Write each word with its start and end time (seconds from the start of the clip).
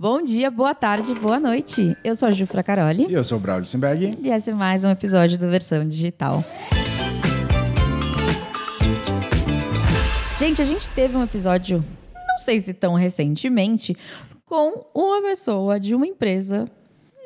Bom 0.00 0.22
dia, 0.22 0.50
boa 0.50 0.74
tarde, 0.74 1.12
boa 1.12 1.38
noite. 1.38 1.94
Eu 2.02 2.16
sou 2.16 2.26
a 2.26 2.32
Jufra 2.32 2.62
Caroli. 2.62 3.06
E 3.06 3.12
eu 3.12 3.22
sou 3.22 3.36
o 3.36 3.40
Braulio 3.40 3.66
Simberg. 3.66 4.12
E 4.22 4.30
esse 4.30 4.48
é 4.48 4.54
mais 4.54 4.82
um 4.82 4.88
episódio 4.88 5.36
do 5.36 5.50
Versão 5.50 5.86
Digital. 5.86 6.42
Gente, 10.38 10.62
a 10.62 10.64
gente 10.64 10.88
teve 10.88 11.14
um 11.14 11.22
episódio, 11.22 11.84
não 12.14 12.38
sei 12.38 12.62
se 12.62 12.72
tão 12.72 12.94
recentemente, 12.94 13.94
com 14.46 14.86
uma 14.94 15.20
pessoa 15.20 15.78
de 15.78 15.94
uma 15.94 16.06
empresa 16.06 16.64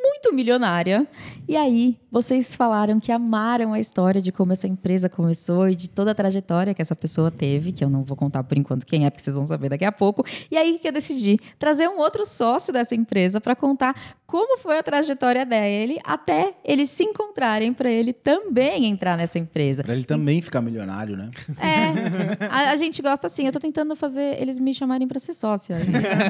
muito 0.05 0.34
milionária. 0.34 1.07
E 1.48 1.57
aí, 1.57 1.96
vocês 2.11 2.54
falaram 2.54 3.00
que 3.00 3.11
amaram 3.11 3.73
a 3.73 3.80
história 3.80 4.21
de 4.21 4.30
como 4.30 4.53
essa 4.53 4.66
empresa 4.66 5.09
começou 5.09 5.68
e 5.68 5.75
de 5.75 5.89
toda 5.89 6.11
a 6.11 6.14
trajetória 6.14 6.75
que 6.75 6.82
essa 6.82 6.95
pessoa 6.95 7.30
teve, 7.30 7.73
que 7.73 7.82
eu 7.82 7.89
não 7.89 8.04
vou 8.04 8.17
contar 8.17 8.45
por 8.45 8.59
enquanto 8.59 8.85
quem 8.85 9.07
é, 9.07 9.11
porque 9.11 9.22
vocês 9.22 9.35
vão 9.35 9.46
saber 9.46 9.71
daqui 9.71 9.85
a 9.85 9.93
pouco. 9.93 10.25
E 10.50 10.57
aí 10.57 10.79
que 10.79 10.86
eu 10.86 10.93
decidi 10.93 11.39
trazer 11.59 11.89
um 11.89 11.98
outro 11.98 12.27
sócio 12.27 12.72
dessa 12.72 12.95
empresa 12.95 13.40
para 13.40 13.57
contar 13.57 13.95
como 14.27 14.58
foi 14.58 14.79
a 14.79 14.82
trajetória 14.82 15.46
dele 15.46 15.99
até 16.03 16.55
eles 16.64 16.91
se 16.91 17.05
encontrarem 17.05 17.72
para 17.72 17.91
ele 17.91 18.13
também 18.13 18.86
entrar 18.86 19.16
nessa 19.16 19.39
empresa. 19.39 19.82
Para 19.85 19.94
ele 19.94 20.05
também 20.05 20.41
ficar 20.43 20.61
milionário, 20.61 21.16
né? 21.16 21.30
É. 21.58 22.44
A, 22.46 22.71
a, 22.71 22.77
gente 22.77 23.00
gosta 23.00 23.27
assim. 23.27 23.46
Eu 23.46 23.52
tô 23.52 23.61
tentando 23.61 23.94
fazer 23.94 24.41
eles 24.41 24.58
me 24.58 24.75
chamarem 24.75 25.07
para 25.07 25.21
ser 25.21 25.35
sócia. 25.35 25.77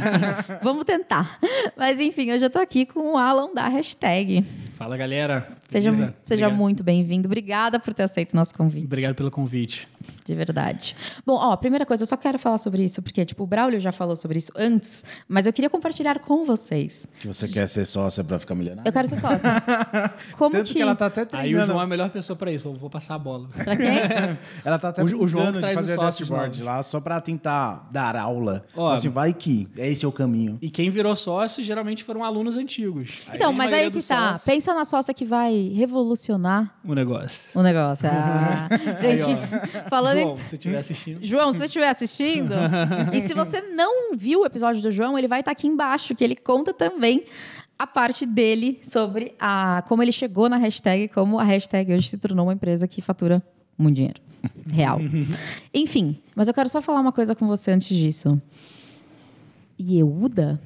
Vamos 0.62 0.84
tentar. 0.84 1.38
Mas 1.77 2.00
enfim, 2.00 2.33
hoje 2.33 2.45
eu 2.45 2.50
tô 2.50 2.59
aqui 2.59 2.84
com 2.84 3.12
o 3.12 3.16
Alan 3.16 3.55
da 3.55 3.63
hashtag. 3.70 4.45
Fala, 4.77 4.96
galera. 4.96 5.46
Seja, 5.74 6.14
seja 6.24 6.48
muito 6.51 6.84
bem-vindo. 6.84 7.27
Obrigada 7.27 7.80
por 7.80 7.92
ter 7.92 8.05
aceito 8.05 8.33
o 8.33 8.37
nosso 8.37 8.55
convite. 8.55 8.84
Obrigado 8.84 9.16
pelo 9.16 9.28
convite. 9.28 9.88
De 10.24 10.34
verdade. 10.34 10.95
Bom, 11.27 11.34
ó, 11.34 11.56
primeira 11.56 11.84
coisa, 11.84 12.05
eu 12.05 12.06
só 12.06 12.16
quero 12.16 12.38
falar 12.38 12.59
sobre 12.59 12.84
isso, 12.84 13.02
porque, 13.02 13.24
tipo, 13.24 13.42
o 13.42 13.47
Braulio 13.47 13.80
já 13.80 13.91
falou 13.91 14.14
sobre 14.14 14.38
isso 14.38 14.52
antes, 14.55 15.05
mas 15.28 15.47
eu 15.47 15.52
queria 15.52 15.69
compartilhar 15.69 16.19
com 16.20 16.45
vocês. 16.45 17.09
Que 17.19 17.27
você 17.27 17.48
quer 17.48 17.66
ser 17.66 17.84
sócia 17.84 18.23
para 18.23 18.38
ficar 18.38 18.55
milionário? 18.55 18.88
Eu 18.88 18.92
quero 18.92 19.09
ser 19.09 19.16
sócia. 19.16 19.50
Como 20.39 20.50
Tanto 20.50 20.67
que... 20.67 20.75
que 20.75 20.80
ela 20.80 20.95
tá 20.95 21.06
até 21.06 21.25
treinando. 21.25 21.58
Aí 21.58 21.62
o 21.62 21.67
João 21.67 21.80
é 21.80 21.84
a 21.84 21.86
melhor 21.86 22.11
pessoa 22.11 22.36
para 22.36 22.52
isso, 22.52 22.69
eu 22.69 22.75
vou 22.75 22.89
passar 22.89 23.17
a 23.17 23.19
bola. 23.19 23.48
Pra 23.64 23.77
quem? 23.77 23.89
ela 24.64 24.78
tá 24.78 24.91
até 24.91 25.02
o, 25.02 25.22
o 25.22 25.28
João 25.28 25.52
que 25.52 25.58
traz 25.58 25.75
fazer 25.75 25.97
dashboard 25.97 26.62
lá, 26.62 26.83
só 26.83 27.00
para 27.00 27.20
tentar 27.20 27.89
dar 27.91 28.17
aula. 28.17 28.64
Ó, 28.77 28.92
assim, 28.92 29.08
vai 29.08 29.33
que 29.33 29.69
é 29.77 29.91
esse 29.91 30.05
é 30.05 30.08
o 30.08 30.12
caminho. 30.12 30.58
E 30.62 30.70
quem 30.70 30.91
virou 30.91 31.17
sócio 31.17 31.62
geralmente 31.64 32.05
foram 32.05 32.22
alunos 32.22 32.56
antigos. 32.56 33.22
Então, 33.33 33.52
mas 33.52 33.72
aí 33.72 33.91
que 33.91 34.02
tá. 34.02 34.33
Sócio... 34.33 34.47
Pensa 34.47 34.75
na 34.75 34.84
sócia 34.84 35.12
que 35.12 35.25
vai 35.25 35.64
revolucionar 35.70 36.75
o 36.84 36.95
negócio. 36.95 37.59
O 37.59 37.62
negócio. 37.62 38.09
Ah. 38.09 38.69
Gente, 39.01 39.25
aí, 39.25 39.89
falando 39.89 40.19
João, 40.19 40.37
se 40.37 40.55
estiver 40.55 40.79
assistindo. 40.79 41.19
João, 41.23 41.53
se 41.53 41.59
você 41.59 41.65
estiver 41.67 41.89
assistindo, 41.89 42.55
e 43.12 43.20
se 43.20 43.34
você 43.34 43.61
não 43.61 44.15
viu 44.17 44.41
o 44.41 44.47
episódio 44.47 44.83
do 44.83 44.91
João, 44.91 45.17
ele 45.19 45.29
vai 45.29 45.41
estar 45.41 45.53
aqui 45.53 45.67
embaixo, 45.67 46.15
que 46.15 46.23
ele 46.23 46.37
conta 46.37 46.75
também 46.75 47.25
a 47.79 47.87
parte 47.87 48.25
dele 48.25 48.81
sobre 48.83 49.35
a 49.39 49.83
como 49.89 50.03
ele 50.03 50.12
chegou 50.12 50.48
na 50.48 50.57
hashtag, 50.57 51.09
como 51.09 51.39
a 51.39 51.45
hashtag 51.45 51.92
hoje 51.95 52.09
se 52.09 52.19
tornou 52.19 52.47
uma 52.47 52.53
empresa 52.53 52.87
que 52.87 53.01
fatura 53.01 53.42
muito 53.77 53.97
dinheiro. 53.97 54.20
Real. 54.70 55.01
Enfim, 55.73 56.20
mas 56.35 56.48
eu 56.48 56.55
quero 56.55 56.69
só 56.69 56.83
falar 56.83 57.01
uma 57.01 57.12
coisa 57.12 57.35
com 57.35 57.47
você 57.47 57.70
antes 57.70 57.97
disso. 57.97 58.41
Yehuda 59.81 60.61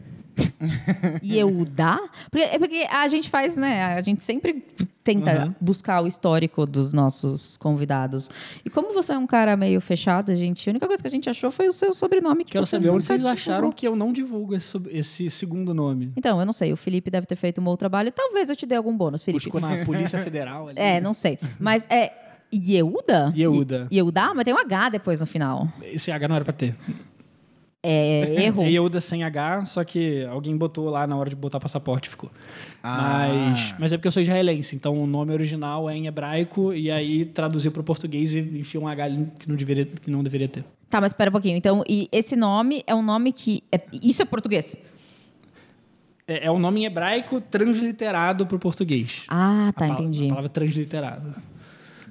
Yehuda? 1.24 1.98
Porque, 2.30 2.44
é 2.44 2.58
porque 2.58 2.86
a 2.90 3.08
gente 3.08 3.28
faz, 3.28 3.56
né? 3.56 3.94
A 3.94 4.02
gente 4.02 4.24
sempre 4.24 4.64
tenta 5.08 5.46
uhum. 5.46 5.54
buscar 5.58 6.02
o 6.02 6.06
histórico 6.06 6.66
dos 6.66 6.92
nossos 6.92 7.56
convidados. 7.56 8.30
E 8.62 8.68
como 8.68 8.92
você 8.92 9.12
é 9.12 9.18
um 9.18 9.26
cara 9.26 9.56
meio 9.56 9.80
fechado, 9.80 10.30
a 10.30 10.34
gente, 10.34 10.68
a 10.68 10.70
única 10.70 10.86
coisa 10.86 11.02
que 11.02 11.06
a 11.06 11.10
gente 11.10 11.30
achou 11.30 11.50
foi 11.50 11.66
o 11.66 11.72
seu 11.72 11.94
sobrenome 11.94 12.44
que 12.44 12.52
Quero 12.52 12.66
você 12.66 12.76
saber 12.76 12.90
onde 12.90 13.06
vocês 13.06 13.24
acharam 13.24 13.72
que 13.72 13.88
eu 13.88 13.96
não 13.96 14.12
divulgo 14.12 14.54
esse, 14.54 14.78
esse, 14.90 15.30
segundo 15.30 15.72
nome. 15.72 16.12
Então, 16.14 16.38
eu 16.38 16.44
não 16.44 16.52
sei. 16.52 16.72
O 16.74 16.76
Felipe 16.76 17.10
deve 17.10 17.26
ter 17.26 17.36
feito 17.36 17.58
um 17.58 17.64
bom 17.64 17.76
trabalho. 17.76 18.12
Talvez 18.12 18.50
eu 18.50 18.56
te 18.56 18.66
dê 18.66 18.74
algum 18.74 18.94
bônus, 18.94 19.24
Felipe. 19.24 19.50
Buscou 19.50 19.60
na 19.60 19.82
Polícia 19.86 20.18
Federal 20.20 20.68
ali. 20.68 20.78
É, 20.78 21.00
não 21.00 21.14
sei. 21.14 21.38
Mas 21.58 21.86
é. 21.88 22.12
Yehuda? 22.52 23.32
Yehuda. 23.36 23.88
Yehuda? 23.92 24.34
Mas 24.34 24.44
tem 24.44 24.54
um 24.54 24.58
H 24.58 24.88
depois 24.90 25.20
no 25.20 25.26
final. 25.26 25.68
Esse 25.82 26.10
H 26.10 26.28
não 26.28 26.36
era 26.36 26.44
pra 26.44 26.54
ter. 26.54 26.74
É, 27.82 28.42
erro. 28.42 28.62
É 28.62 28.70
Yehuda 28.70 29.00
sem 29.00 29.22
H, 29.22 29.66
só 29.66 29.84
que 29.84 30.24
alguém 30.24 30.56
botou 30.56 30.90
lá 30.90 31.06
na 31.06 31.16
hora 31.16 31.30
de 31.30 31.36
botar 31.36 31.60
passaporte 31.60 32.08
ficou. 32.08 32.30
Ah. 32.82 33.28
Mas, 33.28 33.74
mas 33.78 33.92
é 33.92 33.96
porque 33.96 34.08
eu 34.08 34.12
sou 34.12 34.20
israelense, 34.20 34.74
então 34.74 35.00
o 35.00 35.06
nome 35.06 35.32
original 35.32 35.88
é 35.88 35.96
em 35.96 36.06
hebraico 36.06 36.72
e 36.72 36.90
aí 36.90 37.24
traduziu 37.24 37.70
para 37.70 37.80
o 37.80 37.84
português 37.84 38.34
e 38.34 38.40
enfiou 38.40 38.84
um 38.84 38.88
H 38.88 39.08
que 39.38 39.48
não 39.48 39.56
deveria, 39.56 39.86
que 39.86 40.10
não 40.10 40.24
deveria 40.24 40.48
ter. 40.48 40.64
Tá, 40.90 41.00
mas 41.00 41.12
espera 41.12 41.30
um 41.30 41.32
pouquinho. 41.32 41.56
Então, 41.56 41.84
e 41.88 42.08
esse 42.10 42.34
nome 42.34 42.82
é 42.86 42.94
um 42.94 43.02
nome 43.02 43.32
que. 43.32 43.62
É, 43.70 43.80
isso 43.92 44.22
é 44.22 44.24
português? 44.24 44.76
É, 46.26 46.46
é 46.46 46.50
um 46.50 46.58
nome 46.58 46.80
em 46.80 46.84
hebraico 46.86 47.40
transliterado 47.40 48.46
para 48.46 48.56
o 48.56 48.58
português. 48.58 49.22
Ah, 49.28 49.72
tá, 49.76 49.84
a 49.84 49.88
entendi. 49.88 50.26
A 50.26 50.28
palavra 50.30 50.48
transliterado. 50.48 51.34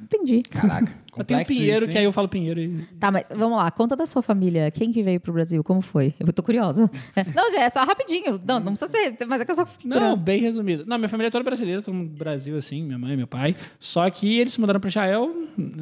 Entendi. 0.07 0.41
Caraca. 0.43 0.95
Eu 1.17 1.23
tenho 1.23 1.45
Pinheiro, 1.45 1.79
isso, 1.79 1.91
que 1.91 1.97
aí 1.97 2.03
eu 2.03 2.11
falo 2.11 2.29
Pinheiro. 2.29 2.59
E... 2.59 2.85
Tá, 2.99 3.09
mas 3.09 3.29
vamos 3.35 3.57
lá. 3.57 3.71
Conta 3.71 3.95
da 3.95 4.05
sua 4.05 4.21
família. 4.21 4.69
Quem 4.69 4.91
que 4.91 5.01
veio 5.01 5.19
pro 5.19 5.33
Brasil? 5.33 5.63
Como 5.63 5.81
foi? 5.81 6.13
Eu 6.19 6.31
tô 6.31 6.43
curiosa. 6.43 6.89
não, 7.35 7.59
é 7.59 7.69
só 7.71 7.83
rapidinho. 7.83 8.39
Não, 8.45 8.59
não 8.59 8.73
precisa 8.73 8.87
ser. 8.87 9.25
Mas 9.25 9.41
é 9.41 9.45
que 9.45 9.49
eu 9.49 9.55
só 9.55 9.65
fiquei 9.65 9.89
Não, 9.89 9.97
curiosa. 9.97 10.23
bem 10.23 10.39
resumido. 10.39 10.85
Não, 10.85 10.97
minha 10.97 11.09
família 11.09 11.29
é 11.29 11.31
toda 11.31 11.43
brasileira. 11.43 11.81
Todo 11.81 11.95
mundo 11.95 12.09
do 12.09 12.17
Brasil, 12.17 12.55
assim. 12.55 12.83
Minha 12.83 12.99
mãe, 12.99 13.17
meu 13.17 13.25
pai. 13.25 13.55
Só 13.79 14.07
que 14.11 14.37
eles 14.37 14.53
se 14.53 14.59
mudaram 14.61 14.79
pra 14.79 14.89
Israel. 14.89 15.33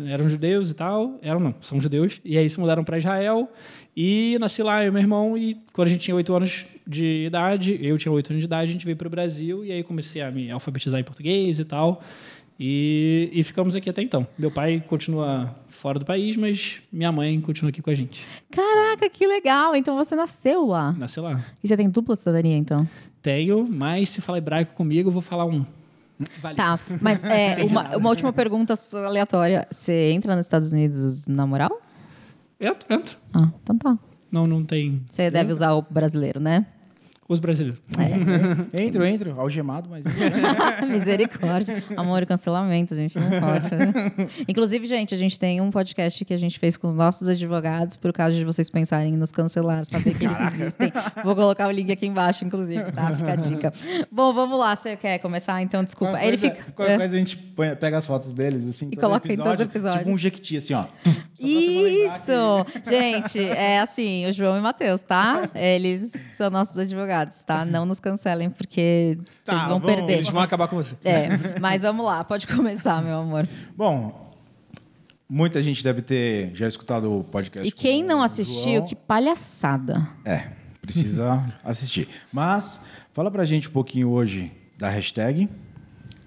Eram 0.08 0.30
judeus 0.30 0.69
e 0.69 0.74
tal. 0.74 1.19
Eram 1.22 1.41
não, 1.41 1.56
são 1.59 1.81
judeus. 1.81 2.22
E 2.24 2.38
aí 2.38 2.50
se 2.50 2.58
mudaram 2.58 2.85
pra 2.85 2.97
Israel. 2.97 3.52
E 3.97 4.38
nasci 4.40 4.62
lá, 4.64 4.84
eu 4.84 4.90
e 4.90 4.91
meu 4.91 5.02
irmão. 5.02 5.38
E 5.38 5.58
quando 5.74 5.88
a 5.88 5.91
gente 5.91 6.02
tinha 6.02 6.16
oito 6.16 6.34
anos 6.34 6.66
de 6.88 7.25
idade, 7.25 7.78
eu 7.81 7.97
tinha 7.97 8.12
oito 8.12 8.30
anos 8.30 8.41
de 8.41 8.46
idade, 8.46 8.69
a 8.69 8.74
gente 8.74 8.85
veio 8.85 8.97
pro 8.97 9.09
Brasil. 9.09 9.66
E 9.66 9.72
aí 9.72 9.84
comecei 9.84 10.22
a 10.22 10.31
me 10.31 10.50
alfabetizar 10.52 11.00
em 11.00 11.03
português 11.03 11.59
e 11.59 11.66
tal. 11.66 12.02
E, 12.60 13.30
e, 13.34 13.44
ficamos 13.44 13.76
aqui 13.76 13.90
até 13.90 14.02
então. 14.02 14.26
Meu 14.38 14.50
pai 14.50 14.82
continua 14.88 15.54
fora 15.68 16.00
do 16.00 16.06
país, 16.06 16.38
mas 16.38 16.82
minha 16.92 17.12
mãe 17.12 17.40
continua 17.42 17.70
aqui 17.70 17.82
com 17.82 17.90
a 17.90 17.94
gente. 17.94 18.26
Caraca, 18.50 19.10
que 19.10 19.28
legal! 19.28 19.76
Então 19.76 19.96
você 19.96 20.16
nasceu 20.16 20.66
lá? 20.66 20.94
Nasceu 20.94 21.24
lá. 21.24 21.46
E 21.62 21.68
você 21.68 21.76
tem 21.76 21.90
dupla 21.90 22.16
cidadania, 22.16 22.56
então? 22.56 22.88
Tenho, 23.22 23.68
mas 23.70 24.10
se 24.10 24.22
falar 24.22 24.38
hebraico 24.38 24.74
comigo, 24.74 25.10
eu 25.10 25.14
vou 25.14 25.22
falar 25.22 25.46
um. 25.46 25.66
Vale. 26.42 26.56
Tá, 26.56 26.80
mas 27.02 27.22
é, 27.26 27.62
uma, 27.66 27.98
uma, 27.98 28.10
última 28.10 28.32
pergunta 28.32 28.74
aleatória. 29.06 29.68
Você 29.70 30.12
entra 30.12 30.34
nos 30.36 30.46
Estados 30.46 30.72
Unidos 30.72 31.28
na 31.28 31.46
moral? 31.46 31.82
Entro, 32.60 32.94
entro. 32.94 33.18
Ah, 33.34 33.50
então 33.62 33.78
tá. 33.78 34.00
Não, 34.32 34.48
não 34.48 34.64
tem. 34.64 35.04
Você 35.10 35.30
deve 35.30 35.52
usar 35.52 35.74
o 35.74 35.82
brasileiro, 35.82 36.40
né? 36.40 36.66
Os 37.28 37.40
brasileiros. 37.40 37.81
É. 37.97 38.06
entro, 38.84 39.03
entro, 39.03 39.41
algemado, 39.41 39.90
mas. 39.90 40.06
Misericórdia. 40.88 41.84
Amor 41.97 42.22
e 42.22 42.25
cancelamento, 42.28 42.94
a 42.94 42.97
gente 42.97 43.18
não 43.18 43.28
pode. 43.28 44.36
Inclusive, 44.47 44.86
gente, 44.86 45.16
a 45.16 45.18
gente 45.18 45.40
tem 45.40 45.59
um 45.59 45.72
podcast 45.72 46.24
que 46.24 46.31
a 46.31 46.38
gente 46.38 46.59
fez 46.59 46.78
com 46.78 46.85
os 46.85 46.94
nossos 46.94 47.28
advogados, 47.28 47.97
por 47.97 48.14
caso 48.14 48.35
de 48.35 48.46
vocês 48.46 48.69
pensarem 48.69 49.16
em 49.16 49.18
nos 49.18 49.31
cancelar, 49.31 49.84
saber 49.85 50.16
que 50.16 50.25
eles 50.25 50.40
existem. 50.40 50.94
Vou 51.24 51.35
colocar 51.35 51.68
o 51.68 51.72
link 51.72 51.91
aqui 51.91 52.06
embaixo, 52.06 52.46
inclusive, 52.46 52.91
tá? 52.91 53.12
Fica 53.16 53.31
a 53.31 53.35
dica. 53.35 53.74
Bom, 54.12 54.31
vamos 54.31 54.59
lá. 54.59 54.75
Você 54.75 54.96
quer 54.96 55.18
começar? 55.18 55.59
Então, 55.64 55.84
desculpa. 55.84 56.14
Qualquer 56.14 56.28
Ele 56.28 56.38
coisa, 56.38 56.56
fica. 56.56 56.72
Qualquer 56.74 56.94
é. 56.94 56.97
coisa 56.97 57.16
a 57.16 57.19
gente 57.19 57.38
põe, 57.38 57.75
pega 57.75 57.97
as 57.97 58.06
fotos 58.06 58.34
deles, 58.34 58.68
assim. 58.68 58.90
E 58.91 58.96
coloca 58.96 59.25
episódio, 59.25 59.52
em 59.52 59.58
todo 59.58 59.68
episódio. 59.68 60.00
Tipo 60.00 60.12
um 60.12 60.18
jequiti, 60.18 60.58
assim, 60.58 60.75
ó. 60.75 60.85
Isso! 61.40 62.66
Gente, 62.88 63.40
é 63.40 63.80
assim, 63.80 64.28
o 64.28 64.31
João 64.31 64.58
e 64.58 64.59
o 64.59 64.64
Matheus, 64.64 65.02
tá? 65.02 65.50
Eles 65.56 66.12
são 66.38 66.52
nossos 66.52 66.78
advogados 66.78 67.15
advogados, 67.16 67.44
tá? 67.44 67.66
Não 67.66 67.86
nos 67.86 68.00
cancelem, 68.00 68.50
porque 68.50 69.18
tá, 69.44 69.53
vocês 69.53 69.68
vão 69.68 69.80
bom, 69.80 69.88
perder. 69.88 70.14
Eles 70.14 70.30
vão 70.30 70.42
acabar 70.42 70.68
com 70.68 70.76
você. 70.76 70.96
É, 71.03 71.59
mas 71.59 71.81
vamos 71.81 72.06
lá, 72.06 72.24
pode 72.24 72.48
começar, 72.48 73.02
meu 73.02 73.18
amor. 73.18 73.48
Bom, 73.76 74.34
muita 75.28 75.64
gente 75.64 75.84
deve 75.84 76.02
ter 76.02 76.52
já 76.53 76.68
escutado 76.68 77.12
o 77.12 77.24
podcast. 77.24 77.68
E 77.68 77.72
quem 77.72 78.03
não 78.03 78.22
assistiu, 78.22 78.76
João. 78.76 78.86
que 78.86 78.96
palhaçada. 78.96 80.08
É, 80.24 80.50
precisa 80.81 81.53
assistir. 81.64 82.08
Mas 82.31 82.84
fala 83.14 83.32
pra 83.32 83.46
gente 83.46 83.70
um 83.70 83.72
pouquinho 83.72 84.09
hoje 84.09 84.52
da 84.78 84.90
hashtag 84.90 85.50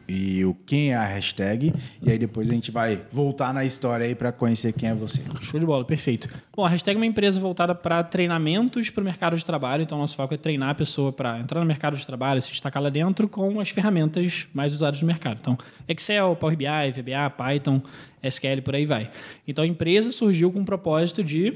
e 0.08 0.44
o 0.44 0.54
quem 0.54 0.92
é 0.92 0.96
a 0.96 1.04
hashtag. 1.04 1.74
E 2.02 2.10
aí 2.10 2.18
depois 2.18 2.48
a 2.48 2.52
gente 2.52 2.70
vai 2.70 3.02
voltar 3.12 3.52
na 3.52 3.64
história 3.64 4.06
aí 4.06 4.14
para 4.14 4.32
conhecer 4.32 4.72
quem 4.72 4.88
é 4.88 4.94
você. 4.94 5.22
Show 5.40 5.60
de 5.60 5.66
bola, 5.66 5.84
perfeito. 5.84 6.28
Bom, 6.56 6.64
a 6.64 6.68
hashtag 6.68 6.96
é 6.96 6.98
uma 6.98 7.06
empresa 7.06 7.38
voltada 7.38 7.74
para 7.74 8.02
treinamentos 8.02 8.88
para 8.88 9.02
o 9.02 9.04
mercado 9.04 9.36
de 9.36 9.44
trabalho. 9.44 9.82
Então, 9.82 9.98
nosso 9.98 10.16
foco 10.16 10.32
é 10.32 10.36
treinar 10.36 10.70
a 10.70 10.74
pessoa 10.74 11.12
para 11.12 11.38
entrar 11.38 11.60
no 11.60 11.66
mercado 11.66 11.96
de 11.96 12.06
trabalho, 12.06 12.40
se 12.40 12.50
destacar 12.50 12.82
lá 12.82 12.88
dentro 12.88 13.28
com 13.28 13.60
as 13.60 13.68
ferramentas 13.68 14.48
mais 14.54 14.72
usadas 14.72 15.00
no 15.02 15.06
mercado. 15.06 15.38
Então, 15.40 15.58
Excel, 15.86 16.34
Power 16.36 16.56
BI, 16.56 16.64
VBA, 16.66 17.30
Python, 17.36 17.82
SQL, 18.22 18.62
por 18.64 18.74
aí 18.74 18.86
vai. 18.86 19.10
Então, 19.46 19.62
a 19.62 19.66
empresa 19.66 20.10
surgiu 20.10 20.50
com 20.50 20.60
o 20.60 20.64
propósito 20.64 21.22
de 21.22 21.52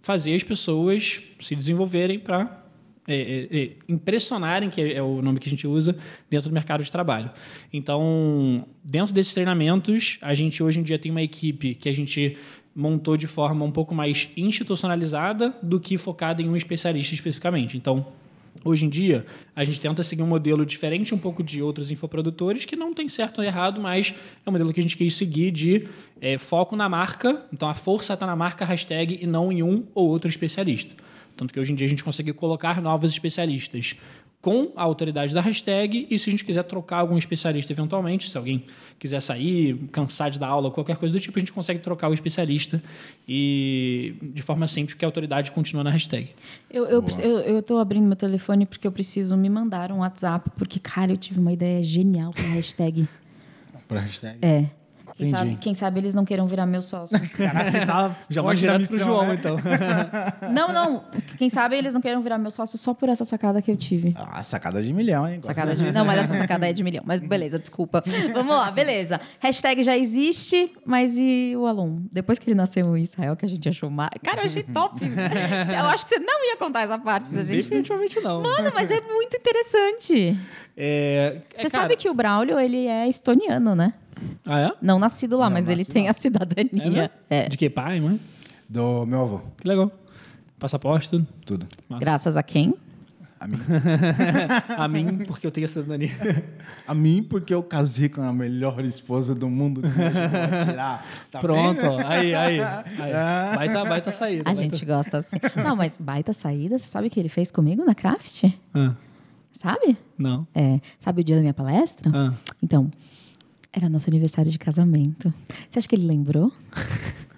fazer 0.00 0.34
as 0.34 0.42
pessoas 0.42 1.22
se 1.40 1.56
desenvolverem 1.56 2.18
para 2.18 2.63
é, 3.06 3.14
é, 3.14 3.58
é, 3.58 3.70
impressionarem, 3.88 4.70
que 4.70 4.80
é 4.80 5.02
o 5.02 5.20
nome 5.20 5.38
que 5.38 5.48
a 5.48 5.50
gente 5.50 5.66
usa, 5.66 5.96
dentro 6.30 6.48
do 6.48 6.52
mercado 6.52 6.82
de 6.82 6.90
trabalho. 6.90 7.30
Então, 7.72 8.66
dentro 8.82 9.14
desses 9.14 9.32
treinamentos, 9.32 10.18
a 10.22 10.34
gente 10.34 10.62
hoje 10.62 10.80
em 10.80 10.82
dia 10.82 10.98
tem 10.98 11.10
uma 11.10 11.22
equipe 11.22 11.74
que 11.74 11.88
a 11.88 11.94
gente 11.94 12.36
montou 12.74 13.16
de 13.16 13.26
forma 13.26 13.64
um 13.64 13.70
pouco 13.70 13.94
mais 13.94 14.30
institucionalizada 14.36 15.54
do 15.62 15.78
que 15.78 15.96
focada 15.96 16.42
em 16.42 16.48
um 16.48 16.56
especialista 16.56 17.14
especificamente. 17.14 17.76
Então, 17.76 18.06
Hoje 18.64 18.86
em 18.86 18.88
dia, 18.88 19.26
a 19.54 19.64
gente 19.64 19.80
tenta 19.80 20.02
seguir 20.02 20.22
um 20.22 20.26
modelo 20.26 20.64
diferente 20.64 21.14
um 21.14 21.18
pouco 21.18 21.42
de 21.42 21.60
outros 21.60 21.90
infoprodutores, 21.90 22.64
que 22.64 22.76
não 22.76 22.94
tem 22.94 23.08
certo 23.08 23.38
ou 23.38 23.44
errado, 23.44 23.80
mas 23.80 24.14
é 24.46 24.48
um 24.48 24.52
modelo 24.52 24.72
que 24.72 24.80
a 24.80 24.82
gente 24.82 24.96
quis 24.96 25.14
seguir 25.14 25.50
de 25.50 25.88
é, 26.20 26.38
foco 26.38 26.76
na 26.76 26.88
marca. 26.88 27.44
Então, 27.52 27.68
a 27.68 27.74
força 27.74 28.14
está 28.14 28.26
na 28.26 28.36
marca 28.36 28.64
hashtag 28.64 29.18
e 29.20 29.26
não 29.26 29.50
em 29.50 29.62
um 29.62 29.84
ou 29.94 30.08
outro 30.08 30.30
especialista. 30.30 30.94
Tanto 31.36 31.52
que 31.52 31.60
hoje 31.60 31.72
em 31.72 31.74
dia 31.74 31.86
a 31.86 31.90
gente 31.90 32.04
conseguiu 32.04 32.34
colocar 32.34 32.80
novos 32.80 33.10
especialistas 33.10 33.96
com 34.44 34.70
a 34.76 34.82
autoridade 34.82 35.32
da 35.32 35.40
hashtag 35.40 36.06
e 36.10 36.18
se 36.18 36.28
a 36.28 36.30
gente 36.30 36.44
quiser 36.44 36.64
trocar 36.64 36.98
algum 36.98 37.16
especialista 37.16 37.72
eventualmente, 37.72 38.28
se 38.28 38.36
alguém 38.36 38.62
quiser 38.98 39.20
sair, 39.20 39.74
cansar 39.90 40.30
de 40.30 40.38
dar 40.38 40.48
aula, 40.48 40.70
qualquer 40.70 40.96
coisa 40.96 41.14
do 41.14 41.18
tipo, 41.18 41.38
a 41.38 41.40
gente 41.40 41.50
consegue 41.50 41.80
trocar 41.80 42.10
o 42.10 42.12
especialista 42.12 42.82
e 43.26 44.14
de 44.20 44.42
forma 44.42 44.68
simples, 44.68 44.92
porque 44.92 45.04
a 45.06 45.08
autoridade 45.08 45.50
continua 45.50 45.82
na 45.82 45.88
hashtag. 45.88 46.28
Eu, 46.70 46.84
eu, 46.84 47.02
eu, 47.20 47.38
eu 47.38 47.62
tô 47.62 47.78
abrindo 47.78 48.06
meu 48.06 48.16
telefone 48.16 48.66
porque 48.66 48.86
eu 48.86 48.92
preciso 48.92 49.34
me 49.34 49.48
mandar 49.48 49.90
um 49.90 50.00
WhatsApp, 50.00 50.50
porque, 50.58 50.78
cara, 50.78 51.10
eu 51.10 51.16
tive 51.16 51.40
uma 51.40 51.52
ideia 51.52 51.82
genial 51.82 52.30
pra 52.30 52.44
hashtag. 52.44 53.08
Pra 53.88 54.00
hashtag. 54.00 54.38
É. 54.42 54.66
Quem 55.16 55.30
sabe, 55.30 55.56
quem 55.60 55.74
sabe 55.74 56.00
eles 56.00 56.14
não 56.14 56.24
queiram 56.24 56.46
virar 56.46 56.66
meu 56.66 56.82
sócio. 56.82 57.18
Caraca, 57.36 57.70
você 57.70 57.86
tá 57.86 58.16
Já 58.28 58.42
vai 58.42 58.56
direto 58.56 58.88
pro 58.88 58.98
João, 58.98 59.28
né? 59.28 59.34
então. 59.34 59.56
não, 60.50 60.72
não. 60.72 61.04
Quem 61.38 61.48
sabe 61.48 61.76
eles 61.76 61.94
não 61.94 62.00
queiram 62.00 62.20
virar 62.20 62.36
meu 62.38 62.50
sócio 62.50 62.76
só 62.76 62.92
por 62.92 63.08
essa 63.08 63.24
sacada 63.24 63.62
que 63.62 63.70
eu 63.70 63.76
tive. 63.76 64.14
Ah, 64.16 64.42
sacada 64.42 64.82
de 64.82 64.92
milhão, 64.92 65.28
hein? 65.28 65.36
Gosto 65.36 65.54
Sacada 65.54 65.76
de... 65.76 65.92
Não, 65.92 66.04
mas 66.04 66.18
essa 66.24 66.36
sacada 66.36 66.68
é 66.68 66.72
de 66.72 66.82
milhão. 66.82 67.04
Mas 67.06 67.20
beleza, 67.20 67.58
desculpa. 67.58 68.02
Vamos 68.32 68.56
lá, 68.56 68.70
beleza. 68.70 69.20
Hashtag 69.38 69.82
já 69.82 69.96
existe, 69.96 70.72
mas 70.84 71.16
e 71.16 71.54
o 71.56 71.66
Alon? 71.66 72.00
Depois 72.10 72.38
que 72.38 72.48
ele 72.50 72.56
nasceu 72.56 72.96
em 72.96 73.02
Israel, 73.02 73.36
que 73.36 73.44
a 73.44 73.48
gente 73.48 73.68
achou 73.68 73.90
mais. 73.90 74.10
Cara, 74.22 74.40
eu 74.40 74.46
achei 74.46 74.62
top. 74.62 75.00
Eu 75.04 75.86
acho 75.86 76.04
que 76.04 76.10
você 76.10 76.18
não 76.18 76.44
ia 76.48 76.56
contar 76.56 76.82
essa 76.82 76.98
parte. 76.98 77.28
Se 77.28 77.38
a 77.38 77.44
gente... 77.44 77.56
Definitivamente 77.56 78.20
não. 78.20 78.42
Mano, 78.42 78.72
mas 78.74 78.90
é 78.90 79.00
muito 79.00 79.36
interessante. 79.36 80.36
É, 80.76 81.40
é, 81.54 81.62
Você 81.62 81.70
cara- 81.70 81.82
sabe 81.84 81.96
que 81.96 82.08
o 82.08 82.14
Braulio, 82.14 82.58
ele 82.58 82.86
é 82.86 83.08
estoniano, 83.08 83.74
né? 83.74 83.94
Ah, 84.44 84.60
é? 84.60 84.72
Não 84.82 84.98
nascido 84.98 85.36
lá, 85.38 85.46
Não 85.46 85.52
mas 85.54 85.68
ele 85.68 85.84
tem 85.84 86.04
lá. 86.04 86.10
a 86.10 86.14
cidadania. 86.14 86.90
mesmo? 86.90 87.10
É. 87.30 87.48
De 87.48 87.56
que 87.56 87.68
pai, 87.70 88.00
mãe? 88.00 88.20
Do 88.68 89.04
meu 89.06 89.22
avô, 89.22 89.40
Que 89.60 89.68
legal. 89.68 89.90
Passaporte, 90.58 91.10
tudo. 91.10 91.26
tudo. 91.44 91.66
Graças 92.00 92.36
a 92.36 92.42
quem? 92.42 92.74
A 93.40 93.46
mim. 93.46 93.58
A 94.78 94.88
mim, 94.88 95.18
porque 95.26 95.46
eu 95.46 95.50
tenho 95.50 95.66
a 95.66 95.68
cidadania. 95.68 96.10
A 96.88 96.94
mim, 96.94 97.22
porque 97.22 97.52
eu 97.52 97.62
casei 97.62 98.08
com 98.08 98.22
a 98.22 98.32
melhor 98.32 98.82
esposa 98.84 99.34
do 99.34 99.50
mundo 99.50 99.82
que 99.82 99.88
tirar. 100.64 101.04
Tá 101.30 101.40
Pronto, 101.40 101.80
vendo? 101.82 102.06
Aí, 102.06 102.34
aí. 102.34 102.60
aí. 102.60 103.12
Baita, 103.56 103.84
baita 103.84 104.12
saída. 104.12 104.42
A 104.42 104.44
baita- 104.54 104.62
gente 104.62 104.84
gosta 104.86 105.18
assim. 105.18 105.36
Não, 105.62 105.76
mas 105.76 105.98
baita 105.98 106.32
saída. 106.32 106.78
Você 106.78 106.86
sabe 106.86 107.08
o 107.08 107.10
que 107.10 107.20
ele 107.20 107.28
fez 107.28 107.50
comigo 107.50 107.84
na 107.84 107.94
Craft? 107.94 108.44
Ah, 108.72 108.94
Sabe? 109.52 109.96
não. 110.16 110.46
É, 110.54 110.80
sabe 110.98 111.20
o 111.20 111.24
dia 111.24 111.36
da 111.36 111.42
minha 111.42 111.54
palestra? 111.54 112.10
Ah. 112.14 112.32
Então, 112.62 112.90
era 113.76 113.88
nosso 113.88 114.08
aniversário 114.08 114.50
de 114.50 114.58
casamento. 114.58 115.32
Você 115.68 115.78
acha 115.78 115.88
que 115.88 115.96
ele 115.96 116.06
lembrou? 116.06 116.52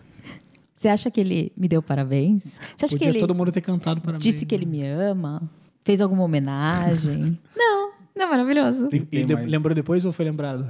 Você 0.74 0.88
acha 0.88 1.10
que 1.10 1.18
ele 1.20 1.52
me 1.56 1.68
deu 1.68 1.82
parabéns? 1.82 2.58
Você 2.76 2.84
acha 2.84 2.94
Podia 2.94 2.98
que 2.98 3.04
ele 3.06 3.18
todo 3.18 3.34
mundo 3.34 3.50
ter 3.50 3.62
cantado 3.62 4.00
para 4.00 4.12
mim. 4.12 4.18
disse 4.18 4.44
que 4.44 4.54
ele 4.54 4.66
me 4.66 4.86
ama? 4.86 5.42
Fez 5.82 6.02
alguma 6.02 6.22
homenagem? 6.22 7.38
não, 7.56 7.92
não 8.14 8.26
é 8.26 8.28
maravilhoso. 8.28 8.88
E 9.10 9.24
de- 9.24 9.34
lembrou 9.34 9.74
depois 9.74 10.04
ou 10.04 10.12
foi 10.12 10.26
lembrado? 10.26 10.68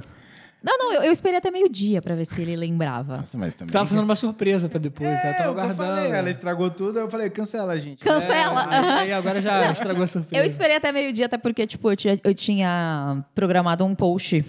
Não, 0.63 0.77
não, 0.77 0.93
eu, 0.93 1.03
eu 1.03 1.11
esperei 1.11 1.37
até 1.37 1.51
meio-dia 1.51 2.01
pra 2.01 2.15
ver 2.15 2.25
se 2.25 2.41
ele 2.41 2.55
lembrava. 2.55 3.17
Nossa, 3.17 3.37
mas 3.37 3.53
também... 3.53 3.71
Tava 3.71 3.85
fazendo 3.85 4.05
uma 4.05 4.15
surpresa 4.15 4.67
pra 4.69 4.79
depois, 4.79 5.07
tá? 5.07 5.13
É, 5.27 5.33
Tava 5.33 5.51
o 5.51 5.53
que 5.55 5.59
eu 5.59 5.65
guardando. 5.65 5.77
falei, 5.77 6.11
ela 6.11 6.29
estragou 6.29 6.69
tudo, 6.71 6.99
eu 6.99 7.09
falei, 7.09 7.29
cancela, 7.29 7.79
gente. 7.79 7.99
Cancela! 8.03 8.63
É, 8.73 8.77
aham. 8.79 8.95
aí 8.99 9.13
agora 9.13 9.39
já 9.41 9.71
estragou 9.71 10.03
a 10.03 10.07
surpresa. 10.07 10.41
Eu 10.41 10.45
esperei 10.47 10.77
até 10.77 10.91
meio-dia, 10.91 11.25
até 11.27 11.37
porque, 11.37 11.67
tipo, 11.67 11.91
eu 11.91 11.95
tinha, 11.95 12.19
eu 12.23 12.33
tinha 12.33 13.23
programado 13.35 13.85
um 13.85 13.93
post 13.93 14.43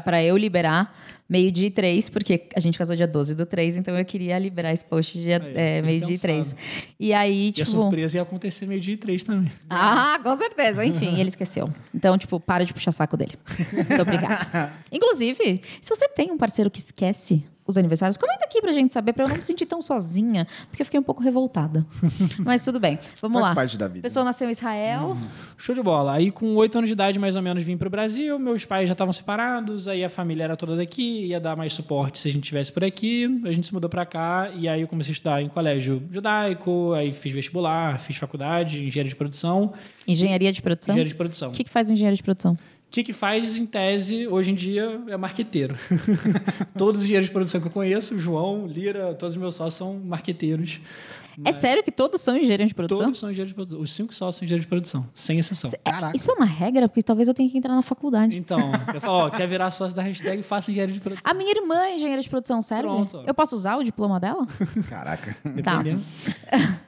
pra 0.00 0.22
eu 0.22 0.36
liberar 0.36 0.94
meio-dia 1.28 1.66
e 1.66 1.70
três, 1.70 2.08
porque 2.08 2.48
a 2.56 2.60
gente 2.60 2.78
casou 2.78 2.96
dia 2.96 3.06
12 3.06 3.34
do 3.34 3.44
3, 3.44 3.76
então 3.76 3.96
eu 3.98 4.04
queria 4.04 4.38
liberar 4.38 4.72
esse 4.72 4.84
post 4.84 5.18
dia, 5.18 5.36
é, 5.54 5.76
tudo 5.76 5.86
meio-dia 5.86 6.14
e 6.14 6.18
três. 6.18 6.56
E 6.98 7.12
aí, 7.12 7.46
E 7.46 7.48
a 7.50 7.52
tipo. 7.52 7.70
surpresa 7.70 8.16
ia 8.16 8.22
acontecer 8.22 8.64
meio-dia 8.66 8.94
e 8.94 8.96
três 8.96 9.22
também. 9.22 9.52
Ah, 9.68 10.18
com 10.22 10.34
certeza. 10.36 10.84
Enfim, 10.86 11.18
ele 11.20 11.28
esqueceu. 11.28 11.68
Então, 11.94 12.16
tipo, 12.16 12.40
para 12.40 12.64
de 12.64 12.72
puxar 12.72 12.92
saco 12.92 13.16
dele. 13.16 13.34
Muito 13.74 14.00
obrigada. 14.02 14.72
Inclusive, 14.90 15.60
se 15.82 15.94
você 15.94 16.08
tem 16.08 16.30
um 16.30 16.38
parceiro 16.38 16.70
que 16.70 16.78
esquece 16.78 17.44
os 17.68 17.76
aniversários, 17.76 18.16
comenta 18.16 18.46
aqui 18.46 18.60
pra 18.62 18.72
gente 18.72 18.94
saber, 18.94 19.12
pra 19.12 19.24
eu 19.24 19.28
não 19.28 19.36
me 19.36 19.42
sentir 19.42 19.66
tão 19.66 19.82
sozinha, 19.82 20.46
porque 20.70 20.80
eu 20.82 20.86
fiquei 20.86 20.98
um 20.98 21.02
pouco 21.02 21.22
revoltada. 21.22 21.86
Mas 22.44 22.64
tudo 22.64 22.80
bem, 22.80 22.98
vamos 23.20 23.40
Faz 23.40 23.48
lá. 23.50 23.54
parte 23.54 23.76
da 23.76 23.86
vida. 23.86 24.00
A 24.00 24.02
pessoa 24.02 24.24
nasceu 24.24 24.48
em 24.48 24.52
Israel. 24.52 25.16
Show 25.58 25.74
de 25.74 25.82
bola. 25.82 26.14
Aí, 26.14 26.30
com 26.30 26.54
oito 26.56 26.78
anos 26.78 26.88
de 26.88 26.94
idade, 26.94 27.18
mais 27.18 27.36
ou 27.36 27.42
menos, 27.42 27.62
vim 27.62 27.76
pro 27.76 27.90
Brasil. 27.90 28.38
Meus 28.38 28.64
pais 28.64 28.88
já 28.88 28.92
estavam 28.92 29.12
separados. 29.12 29.86
Aí, 29.86 30.02
a 30.02 30.08
família 30.08 30.44
era 30.44 30.56
toda 30.56 30.76
daqui. 30.76 31.26
Ia 31.26 31.38
dar 31.38 31.56
mais 31.56 31.72
suporte 31.74 32.18
se 32.18 32.28
a 32.28 32.32
gente 32.32 32.44
estivesse 32.44 32.72
por 32.72 32.82
aqui. 32.82 33.26
A 33.44 33.52
gente 33.52 33.66
se 33.66 33.74
mudou 33.74 33.90
pra 33.90 34.06
cá. 34.06 34.50
E 34.56 34.66
aí, 34.66 34.80
eu 34.80 34.88
comecei 34.88 35.10
a 35.10 35.14
estudar 35.14 35.42
em 35.42 35.48
colégio 35.48 36.02
judaico. 36.10 36.92
Aí, 36.94 37.12
fiz 37.12 37.32
vestibular, 37.32 38.00
fiz 38.00 38.16
faculdade, 38.16 38.82
engenharia 38.82 39.10
de 39.10 39.16
produção. 39.16 39.74
Engenharia 40.06 40.52
de 40.52 40.62
produção. 40.62 40.94
Engenharia 40.94 41.10
de 41.10 41.16
produção. 41.16 41.48
O 41.50 41.52
que, 41.52 41.64
que 41.64 41.70
faz 41.70 41.90
um 41.90 41.92
engenheiro 41.92 42.16
de 42.16 42.22
produção? 42.22 42.56
O 42.88 42.90
que, 42.90 43.02
que 43.04 43.12
faz, 43.12 43.56
em 43.58 43.66
tese, 43.66 44.26
hoje 44.26 44.50
em 44.50 44.54
dia, 44.54 44.98
é 45.08 45.16
marqueteiro. 45.18 45.76
Todos 46.76 47.00
os 47.00 47.04
engenheiros 47.04 47.28
de 47.28 47.32
produção 47.32 47.60
que 47.60 47.66
eu 47.66 47.70
conheço, 47.70 48.18
João, 48.18 48.66
Lira, 48.66 49.14
todos 49.14 49.34
os 49.36 49.40
meus 49.40 49.54
sócios 49.56 49.74
são 49.74 49.98
marqueteiros. 49.98 50.80
É 51.44 51.52
sério 51.52 51.84
que 51.84 51.92
todos 51.92 52.20
são 52.20 52.36
engenheiros 52.36 52.66
de 52.66 52.74
produção? 52.74 53.04
Todos 53.04 53.20
são 53.20 53.30
engenheiros 53.30 53.50
de 53.50 53.54
produção. 53.54 53.80
Os 53.80 53.92
cinco 53.92 54.12
sócios 54.12 54.36
são 54.38 54.44
engenheiros 54.44 54.64
de 54.64 54.68
produção, 54.68 55.06
sem 55.14 55.38
exceção. 55.38 55.70
É, 55.84 55.90
Caraca. 55.92 56.16
isso 56.16 56.28
é 56.32 56.34
uma 56.34 56.44
regra? 56.44 56.88
Porque 56.88 57.00
talvez 57.00 57.28
eu 57.28 57.34
tenha 57.34 57.48
que 57.48 57.56
entrar 57.56 57.76
na 57.76 57.82
faculdade. 57.82 58.36
Então, 58.36 58.58
eu 58.92 59.00
falo, 59.00 59.18
ó, 59.18 59.30
quer 59.30 59.46
virar 59.46 59.70
sócio 59.70 59.94
da 59.94 60.02
hashtag, 60.02 60.42
faça 60.42 60.72
engenharia 60.72 60.94
de 60.94 61.00
produção. 61.00 61.30
A 61.30 61.32
minha 61.34 61.52
irmã 61.52 61.76
é 61.84 61.94
engenheira 61.94 62.20
de 62.20 62.28
produção, 62.28 62.60
serve? 62.60 62.82
Pronto. 62.88 63.22
Eu 63.24 63.32
posso 63.34 63.54
usar 63.54 63.76
o 63.76 63.84
diploma 63.84 64.18
dela? 64.18 64.44
Caraca. 64.90 65.36
Tá. 65.62 65.76
Dependendo. 65.76 66.02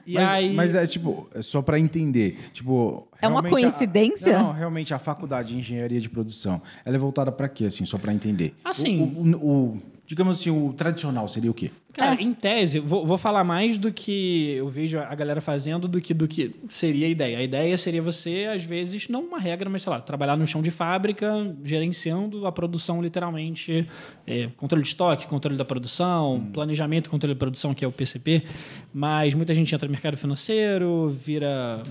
E 0.05 0.15
mas, 0.15 0.29
aí. 0.29 0.53
mas 0.53 0.75
é 0.75 0.85
tipo, 0.85 1.29
é 1.33 1.41
só 1.41 1.61
pra 1.61 1.79
entender. 1.79 2.37
Tipo, 2.51 3.07
É 3.21 3.29
uma 3.29 3.39
a- 3.39 3.49
coincidência? 3.49 4.33
não, 4.37 4.47
não, 4.47 4.51
realmente 4.51 4.93
a 4.93 4.99
faculdade 4.99 5.53
de 5.53 5.59
engenharia 5.59 5.90
de 5.99 6.07
produção, 6.09 6.61
ela 6.85 6.95
é 6.95 6.99
voltada 6.99 7.31
pra 7.31 7.49
quê, 7.49 7.65
assim, 7.65 7.85
só 7.85 7.97
pra 7.97 8.13
entender? 8.13 8.53
Assim. 8.63 9.01
O, 9.01 9.21
o- 9.37 9.49
o- 9.73 9.81
digamos 10.05 10.39
assim, 10.39 10.49
o 10.49 10.71
tradicional 10.73 11.27
seria 11.27 11.49
o 11.49 11.53
quê? 11.53 11.71
Cara, 11.93 12.15
É. 12.19 12.23
em 12.23 12.33
tese, 12.33 12.79
vou, 12.79 13.05
vou 13.05 13.17
falar 13.17 13.43
mais 13.43 13.77
do 13.77 13.91
que 13.91 14.51
eu 14.51 14.69
vejo 14.69 14.97
a 14.97 15.13
galera 15.13 15.41
fazendo 15.41 15.87
do 15.87 15.99
que 15.99 16.13
do 16.13 16.27
que 16.27 16.55
seria 16.69 17.05
a 17.05 17.09
ideia. 17.09 17.37
A 17.37 17.43
ideia 17.43 17.77
seria 17.77 18.01
você, 18.01 18.49
às 18.53 18.63
vezes, 18.63 19.09
não 19.09 19.21
uma 19.23 19.39
regra, 19.39 19.69
mas 19.69 19.81
sei 19.81 19.91
lá, 19.91 19.99
trabalhar 19.99 20.37
no 20.37 20.47
chão 20.47 20.61
de 20.61 20.71
fábrica, 20.71 21.53
gerenciando 21.63 22.47
a 22.47 22.51
produção 22.51 23.01
literalmente, 23.01 23.85
é, 24.25 24.47
controle 24.55 24.83
de 24.83 24.87
estoque, 24.89 25.27
controle 25.27 25.57
da 25.57 25.65
produção, 25.65 26.47
planejamento 26.53 27.07
e 27.07 27.09
controle 27.09 27.33
da 27.33 27.39
produção, 27.39 27.73
que 27.73 27.83
é 27.83 27.87
o 27.87 27.91
PCP. 27.91 28.43
Mas 28.93 29.33
muita 29.33 29.53
gente 29.53 29.73
entra 29.73 29.87
no 29.87 29.91
mercado 29.91 30.15
financeiro, 30.15 31.09
vira, 31.09 31.83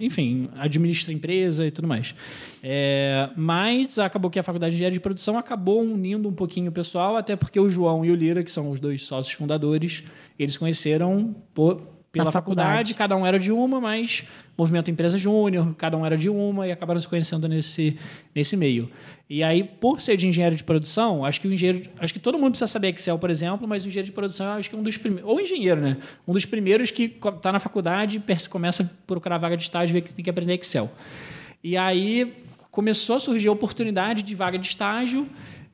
enfim, 0.00 0.48
administra 0.56 1.12
empresa 1.12 1.66
e 1.66 1.70
tudo 1.70 1.86
mais. 1.86 2.14
É, 2.62 3.30
mas 3.36 3.98
acabou 3.98 4.30
que 4.30 4.38
a 4.38 4.42
faculdade 4.42 4.72
de 4.72 4.76
engenharia 4.76 4.94
de 4.98 5.00
produção 5.00 5.38
acabou 5.38 5.80
unindo 5.82 6.28
um 6.28 6.32
pouquinho 6.32 6.70
o 6.70 6.72
pessoal, 6.72 7.16
até 7.16 7.36
porque 7.36 7.58
o 7.60 7.70
João 7.70 8.04
e 8.04 8.10
o 8.10 8.14
Lira, 8.14 8.42
que 8.42 8.50
são 8.50 8.70
os 8.70 8.80
dois 8.80 9.02
sócios 9.02 9.27
fundadores, 9.32 10.02
eles 10.38 10.56
conheceram 10.56 11.34
por- 11.54 11.98
pela 12.10 12.32
faculdade. 12.32 12.68
faculdade, 12.68 12.94
cada 12.94 13.16
um 13.16 13.26
era 13.26 13.38
de 13.38 13.52
uma, 13.52 13.80
mas 13.80 14.24
movimento 14.56 14.90
empresa 14.90 15.18
júnior, 15.18 15.74
cada 15.76 15.96
um 15.96 16.06
era 16.06 16.16
de 16.16 16.28
uma 16.30 16.66
e 16.66 16.72
acabaram 16.72 16.98
se 16.98 17.06
conhecendo 17.06 17.46
nesse, 17.46 17.98
nesse 18.34 18.56
meio. 18.56 18.90
E 19.28 19.42
aí, 19.42 19.62
por 19.62 20.00
ser 20.00 20.16
de 20.16 20.26
engenheiro 20.26 20.56
de 20.56 20.64
produção, 20.64 21.22
acho 21.22 21.38
que 21.38 21.46
o 21.46 21.52
engenheiro, 21.52 21.90
acho 21.98 22.14
que 22.14 22.18
todo 22.18 22.38
mundo 22.38 22.52
precisa 22.52 22.66
saber 22.66 22.88
Excel, 22.94 23.18
por 23.18 23.28
exemplo, 23.28 23.68
mas 23.68 23.84
o 23.84 23.88
engenheiro 23.88 24.06
de 24.06 24.12
produção, 24.12 24.54
acho 24.54 24.70
que 24.70 24.74
é 24.74 24.78
um 24.78 24.82
dos 24.82 24.96
primeiros, 24.96 25.30
ou 25.30 25.38
engenheiro, 25.38 25.80
né? 25.82 25.98
Um 26.26 26.32
dos 26.32 26.46
primeiros 26.46 26.90
que 26.90 27.14
está 27.36 27.52
na 27.52 27.60
faculdade, 27.60 28.22
e 28.26 28.48
começa 28.48 28.82
a 28.82 28.86
procurar 29.06 29.36
vaga 29.36 29.56
de 29.56 29.64
estágio, 29.64 29.92
vê 29.92 30.00
que 30.00 30.12
tem 30.14 30.24
que 30.24 30.30
aprender 30.30 30.54
Excel. 30.54 30.90
E 31.62 31.76
aí 31.76 32.32
começou 32.70 33.16
a 33.16 33.20
surgir 33.20 33.48
a 33.48 33.52
oportunidade 33.52 34.22
de 34.22 34.34
vaga 34.34 34.58
de 34.58 34.66
estágio. 34.66 35.28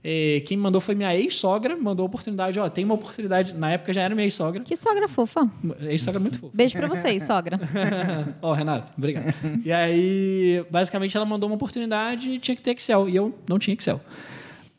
Eh, 0.07 0.43
quem 0.45 0.55
mandou 0.59 0.83
foi 0.83 0.95
minha 0.95 1.17
ex-sogra, 1.17 1.75
mandou 1.77 2.05
a 2.05 2.07
oportunidade, 2.07 2.61
ó, 2.61 2.69
tem 2.69 2.85
uma 2.85 2.93
oportunidade, 2.95 3.55
na 3.55 3.71
época 3.71 3.91
já 3.91 4.03
era 4.03 4.15
minha 4.15 4.27
ex-sogra, 4.27 4.63
Que 4.63 4.77
sogra 4.77 5.09
fofa. 5.09 5.49
ex-sogra 5.81 6.21
muito 6.21 6.39
fofa. 6.39 6.53
Beijo 6.55 6.77
pra 6.77 6.87
vocês, 6.87 7.23
sogra. 7.23 7.59
Ó, 8.43 8.53
Renato, 8.53 8.93
obrigado. 8.99 9.33
e 9.65 9.73
aí, 9.73 10.63
basicamente, 10.71 11.17
ela 11.17 11.25
mandou 11.25 11.49
uma 11.49 11.57
oportunidade 11.57 12.33
e 12.33 12.39
tinha 12.39 12.55
que 12.55 12.61
ter 12.61 12.73
Excel. 12.73 13.09
E 13.09 13.17
eu 13.17 13.35
não 13.49 13.59
tinha 13.59 13.73
Excel. 13.75 13.99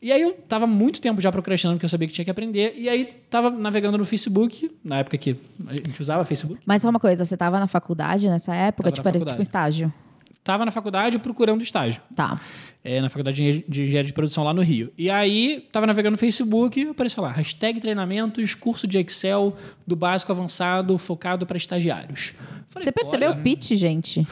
E 0.00 0.12
aí 0.12 0.20
eu 0.22 0.32
tava 0.34 0.66
muito 0.66 1.00
tempo 1.00 1.20
já 1.20 1.32
procrastinando, 1.32 1.76
porque 1.78 1.86
eu 1.86 1.90
sabia 1.90 2.06
que 2.06 2.14
tinha 2.14 2.24
que 2.24 2.30
aprender. 2.30 2.74
E 2.76 2.88
aí 2.88 3.06
tava 3.28 3.50
navegando 3.50 3.98
no 3.98 4.04
Facebook, 4.04 4.70
na 4.84 4.98
época 4.98 5.18
que 5.18 5.36
a 5.66 5.72
gente 5.72 6.00
usava 6.00 6.24
Facebook. 6.24 6.60
Mas 6.64 6.82
só 6.82 6.88
uma 6.90 7.00
coisa, 7.00 7.24
você 7.24 7.36
tava 7.36 7.58
na 7.58 7.66
faculdade 7.66 8.28
nessa 8.28 8.54
época, 8.54 8.84
Tava 8.84 8.94
tipo, 8.94 9.08
era 9.08 9.18
tipo 9.18 9.38
um 9.38 9.42
estágio. 9.42 9.92
estava 10.38 10.64
na 10.64 10.70
faculdade 10.70 11.18
procurando 11.18 11.62
estágio. 11.62 12.00
Tá. 12.14 12.40
É, 12.88 13.00
na 13.00 13.08
faculdade 13.08 13.36
de 13.36 13.42
Engen- 13.42 13.64
de 13.68 13.82
engenharia 13.82 14.04
de 14.06 14.12
produção 14.12 14.44
lá 14.44 14.54
no 14.54 14.62
Rio. 14.62 14.92
E 14.96 15.10
aí, 15.10 15.66
tava 15.72 15.86
navegando 15.88 16.12
no 16.12 16.18
Facebook, 16.18 16.88
apareceu 16.90 17.22
lá, 17.22 17.32
hashtag 17.32 17.80
treinamentos, 17.80 18.54
curso 18.54 18.86
de 18.86 18.96
Excel 18.98 19.56
do 19.86 19.96
básico 19.96 20.30
avançado 20.30 20.96
focado 20.96 21.44
para 21.46 21.56
estagiários. 21.56 22.32
Falei, 22.68 22.84
Você 22.84 22.92
percebeu 22.92 23.30
o 23.32 23.36
pitch, 23.38 23.72
gente? 23.72 24.26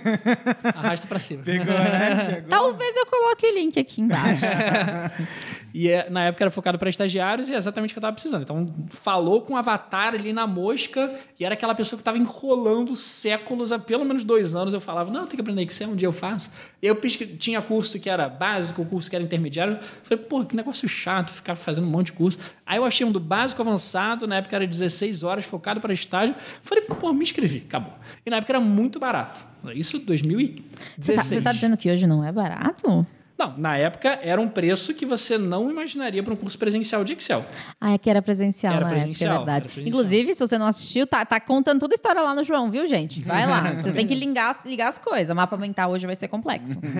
Arrasta 0.74 1.06
para 1.06 1.18
cima. 1.18 1.42
Pegou, 1.42 1.66
né? 1.66 2.44
Talvez 2.48 2.96
eu 2.96 3.06
coloque 3.06 3.46
o 3.46 3.54
link 3.54 3.78
aqui 3.78 4.00
embaixo. 4.02 4.42
E 5.72 5.88
é, 5.88 6.10
na 6.10 6.24
época 6.24 6.42
era 6.42 6.50
focado 6.50 6.76
para 6.80 6.90
estagiários 6.90 7.48
e 7.48 7.54
é 7.54 7.56
exatamente 7.56 7.90
o 7.90 7.94
que 7.94 7.98
eu 7.98 8.02
tava 8.02 8.12
precisando. 8.12 8.42
Então, 8.42 8.66
falou 8.88 9.40
com 9.40 9.52
o 9.54 9.56
avatar 9.56 10.14
ali 10.14 10.32
na 10.32 10.44
mosca 10.44 11.14
e 11.38 11.44
era 11.44 11.54
aquela 11.54 11.76
pessoa 11.76 11.96
que 11.96 12.02
tava 12.02 12.18
enrolando 12.18 12.96
séculos, 12.96 13.70
há 13.70 13.78
pelo 13.78 14.04
menos 14.04 14.24
dois 14.24 14.56
anos. 14.56 14.74
Eu 14.74 14.80
falava, 14.80 15.12
não, 15.12 15.28
tem 15.28 15.36
que 15.36 15.40
aprender 15.40 15.62
Excel, 15.62 15.90
um 15.90 15.94
dia 15.94 16.08
eu 16.08 16.12
faço. 16.12 16.50
Eu 16.82 16.96
tinha 17.38 17.62
curso 17.62 17.79
que 17.98 18.10
era 18.10 18.28
básico, 18.28 18.84
curso 18.84 19.08
que 19.08 19.16
era 19.16 19.24
intermediário. 19.24 19.78
Falei, 20.02 20.24
pô, 20.24 20.44
que 20.44 20.54
negócio 20.54 20.88
chato 20.88 21.32
ficar 21.32 21.54
fazendo 21.54 21.86
um 21.86 21.90
monte 21.90 22.06
de 22.06 22.12
curso. 22.12 22.38
Aí 22.66 22.76
eu 22.76 22.84
achei 22.84 23.06
um 23.06 23.12
do 23.12 23.20
básico 23.20 23.62
avançado, 23.62 24.26
na 24.26 24.36
época 24.36 24.56
era 24.56 24.66
16 24.66 25.22
horas, 25.22 25.44
focado 25.44 25.80
para 25.80 25.92
estágio. 25.92 26.34
Falei, 26.62 26.84
pô, 26.84 27.12
me 27.12 27.22
inscrevi, 27.22 27.64
acabou. 27.66 27.94
E 28.24 28.30
na 28.30 28.36
época 28.36 28.52
era 28.52 28.60
muito 28.60 28.98
barato. 28.98 29.46
Isso 29.74 29.98
2016. 29.98 30.64
Você 30.98 31.14
tá, 31.14 31.22
você 31.22 31.40
tá 31.40 31.52
dizendo 31.52 31.76
que 31.76 31.90
hoje 31.90 32.06
não 32.06 32.24
é 32.24 32.32
barato? 32.32 33.06
Não, 33.40 33.54
na 33.56 33.74
época 33.78 34.18
era 34.22 34.38
um 34.38 34.46
preço 34.46 34.92
que 34.92 35.06
você 35.06 35.38
não 35.38 35.70
imaginaria 35.70 36.22
para 36.22 36.34
um 36.34 36.36
curso 36.36 36.58
presencial 36.58 37.02
de 37.02 37.14
Excel. 37.14 37.42
Ah, 37.80 37.92
é 37.92 37.96
que 37.98 38.10
era 38.10 38.20
presencial 38.20 38.74
Era 38.74 38.84
presencial, 38.86 39.06
época, 39.06 39.24
é 39.24 39.38
verdade. 39.38 39.66
era 39.66 39.74
presencial. 39.74 39.88
Inclusive, 39.88 40.34
se 40.34 40.46
você 40.46 40.58
não 40.58 40.66
assistiu, 40.66 41.06
tá, 41.06 41.24
tá 41.24 41.40
contando 41.40 41.80
toda 41.80 41.94
a 41.94 41.96
história 41.96 42.20
lá 42.20 42.34
no 42.34 42.44
João, 42.44 42.70
viu, 42.70 42.86
gente? 42.86 43.22
Vai 43.22 43.46
lá. 43.46 43.72
Vocês 43.80 43.94
têm 43.94 44.06
que 44.06 44.14
ligar, 44.14 44.54
ligar 44.66 44.88
as 44.88 44.98
coisas. 44.98 45.34
Mapa 45.34 45.56
mental 45.56 45.90
hoje 45.90 46.04
vai 46.04 46.14
ser 46.14 46.28
complexo. 46.28 46.78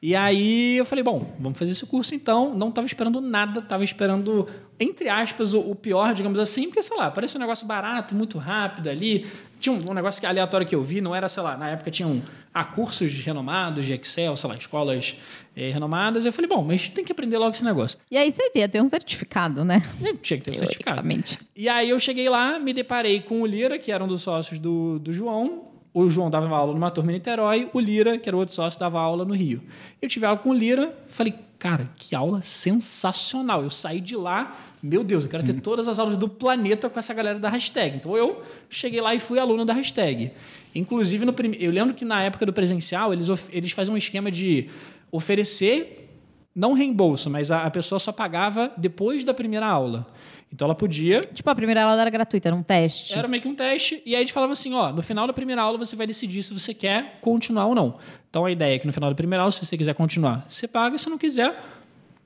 E 0.00 0.14
aí 0.14 0.76
eu 0.76 0.84
falei, 0.84 1.02
bom, 1.04 1.34
vamos 1.38 1.58
fazer 1.58 1.72
esse 1.72 1.84
curso 1.84 2.14
então. 2.14 2.54
Não 2.54 2.68
estava 2.70 2.86
esperando 2.86 3.20
nada, 3.20 3.60
estava 3.60 3.84
esperando, 3.84 4.48
entre 4.80 5.08
aspas, 5.08 5.54
o, 5.54 5.74
pior, 5.74 6.14
digamos 6.14 6.38
assim, 6.38 6.64
porque, 6.66 6.82
sei 6.82 6.96
lá, 6.96 7.10
parece 7.10 7.36
um 7.36 7.40
negócio 7.40 7.66
barato, 7.66 8.14
muito 8.14 8.38
rápido 8.38 8.88
ali. 8.88 9.26
Tinha 9.60 9.72
um, 9.74 9.90
um 9.90 9.94
negócio 9.94 10.20
que- 10.20 10.26
aleatório 10.26 10.64
que 10.66 10.74
eu 10.74 10.82
vi, 10.82 11.00
não 11.00 11.12
era, 11.14 11.28
sei 11.28 11.42
lá, 11.42 11.56
na 11.56 11.70
época 11.70 11.90
tinham 11.90 12.22
ah, 12.54 12.64
cursos 12.64 13.12
renomados 13.18 13.84
de 13.86 13.92
Excel, 13.92 14.36
sei 14.36 14.48
lá, 14.48 14.54
escolas 14.56 15.16
eh, 15.56 15.70
renomadas. 15.70 16.24
Eu 16.24 16.32
falei, 16.32 16.48
bom, 16.48 16.62
mas 16.62 16.88
tem 16.88 17.04
que 17.04 17.10
aprender 17.10 17.38
logo 17.38 17.50
esse 17.50 17.64
negócio. 17.64 17.98
E 18.08 18.16
aí 18.16 18.30
você 18.30 18.50
ia 18.54 18.68
ter 18.68 18.80
um 18.80 18.88
certificado, 18.88 19.64
né? 19.64 19.82
Eu 20.00 20.16
tinha 20.16 20.38
que 20.38 20.44
ter 20.44 20.50
o 20.52 20.58
certificado. 20.58 21.02
Teoricamente. 21.02 21.38
E 21.56 21.68
aí 21.68 21.90
eu 21.90 21.98
cheguei 21.98 22.28
lá, 22.28 22.58
me 22.60 22.72
deparei 22.72 23.20
com 23.20 23.42
o 23.42 23.46
Lira, 23.46 23.78
que 23.78 23.90
era 23.90 24.02
um 24.04 24.06
dos 24.08 24.22
sócios 24.22 24.60
do, 24.60 25.00
do 25.00 25.12
João. 25.12 25.64
O 25.92 26.08
João 26.08 26.30
dava 26.30 26.48
aula 26.56 26.72
numa 26.72 26.90
turma 26.92 27.10
em 27.10 27.14
Niterói, 27.14 27.68
o 27.72 27.80
Lira, 27.80 28.16
que 28.18 28.28
era 28.28 28.36
o 28.36 28.38
outro 28.38 28.54
sócio, 28.54 28.78
dava 28.78 29.00
aula 29.00 29.24
no 29.24 29.34
Rio. 29.34 29.60
Eu 30.00 30.08
tive 30.08 30.24
aula 30.24 30.38
com 30.38 30.50
o 30.50 30.54
Lira, 30.54 30.96
falei, 31.08 31.34
cara, 31.58 31.90
que 31.96 32.14
aula 32.14 32.40
sensacional. 32.42 33.62
Eu 33.64 33.70
saí 33.70 34.00
de 34.00 34.14
lá, 34.14 34.56
meu 34.82 35.02
Deus, 35.02 35.24
eu 35.24 35.30
quero 35.30 35.42
ter 35.44 35.54
todas 35.60 35.88
as 35.88 35.98
aulas 35.98 36.16
do 36.16 36.28
planeta 36.28 36.88
com 36.88 36.98
essa 36.98 37.12
galera 37.12 37.38
da 37.38 37.48
hashtag. 37.48 37.96
Então 37.96 38.16
eu 38.16 38.40
cheguei 38.70 39.00
lá 39.00 39.14
e 39.14 39.18
fui 39.18 39.38
aluno 39.38 39.64
da 39.64 39.72
hashtag. 39.72 40.30
Inclusive, 40.74 41.24
no 41.24 41.32
prime... 41.32 41.56
eu 41.60 41.70
lembro 41.72 41.94
que 41.94 42.04
na 42.04 42.22
época 42.22 42.46
do 42.46 42.52
presencial, 42.52 43.12
eles, 43.12 43.28
of- 43.28 43.48
eles 43.52 43.72
faziam 43.72 43.94
um 43.94 43.98
esquema 43.98 44.30
de 44.30 44.68
oferecer 45.10 46.08
não 46.54 46.72
reembolso, 46.72 47.28
mas 47.30 47.50
a, 47.50 47.62
a 47.64 47.70
pessoa 47.70 47.98
só 47.98 48.10
pagava 48.12 48.72
depois 48.76 49.22
da 49.24 49.32
primeira 49.34 49.66
aula. 49.66 50.06
Então 50.52 50.64
ela 50.64 50.74
podia. 50.74 51.20
Tipo, 51.20 51.50
a 51.50 51.54
primeira 51.54 51.82
aula 51.84 52.00
era 52.00 52.10
gratuita, 52.10 52.48
era 52.48 52.56
um 52.56 52.62
teste. 52.62 53.14
Era 53.16 53.28
meio 53.28 53.42
que 53.42 53.48
um 53.48 53.54
teste, 53.54 54.02
e 54.06 54.14
aí 54.16 54.22
eles 54.22 54.30
falavam 54.30 54.54
assim: 54.54 54.72
ó, 54.74 54.90
no 54.90 55.02
final 55.02 55.26
da 55.26 55.32
primeira 55.32 55.60
aula 55.60 55.76
você 55.78 55.94
vai 55.94 56.06
decidir 56.06 56.42
se 56.42 56.52
você 56.54 56.72
quer 56.72 57.18
continuar 57.20 57.66
ou 57.66 57.74
não. 57.74 57.96
Então 58.30 58.44
a 58.46 58.50
ideia 58.50 58.74
é 58.76 58.78
que 58.78 58.86
no 58.86 58.92
final 58.92 59.10
da 59.10 59.14
primeira 59.14 59.42
aula, 59.42 59.52
se 59.52 59.64
você 59.64 59.76
quiser 59.76 59.94
continuar, 59.94 60.46
você 60.48 60.66
paga, 60.66 60.96
se 60.98 61.08
não 61.10 61.18
quiser, 61.18 61.54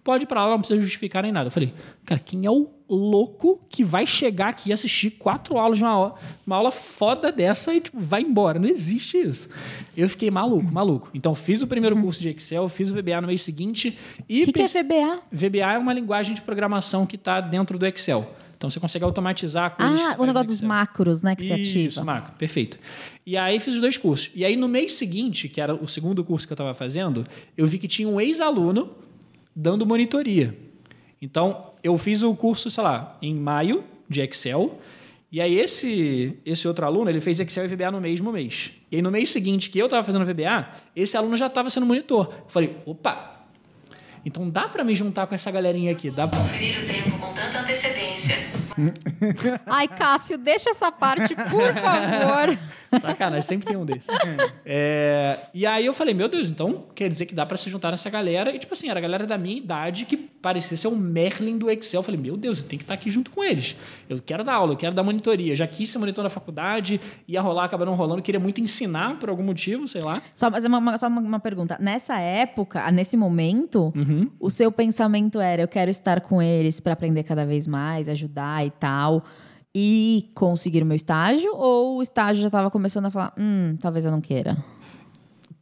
pode 0.04 0.24
ir 0.24 0.26
pra 0.26 0.40
aula, 0.40 0.52
não 0.52 0.60
precisa 0.60 0.80
justificar 0.80 1.22
nem 1.22 1.32
nada. 1.32 1.46
Eu 1.46 1.50
falei, 1.50 1.72
cara, 2.04 2.20
quem 2.20 2.44
é 2.46 2.50
o 2.50 2.68
louco 2.88 3.60
que 3.68 3.84
vai 3.84 4.06
chegar 4.06 4.48
aqui 4.48 4.70
e 4.70 4.72
assistir 4.72 5.10
quatro 5.12 5.56
aulas 5.56 5.78
de 5.78 5.84
uma 5.84 5.90
aula, 5.90 6.14
uma 6.46 6.56
aula 6.56 6.70
foda 6.70 7.30
dessa 7.32 7.74
e 7.74 7.80
tipo, 7.80 7.98
vai 7.98 8.22
embora? 8.22 8.58
Não 8.58 8.68
existe 8.68 9.16
isso. 9.16 9.48
Eu 9.96 10.08
fiquei 10.08 10.30
maluco, 10.30 10.72
maluco. 10.72 11.10
Então 11.14 11.34
fiz 11.34 11.62
o 11.62 11.66
primeiro 11.66 11.96
curso 12.00 12.20
de 12.20 12.28
Excel, 12.30 12.68
fiz 12.68 12.90
o 12.90 12.94
VBA 12.94 13.20
no 13.20 13.28
mês 13.28 13.42
seguinte 13.42 13.98
e 14.28 14.42
O 14.42 14.46
que, 14.46 14.52
que 14.52 14.62
é 14.62 14.66
VBA? 14.66 15.22
VBA 15.30 15.72
é 15.74 15.78
uma 15.78 15.92
linguagem 15.92 16.34
de 16.34 16.42
programação 16.42 17.06
que 17.06 17.16
está 17.16 17.40
dentro 17.40 17.78
do 17.78 17.86
Excel. 17.86 18.36
Então 18.62 18.70
você 18.70 18.78
consegue 18.78 19.04
automatizar 19.04 19.74
coisas. 19.74 20.00
Ah, 20.00 20.14
o 20.20 20.24
negócio 20.24 20.46
dos 20.46 20.60
macros, 20.60 21.20
né? 21.20 21.34
Que 21.34 21.42
Isso, 21.42 21.98
ativa. 21.98 22.04
macro, 22.04 22.32
perfeito. 22.38 22.78
E 23.26 23.36
aí 23.36 23.58
fiz 23.58 23.74
os 23.74 23.80
dois 23.80 23.98
cursos. 23.98 24.30
E 24.36 24.44
aí 24.44 24.54
no 24.54 24.68
mês 24.68 24.92
seguinte, 24.92 25.48
que 25.48 25.60
era 25.60 25.74
o 25.74 25.88
segundo 25.88 26.22
curso 26.22 26.46
que 26.46 26.52
eu 26.52 26.54
estava 26.54 26.72
fazendo, 26.72 27.26
eu 27.56 27.66
vi 27.66 27.76
que 27.76 27.88
tinha 27.88 28.08
um 28.08 28.20
ex-aluno 28.20 28.90
dando 29.54 29.86
monitoria. 29.86 30.56
Então 31.20 31.72
eu 31.82 31.96
fiz 31.98 32.22
o 32.22 32.34
curso, 32.34 32.70
sei 32.70 32.82
lá, 32.82 33.16
em 33.20 33.34
maio 33.34 33.84
de 34.08 34.20
Excel. 34.20 34.78
E 35.30 35.40
aí 35.40 35.58
esse 35.58 36.38
esse 36.44 36.68
outro 36.68 36.84
aluno, 36.84 37.08
ele 37.08 37.20
fez 37.20 37.40
Excel 37.40 37.64
e 37.64 37.68
VBA 37.68 37.90
no 37.90 38.00
mesmo 38.00 38.32
mês. 38.32 38.72
E 38.90 38.96
aí 38.96 39.02
no 39.02 39.10
mês 39.10 39.30
seguinte 39.30 39.70
que 39.70 39.78
eu 39.78 39.86
estava 39.86 40.04
fazendo 40.04 40.24
VBA, 40.24 40.68
esse 40.94 41.16
aluno 41.16 41.36
já 41.36 41.46
estava 41.46 41.70
sendo 41.70 41.86
monitor. 41.86 42.32
Eu 42.44 42.48
falei, 42.48 42.76
opa, 42.84 43.46
então 44.24 44.48
dá 44.48 44.68
para 44.68 44.84
me 44.84 44.94
juntar 44.94 45.26
com 45.26 45.34
essa 45.34 45.50
galerinha 45.50 45.92
aqui, 45.92 46.10
dá 46.10 46.28
pra... 46.28 46.38
Conferir 46.38 46.82
o 46.82 46.86
tempo 46.86 47.18
com 47.18 47.32
tanta 47.32 47.60
antecedência. 47.60 48.61
Ai, 49.66 49.88
Cássio, 49.88 50.36
deixa 50.38 50.70
essa 50.70 50.90
parte, 50.92 51.34
por 51.34 51.72
favor. 51.72 52.58
Sacanagem, 53.00 53.42
sempre 53.42 53.66
tem 53.66 53.76
um 53.76 53.86
desses. 53.86 54.06
É, 54.64 55.38
e 55.54 55.64
aí 55.66 55.86
eu 55.86 55.94
falei, 55.94 56.12
meu 56.14 56.28
Deus, 56.28 56.48
então 56.48 56.84
quer 56.94 57.08
dizer 57.08 57.24
que 57.26 57.34
dá 57.34 57.46
pra 57.46 57.56
se 57.56 57.70
juntar 57.70 57.90
nessa 57.90 58.10
galera. 58.10 58.54
E 58.54 58.58
tipo 58.58 58.74
assim, 58.74 58.88
era 58.90 58.98
a 58.98 59.02
galera 59.02 59.26
da 59.26 59.38
minha 59.38 59.56
idade 59.56 60.04
que 60.04 60.16
parecia 60.16 60.76
ser 60.76 60.88
o 60.88 60.96
Merlin 60.96 61.56
do 61.56 61.70
Excel. 61.70 62.00
Eu 62.00 62.04
falei, 62.04 62.20
meu 62.20 62.36
Deus, 62.36 62.58
eu 62.58 62.64
tenho 62.64 62.78
que 62.78 62.84
estar 62.84 62.94
aqui 62.94 63.10
junto 63.10 63.30
com 63.30 63.42
eles. 63.42 63.76
Eu 64.08 64.20
quero 64.24 64.44
dar 64.44 64.54
aula, 64.54 64.72
eu 64.72 64.76
quero 64.76 64.94
dar 64.94 65.02
monitoria. 65.02 65.56
Já 65.56 65.66
quis 65.66 65.90
ser 65.90 65.98
monitor 65.98 66.22
na 66.22 66.28
faculdade, 66.30 67.00
ia 67.26 67.40
rolar, 67.40 67.64
acabou 67.64 67.86
não 67.86 67.94
rolando. 67.94 68.20
Queria 68.20 68.40
muito 68.40 68.60
ensinar 68.60 69.18
por 69.18 69.30
algum 69.30 69.42
motivo, 69.42 69.88
sei 69.88 70.02
lá. 70.02 70.20
Só, 70.36 70.50
mas 70.50 70.64
uma, 70.64 70.98
só 70.98 71.08
uma, 71.08 71.20
uma 71.20 71.40
pergunta. 71.40 71.78
Nessa 71.80 72.18
época, 72.20 72.90
nesse 72.90 73.16
momento, 73.16 73.92
Uhum. 73.96 74.30
o 74.38 74.50
seu 74.50 74.70
pensamento 74.70 75.40
era: 75.40 75.62
eu 75.62 75.68
quero 75.68 75.90
estar 75.90 76.20
com 76.20 76.42
eles 76.42 76.78
para 76.80 76.92
aprender 76.92 77.22
cada 77.22 77.44
vez 77.46 77.66
mais, 77.66 78.08
ajudar 78.08 78.61
e 78.66 78.70
tal, 78.70 79.24
e 79.74 80.30
conseguir 80.34 80.82
o 80.82 80.86
meu 80.86 80.96
estágio? 80.96 81.50
Ou 81.54 81.98
o 81.98 82.02
estágio 82.02 82.40
já 82.42 82.48
estava 82.48 82.70
começando 82.70 83.06
a 83.06 83.10
falar: 83.10 83.32
hum, 83.38 83.76
talvez 83.80 84.04
eu 84.04 84.10
não 84.10 84.20
queira? 84.20 84.56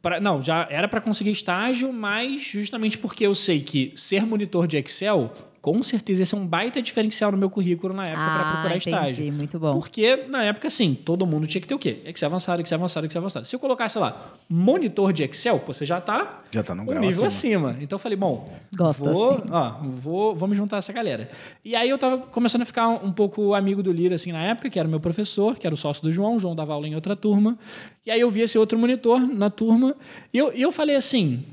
Pra- 0.01 0.19
não, 0.19 0.41
já 0.41 0.67
era 0.69 0.87
para 0.87 0.99
conseguir 0.99 1.31
estágio, 1.31 1.93
mas 1.93 2.41
justamente 2.41 2.97
porque 2.97 3.25
eu 3.25 3.35
sei 3.35 3.61
que 3.61 3.93
ser 3.95 4.25
monitor 4.25 4.65
de 4.67 4.77
Excel, 4.77 5.31
com 5.61 5.83
certeza 5.83 6.23
ia 6.23 6.25
ser 6.25 6.35
um 6.35 6.45
baita 6.47 6.81
diferencial 6.81 7.31
no 7.31 7.37
meu 7.37 7.47
currículo 7.49 7.93
na 7.93 8.03
época 8.05 8.17
para 8.17 8.41
Ah, 8.41 8.51
procurar 8.53 8.75
entendi, 8.77 8.89
estágio. 8.89 9.33
muito 9.35 9.59
bom. 9.59 9.73
Porque 9.79 10.25
na 10.27 10.43
época, 10.43 10.67
assim, 10.67 10.95
todo 10.95 11.23
mundo 11.27 11.45
tinha 11.45 11.61
que 11.61 11.67
ter 11.67 11.75
o 11.75 11.77
quê? 11.79 11.99
Excel 12.05 12.27
avançado, 12.29 12.61
Excel 12.63 12.77
avançado, 12.79 13.05
Excel 13.05 13.19
avançado. 13.21 13.45
Se 13.45 13.55
eu 13.55 13.59
colocasse, 13.59 13.93
sei 13.93 14.01
lá, 14.01 14.33
monitor 14.49 15.13
de 15.13 15.23
Excel, 15.23 15.59
pô, 15.59 15.71
você 15.71 15.85
já 15.85 16.01
tá 16.01 16.41
Já 16.51 16.63
tá 16.63 16.73
num 16.73 16.81
um 16.81 16.85
grau 16.87 16.99
nível 16.99 17.25
acima. 17.27 17.69
acima. 17.69 17.83
Então 17.83 17.95
eu 17.95 17.99
falei, 17.99 18.17
bom, 18.17 18.51
Gosto 18.75 19.03
vou, 19.03 19.33
assim. 19.35 19.43
ó, 19.51 19.71
vou, 19.99 20.35
vamos 20.35 20.57
juntar 20.57 20.77
essa 20.77 20.91
galera. 20.91 21.29
E 21.63 21.75
aí 21.75 21.89
eu 21.89 21.97
tava 21.99 22.17
começando 22.17 22.63
a 22.63 22.65
ficar 22.65 22.87
um 22.89 23.11
pouco 23.11 23.53
amigo 23.53 23.83
do 23.83 23.91
Lira, 23.91 24.15
assim, 24.15 24.31
na 24.31 24.41
época, 24.41 24.67
que 24.69 24.79
era 24.79 24.87
o 24.87 24.91
meu 24.91 24.99
professor, 24.99 25.55
que 25.57 25.67
era 25.67 25.73
o 25.73 25.77
sócio 25.77 26.01
do 26.01 26.11
João. 26.11 26.37
O 26.37 26.39
João 26.39 26.55
dava 26.55 26.73
aula 26.73 26.87
em 26.87 26.95
outra 26.95 27.15
turma. 27.15 27.55
E 28.03 28.09
aí 28.09 28.19
eu 28.19 28.31
vi 28.31 28.41
esse 28.41 28.57
outro 28.57 28.79
monitor 28.79 29.19
na 29.21 29.49
turma. 29.51 29.95
E 30.33 30.37
eu, 30.39 30.51
e 30.55 30.61
eu 30.61 30.71
falei 30.71 30.95
assim, 30.95 31.45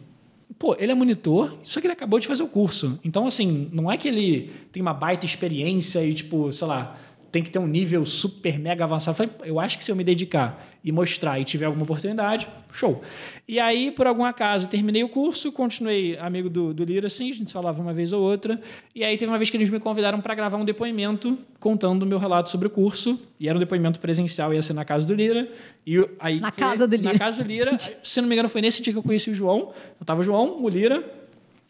pô, 0.58 0.76
ele 0.78 0.90
é 0.90 0.94
monitor, 0.94 1.56
só 1.62 1.80
que 1.80 1.86
ele 1.86 1.92
acabou 1.92 2.18
de 2.18 2.26
fazer 2.26 2.42
o 2.42 2.48
curso. 2.48 2.98
Então, 3.04 3.26
assim, 3.26 3.68
não 3.72 3.90
é 3.90 3.96
que 3.96 4.08
ele 4.08 4.50
tem 4.72 4.82
uma 4.82 4.92
baita 4.92 5.24
experiência 5.24 6.04
e, 6.04 6.12
tipo, 6.12 6.50
sei 6.52 6.66
lá, 6.66 6.98
tem 7.30 7.42
que 7.42 7.50
ter 7.50 7.58
um 7.58 7.66
nível 7.66 8.04
super 8.04 8.58
mega 8.58 8.84
avançado. 8.84 9.12
Eu 9.12 9.28
falei, 9.28 9.50
eu 9.50 9.60
acho 9.60 9.78
que 9.78 9.84
se 9.84 9.90
eu 9.90 9.96
me 9.96 10.02
dedicar 10.02 10.67
e 10.84 10.92
mostrar 10.92 11.38
e 11.40 11.44
tiver 11.44 11.66
alguma 11.66 11.82
oportunidade, 11.84 12.46
show. 12.72 13.02
E 13.46 13.58
aí, 13.58 13.90
por 13.90 14.06
algum 14.06 14.24
acaso, 14.24 14.68
terminei 14.68 15.02
o 15.02 15.08
curso, 15.08 15.50
continuei 15.50 16.16
amigo 16.18 16.48
do, 16.48 16.72
do 16.72 16.84
Lira, 16.84 17.08
assim, 17.08 17.30
a 17.30 17.34
gente 17.34 17.52
falava 17.52 17.82
uma 17.82 17.92
vez 17.92 18.12
ou 18.12 18.22
outra. 18.22 18.60
E 18.94 19.02
aí 19.02 19.16
teve 19.16 19.30
uma 19.30 19.38
vez 19.38 19.50
que 19.50 19.56
eles 19.56 19.68
me 19.70 19.80
convidaram 19.80 20.20
para 20.20 20.34
gravar 20.34 20.56
um 20.56 20.64
depoimento 20.64 21.36
contando 21.58 22.02
o 22.04 22.06
meu 22.06 22.18
relato 22.18 22.48
sobre 22.50 22.68
o 22.68 22.70
curso. 22.70 23.20
E 23.40 23.48
era 23.48 23.56
um 23.56 23.60
depoimento 23.60 23.98
presencial, 23.98 24.54
ia 24.54 24.62
ser 24.62 24.72
na 24.72 24.84
casa 24.84 25.04
do 25.04 25.14
Lira. 25.14 25.48
E 25.86 25.96
aí 26.20 26.38
Na 26.40 26.52
foi- 26.52 26.62
casa 26.62 26.86
do 26.86 26.96
Na 26.96 27.12
Lira. 27.12 27.18
casa 27.18 27.42
do 27.42 27.48
Lira. 27.48 27.76
Se 27.78 28.20
não 28.20 28.28
me 28.28 28.34
engano, 28.34 28.48
foi 28.48 28.60
nesse 28.60 28.80
dia 28.80 28.92
que 28.92 28.98
eu 28.98 29.02
conheci 29.02 29.30
o 29.30 29.34
João. 29.34 29.72
Eu 30.00 30.06
tava 30.06 30.20
o 30.20 30.24
João, 30.24 30.62
o 30.62 30.68
Lira 30.68 31.04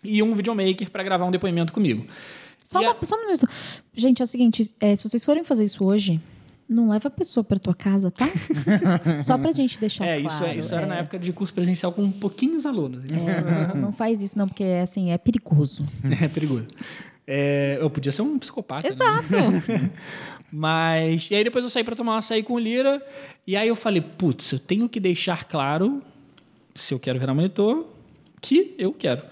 e 0.05 0.23
um 0.23 0.33
videomaker 0.35 0.91
para 0.91 1.03
gravar 1.03 1.25
um 1.25 1.31
depoimento 1.31 1.73
comigo. 1.73 2.07
Só, 2.65 2.83
E 2.83 2.85
uma, 2.85 2.93
a- 2.93 3.05
só 3.05 3.17
um 3.17 3.21
minuto. 3.27 3.49
Gente, 3.97 4.21
é 4.21 4.25
o 4.25 4.27
seguinte: 4.29 4.75
é, 4.79 4.95
se 4.95 5.09
vocês 5.09 5.25
forem 5.25 5.43
fazer 5.43 5.65
isso 5.65 5.83
hoje, 5.85 6.21
não 6.69 6.91
leva 6.91 7.09
a 7.09 7.11
pessoa 7.11 7.43
pra 7.43 7.59
tua 7.59 7.75
casa, 7.75 8.11
tá? 8.11 8.27
só 9.25 9.39
pra 9.39 9.53
gente 9.53 9.81
deixar 9.81 10.05
É, 10.05 10.21
claro. 10.21 10.35
isso, 10.35 10.45
é, 10.45 10.57
isso 10.57 10.75
era 10.75 10.87
na 10.87 10.97
é. 10.97 11.01
época 11.01 11.19
de 11.19 11.33
curso 11.33 11.53
presencial 11.55 11.93
com 11.93 12.11
pouquinhos 12.11 12.67
alunos. 12.67 13.05
então 13.05 13.29
É, 13.29 13.69
não, 13.75 13.81
não 13.83 13.93
faz 13.93 14.21
isso, 14.21 14.37
não, 14.39 14.47
porque 14.49 14.65
assim, 14.83 15.11
é 15.11 15.19
perigoso. 15.19 15.87
É, 16.23 16.29
perigoso. 16.29 16.67
É, 17.27 17.79
eu 17.81 17.91
podia 17.91 18.11
ser 18.13 18.23
um 18.23 18.39
psicopata. 18.39 18.87
né? 18.89 18.93
Exato. 18.95 19.93
Mas. 20.51 21.29
E 21.31 21.35
aí 21.35 21.45
depois 21.45 21.63
eu 21.65 21.71
saí 21.71 21.85
pra 21.85 21.95
tomar 21.95 22.15
um 22.15 22.17
açaí 22.17 22.43
com 22.43 22.55
o 22.55 22.59
Lira. 22.59 23.03
E 23.47 23.57
aí 23.57 23.69
eu 23.69 23.77
falei, 23.77 24.01
putz, 24.01 24.53
eu 24.53 24.59
tenho 24.59 24.89
que 24.89 24.99
deixar 24.99 25.45
claro 25.45 26.03
se 26.75 26.95
eu 26.95 26.99
quero 26.99 27.19
virar 27.19 27.35
monitor, 27.35 27.87
que 28.41 28.75
eu 28.79 28.93
quero. 28.93 29.23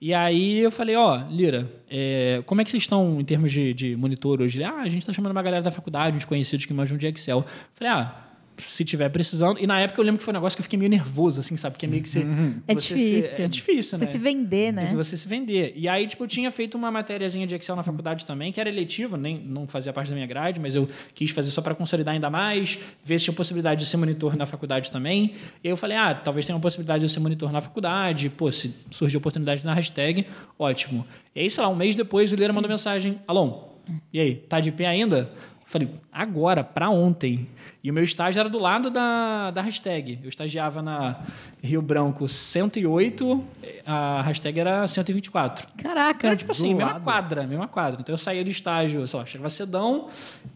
E 0.00 0.14
aí 0.14 0.58
eu 0.60 0.70
falei, 0.70 0.96
ó, 0.96 1.22
Lira, 1.28 1.70
é, 1.88 2.42
como 2.46 2.60
é 2.60 2.64
que 2.64 2.70
vocês 2.70 2.82
estão 2.82 3.20
em 3.20 3.24
termos 3.24 3.52
de, 3.52 3.74
de 3.74 3.96
monitor 3.96 4.40
hoje? 4.40 4.56
Ele, 4.56 4.64
ah, 4.64 4.80
a 4.80 4.88
gente 4.88 5.00
está 5.00 5.12
chamando 5.12 5.32
uma 5.32 5.42
galera 5.42 5.62
da 5.62 5.70
faculdade, 5.70 6.16
uns 6.16 6.24
conhecidos 6.24 6.64
que 6.64 6.72
manjam 6.72 6.96
de 6.96 7.06
Excel. 7.06 7.38
Eu 7.38 7.44
falei, 7.74 7.92
ah, 7.92 8.29
se 8.60 8.84
tiver 8.84 9.08
precisando. 9.08 9.58
E 9.60 9.66
na 9.66 9.80
época 9.80 10.00
eu 10.00 10.04
lembro 10.04 10.18
que 10.18 10.24
foi 10.24 10.32
um 10.32 10.36
negócio 10.36 10.56
que 10.56 10.60
eu 10.60 10.64
fiquei 10.64 10.78
meio 10.78 10.90
nervoso, 10.90 11.40
assim, 11.40 11.56
sabe? 11.56 11.74
Porque 11.74 11.86
é 11.86 11.88
meio 11.88 12.02
que 12.02 12.08
você. 12.08 12.20
É 12.66 12.74
você 12.74 12.94
difícil. 12.94 13.22
Se, 13.22 13.42
é 13.42 13.48
difícil, 13.48 13.98
Você 13.98 14.04
né? 14.04 14.10
se 14.10 14.18
vender, 14.18 14.72
né? 14.72 14.84
Se 14.84 14.94
você 14.94 15.16
se 15.16 15.26
vender. 15.26 15.72
E 15.76 15.88
aí, 15.88 16.06
tipo, 16.06 16.24
eu 16.24 16.28
tinha 16.28 16.50
feito 16.50 16.76
uma 16.76 16.90
matériazinha 16.90 17.46
de 17.46 17.54
Excel 17.54 17.76
na 17.76 17.82
faculdade 17.82 18.24
também, 18.26 18.52
que 18.52 18.60
era 18.60 18.68
eletiva, 18.68 19.16
nem 19.16 19.38
não 19.38 19.66
fazia 19.66 19.92
parte 19.92 20.08
da 20.08 20.14
minha 20.14 20.26
grade, 20.26 20.60
mas 20.60 20.76
eu 20.76 20.88
quis 21.14 21.30
fazer 21.30 21.50
só 21.50 21.60
para 21.60 21.74
consolidar 21.74 22.14
ainda 22.14 22.30
mais, 22.30 22.78
ver 23.04 23.18
se 23.18 23.24
tinha 23.24 23.34
possibilidade 23.34 23.84
de 23.84 23.90
ser 23.90 23.96
monitor 23.96 24.36
na 24.36 24.46
faculdade 24.46 24.90
também. 24.90 25.34
E 25.62 25.68
aí 25.68 25.72
eu 25.72 25.76
falei, 25.76 25.96
ah, 25.96 26.14
talvez 26.14 26.46
tenha 26.46 26.56
uma 26.56 26.62
possibilidade 26.62 27.00
de 27.00 27.06
eu 27.06 27.08
ser 27.08 27.20
monitor 27.20 27.50
na 27.52 27.60
faculdade. 27.60 28.28
Pô, 28.30 28.50
se 28.52 28.74
surgir 28.90 29.16
oportunidade 29.16 29.64
na 29.64 29.74
hashtag, 29.74 30.26
ótimo. 30.58 31.06
E 31.34 31.40
aí, 31.40 31.50
sei 31.50 31.62
lá, 31.62 31.68
um 31.68 31.76
mês 31.76 31.94
depois, 31.94 32.32
o 32.32 32.36
Lira 32.36 32.52
mandou 32.52 32.68
mensagem: 32.68 33.20
Alon, 33.26 33.70
e 34.12 34.20
aí, 34.20 34.34
tá 34.34 34.60
de 34.60 34.70
pé 34.70 34.86
ainda? 34.86 35.30
Falei, 35.70 35.88
agora, 36.10 36.64
para 36.64 36.90
ontem. 36.90 37.46
E 37.80 37.92
o 37.92 37.94
meu 37.94 38.02
estágio 38.02 38.40
era 38.40 38.48
do 38.48 38.58
lado 38.58 38.90
da, 38.90 39.52
da 39.52 39.62
hashtag. 39.62 40.18
Eu 40.20 40.28
estagiava 40.28 40.82
na 40.82 41.20
Rio 41.62 41.80
Branco 41.80 42.26
108, 42.26 43.44
a 43.86 44.20
hashtag 44.22 44.58
era 44.58 44.88
124. 44.88 45.68
Caraca. 45.76 46.26
Era 46.26 46.34
tipo 46.34 46.50
assim, 46.50 46.74
mesma 46.74 46.94
lado. 46.94 47.04
quadra, 47.04 47.46
mesma 47.46 47.68
quadra. 47.68 48.00
Então 48.00 48.12
eu 48.12 48.18
saía 48.18 48.42
do 48.42 48.50
estágio, 48.50 49.06
sei 49.06 49.20
lá, 49.20 49.24
chegava 49.24 49.48
cedão, 49.48 50.08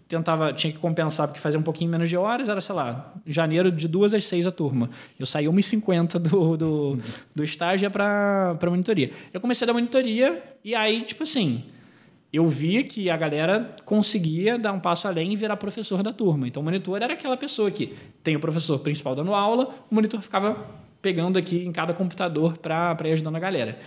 tentava, 0.08 0.52
tinha 0.52 0.72
que 0.72 0.80
compensar 0.80 1.28
porque 1.28 1.38
fazia 1.38 1.60
um 1.60 1.62
pouquinho 1.62 1.92
menos 1.92 2.08
de 2.08 2.16
horas, 2.16 2.48
era, 2.48 2.60
sei 2.60 2.74
lá, 2.74 3.12
janeiro 3.24 3.70
de 3.70 3.86
duas 3.86 4.12
às 4.14 4.24
seis 4.24 4.48
a 4.48 4.50
turma. 4.50 4.90
Eu 5.16 5.26
saía 5.26 5.48
1h50 5.48 6.18
do, 6.18 6.56
do, 6.56 6.98
do 7.32 7.44
estágio 7.44 7.88
para 7.88 8.56
pra 8.58 8.68
monitoria. 8.68 9.12
Eu 9.32 9.40
comecei 9.40 9.64
a 9.64 9.66
dar 9.68 9.74
monitoria 9.74 10.42
e 10.64 10.74
aí, 10.74 11.02
tipo 11.02 11.22
assim, 11.22 11.62
eu 12.36 12.46
vi 12.48 12.82
que 12.82 13.08
a 13.08 13.16
galera 13.16 13.76
conseguia 13.84 14.58
dar 14.58 14.72
um 14.72 14.80
passo 14.80 15.06
além 15.06 15.32
e 15.32 15.36
virar 15.36 15.56
professor 15.56 16.02
da 16.02 16.12
turma. 16.12 16.48
Então, 16.48 16.62
o 16.62 16.64
monitor 16.64 17.00
era 17.00 17.12
aquela 17.12 17.36
pessoa 17.36 17.70
que 17.70 17.94
tem 18.22 18.34
o 18.34 18.40
professor 18.40 18.78
principal 18.80 19.14
dando 19.14 19.34
aula, 19.34 19.74
o 19.90 19.94
monitor 19.94 20.20
ficava 20.20 20.56
pegando 21.00 21.38
aqui 21.38 21.64
em 21.64 21.70
cada 21.70 21.92
computador 21.92 22.56
para 22.58 22.96
ir 23.04 23.12
ajudando 23.12 23.36
a 23.36 23.38
galera. 23.38 23.78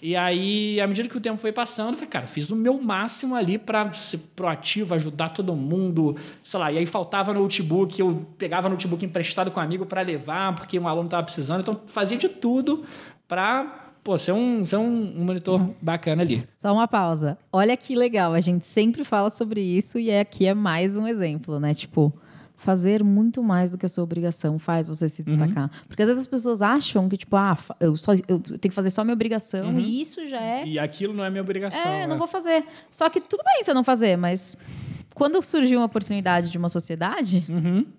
E 0.00 0.14
aí, 0.14 0.80
à 0.80 0.86
medida 0.86 1.08
que 1.08 1.16
o 1.16 1.20
tempo 1.20 1.38
foi 1.38 1.50
passando, 1.50 1.88
eu 1.88 1.94
falei, 1.94 2.08
cara, 2.08 2.26
fiz 2.28 2.50
o 2.50 2.56
meu 2.56 2.80
máximo 2.80 3.34
ali 3.34 3.58
para 3.58 3.92
ser 3.92 4.18
proativo, 4.36 4.94
ajudar 4.94 5.30
todo 5.30 5.56
mundo, 5.56 6.16
sei 6.44 6.60
lá. 6.60 6.70
E 6.70 6.78
aí 6.78 6.86
faltava 6.86 7.34
notebook, 7.34 7.98
eu 7.98 8.24
pegava 8.38 8.68
notebook 8.68 9.04
emprestado 9.04 9.50
com 9.50 9.58
um 9.58 9.62
amigo 9.62 9.84
para 9.84 10.02
levar, 10.02 10.54
porque 10.54 10.78
um 10.78 10.86
aluno 10.86 11.06
estava 11.06 11.24
precisando. 11.24 11.62
Então, 11.62 11.80
fazia 11.88 12.16
de 12.16 12.28
tudo 12.28 12.84
para 13.26 13.87
pô, 14.08 14.18
ser 14.18 14.32
um, 14.32 14.64
ser 14.64 14.78
um, 14.78 15.20
um 15.20 15.22
monitor 15.22 15.68
bacana 15.82 16.22
ali. 16.22 16.42
Só 16.54 16.72
uma 16.72 16.88
pausa. 16.88 17.36
Olha 17.52 17.76
que 17.76 17.94
legal, 17.94 18.32
a 18.32 18.40
gente 18.40 18.64
sempre 18.64 19.04
fala 19.04 19.28
sobre 19.28 19.60
isso 19.60 19.98
e 19.98 20.08
é 20.08 20.20
aqui 20.20 20.46
é 20.46 20.54
mais 20.54 20.96
um 20.96 21.06
exemplo, 21.06 21.60
né? 21.60 21.74
Tipo, 21.74 22.10
fazer 22.56 23.04
muito 23.04 23.42
mais 23.42 23.70
do 23.70 23.76
que 23.76 23.84
a 23.84 23.88
sua 23.88 24.02
obrigação 24.02 24.58
faz 24.58 24.86
você 24.86 25.10
se 25.10 25.22
destacar. 25.22 25.70
Porque 25.86 26.00
às 26.00 26.08
vezes 26.08 26.22
as 26.22 26.26
pessoas 26.26 26.62
acham 26.62 27.06
que, 27.06 27.18
tipo, 27.18 27.36
ah, 27.36 27.58
eu, 27.78 27.96
só, 27.96 28.14
eu 28.26 28.40
tenho 28.40 28.58
que 28.58 28.70
fazer 28.70 28.88
só 28.88 29.04
minha 29.04 29.12
obrigação 29.12 29.78
e 29.78 30.00
isso 30.00 30.26
já 30.26 30.40
é. 30.40 30.66
E 30.66 30.78
aquilo 30.78 31.12
não 31.12 31.22
é 31.22 31.28
minha 31.28 31.42
obrigação. 31.42 31.78
É, 31.78 32.06
não 32.06 32.14
né? 32.14 32.18
vou 32.18 32.26
fazer. 32.26 32.64
Só 32.90 33.10
que 33.10 33.20
tudo 33.20 33.44
bem 33.44 33.62
você 33.62 33.74
não 33.74 33.84
fazer, 33.84 34.16
mas 34.16 34.56
quando 35.12 35.42
surgir 35.42 35.76
uma 35.76 35.84
oportunidade 35.84 36.48
de 36.48 36.56
uma 36.56 36.70
sociedade, 36.70 37.44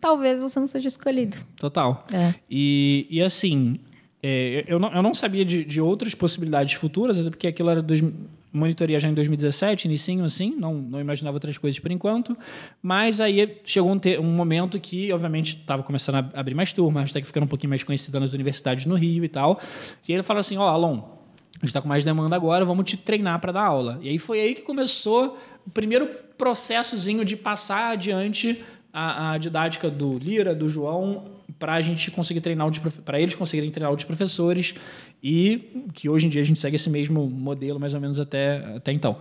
talvez 0.02 0.42
você 0.42 0.60
não 0.60 0.66
seja 0.66 0.88
escolhido. 0.88 1.38
Total. 1.56 2.04
É. 2.12 2.34
E, 2.50 3.06
e 3.12 3.22
assim, 3.22 3.80
é, 4.22 4.66
eu, 4.68 4.80
não, 4.80 4.92
eu 4.92 5.02
não 5.02 5.14
sabia 5.14 5.46
de, 5.46 5.64
de 5.64 5.80
outras 5.80 6.14
possibilidades 6.14 6.74
futuras, 6.74 7.18
até 7.18 7.30
porque 7.30 7.48
aquilo 7.48 7.70
era 7.70 7.82
dois, 7.82 8.04
monitoria 8.52 9.00
já 9.00 9.08
em 9.08 9.14
2017, 9.14 9.86
inicinho 9.86 10.26
assim, 10.26 10.56
não, 10.58 10.74
não 10.74 11.00
imaginava 11.00 11.36
outras 11.38 11.58
coisas 11.58 11.80
por 11.80 11.92
enquanto. 11.92 12.38
Mas 12.82 13.22
aí 13.22 13.60
chegou 13.64 13.92
um, 13.92 13.98
te- 13.98 14.18
um 14.18 14.24
momento 14.24 14.80
que, 14.80 15.12
obviamente, 15.14 15.56
estava 15.58 15.84
começando 15.84 16.16
a 16.16 16.40
abrir 16.40 16.54
mais 16.54 16.74
turmas, 16.74 17.12
até 17.12 17.22
que 17.22 17.28
ficando 17.28 17.44
um 17.44 17.48
pouquinho 17.48 17.70
mais 17.70 17.84
conhecida 17.84 18.20
nas 18.20 18.34
universidades 18.34 18.86
no 18.86 18.96
Rio 18.96 19.24
e 19.24 19.30
tal. 19.30 19.60
E 20.08 20.12
ele 20.12 20.24
falou 20.24 20.40
assim: 20.42 20.58
Ó, 20.58 20.68
Alon, 20.68 20.98
a 20.98 21.60
gente 21.60 21.68
está 21.68 21.82
com 21.82 21.88
mais 21.88 22.04
demanda 22.04 22.36
agora, 22.36 22.66
vamos 22.66 22.86
te 22.86 22.98
treinar 22.98 23.40
para 23.40 23.54
dar 23.54 23.64
aula. 23.64 24.00
E 24.02 24.10
aí 24.10 24.18
foi 24.18 24.42
aí 24.42 24.54
que 24.54 24.64
começou 24.64 25.38
o 25.66 25.70
primeiro 25.70 26.10
processozinho 26.38 27.24
de 27.24 27.36
passar 27.38 27.92
adiante 27.92 28.62
a, 28.92 29.32
a 29.34 29.38
didática 29.38 29.90
do 29.90 30.18
Lira, 30.18 30.56
do 30.56 30.68
João, 30.68 31.39
para 31.58 31.74
a 31.74 31.82
gente 31.82 32.12
conseguir 32.12 32.42
treinar 32.42 32.70
para 33.04 33.20
eles 33.20 33.36
conseguirem 33.36 33.72
treinar 33.72 33.90
outros 33.90 34.06
professores 34.06 34.76
e 35.24 35.86
que 35.94 36.08
hoje 36.08 36.28
em 36.28 36.30
dia 36.30 36.42
a 36.42 36.46
gente 36.46 36.60
segue 36.60 36.76
esse 36.76 36.90
mesmo 36.90 37.28
modelo 37.28 37.80
mais 37.80 37.94
ou 37.94 38.00
menos 38.00 38.20
até, 38.20 38.58
até 38.76 38.92
então. 38.92 39.18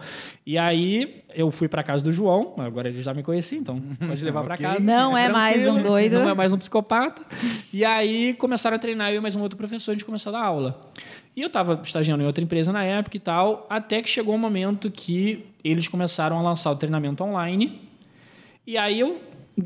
E 0.47 0.59
aí 0.59 1.23
eu 1.35 1.51
fui 1.51 1.69
para 1.69 1.83
casa 1.83 2.03
do 2.03 2.13
João, 2.13 2.55
agora 2.59 2.89
ele 2.89 3.03
já 3.03 3.15
me 3.15 3.23
conhecia, 3.23 3.59
então 3.59 3.81
pode 4.07 4.25
levar 4.25 4.45
para 4.45 4.57
casa. 4.57 4.85
Não 4.85 5.17
é 5.17 5.29
mais 5.29 5.67
um 5.67 5.83
doido. 5.83 6.19
Não 6.19 6.29
é 6.29 6.35
mais 6.35 6.53
um 6.53 6.59
psicopata. 6.59 7.23
E 7.73 7.85
aí 7.85 8.35
começaram 8.35 8.77
a 8.77 8.79
treinar 8.79 9.11
eu 9.13 9.17
e 9.17 9.21
mais 9.21 9.35
um 9.35 9.41
outro 9.41 9.57
professor, 9.57 9.93
a 9.93 9.95
gente 9.95 10.05
começou 10.05 10.35
a 10.35 10.39
dar 10.39 10.45
aula. 10.45 10.93
E 11.35 11.41
eu 11.41 11.47
estava 11.47 11.81
estagiando 11.83 12.23
em 12.23 12.27
outra 12.27 12.43
empresa 12.43 12.73
na 12.73 12.85
época 12.85 13.17
e 13.17 13.21
tal, 13.21 13.67
até 13.71 14.03
que 14.03 14.09
chegou 14.09 14.35
um 14.35 14.39
momento 14.39 14.91
que 14.91 15.47
eles 15.63 15.87
começaram 15.87 16.39
a 16.39 16.43
lançar 16.43 16.71
o 16.71 16.77
treinamento 16.77 17.23
online. 17.23 17.81
E 18.67 18.77
aí 18.77 19.01
eu 19.01 19.21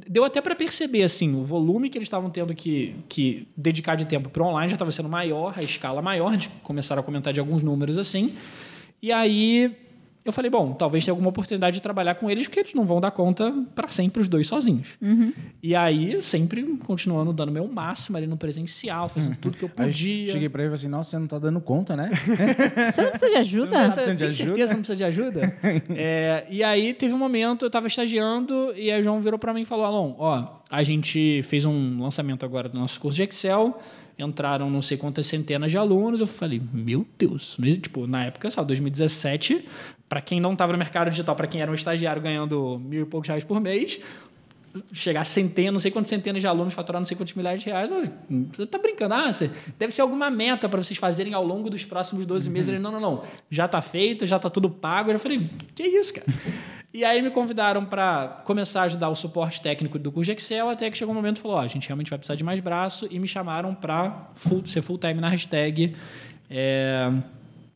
deu 0.09 0.25
até 0.25 0.41
para 0.41 0.55
perceber 0.55 1.03
assim, 1.03 1.35
o 1.35 1.45
volume 1.45 1.91
que 1.91 1.99
eles 1.99 2.07
estavam 2.07 2.31
tendo 2.31 2.55
que, 2.55 2.95
que 3.09 3.47
dedicar 3.57 3.95
de 3.95 4.07
tempo 4.07 4.31
para 4.31 4.43
online 4.43 4.71
já 4.71 4.77
estava 4.77 4.91
sendo 4.91 5.09
maior, 5.09 5.55
a 5.57 5.61
escala 5.61 6.01
maior, 6.01 6.37
de 6.37 6.49
começaram 6.63 7.01
a 7.01 7.05
comentar 7.05 7.33
de 7.33 7.41
alguns 7.41 7.63
números 7.63 7.99
assim. 7.99 8.35
E 9.03 9.13
aí 9.13 9.77
eu 10.25 10.33
falei, 10.33 10.51
bom, 10.51 10.73
talvez 10.73 11.05
tenha 11.05 11.13
alguma 11.13 11.31
oportunidade 11.31 11.77
de 11.77 11.83
trabalhar 11.83 12.15
com 12.15 12.31
eles, 12.31 12.47
porque 12.47 12.61
eles 12.61 12.75
não 12.75 12.85
vão 12.85 13.01
dar 13.01 13.11
conta 13.11 13.53
para 13.75 13.89
sempre 13.89 14.21
os 14.23 14.29
dois 14.29 14.47
sozinhos. 14.47 14.89
E 15.63 15.75
aí, 15.75 16.23
sempre 16.23 16.63
continuando 16.87 17.33
dando 17.33 17.51
meu 17.51 17.67
máximo 17.67 18.17
ali 18.17 18.27
no 18.27 18.37
presencial, 18.37 19.09
fazendo 19.09 19.37
tudo 19.37 19.57
que 19.57 19.65
eu 19.65 19.71
Aí 19.77 19.87
podia. 19.89 20.33
cheguei 20.33 20.49
pra 20.49 20.63
ele 20.63 20.69
e 20.69 20.71
falei 20.71 20.75
assim, 20.75 20.89
nossa, 20.89 21.11
você 21.11 21.19
não 21.19 21.27
tá 21.27 21.39
dando 21.39 21.61
conta, 21.61 21.97
né? 21.97 22.11
Você 22.15 23.03
não 23.03 23.11
precisa 23.11 23.31
de 23.31 23.37
ajuda? 23.37 23.71
Você 23.71 23.79
não 23.79 23.91
Você 23.91 24.01
precisa 24.01 24.13
de 24.15 24.19
tem 24.19 24.27
ajuda? 24.29 24.45
certeza 24.47 24.73
não 24.75 24.81
precisa 24.81 24.97
de 24.97 25.05
ajuda? 25.05 25.59
É, 25.91 26.47
e 26.51 26.63
aí 26.63 26.95
teve 26.95 27.13
um 27.15 27.19
momento, 27.19 27.63
eu 27.65 27.67
estava 27.69 27.87
estagiando, 27.87 28.73
e 28.77 28.91
aí 28.91 29.01
o 29.01 29.03
João 29.05 29.21
virou 29.21 29.39
para 29.39 29.53
mim 29.53 29.63
e 29.63 29.65
falou: 29.65 29.85
Alon, 29.85 30.15
ó, 30.19 30.61
a 30.71 30.83
gente 30.83 31.43
fez 31.43 31.65
um 31.65 32.01
lançamento 32.03 32.45
agora 32.45 32.69
do 32.69 32.79
nosso 32.79 32.99
curso 33.01 33.17
de 33.17 33.23
Excel, 33.25 33.79
entraram 34.23 34.71
não 34.71 34.81
sei 34.81 34.97
quantas 34.97 35.27
centenas 35.27 35.71
de 35.71 35.77
alunos. 35.77 36.21
Eu 36.21 36.27
falei, 36.27 36.61
meu 36.73 37.07
Deus, 37.19 37.57
tipo, 37.81 38.07
na 38.07 38.25
época, 38.25 38.51
sabe, 38.51 38.69
2017, 38.69 39.67
para 40.09 40.21
quem 40.21 40.41
não 40.41 40.53
estava 40.53 40.73
no 40.73 40.79
mercado 40.79 41.11
digital, 41.11 41.35
para 41.35 41.47
quem 41.47 41.61
era 41.61 41.71
um 41.71 41.75
estagiário 41.75 42.21
ganhando 42.21 42.79
mil 42.79 43.03
e 43.03 43.07
poucos 43.07 43.29
reais 43.29 43.45
por 43.45 43.61
mês. 43.61 44.01
Chegar 44.93 45.25
centenas, 45.25 45.73
não 45.73 45.81
sei 45.81 45.91
quantas 45.91 46.09
centenas 46.09 46.41
de 46.41 46.47
alunos, 46.47 46.73
faturar 46.73 46.99
não 46.99 47.07
sei 47.07 47.17
quantos 47.17 47.35
milhares 47.35 47.61
de 47.61 47.69
reais. 47.69 47.91
Você 48.53 48.67
tá 48.67 48.79
brincando? 48.79 49.13
Ah, 49.13 49.31
você, 49.31 49.51
deve 49.79 49.93
ser 49.93 50.01
alguma 50.01 50.31
meta 50.31 50.67
para 50.69 50.83
vocês 50.83 50.99
fazerem 50.99 51.35
ao 51.35 51.45
longo 51.45 51.69
dos 51.69 51.85
próximos 51.85 52.25
12 52.25 52.49
meses. 52.49 52.71
Ele, 52.71 52.79
não, 52.79 52.91
não, 52.91 53.01
não. 53.01 53.23
Já 53.51 53.69
tá 53.69 53.83
feito, 53.83 54.25
já 54.25 54.39
tá 54.39 54.49
tudo 54.49 54.71
pago. 54.71 55.11
Eu 55.11 55.19
falei, 55.19 55.51
que 55.75 55.83
isso, 55.83 56.15
cara? 56.15 56.27
E 56.95 57.05
aí 57.05 57.23
me 57.23 57.31
convidaram 57.31 57.87
para 57.87 58.43
começar 58.45 58.83
a 58.83 58.85
ajudar 58.85 59.09
o 59.09 59.15
suporte 59.15 59.63
técnico 59.63 59.99
do 59.99 60.13
curso 60.13 60.31
de 60.31 60.37
Excel, 60.37 60.69
até 60.69 60.91
que 60.91 60.97
chegou 60.97 61.13
um 61.13 61.17
momento 61.17 61.39
e 61.39 61.41
falou: 61.41 61.57
ó, 61.57 61.61
a 61.61 61.67
gente 61.67 61.89
realmente 61.89 62.11
vai 62.11 62.19
precisar 62.19 62.35
de 62.35 62.45
mais 62.45 62.61
braço, 62.61 63.09
e 63.11 63.19
me 63.19 63.27
chamaram 63.27 63.75
para 63.75 64.31
ser 64.67 64.83
full 64.83 64.99
time 64.99 65.15
na 65.15 65.29
hashtag. 65.29 65.97
É, 66.51 67.11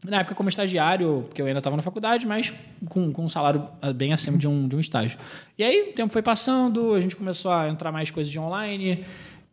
na 0.04 0.18
época 0.18 0.34
como 0.34 0.48
estagiário, 0.48 1.24
porque 1.26 1.40
eu 1.40 1.46
ainda 1.46 1.58
estava 1.58 1.76
na 1.76 1.82
faculdade, 1.82 2.26
mas 2.26 2.52
com, 2.88 3.10
com 3.10 3.24
um 3.24 3.28
salário 3.28 3.66
ah, 3.80 3.92
bem 3.92 4.12
acima 4.12 4.38
de 4.38 4.46
um, 4.46 4.68
de 4.68 4.76
um 4.76 4.80
estágio. 4.80 5.18
E 5.58 5.64
aí 5.64 5.90
o 5.90 5.92
tempo 5.94 6.12
foi 6.12 6.22
passando, 6.22 6.94
a 6.94 7.00
gente 7.00 7.16
começou 7.16 7.50
a 7.50 7.68
entrar 7.68 7.90
mais 7.90 8.10
coisas 8.10 8.30
de 8.30 8.38
online. 8.38 9.04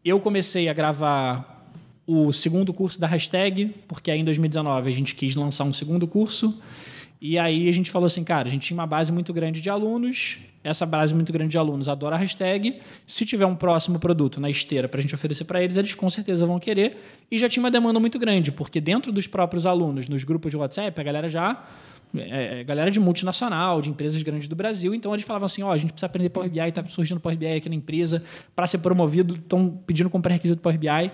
Eu 0.03 0.19
comecei 0.19 0.69
a 0.69 0.73
gravar 0.73 1.71
o 2.05 2.31
segundo 2.33 2.73
curso 2.73 2.99
da 2.99 3.07
hashtag, 3.07 3.73
porque 3.87 4.11
aí 4.11 4.19
em 4.19 4.25
2019 4.25 4.89
a 4.89 4.93
gente 4.93 5.15
quis 5.15 5.35
lançar 5.35 5.63
um 5.63 5.73
segundo 5.73 6.05
curso. 6.05 6.61
E 7.25 7.39
aí 7.39 7.69
a 7.69 7.71
gente 7.71 7.89
falou 7.89 8.05
assim, 8.05 8.21
cara, 8.21 8.49
a 8.49 8.51
gente 8.51 8.67
tinha 8.67 8.77
uma 8.77 8.85
base 8.85 9.09
muito 9.09 9.31
grande 9.31 9.61
de 9.61 9.69
alunos, 9.69 10.39
essa 10.61 10.85
base 10.85 11.15
muito 11.15 11.31
grande 11.31 11.51
de 11.51 11.57
alunos 11.57 11.87
adora 11.87 12.17
a 12.17 12.19
hashtag. 12.19 12.81
Se 13.07 13.25
tiver 13.25 13.45
um 13.45 13.55
próximo 13.55 13.97
produto 13.97 14.41
na 14.41 14.49
esteira 14.49 14.89
para 14.89 14.99
a 14.99 15.01
gente 15.01 15.15
oferecer 15.15 15.45
para 15.45 15.63
eles, 15.63 15.77
eles 15.77 15.95
com 15.95 16.09
certeza 16.09 16.45
vão 16.45 16.59
querer. 16.59 16.97
E 17.31 17.39
já 17.39 17.47
tinha 17.47 17.63
uma 17.63 17.71
demanda 17.71 17.97
muito 17.97 18.19
grande, 18.19 18.51
porque 18.51 18.81
dentro 18.81 19.09
dos 19.09 19.25
próprios 19.25 19.65
alunos, 19.65 20.09
nos 20.09 20.25
grupos 20.25 20.51
de 20.51 20.57
WhatsApp, 20.57 20.99
a 20.99 21.03
galera 21.03 21.29
já 21.29 21.65
é, 22.13 22.59
é, 22.59 22.63
galera 22.65 22.91
de 22.91 22.99
multinacional, 22.99 23.81
de 23.81 23.89
empresas 23.89 24.21
grandes 24.21 24.49
do 24.49 24.55
Brasil. 24.55 24.93
Então 24.93 25.13
eles 25.13 25.25
falavam 25.25 25.45
assim: 25.45 25.63
ó, 25.63 25.71
a 25.71 25.77
gente 25.77 25.93
precisa 25.93 26.07
aprender 26.07 26.29
Power 26.29 26.49
BI, 26.49 26.59
está 26.59 26.83
surgindo 26.85 27.21
Power 27.21 27.37
BI 27.37 27.47
aqui 27.47 27.69
na 27.69 27.75
empresa, 27.75 28.21
para 28.53 28.67
ser 28.67 28.79
promovido, 28.79 29.35
estão 29.35 29.69
pedindo 29.87 30.09
como 30.09 30.21
pré-requisito 30.21 30.61
Power 30.61 30.77
BI. 30.77 31.11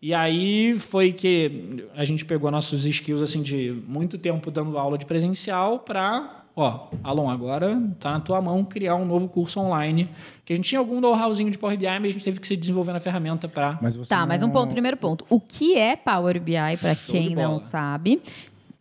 E 0.00 0.14
aí 0.14 0.78
foi 0.78 1.12
que 1.12 1.84
a 1.96 2.04
gente 2.04 2.24
pegou 2.24 2.50
nossos 2.50 2.84
skills 2.84 3.20
assim 3.22 3.42
de 3.42 3.82
muito 3.86 4.16
tempo 4.16 4.50
dando 4.50 4.78
aula 4.78 4.96
de 4.96 5.04
presencial 5.04 5.80
para 5.80 6.44
ó, 6.54 6.88
Alon, 7.04 7.30
agora 7.30 7.80
tá 8.00 8.12
na 8.12 8.20
tua 8.20 8.40
mão 8.42 8.64
criar 8.64 8.96
um 8.96 9.04
novo 9.04 9.28
curso 9.28 9.60
online. 9.60 10.08
Que 10.44 10.52
a 10.52 10.56
gente 10.56 10.68
tinha 10.68 10.80
algum 10.80 11.00
know-howzinho 11.00 11.50
de 11.52 11.58
Power 11.58 11.78
BI, 11.78 11.86
mas 11.86 12.04
a 12.06 12.10
gente 12.10 12.24
teve 12.24 12.40
que 12.40 12.46
se 12.48 12.56
desenvolver 12.56 12.92
na 12.92 12.98
ferramenta 12.98 13.46
para. 13.46 13.78
Mas 13.80 13.94
você 13.94 14.08
Tá, 14.12 14.26
mas 14.26 14.42
um 14.42 14.46
não- 14.46 14.52
ponto, 14.52 14.70
primeiro 14.72 14.96
ponto. 14.96 15.24
O 15.30 15.38
que 15.40 15.76
é 15.76 15.94
Power 15.94 16.40
BI, 16.40 16.54
para 16.80 16.96
quem 16.96 17.34
não 17.34 17.58
sabe? 17.60 18.20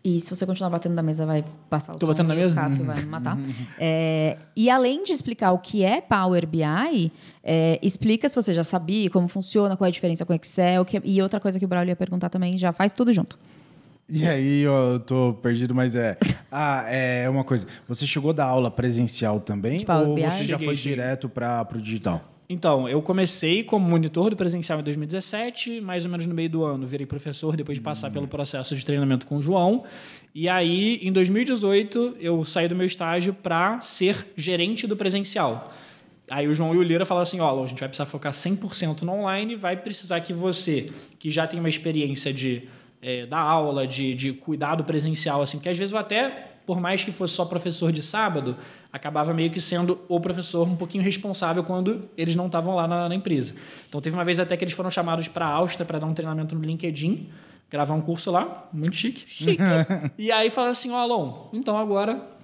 E 0.09 0.21
se 0.21 0.33
você 0.33 0.45
continuar 0.45 0.69
batendo 0.69 0.93
na 0.95 1.03
mesa, 1.03 1.25
vai 1.25 1.43
passar 1.69 1.91
o 1.93 1.97
Tô 1.97 2.05
som 2.05 2.13
batendo 2.13 2.27
na 2.29 2.35
e 2.35 2.37
o 2.37 2.41
mesa? 2.43 2.55
Cássio 2.55 2.85
vai 2.85 2.95
me 3.01 3.05
matar. 3.07 3.37
É, 3.77 4.37
e 4.55 4.69
além 4.69 5.03
de 5.03 5.11
explicar 5.11 5.51
o 5.51 5.59
que 5.59 5.83
é 5.83 5.99
Power 5.99 6.47
BI, 6.47 7.11
é, 7.43 7.77
explica 7.81 8.29
se 8.29 8.35
você 8.35 8.53
já 8.53 8.63
sabia, 8.63 9.09
como 9.09 9.27
funciona, 9.27 9.75
qual 9.75 9.85
é 9.85 9.89
a 9.89 9.91
diferença 9.91 10.25
com 10.25 10.33
Excel. 10.33 10.85
que- 10.85 11.01
e 11.03 11.21
outra 11.21 11.39
coisa 11.41 11.59
que 11.59 11.65
o 11.65 11.67
Braulio 11.67 11.91
ia 11.91 11.95
perguntar 11.95 12.29
também, 12.29 12.57
já 12.57 12.71
faz 12.71 12.93
tudo 12.93 13.11
junto. 13.11 13.37
E 14.09 14.25
aí, 14.25 14.61
eu 14.61 15.01
tô 15.05 15.33
perdido, 15.41 15.75
mas 15.75 15.93
é. 15.93 16.15
Ah, 16.49 16.85
é 16.87 17.29
uma 17.29 17.43
coisa. 17.43 17.67
Você 17.89 18.07
chegou 18.07 18.31
da 18.31 18.45
aula 18.45 18.71
presencial 18.71 19.41
também? 19.41 19.85
Ou 19.89 20.15
BI? 20.15 20.21
você 20.31 20.45
já 20.45 20.57
foi 20.57 20.75
direto 20.75 21.27
para 21.27 21.65
pro 21.65 21.81
digital? 21.81 22.23
Então, 22.49 22.88
eu 22.88 23.01
comecei 23.01 23.62
como 23.62 23.86
monitor 23.89 24.29
do 24.29 24.36
presencial 24.36 24.79
em 24.79 24.83
2017, 24.83 25.81
mais 25.81 26.05
ou 26.05 26.12
menos 26.12 26.25
no 26.25 26.33
meio 26.33 26.49
do 26.49 26.63
ano, 26.63 26.88
virei 26.88 27.05
professor 27.05 27.57
depois 27.57 27.77
de 27.77 27.81
passar 27.81 28.10
pelo 28.10 28.25
processo 28.25 28.73
de 28.73 28.86
treinamento 28.86 29.25
com 29.25 29.36
o 29.38 29.41
João. 29.41 29.83
E 30.33 30.47
aí, 30.47 30.97
em 31.01 31.12
2018, 31.12 32.17
eu 32.21 32.45
saí 32.45 32.69
do 32.69 32.75
meu 32.75 32.86
estágio 32.86 33.33
para 33.33 33.81
ser 33.81 34.27
gerente 34.38 34.88
do 34.88 34.95
presencial. 34.95 35.73
Aí 36.29 36.47
o 36.47 36.53
João 36.53 36.73
e 36.73 36.77
o 36.77 36.83
Lira 36.83 37.05
falaram 37.05 37.23
assim: 37.23 37.39
ó, 37.41 37.63
a 37.63 37.67
gente 37.67 37.79
vai 37.79 37.89
precisar 37.89 38.05
focar 38.05 38.31
100% 38.31 39.01
no 39.01 39.13
online, 39.13 39.55
vai 39.55 39.75
precisar 39.75 40.21
que 40.21 40.31
você, 40.31 40.91
que 41.19 41.29
já 41.29 41.47
tem 41.47 41.60
uma 41.60 41.69
experiência 41.69 42.33
de 42.33 42.67
eh, 43.01 43.25
dar 43.25 43.39
aula, 43.39 43.86
de, 43.86 44.13
de 44.13 44.33
cuidar 44.33 44.75
do 44.75 44.83
presencial, 44.83 45.41
assim, 45.41 45.57
porque 45.57 45.69
às 45.69 45.77
vezes 45.77 45.91
eu 45.93 45.97
até, 45.97 46.29
por 46.65 46.79
mais 46.79 47.03
que 47.03 47.12
fosse 47.12 47.33
só 47.33 47.45
professor 47.45 47.91
de 47.91 48.03
sábado, 48.03 48.57
acabava 48.97 49.33
meio 49.33 49.49
que 49.49 49.62
sendo 49.62 49.99
o 50.10 50.19
professor 50.19 50.67
um 50.67 50.75
pouquinho 50.75 51.03
responsável 51.03 51.63
quando 51.63 52.10
eles 52.17 52.36
não 52.36 52.47
estavam 52.47 52.75
lá 52.75 52.88
na, 52.88 53.07
na 53.07 53.15
empresa. 53.15 53.55
Então 53.88 54.01
teve 54.01 54.15
uma 54.15 54.25
vez 54.25 54.39
até 54.39 54.57
que 54.57 54.63
eles 54.63 54.73
foram 54.73 54.91
chamados 54.91 55.27
para 55.27 55.45
a 55.45 55.49
Áustria 55.49 55.86
para 55.86 55.99
dar 55.99 56.05
um 56.05 56.13
treinamento 56.13 56.55
no 56.55 56.62
LinkedIn, 56.62 57.29
gravar 57.69 57.93
um 57.93 58.01
curso 58.01 58.31
lá, 58.31 58.67
muito 58.73 58.95
chique. 58.95 59.23
Chique. 59.25 59.63
e 60.17 60.31
aí 60.31 60.49
falaram 60.49 60.71
assim: 60.71 60.91
ó, 60.91 60.97
Alon, 60.97 61.49
então 61.53 61.77
agora 61.77 62.37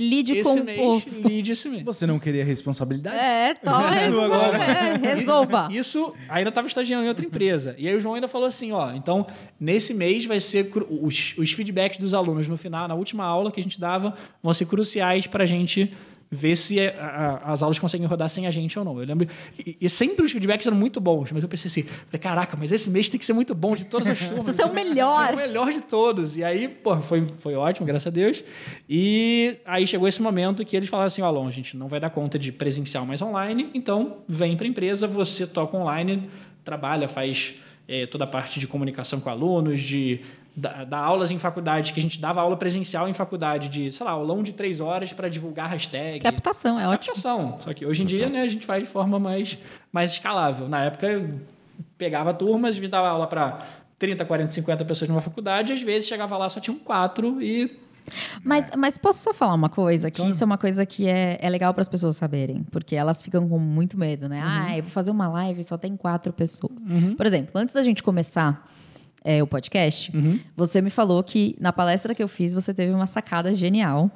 Lide 0.00 0.32
com 0.42 0.48
esse 0.48 0.60
o 0.60 0.64
mês, 0.64 0.80
povo. 0.80 1.28
lide 1.28 1.52
esse 1.52 1.68
mês. 1.68 1.84
Você 1.84 2.06
não 2.06 2.18
queria 2.18 2.42
responsabilidades? 2.42 3.20
É, 3.20 3.52
toma 3.52 3.90
agora. 4.24 4.56
É, 4.56 5.14
resolva. 5.14 5.68
Isso 5.70 6.14
ainda 6.26 6.48
estava 6.48 6.66
estagiando 6.66 7.04
em 7.04 7.08
outra 7.08 7.26
empresa. 7.26 7.74
E 7.76 7.86
aí 7.86 7.94
o 7.94 8.00
João 8.00 8.14
ainda 8.14 8.26
falou 8.26 8.46
assim, 8.46 8.72
ó, 8.72 8.92
então 8.92 9.26
nesse 9.60 9.92
mês 9.92 10.24
vai 10.24 10.40
ser 10.40 10.72
os, 10.88 11.34
os 11.36 11.52
feedbacks 11.52 11.98
dos 11.98 12.14
alunos 12.14 12.48
no 12.48 12.56
final, 12.56 12.88
na 12.88 12.94
última 12.94 13.24
aula 13.24 13.52
que 13.52 13.60
a 13.60 13.62
gente 13.62 13.78
dava, 13.78 14.14
vão 14.42 14.54
ser 14.54 14.64
cruciais 14.64 15.26
para 15.26 15.44
a 15.44 15.46
gente 15.46 15.94
ver 16.32 16.54
se 16.54 16.78
é- 16.78 16.96
a- 16.98 17.40
a- 17.42 17.52
as 17.52 17.60
aulas 17.62 17.78
conseguem 17.78 18.06
rodar 18.06 18.28
sem 18.30 18.46
a 18.46 18.50
gente 18.52 18.78
ou 18.78 18.84
não. 18.84 18.98
Eu 19.00 19.04
lembro 19.06 19.26
e, 19.66 19.76
e 19.80 19.88
sempre 19.90 20.24
os 20.24 20.30
feedbacks 20.30 20.64
eram 20.66 20.76
muito 20.76 21.00
bons, 21.00 21.32
mas 21.32 21.42
eu 21.42 21.48
pensei 21.48 21.66
assim, 21.68 21.82
falei, 21.82 22.20
caraca, 22.20 22.56
mas 22.56 22.70
esse 22.70 22.88
mês 22.88 23.08
tem 23.08 23.18
que 23.18 23.24
ser 23.26 23.32
muito 23.32 23.52
bom 23.54 23.74
de 23.74 23.84
todas 23.86 24.06
as 24.08 24.18
turmas. 24.20 24.44
Precisa 24.44 24.62
ser 24.64 24.70
o 24.70 24.72
melhor. 24.72 25.34
O 25.34 25.36
melhor 25.36 25.72
de 25.72 25.80
todos. 25.80 26.36
E 26.36 26.44
aí, 26.44 26.68
pô, 26.68 26.96
foi, 26.98 27.26
foi 27.40 27.54
ótimo, 27.56 27.84
graças 27.86 28.06
a 28.06 28.10
Deus. 28.10 28.44
E 28.88 29.56
aí 29.64 29.86
chegou 29.86 30.06
esse 30.06 30.22
momento 30.22 30.64
que 30.64 30.76
eles 30.76 30.88
falaram 30.88 31.08
assim: 31.08 31.22
ó, 31.22 31.26
Alon, 31.26 31.48
a 31.48 31.50
gente 31.50 31.76
não 31.76 31.88
vai 31.88 31.98
dar 31.98 32.10
conta 32.10 32.38
de 32.38 32.52
presencial 32.52 33.04
mais 33.04 33.20
online, 33.20 33.68
então 33.74 34.18
vem 34.28 34.56
para 34.56 34.66
a 34.66 34.68
empresa, 34.68 35.06
você 35.08 35.46
toca 35.46 35.76
online, 35.76 36.30
trabalha, 36.64 37.08
faz 37.08 37.54
eh, 37.88 38.06
toda 38.06 38.22
a 38.24 38.26
parte 38.26 38.60
de 38.60 38.66
comunicação 38.68 39.18
com 39.18 39.28
alunos, 39.30 39.80
de 39.82 40.20
dar 40.56 40.84
dar 40.84 40.98
aulas 40.98 41.30
em 41.30 41.38
faculdade, 41.38 41.92
que 41.92 42.00
a 42.00 42.02
gente 42.02 42.20
dava 42.20 42.40
aula 42.40 42.56
presencial 42.56 43.08
em 43.08 43.12
faculdade 43.12 43.68
de, 43.68 43.92
sei 43.92 44.04
lá, 44.04 44.12
aulão 44.12 44.42
de 44.42 44.52
três 44.52 44.80
horas 44.80 45.12
para 45.12 45.28
divulgar 45.28 45.68
hashtag. 45.68 46.20
Captação, 46.20 46.78
é 46.78 46.88
ótimo. 46.88 47.14
Captação. 47.14 47.58
Só 47.60 47.72
que 47.72 47.86
hoje 47.86 48.02
em 48.02 48.06
dia, 48.06 48.28
né, 48.28 48.42
a 48.42 48.48
gente 48.48 48.66
faz 48.66 48.84
de 48.84 48.90
forma 48.90 49.18
mais, 49.18 49.58
mais 49.92 50.12
escalável. 50.12 50.68
Na 50.68 50.84
época, 50.84 51.06
eu 51.06 51.28
pegava 51.96 52.32
turmas, 52.34 52.78
dava 52.88 53.08
aula 53.08 53.26
para 53.26 53.58
30, 53.98 54.24
40, 54.24 54.50
50 54.52 54.84
pessoas 54.84 55.08
numa 55.08 55.20
faculdade, 55.20 55.72
e 55.72 55.74
às 55.74 55.82
vezes 55.82 56.08
chegava 56.08 56.36
lá 56.36 56.48
só 56.48 56.58
tinham 56.58 56.78
quatro 56.78 57.40
e 57.42 57.78
Mas, 58.42 58.70
mas 58.76 58.96
posso 58.96 59.22
só 59.22 59.34
falar 59.34 59.54
uma 59.54 59.68
coisa? 59.68 60.10
Que 60.10 60.22
isso 60.26 60.42
é 60.42 60.46
uma 60.46 60.58
coisa 60.58 60.84
que 60.86 61.06
é, 61.06 61.38
é 61.40 61.48
legal 61.48 61.72
para 61.74 61.82
as 61.82 61.88
pessoas 61.88 62.16
saberem. 62.16 62.64
Porque 62.70 62.96
elas 62.96 63.22
ficam 63.22 63.48
com 63.48 63.58
muito 63.58 63.98
medo, 63.98 64.28
né? 64.28 64.40
Ah, 64.42 64.76
eu 64.76 64.82
vou 64.82 64.90
fazer 64.90 65.10
uma 65.10 65.28
live 65.28 65.60
e 65.60 65.64
só 65.64 65.76
tem 65.76 65.96
quatro 65.96 66.32
pessoas. 66.32 66.82
Por 67.16 67.26
exemplo, 67.26 67.52
antes 67.54 67.74
da 67.74 67.82
gente 67.82 68.02
começar 68.02 68.66
é, 69.24 69.42
o 69.42 69.46
podcast, 69.46 70.10
você 70.56 70.80
me 70.80 70.90
falou 70.90 71.22
que 71.22 71.56
na 71.60 71.72
palestra 71.72 72.14
que 72.14 72.22
eu 72.22 72.28
fiz 72.28 72.52
você 72.54 72.72
teve 72.72 72.92
uma 72.92 73.06
sacada 73.06 73.52
genial. 73.54 74.10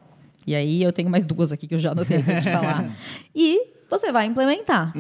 E 0.47 0.55
aí 0.55 0.83
eu 0.83 0.93
tenho 0.93 1.09
mais 1.09 1.25
duas 1.25 1.53
aqui 1.53 1.67
que 1.67 1.75
eu 1.75 1.79
já 1.79 1.93
anotei 1.93 2.23
pra 2.23 2.41
te 2.41 2.51
falar. 2.51 2.91
E 3.35 3.61
você 3.91 4.11
vai 4.13 4.27
implementar. 4.27 4.93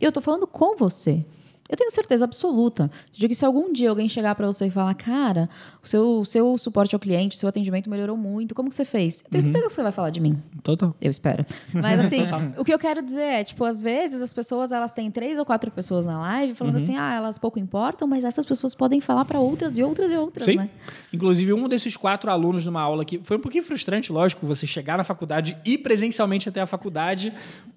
E 0.00 0.04
eu 0.04 0.10
tô 0.12 0.20
falando 0.20 0.46
com 0.46 0.76
você. 0.76 1.24
Eu 1.68 1.76
tenho 1.76 1.90
certeza 1.90 2.24
absoluta 2.24 2.90
de 3.12 3.28
que 3.28 3.34
se 3.34 3.44
algum 3.44 3.72
dia 3.72 3.90
alguém 3.90 4.08
chegar 4.08 4.34
para 4.34 4.46
você 4.46 4.66
e 4.66 4.70
falar, 4.70 4.94
cara, 4.94 5.48
o 5.82 5.86
seu, 5.86 6.24
seu 6.24 6.56
suporte 6.56 6.94
ao 6.94 7.00
cliente, 7.00 7.36
o 7.36 7.38
seu 7.38 7.48
atendimento 7.48 7.90
melhorou 7.90 8.16
muito, 8.16 8.54
como 8.54 8.68
que 8.68 8.74
você 8.74 8.84
fez? 8.84 9.22
Eu 9.24 9.30
tenho 9.30 9.44
certeza 9.44 9.66
que 9.66 9.72
você 9.74 9.82
vai 9.82 9.92
falar 9.92 10.10
de 10.10 10.20
mim. 10.20 10.42
total. 10.62 10.94
Eu 11.00 11.10
espero. 11.10 11.44
Mas 11.72 12.00
assim, 12.00 12.22
o 12.56 12.64
que 12.64 12.72
eu 12.72 12.78
quero 12.78 13.02
dizer 13.02 13.20
é, 13.20 13.44
tipo, 13.44 13.64
às 13.64 13.82
vezes 13.82 14.22
as 14.22 14.32
pessoas 14.32 14.72
elas 14.72 14.92
têm 14.92 15.10
três 15.10 15.38
ou 15.38 15.44
quatro 15.44 15.70
pessoas 15.70 16.06
na 16.06 16.20
live 16.20 16.54
falando 16.54 16.76
assim, 16.76 16.96
ah, 16.96 17.14
elas 17.14 17.38
pouco 17.38 17.58
importam, 17.58 18.08
mas 18.08 18.24
essas 18.24 18.46
pessoas 18.46 18.74
podem 18.74 19.00
falar 19.00 19.24
para 19.24 19.38
outras 19.38 19.76
e 19.76 19.82
outras 19.82 20.10
e 20.10 20.16
outras, 20.16 20.46
Sim. 20.46 20.56
né? 20.56 20.70
Inclusive, 21.12 21.52
um 21.52 21.68
desses 21.68 21.96
quatro 21.96 22.30
alunos 22.30 22.64
numa 22.64 22.80
aula 22.80 23.04
que 23.04 23.18
foi 23.22 23.36
um 23.36 23.40
pouquinho 23.40 23.64
frustrante, 23.64 24.10
lógico, 24.12 24.46
você 24.46 24.66
chegar 24.66 24.96
na 24.96 25.04
faculdade 25.04 25.56
e 25.64 25.76
presencialmente 25.76 26.48
até 26.48 26.60
a 26.60 26.66
faculdade, 26.66 27.32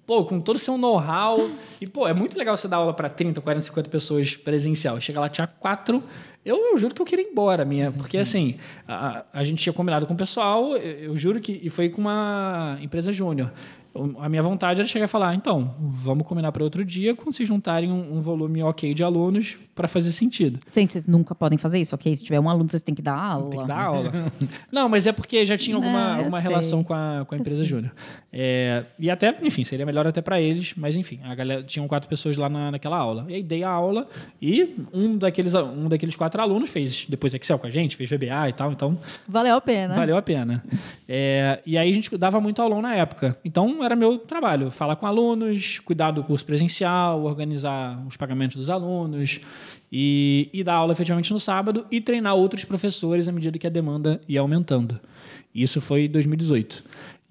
pô, 0.06 0.24
com 0.24 0.40
todo 0.40 0.56
o 0.56 0.58
seu 0.58 0.76
know-how. 0.78 1.48
E, 1.80 1.86
pô, 1.86 2.06
é 2.06 2.12
muito 2.12 2.36
legal 2.38 2.56
você 2.56 2.68
dar 2.68 2.78
aula 2.78 2.94
para 2.94 3.08
30, 3.08 3.40
40, 3.40 3.60
50 3.66 3.81
pessoas 3.90 4.36
presencial. 4.36 5.00
Chega 5.00 5.20
lá, 5.20 5.28
tinha 5.28 5.46
quatro. 5.46 6.02
Eu, 6.44 6.56
eu 6.56 6.76
juro 6.76 6.94
que 6.94 7.00
eu 7.00 7.06
queria 7.06 7.24
ir 7.24 7.30
embora, 7.30 7.64
minha. 7.64 7.92
Porque, 7.92 8.18
assim, 8.18 8.56
a, 8.86 9.24
a 9.32 9.44
gente 9.44 9.62
tinha 9.62 9.72
combinado 9.72 10.06
com 10.06 10.14
o 10.14 10.16
pessoal, 10.16 10.76
eu, 10.76 11.10
eu 11.10 11.16
juro 11.16 11.40
que. 11.40 11.60
E 11.62 11.70
foi 11.70 11.88
com 11.88 12.00
uma 12.00 12.78
empresa 12.80 13.12
júnior. 13.12 13.52
A 14.20 14.28
minha 14.28 14.42
vontade 14.42 14.80
era 14.80 14.88
chegar 14.88 15.04
e 15.04 15.08
falar, 15.08 15.34
então, 15.34 15.74
vamos 15.78 16.26
combinar 16.26 16.50
para 16.52 16.64
outro 16.64 16.84
dia 16.84 17.14
quando 17.14 17.34
se 17.34 17.44
juntarem 17.44 17.90
um, 17.90 18.16
um 18.16 18.20
volume 18.20 18.62
ok 18.62 18.94
de 18.94 19.02
alunos 19.02 19.58
para 19.74 19.88
fazer 19.88 20.12
sentido. 20.12 20.58
Gente, 20.72 20.92
vocês 20.92 21.06
nunca 21.06 21.34
podem 21.34 21.58
fazer 21.58 21.78
isso, 21.78 21.94
ok? 21.94 22.14
Se 22.14 22.22
tiver 22.22 22.40
um 22.40 22.48
aluno, 22.48 22.68
vocês 22.68 22.82
têm 22.82 22.94
que 22.94 23.02
dar 23.02 23.16
aula. 23.16 23.50
Tem 23.50 23.60
que 23.60 23.66
dar 23.66 23.82
aula. 23.82 24.12
Não, 24.70 24.88
mas 24.88 25.06
é 25.06 25.12
porque 25.12 25.44
já 25.46 25.56
tinha 25.56 25.76
alguma, 25.76 26.16
alguma 26.16 26.40
relação 26.40 26.82
com 26.84 26.94
a, 26.94 27.24
com 27.26 27.34
a 27.34 27.38
empresa 27.38 27.64
júnior. 27.64 27.92
É, 28.32 28.84
e 28.98 29.10
até, 29.10 29.36
enfim, 29.42 29.64
seria 29.64 29.84
melhor 29.84 30.06
até 30.06 30.20
para 30.20 30.40
eles, 30.40 30.74
mas 30.76 30.96
enfim, 30.96 31.20
a 31.22 31.34
galera, 31.34 31.62
tinham 31.62 31.86
quatro 31.88 32.08
pessoas 32.08 32.36
lá 32.36 32.48
na, 32.48 32.70
naquela 32.70 32.96
aula. 32.96 33.26
E 33.28 33.34
aí 33.34 33.42
dei 33.42 33.62
a 33.62 33.70
aula 33.70 34.08
e 34.40 34.74
um 34.92 35.16
daqueles, 35.16 35.54
um 35.54 35.88
daqueles 35.88 36.16
quatro 36.16 36.40
alunos 36.40 36.70
fez 36.70 37.06
depois 37.08 37.32
Excel 37.34 37.58
com 37.58 37.66
a 37.66 37.70
gente, 37.70 37.96
fez 37.96 38.08
VBA 38.08 38.48
e 38.48 38.52
tal, 38.52 38.72
então 38.72 38.98
Valeu 39.28 39.56
a 39.56 39.60
pena. 39.60 39.94
valeu 39.94 40.16
a 40.16 40.22
pena. 40.22 40.62
É, 41.08 41.60
e 41.66 41.76
aí 41.76 41.90
a 41.90 41.94
gente 41.94 42.16
dava 42.16 42.40
muito 42.40 42.60
aulão 42.62 42.80
na 42.80 42.94
época. 42.94 43.36
Então 43.44 43.81
era 43.84 43.96
meu 43.96 44.18
trabalho, 44.18 44.70
falar 44.70 44.96
com 44.96 45.06
alunos, 45.06 45.78
cuidar 45.78 46.10
do 46.10 46.22
curso 46.24 46.44
presencial, 46.44 47.22
organizar 47.24 48.02
os 48.06 48.16
pagamentos 48.16 48.56
dos 48.56 48.70
alunos 48.70 49.40
e, 49.90 50.48
e 50.52 50.64
dar 50.64 50.74
aula 50.74 50.92
efetivamente 50.92 51.32
no 51.32 51.40
sábado 51.40 51.86
e 51.90 52.00
treinar 52.00 52.34
outros 52.34 52.64
professores 52.64 53.28
à 53.28 53.32
medida 53.32 53.58
que 53.58 53.66
a 53.66 53.70
demanda 53.70 54.20
ia 54.28 54.40
aumentando. 54.40 54.98
Isso 55.54 55.80
foi 55.80 56.04
em 56.04 56.08
2018. 56.08 56.82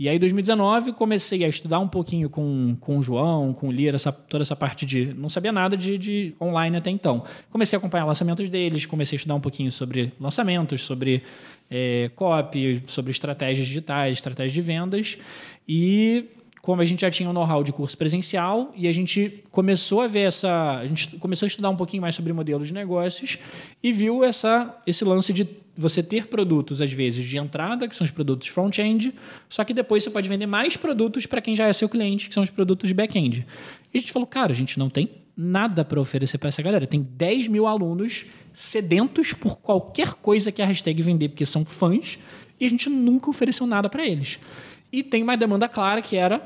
E 0.02 0.10
aí, 0.10 0.16
em 0.16 0.20
2019, 0.20 0.94
comecei 0.94 1.44
a 1.44 1.48
estudar 1.48 1.78
um 1.78 1.88
pouquinho 1.88 2.28
com, 2.28 2.76
com 2.80 2.98
o 2.98 3.04
João, 3.04 3.54
com 3.54 3.68
o 3.68 3.72
Lira, 3.72 3.98
essa, 3.98 4.12
toda 4.12 4.42
essa 4.42 4.56
parte 4.56 4.84
de. 4.84 5.14
Não 5.14 5.30
sabia 5.30 5.52
nada 5.52 5.78
de, 5.78 5.96
de 5.96 6.34
online 6.42 6.78
até 6.78 6.90
então. 6.90 7.24
Comecei 7.52 7.78
a 7.78 7.80
acompanhar 7.80 8.06
lançamentos 8.06 8.50
deles, 8.50 8.88
comecei 8.88 9.16
a 9.16 9.18
estudar 9.18 9.36
um 9.36 9.40
pouquinho 9.40 9.72
sobre 9.72 10.12
lançamentos, 10.20 10.82
sobre 10.82 11.22
é, 11.70 12.10
copy, 12.16 12.82
sobre 12.88 13.12
estratégias 13.12 13.68
digitais, 13.68 14.14
estratégias 14.14 14.54
de 14.54 14.62
vendas. 14.62 15.20
E 15.70 16.26
como 16.62 16.82
a 16.82 16.86
gente 16.86 17.02
já 17.02 17.10
tinha 17.10 17.30
um 17.30 17.34
know-how 17.34 17.63
de 17.63 17.74
curso 17.74 17.97
presencial 17.97 18.71
e 18.76 18.88
a 18.88 18.91
gente 18.91 19.43
começou 19.52 20.02
a 20.02 20.08
ver 20.08 20.28
essa, 20.28 20.78
a 20.78 20.86
gente 20.86 21.17
começou 21.17 21.45
a 21.45 21.47
estudar 21.47 21.69
um 21.69 21.76
pouquinho 21.76 22.02
mais 22.02 22.15
sobre 22.15 22.32
modelos 22.32 22.67
de 22.67 22.74
negócios 22.74 23.38
e 23.82 23.91
viu 23.91 24.24
essa 24.24 24.80
esse 24.86 25.04
lance 25.04 25.34
de 25.34 25.47
você 25.76 26.04
ter 26.04 26.28
produtos 26.28 26.82
às 26.82 26.91
vezes 26.91 27.26
de 27.26 27.38
entrada, 27.38 27.88
que 27.88 27.95
são 27.95 28.06
os 28.06 28.12
produtos 28.12 28.47
front-end, 28.47 29.13
só 29.50 29.63
que 29.63 29.74
depois 29.74 30.04
você 30.04 30.10
pode 30.10 30.30
vender 30.30 30.45
mais 30.45 30.78
produtos 30.78 31.26
para 31.26 31.41
quem 31.41 31.56
já 31.56 31.67
é 31.67 31.74
seu 31.74 31.89
cliente, 31.89 32.28
que 32.28 32.34
são 32.34 32.43
os 32.43 32.50
produtos 32.50 32.91
back-end. 32.91 33.45
E 33.93 33.97
a 33.97 34.02
gente 34.02 34.12
falou, 34.12 34.28
cara, 34.28 34.52
a 34.52 34.56
gente 34.56 34.78
não 34.78 34.89
tem 34.89 35.10
nada 35.36 35.84
para 35.84 36.00
oferecer 36.00 36.38
para 36.38 36.50
essa 36.50 36.62
galera. 36.62 36.86
Tem 36.86 37.02
10 37.02 37.47
mil 37.47 37.65
alunos 37.65 38.26
sedentos 38.54 39.34
por 39.34 39.60
qualquer 39.60 40.13
coisa 40.15 40.52
que 40.52 40.62
a 40.62 40.65
hashtag 40.65 41.02
vender, 41.02 41.30
porque 41.30 41.45
são 41.45 41.65
fãs, 41.65 42.19
e 42.60 42.65
a 42.65 42.69
gente 42.69 42.89
nunca 42.89 43.30
ofereceu 43.30 43.65
nada 43.65 43.89
para 43.89 44.06
eles. 44.06 44.38
E 44.91 45.04
tem 45.04 45.23
uma 45.23 45.38
demanda 45.38 45.67
clara 45.69 46.01
que 46.01 46.17
era 46.17 46.39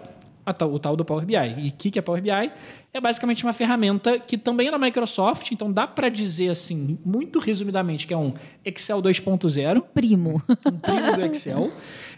tal- 0.58 0.74
o 0.74 0.80
tal 0.80 0.96
do 0.96 1.04
Power 1.04 1.26
BI. 1.26 1.36
E 1.36 1.70
o 1.70 1.72
que, 1.74 1.90
que 1.92 2.00
é 2.00 2.02
Power 2.02 2.22
BI? 2.22 2.52
É 2.94 3.02
basicamente 3.02 3.44
uma 3.44 3.52
ferramenta 3.52 4.18
que 4.20 4.38
também 4.38 4.68
é 4.68 4.72
da 4.72 4.78
Microsoft, 4.78 5.52
então 5.52 5.70
dá 5.72 5.86
para 5.86 6.08
dizer 6.08 6.50
assim, 6.50 6.98
muito 7.04 7.40
resumidamente, 7.40 8.08
que 8.08 8.14
é 8.14 8.18
um 8.18 8.34
Excel 8.64 9.02
2.0 9.02 9.82
Primo. 9.94 10.42
um 10.66 10.78
primo 10.78 11.16
do 11.16 11.22
Excel. 11.26 11.70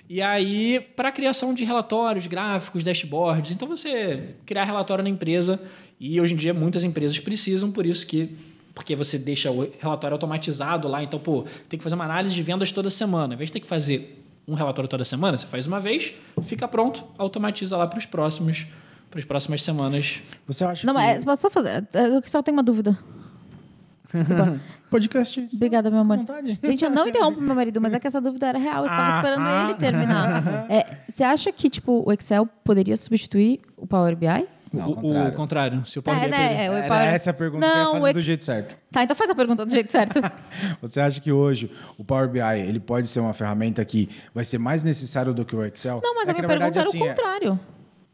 E 0.09 0.21
aí, 0.21 0.79
para 0.95 1.11
criação 1.11 1.53
de 1.53 1.63
relatórios, 1.63 2.27
gráficos, 2.27 2.83
dashboards. 2.83 3.51
Então, 3.51 3.67
você 3.67 4.35
criar 4.45 4.63
relatório 4.63 5.03
na 5.03 5.09
empresa. 5.09 5.59
E 5.99 6.21
hoje 6.21 6.33
em 6.33 6.37
dia, 6.37 6.53
muitas 6.53 6.83
empresas 6.83 7.19
precisam, 7.19 7.71
por 7.71 7.85
isso 7.85 8.05
que. 8.05 8.37
Porque 8.73 8.95
você 8.95 9.17
deixa 9.17 9.51
o 9.51 9.67
relatório 9.79 10.13
automatizado 10.13 10.87
lá. 10.87 11.03
Então, 11.03 11.19
pô, 11.19 11.43
tem 11.67 11.77
que 11.77 11.83
fazer 11.83 11.95
uma 11.95 12.05
análise 12.05 12.33
de 12.35 12.43
vendas 12.43 12.71
toda 12.71 12.89
semana. 12.91 13.33
Ao 13.33 13.35
invés 13.35 13.49
de 13.49 13.53
ter 13.53 13.59
que 13.59 13.67
fazer 13.67 14.23
um 14.47 14.53
relatório 14.53 14.88
toda 14.89 15.03
semana, 15.03 15.38
você 15.38 15.45
faz 15.45 15.67
uma 15.67 15.79
vez, 15.79 16.13
fica 16.43 16.67
pronto, 16.67 17.03
automatiza 17.17 17.75
lá 17.75 17.86
para 17.86 17.99
os 17.99 18.05
próximos. 18.05 18.65
Para 19.10 19.19
as 19.19 19.25
próximas 19.25 19.63
semanas. 19.63 20.21
Você 20.45 20.65
acha 20.65 20.86
Não, 20.86 20.93
que 20.93 20.99
mas 20.99 21.23
posso 21.23 21.43
só 21.43 21.49
fazer? 21.49 21.88
Eu 21.93 22.21
só 22.25 22.41
tenho 22.41 22.57
uma 22.57 22.63
dúvida. 22.63 22.97
Desculpa. 24.13 24.60
podcast... 24.89 25.47
Obrigada, 25.53 25.89
meu 25.89 25.99
amor. 25.99 26.17
vontade. 26.17 26.60
Gente, 26.62 26.83
eu 26.83 26.89
não 26.89 27.07
interrompo 27.07 27.39
meu 27.39 27.55
marido, 27.55 27.79
mas 27.79 27.93
é 27.93 27.99
que 27.99 28.07
essa 28.07 28.19
dúvida 28.19 28.47
era 28.47 28.60
real. 28.60 28.79
Eu 28.83 28.86
estava 28.86 29.15
esperando 29.15 29.47
ele 29.47 29.73
terminar. 29.75 30.67
É, 30.69 30.97
você 31.07 31.23
acha 31.23 31.51
que, 31.51 31.69
tipo, 31.69 32.03
o 32.05 32.12
Excel 32.12 32.45
poderia 32.63 32.97
substituir 32.97 33.62
o 33.77 33.88
Power 33.88 34.15
BI? 34.15 34.27
Não, 34.73 34.91
o, 34.91 34.95
contrário. 34.95 35.30
o 35.30 35.36
contrário. 35.36 35.86
Se 35.86 35.99
o 35.99 36.01
Power 36.03 36.19
É, 36.19 36.25
BI 36.25 36.30
né? 36.32 36.65
É, 36.65 36.69
o 36.69 36.73
Era 36.73 36.88
Power- 36.88 37.03
essa 37.13 37.30
a 37.32 37.34
pergunta 37.34 37.65
que 37.65 37.71
eu 37.71 37.77
ia 37.77 37.84
Não, 37.84 37.91
fazer 37.93 38.10
o 38.10 38.13
do 38.13 38.19
Ex- 38.19 38.25
jeito 38.25 38.43
certo. 38.43 38.75
Tá, 38.91 39.03
então 39.03 39.15
faz 39.15 39.30
a 39.30 39.36
pergunta 39.36 39.65
do 39.65 39.71
jeito 39.71 39.91
certo. 39.91 40.19
Você 40.82 40.99
acha 41.01 41.19
que 41.21 41.32
hoje 41.32 41.71
o 41.97 42.03
Power 42.03 42.27
BI 42.30 42.39
ele 42.67 42.80
pode 42.80 43.08
ser 43.08 43.19
uma 43.19 43.34
ferramenta 43.34 43.84
que 43.86 44.10
vai 44.34 44.43
ser 44.43 44.58
mais 44.58 44.84
necessário 44.84 45.34
do 45.34 45.45
que 45.45 45.56
o 45.56 45.63
Excel? 45.65 46.01
Não, 46.03 46.15
mas 46.15 46.27
É 46.27 46.32
a 46.32 46.34
minha 46.34 46.47
pergunta 46.47 46.71
verdade, 46.71 46.80
era 46.80 46.88
o 46.88 46.89
assim, 46.89 47.03
é- 47.03 47.08
contrário. 47.10 47.60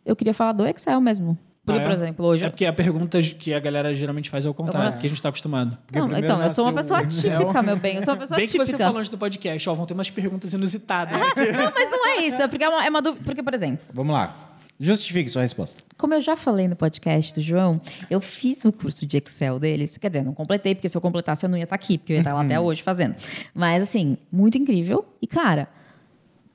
Eu 0.06 0.16
queria 0.16 0.34
falar 0.34 0.52
do 0.52 0.66
Excel 0.68 1.00
mesmo. 1.00 1.38
Porque, 1.66 1.80
Ah, 1.80 1.82
é? 1.84 1.86
por 1.86 1.94
exemplo, 1.94 2.26
hoje. 2.26 2.44
É 2.44 2.50
porque 2.50 2.66
a 2.66 2.74
pergunta 2.74 3.22
que 3.22 3.54
a 3.54 3.60
galera 3.62 3.96
geralmente 3.96 4.30
faz 4.30 4.46
é 4.46 4.50
o 4.50 4.54
contrário, 4.54 4.92
porque 4.92 5.08
a 5.08 5.10
gente 5.10 5.18
está 5.18 5.30
acostumado. 5.30 5.78
porque 5.88 5.98
Não, 5.98 6.12
então, 6.18 6.44
eu 6.44 6.50
sou 6.50 6.66
uma 6.66 6.74
nasceu 6.74 6.98
pessoa 6.98 7.08
Excel. 7.10 7.40
típica, 7.40 7.64
meu 7.64 7.78
bem. 7.78 7.96
Eu 7.96 8.02
sou 8.02 8.14
uma 8.16 8.20
pessoa 8.20 8.36
Bem 8.38 8.46
que 8.48 8.58
você 8.58 8.66
típica. 8.66 8.84
falou 8.84 8.98
antes 9.00 9.10
do 9.10 9.18
podcast, 9.18 9.70
ó, 9.70 9.74
vão 9.74 9.86
ter 9.86 9.94
umas 9.94 10.10
perguntas 10.10 10.52
inusitadas 10.52 11.22
aqui. 11.22 11.40
Não, 11.56 11.72
mas 11.74 11.90
não 11.90 12.06
é 12.10 12.18
isso. 12.26 12.42
É 12.42 12.48
porque 12.50 12.66
é 12.66 12.68
uma, 12.68 12.86
é 12.86 12.90
uma 12.90 13.02
dúvida. 13.02 13.24
Porque, 13.24 13.42
por 13.42 13.54
exemplo, 13.54 13.86
Vamos 13.94 14.14
lá. 14.14 14.36
Justifique 14.80 15.30
sua 15.30 15.44
resposta. 15.44 15.82
como 15.98 16.14
eu 16.14 16.22
já 16.22 16.36
falei 16.36 16.68
no 16.68 16.76
podcast 16.76 17.34
do 17.34 17.42
João, 17.42 17.80
eu 18.10 18.20
fiz 18.20 18.66
o 18.66 18.72
curso 18.72 19.06
de 19.06 19.18
Excel 19.18 19.60
deles. 19.60 19.98
Quer 19.98 20.10
dizer, 20.10 20.24
não 20.24 20.34
completei, 20.34 20.76
porque 20.76 20.90
se 20.90 20.98
eu 20.98 21.02
completasse 21.02 21.46
eu 21.46 21.50
não 21.50 21.58
ia 21.58 21.64
estar 21.64 21.76
aqui, 21.76 21.98
porque 21.98 22.14
eu 22.14 22.16
ia 22.16 22.22
estar 22.22 22.34
lá 22.34 22.42
até 22.42 22.60
hoje 22.60 22.82
fazendo. 22.82 23.16
Mas, 23.54 23.84
assim, 23.84 24.18
muito 24.32 24.58
incrível. 24.58 25.06
E, 25.22 25.28
cara, 25.28 25.70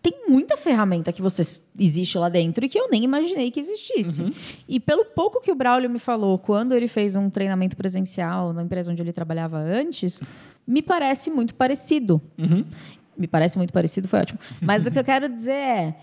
tem 0.02 0.24
muita 0.28 0.56
ferramenta 0.56 1.12
que 1.12 1.22
você 1.22 1.42
existe 1.78 2.18
lá 2.18 2.28
dentro 2.28 2.64
e 2.64 2.68
que 2.68 2.78
eu 2.78 2.90
nem 2.90 3.02
imaginei 3.04 3.50
que 3.50 3.60
existisse. 3.60 4.32
E 4.68 4.78
pelo 4.78 5.04
pouco 5.04 5.40
que 5.40 5.50
o 5.50 5.54
Braulio 5.54 5.88
me 5.88 5.98
falou 5.98 6.38
quando 6.38 6.72
ele 6.74 6.88
fez 6.88 7.16
um 7.16 7.30
treinamento 7.30 7.76
presencial 7.76 8.52
na 8.52 8.62
empresa 8.62 8.92
onde 8.92 9.02
ele 9.02 9.12
trabalhava 9.12 9.58
antes, 9.58 10.20
me 10.66 10.82
parece 10.82 11.30
muito 11.30 11.54
parecido. 11.54 12.20
Me 13.16 13.26
parece 13.26 13.56
muito 13.56 13.72
parecido, 13.72 14.06
foi 14.06 14.20
ótimo. 14.20 14.38
Mas 14.60 14.86
o 14.86 14.90
que 14.90 14.98
eu 14.98 15.04
quero 15.04 15.28
dizer 15.28 15.52
é. 15.52 15.94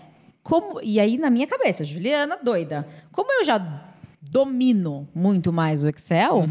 Como, 0.46 0.80
e 0.80 1.00
aí, 1.00 1.18
na 1.18 1.28
minha 1.28 1.46
cabeça, 1.46 1.84
Juliana, 1.84 2.38
doida. 2.40 2.86
Como 3.10 3.32
eu 3.32 3.44
já 3.44 3.82
domino 4.30 5.08
muito 5.12 5.52
mais 5.52 5.82
o 5.82 5.88
Excel, 5.88 6.44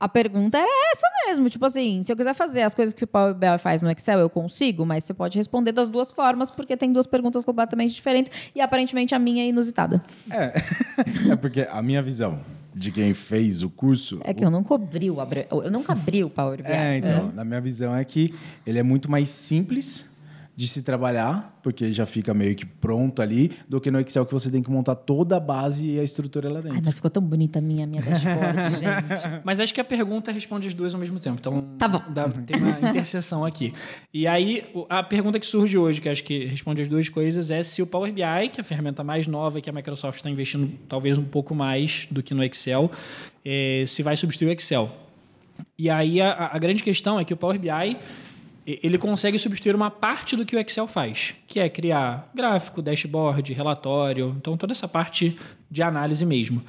a 0.00 0.08
pergunta 0.08 0.56
era 0.56 0.90
essa 0.90 1.06
mesmo. 1.26 1.50
Tipo 1.50 1.66
assim, 1.66 2.02
se 2.02 2.10
eu 2.10 2.16
quiser 2.16 2.32
fazer 2.32 2.62
as 2.62 2.74
coisas 2.74 2.94
que 2.94 3.04
o 3.04 3.06
Power 3.06 3.34
BI 3.34 3.58
faz 3.58 3.82
no 3.82 3.90
Excel, 3.90 4.20
eu 4.20 4.30
consigo, 4.30 4.86
mas 4.86 5.04
você 5.04 5.12
pode 5.12 5.36
responder 5.36 5.70
das 5.70 5.86
duas 5.86 6.10
formas, 6.10 6.50
porque 6.50 6.78
tem 6.78 6.94
duas 6.94 7.06
perguntas 7.06 7.44
completamente 7.44 7.94
diferentes 7.94 8.50
e 8.54 8.60
aparentemente 8.62 9.14
a 9.14 9.18
minha 9.18 9.44
é 9.44 9.48
inusitada. 9.48 10.02
É. 10.30 10.54
é 11.32 11.36
porque 11.36 11.68
a 11.70 11.82
minha 11.82 12.00
visão 12.00 12.40
de 12.74 12.90
quem 12.90 13.12
fez 13.12 13.62
o 13.62 13.68
curso. 13.68 14.18
É 14.24 14.32
que 14.32 14.42
eu 14.42 14.50
nunca 14.50 14.74
abri 14.74 15.10
o, 15.10 15.18
eu 15.62 15.70
nunca 15.70 15.92
abri 15.92 16.24
o 16.24 16.30
Power 16.30 16.62
BI. 16.62 16.72
É, 16.72 16.96
então, 16.96 17.30
na 17.32 17.44
minha 17.44 17.60
visão 17.60 17.94
é 17.94 18.02
que 18.02 18.34
ele 18.66 18.78
é 18.78 18.82
muito 18.82 19.10
mais 19.10 19.28
simples 19.28 20.10
de 20.54 20.68
se 20.68 20.82
trabalhar, 20.82 21.58
porque 21.62 21.90
já 21.94 22.04
fica 22.04 22.34
meio 22.34 22.54
que 22.54 22.66
pronto 22.66 23.22
ali, 23.22 23.50
do 23.66 23.80
que 23.80 23.90
no 23.90 23.98
Excel 23.98 24.26
que 24.26 24.32
você 24.34 24.50
tem 24.50 24.62
que 24.62 24.70
montar 24.70 24.94
toda 24.94 25.38
a 25.38 25.40
base 25.40 25.86
e 25.86 25.98
a 25.98 26.04
estrutura 26.04 26.48
lá 26.50 26.60
dentro. 26.60 26.76
Ai, 26.76 26.82
mas 26.84 26.96
ficou 26.96 27.10
tão 27.10 27.22
bonita 27.22 27.58
a 27.58 27.62
minha, 27.62 27.86
minha 27.86 28.02
dashboard, 28.02 28.58
gente. 28.78 29.40
Mas 29.44 29.58
acho 29.60 29.72
que 29.72 29.80
a 29.80 29.84
pergunta 29.84 30.30
responde 30.30 30.68
as 30.68 30.74
duas 30.74 30.92
ao 30.92 31.00
mesmo 31.00 31.18
tempo. 31.18 31.38
Então, 31.40 31.62
Tá 31.78 31.88
bom. 31.88 32.02
dá- 32.12 32.28
tem 32.28 32.60
uma 32.62 32.78
interseção 32.90 33.44
aqui. 33.46 33.72
E 34.12 34.26
aí, 34.26 34.62
a 34.90 35.02
pergunta 35.02 35.40
que 35.40 35.46
surge 35.46 35.78
hoje, 35.78 36.00
que 36.02 36.08
acho 36.10 36.22
que 36.22 36.44
responde 36.44 36.82
as 36.82 36.88
duas 36.88 37.08
coisas, 37.08 37.50
é 37.50 37.62
se 37.62 37.80
o 37.80 37.86
Power 37.86 38.12
BI, 38.12 38.20
que 38.52 38.60
é 38.60 38.62
a 38.62 38.64
ferramenta 38.64 39.02
mais 39.02 39.26
nova 39.26 39.58
que 39.60 39.70
a 39.70 39.72
Microsoft 39.72 40.18
está 40.18 40.28
investindo 40.28 40.70
talvez 40.86 41.16
um 41.16 41.24
pouco 41.24 41.54
mais 41.54 42.06
do 42.10 42.22
que 42.22 42.34
no 42.34 42.44
Excel, 42.44 42.90
eh, 43.42 43.84
se 43.86 44.02
vai 44.02 44.16
substituir 44.18 44.48
o 44.48 44.52
Excel. 44.52 44.90
E 45.78 45.88
aí, 45.88 46.20
a, 46.20 46.50
a 46.52 46.58
grande 46.58 46.82
questão 46.82 47.18
é 47.18 47.24
que 47.24 47.32
o 47.32 47.36
Power 47.38 47.58
BI 47.58 47.96
ele 48.66 48.96
consegue 48.98 49.38
substituir 49.38 49.74
uma 49.74 49.90
parte 49.90 50.36
do 50.36 50.46
que 50.46 50.54
o 50.54 50.58
Excel 50.58 50.86
faz, 50.86 51.34
que 51.46 51.58
é 51.58 51.68
criar 51.68 52.30
gráfico, 52.34 52.80
dashboard, 52.80 53.52
relatório, 53.52 54.34
então 54.36 54.56
toda 54.56 54.72
essa 54.72 54.86
parte 54.86 55.36
de 55.72 55.82
análise 55.82 56.24
mesmo. 56.26 56.62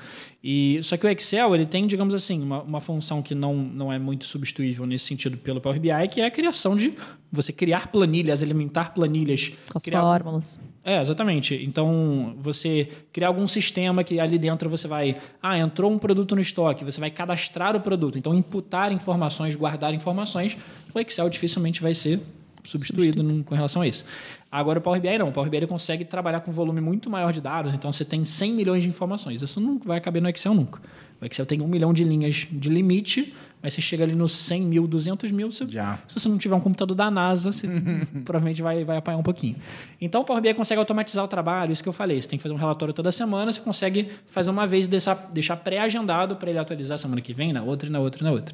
E 0.45 0.79
só 0.83 0.97
que 0.97 1.05
o 1.05 1.09
Excel 1.09 1.53
ele 1.55 1.65
tem, 1.65 1.85
digamos 1.87 2.13
assim, 2.13 2.41
uma, 2.41 2.61
uma 2.63 2.81
função 2.81 3.21
que 3.21 3.33
não, 3.35 3.53
não 3.55 3.91
é 3.93 3.99
muito 3.99 4.25
substituível 4.25 4.85
nesse 4.85 5.05
sentido 5.05 5.37
pelo 5.37 5.61
Power 5.61 5.79
BI, 5.79 5.89
que 6.11 6.19
é 6.21 6.25
a 6.25 6.31
criação 6.31 6.75
de 6.75 6.93
você 7.31 7.51
criar 7.53 7.87
planilhas, 7.87 8.41
alimentar 8.43 8.93
planilhas, 8.93 9.51
Com 9.71 9.79
criar 9.79 10.01
fórmulas. 10.01 10.59
é, 10.83 10.99
exatamente. 11.01 11.55
Então, 11.63 12.35
você 12.39 12.87
criar 13.11 13.27
algum 13.29 13.47
sistema 13.47 14.03
que 14.03 14.19
ali 14.19 14.37
dentro 14.37 14.69
você 14.69 14.87
vai. 14.87 15.17
Ah, 15.41 15.57
entrou 15.57 15.91
um 15.91 15.97
produto 15.97 16.35
no 16.35 16.41
estoque, 16.41 16.83
você 16.85 16.99
vai 16.99 17.09
cadastrar 17.11 17.75
o 17.75 17.79
produto. 17.81 18.17
Então, 18.17 18.33
imputar 18.33 18.91
informações, 18.91 19.55
guardar 19.55 19.93
informações. 19.93 20.57
O 20.93 20.99
Excel 20.99 21.29
dificilmente 21.29 21.81
vai 21.81 21.93
ser 21.93 22.19
substituído 22.65 23.21
num- 23.23 23.43
com 23.43 23.55
relação 23.55 23.81
a 23.81 23.87
isso. 23.87 24.05
Agora, 24.53 24.77
o 24.77 24.81
Power 24.83 25.01
BI 25.01 25.17
não. 25.17 25.29
O 25.29 25.31
Power 25.31 25.49
BI 25.49 25.65
consegue 25.65 26.05
trabalhar 26.05 26.41
com 26.41 26.51
um 26.51 26.53
volume 26.53 26.79
muito 26.79 27.09
maior 27.09 27.33
de 27.33 27.41
dados. 27.41 27.73
Então, 27.73 27.91
você 27.91 28.05
tem 28.05 28.23
100 28.23 28.53
milhões 28.53 28.83
de 28.83 28.89
informações. 28.89 29.41
Isso 29.41 29.59
não 29.59 29.79
vai 29.79 29.99
caber 29.99 30.21
no 30.21 30.29
Excel 30.29 30.53
nunca. 30.53 30.79
O 31.19 31.25
Excel 31.25 31.43
tem 31.43 31.59
um 31.59 31.67
milhão 31.67 31.91
de 31.91 32.03
linhas 32.03 32.47
de 32.51 32.69
limite, 32.69 33.33
mas 33.63 33.73
você 33.73 33.81
chega 33.81 34.03
ali 34.03 34.13
nos 34.13 34.33
100 34.33 34.61
mil, 34.61 34.85
200 34.85 35.31
mil, 35.31 35.49
você 35.49 35.65
se 35.65 36.19
você 36.19 36.29
não 36.29 36.37
tiver 36.37 36.53
um 36.53 36.59
computador 36.59 36.95
da 36.95 37.09
NASA, 37.09 37.51
você 37.51 37.65
provavelmente 38.25 38.61
vai, 38.61 38.83
vai 38.83 38.97
apanhar 38.97 39.17
um 39.17 39.23
pouquinho. 39.23 39.55
Então, 39.99 40.21
o 40.21 40.25
Power 40.25 40.41
BI 40.41 40.53
consegue 40.53 40.77
automatizar 40.77 41.23
o 41.23 41.27
trabalho, 41.27 41.71
isso 41.71 41.81
que 41.81 41.89
eu 41.89 41.93
falei. 41.93 42.21
Você 42.21 42.27
tem 42.27 42.37
que 42.37 42.43
fazer 42.43 42.53
um 42.53 42.57
relatório 42.57 42.93
toda 42.93 43.11
semana, 43.11 43.51
você 43.51 43.61
consegue 43.61 44.09
fazer 44.27 44.49
uma 44.51 44.67
vez 44.67 44.85
e 44.85 44.89
deixar, 44.89 45.15
deixar 45.33 45.55
pré-agendado 45.55 46.35
para 46.35 46.49
ele 46.49 46.59
atualizar 46.59 46.99
semana 46.99 47.21
que 47.21 47.33
vem, 47.33 47.53
na 47.53 47.63
outra, 47.63 47.87
e 47.87 47.91
na 47.91 47.99
outra, 48.01 48.21
e 48.21 48.23
na 48.23 48.31
outra. 48.31 48.53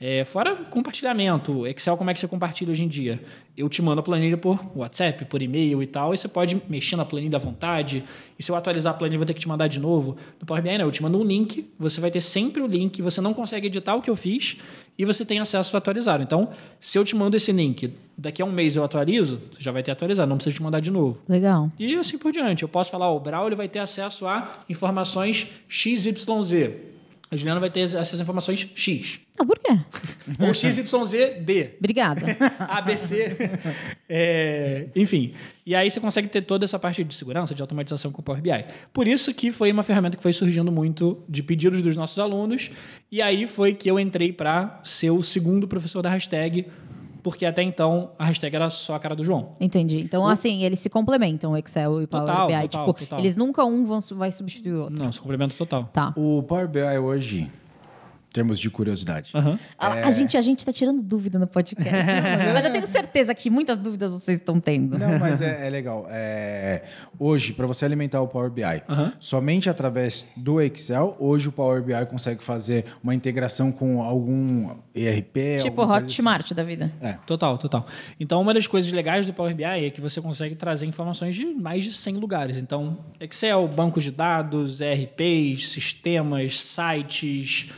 É, 0.00 0.24
fora 0.24 0.56
compartilhamento. 0.56 1.66
Excel, 1.66 1.96
como 1.96 2.10
é 2.10 2.14
que 2.14 2.20
você 2.20 2.26
compartilha 2.26 2.70
hoje 2.70 2.82
em 2.82 2.88
dia? 2.88 3.20
Eu 3.56 3.68
te 3.68 3.80
mando 3.80 4.00
a 4.00 4.02
planilha 4.02 4.36
por 4.36 4.58
WhatsApp, 4.74 5.24
por 5.26 5.40
e-mail 5.40 5.82
e 5.82 5.86
tal, 5.86 6.12
e 6.12 6.18
você 6.18 6.26
pode 6.26 6.60
mexer 6.68 6.96
na 6.96 7.04
planilha 7.04 7.36
à 7.36 7.38
vontade. 7.38 8.02
E 8.38 8.42
se 8.42 8.50
eu 8.50 8.56
atualizar 8.56 8.92
a 8.92 8.96
planilha, 8.96 9.16
eu 9.16 9.20
vou 9.20 9.26
ter 9.26 9.34
que 9.34 9.40
te 9.40 9.48
mandar 9.48 9.68
de 9.68 9.78
novo. 9.78 10.16
No 10.40 10.46
Power 10.46 10.62
BI, 10.62 10.76
não. 10.76 10.86
Eu 10.86 10.90
te 10.90 11.02
mando 11.02 11.18
um 11.18 11.24
link, 11.24 11.70
você 11.78 12.00
vai 12.00 12.10
ter 12.10 12.20
sempre 12.20 12.60
o 12.60 12.66
link, 12.66 13.00
você 13.00 13.20
não 13.20 13.32
consegue 13.32 13.68
editar 13.68 13.94
o 13.94 14.02
que 14.02 14.10
eu 14.10 14.16
fiz 14.16 14.56
e 14.98 15.04
você 15.04 15.24
tem 15.24 15.38
acesso 15.38 15.76
atualizado. 15.76 16.22
Então, 16.22 16.50
se 16.80 16.98
eu 16.98 17.04
te 17.04 17.14
mando 17.14 17.36
esse 17.36 17.52
link, 17.52 17.92
daqui 18.18 18.42
a 18.42 18.44
um 18.44 18.52
mês 18.52 18.74
eu 18.74 18.82
atualizo, 18.82 19.40
você 19.52 19.62
já 19.62 19.70
vai 19.70 19.82
ter 19.82 19.92
atualizado, 19.92 20.28
não 20.28 20.36
precisa 20.36 20.56
te 20.56 20.62
mandar 20.62 20.80
de 20.80 20.90
novo. 20.90 21.22
Legal. 21.28 21.70
E 21.78 21.94
assim 21.94 22.18
por 22.18 22.32
diante. 22.32 22.62
Eu 22.62 22.68
posso 22.68 22.90
falar, 22.90 23.08
ó, 23.08 23.16
o 23.16 23.20
Braulio 23.20 23.56
vai 23.56 23.68
ter 23.68 23.78
acesso 23.78 24.26
a 24.26 24.64
informações 24.68 25.48
XYZ. 25.68 26.93
A 27.30 27.36
Juliana 27.36 27.58
vai 27.58 27.70
ter 27.70 27.84
a 27.96 28.02
informações 28.02 28.68
X. 28.74 29.20
Ah, 29.38 29.44
por 29.44 29.58
quê? 29.58 29.76
Ou 30.40 30.54
XYZD. 30.54 31.76
Obrigada. 31.78 32.24
ABC. 32.68 33.36
É, 34.08 34.86
enfim. 34.94 35.32
E 35.66 35.74
aí 35.74 35.90
você 35.90 35.98
consegue 35.98 36.28
ter 36.28 36.42
toda 36.42 36.64
essa 36.64 36.78
parte 36.78 37.02
de 37.02 37.14
segurança, 37.14 37.54
de 37.54 37.60
automatização 37.60 38.12
com 38.12 38.20
o 38.20 38.24
Power 38.24 38.40
BI. 38.40 38.64
Por 38.92 39.08
isso 39.08 39.32
que 39.34 39.50
foi 39.50 39.72
uma 39.72 39.82
ferramenta 39.82 40.16
que 40.16 40.22
foi 40.22 40.32
surgindo 40.32 40.70
muito 40.70 41.24
de 41.28 41.42
pedidos 41.42 41.82
dos 41.82 41.96
nossos 41.96 42.18
alunos. 42.18 42.70
E 43.10 43.20
aí 43.20 43.46
foi 43.46 43.74
que 43.74 43.90
eu 43.90 43.98
entrei 43.98 44.32
para 44.32 44.80
ser 44.84 45.10
o 45.10 45.22
segundo 45.22 45.66
professor 45.66 46.02
da 46.02 46.10
hashtag, 46.10 46.66
porque 47.24 47.46
até 47.46 47.62
então 47.62 48.10
a 48.18 48.26
hashtag 48.26 48.54
era 48.54 48.68
só 48.68 48.94
a 48.94 49.00
cara 49.00 49.16
do 49.16 49.24
João. 49.24 49.56
Entendi. 49.58 49.98
Então, 49.98 50.28
assim, 50.28 50.62
eles 50.62 50.78
se 50.78 50.90
complementam, 50.90 51.52
o 51.52 51.56
Excel 51.56 52.02
e 52.02 52.04
o 52.04 52.08
Power 52.08 52.26
Total, 52.26 52.46
BI. 52.46 52.68
total, 52.68 52.68
tipo, 52.86 53.00
total. 53.00 53.18
eles 53.18 53.34
nunca 53.34 53.64
um 53.64 53.86
vão, 53.86 53.98
vai 54.12 54.30
substituir 54.30 54.74
o 54.74 54.80
outro. 54.82 55.02
Não, 55.02 55.08
esse 55.08 55.18
complemento 55.18 55.56
total. 55.56 55.88
Tá. 55.90 56.12
O 56.16 56.42
Power 56.42 56.68
BI 56.68 56.98
hoje, 56.98 57.50
termos 58.34 58.58
de 58.58 58.68
curiosidade. 58.68 59.30
Aham. 59.32 59.56
A, 59.78 59.96
É. 59.96 60.02
a 60.02 60.10
gente, 60.10 60.36
a 60.36 60.42
gente 60.42 60.66
tá 60.66 60.72
tirando 60.72 61.00
dúvida 61.00 61.38
no 61.38 61.46
podcast. 61.46 61.88
mas 62.52 62.64
eu 62.64 62.72
tenho 62.72 62.86
certeza 62.86 63.32
que 63.32 63.48
muitas 63.48 63.78
dúvidas 63.78 64.10
vocês 64.10 64.38
estão 64.40 64.58
tendo. 64.58 64.98
Não, 64.98 65.20
mas 65.20 65.40
é, 65.40 65.62
é 65.68 65.70
legal. 65.70 66.04
É, 66.10 66.82
hoje, 67.16 67.52
para 67.52 67.64
você 67.64 67.84
alimentar 67.84 68.20
o 68.20 68.26
Power 68.26 68.50
BI, 68.50 68.62
somente 69.20 69.70
através 69.70 70.24
do 70.36 70.60
Excel, 70.60 71.16
hoje 71.20 71.48
o 71.48 71.52
Power 71.52 71.80
BI 71.80 71.94
consegue 72.10 72.42
fazer 72.42 72.84
uma 73.04 73.14
integração 73.14 73.70
com 73.70 74.02
algum 74.02 74.68
ERP. 74.92 75.62
tipo 75.62 75.86
coisa 75.86 75.92
Hotmart 76.04 76.52
da 76.52 76.64
vida. 76.64 76.86
assim. 77.00 77.06
É. 77.14 77.18
Total, 77.24 77.56
total. 77.56 77.86
Então, 78.18 78.40
uma 78.40 78.52
das 78.52 78.66
coisas 78.66 78.92
legais 78.92 79.26
do 79.26 79.32
Power 79.32 79.54
BI 79.54 79.62
é 79.62 79.90
que 79.90 80.00
você 80.00 80.20
consegue 80.20 80.56
trazer 80.56 80.86
informações 80.86 81.36
de 81.36 81.44
mais 81.46 81.84
de 81.84 81.92
100 81.92 82.16
lugares. 82.16 82.56
Então, 82.56 82.98
Excel, 83.20 83.68
bancos 83.68 84.02
de 84.02 84.10
dados, 84.10 84.80
ERPs, 84.80 85.68
sistemas, 85.68 86.58
sites, 86.60 87.70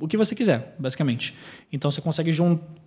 o 0.00 0.08
que 0.08 0.16
você 0.16 0.34
quiser, 0.34 0.74
basicamente. 0.78 1.34
Então, 1.72 1.90
você 1.90 2.00
consegue 2.00 2.30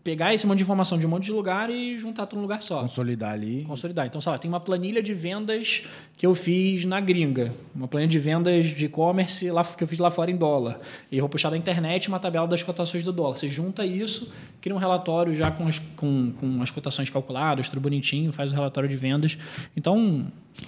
pegar 0.03 0.33
esse 0.33 0.45
monte 0.47 0.57
de 0.57 0.63
informação 0.63 0.97
de 0.97 1.05
um 1.05 1.09
monte 1.09 1.25
de 1.25 1.31
lugar 1.31 1.69
e 1.69 1.97
juntar 1.97 2.25
tudo 2.25 2.37
num 2.37 2.41
lugar 2.41 2.61
só. 2.61 2.81
Consolidar 2.81 3.31
ali. 3.31 3.63
Consolidar. 3.63 4.05
Então, 4.07 4.19
sei 4.19 4.31
lá, 4.31 4.37
tem 4.37 4.49
uma 4.49 4.59
planilha 4.59 5.01
de 5.01 5.13
vendas 5.13 5.85
que 6.17 6.25
eu 6.25 6.33
fiz 6.33 6.83
na 6.85 6.99
gringa. 6.99 7.53
Uma 7.73 7.87
planilha 7.87 8.09
de 8.09 8.19
vendas 8.19 8.65
de 8.65 8.85
e-commerce 8.85 9.49
lá, 9.51 9.63
que 9.63 9.83
eu 9.83 9.87
fiz 9.87 9.99
lá 9.99 10.09
fora 10.09 10.31
em 10.31 10.35
dólar. 10.35 10.79
E 11.11 11.17
eu 11.17 11.21
vou 11.21 11.29
puxar 11.29 11.51
da 11.51 11.57
internet 11.57 12.07
uma 12.07 12.19
tabela 12.19 12.47
das 12.47 12.63
cotações 12.63 13.03
do 13.03 13.13
dólar. 13.13 13.37
Você 13.37 13.47
junta 13.47 13.85
isso, 13.85 14.31
cria 14.59 14.75
um 14.75 14.79
relatório 14.79 15.35
já 15.35 15.51
com 15.51 15.67
as, 15.67 15.79
com, 15.95 16.33
com 16.33 16.61
as 16.61 16.71
cotações 16.71 17.09
calculadas, 17.09 17.69
tudo 17.69 17.79
bonitinho, 17.79 18.31
faz 18.33 18.51
o 18.51 18.55
relatório 18.55 18.89
de 18.89 18.97
vendas. 18.97 19.37
Então, 19.77 20.27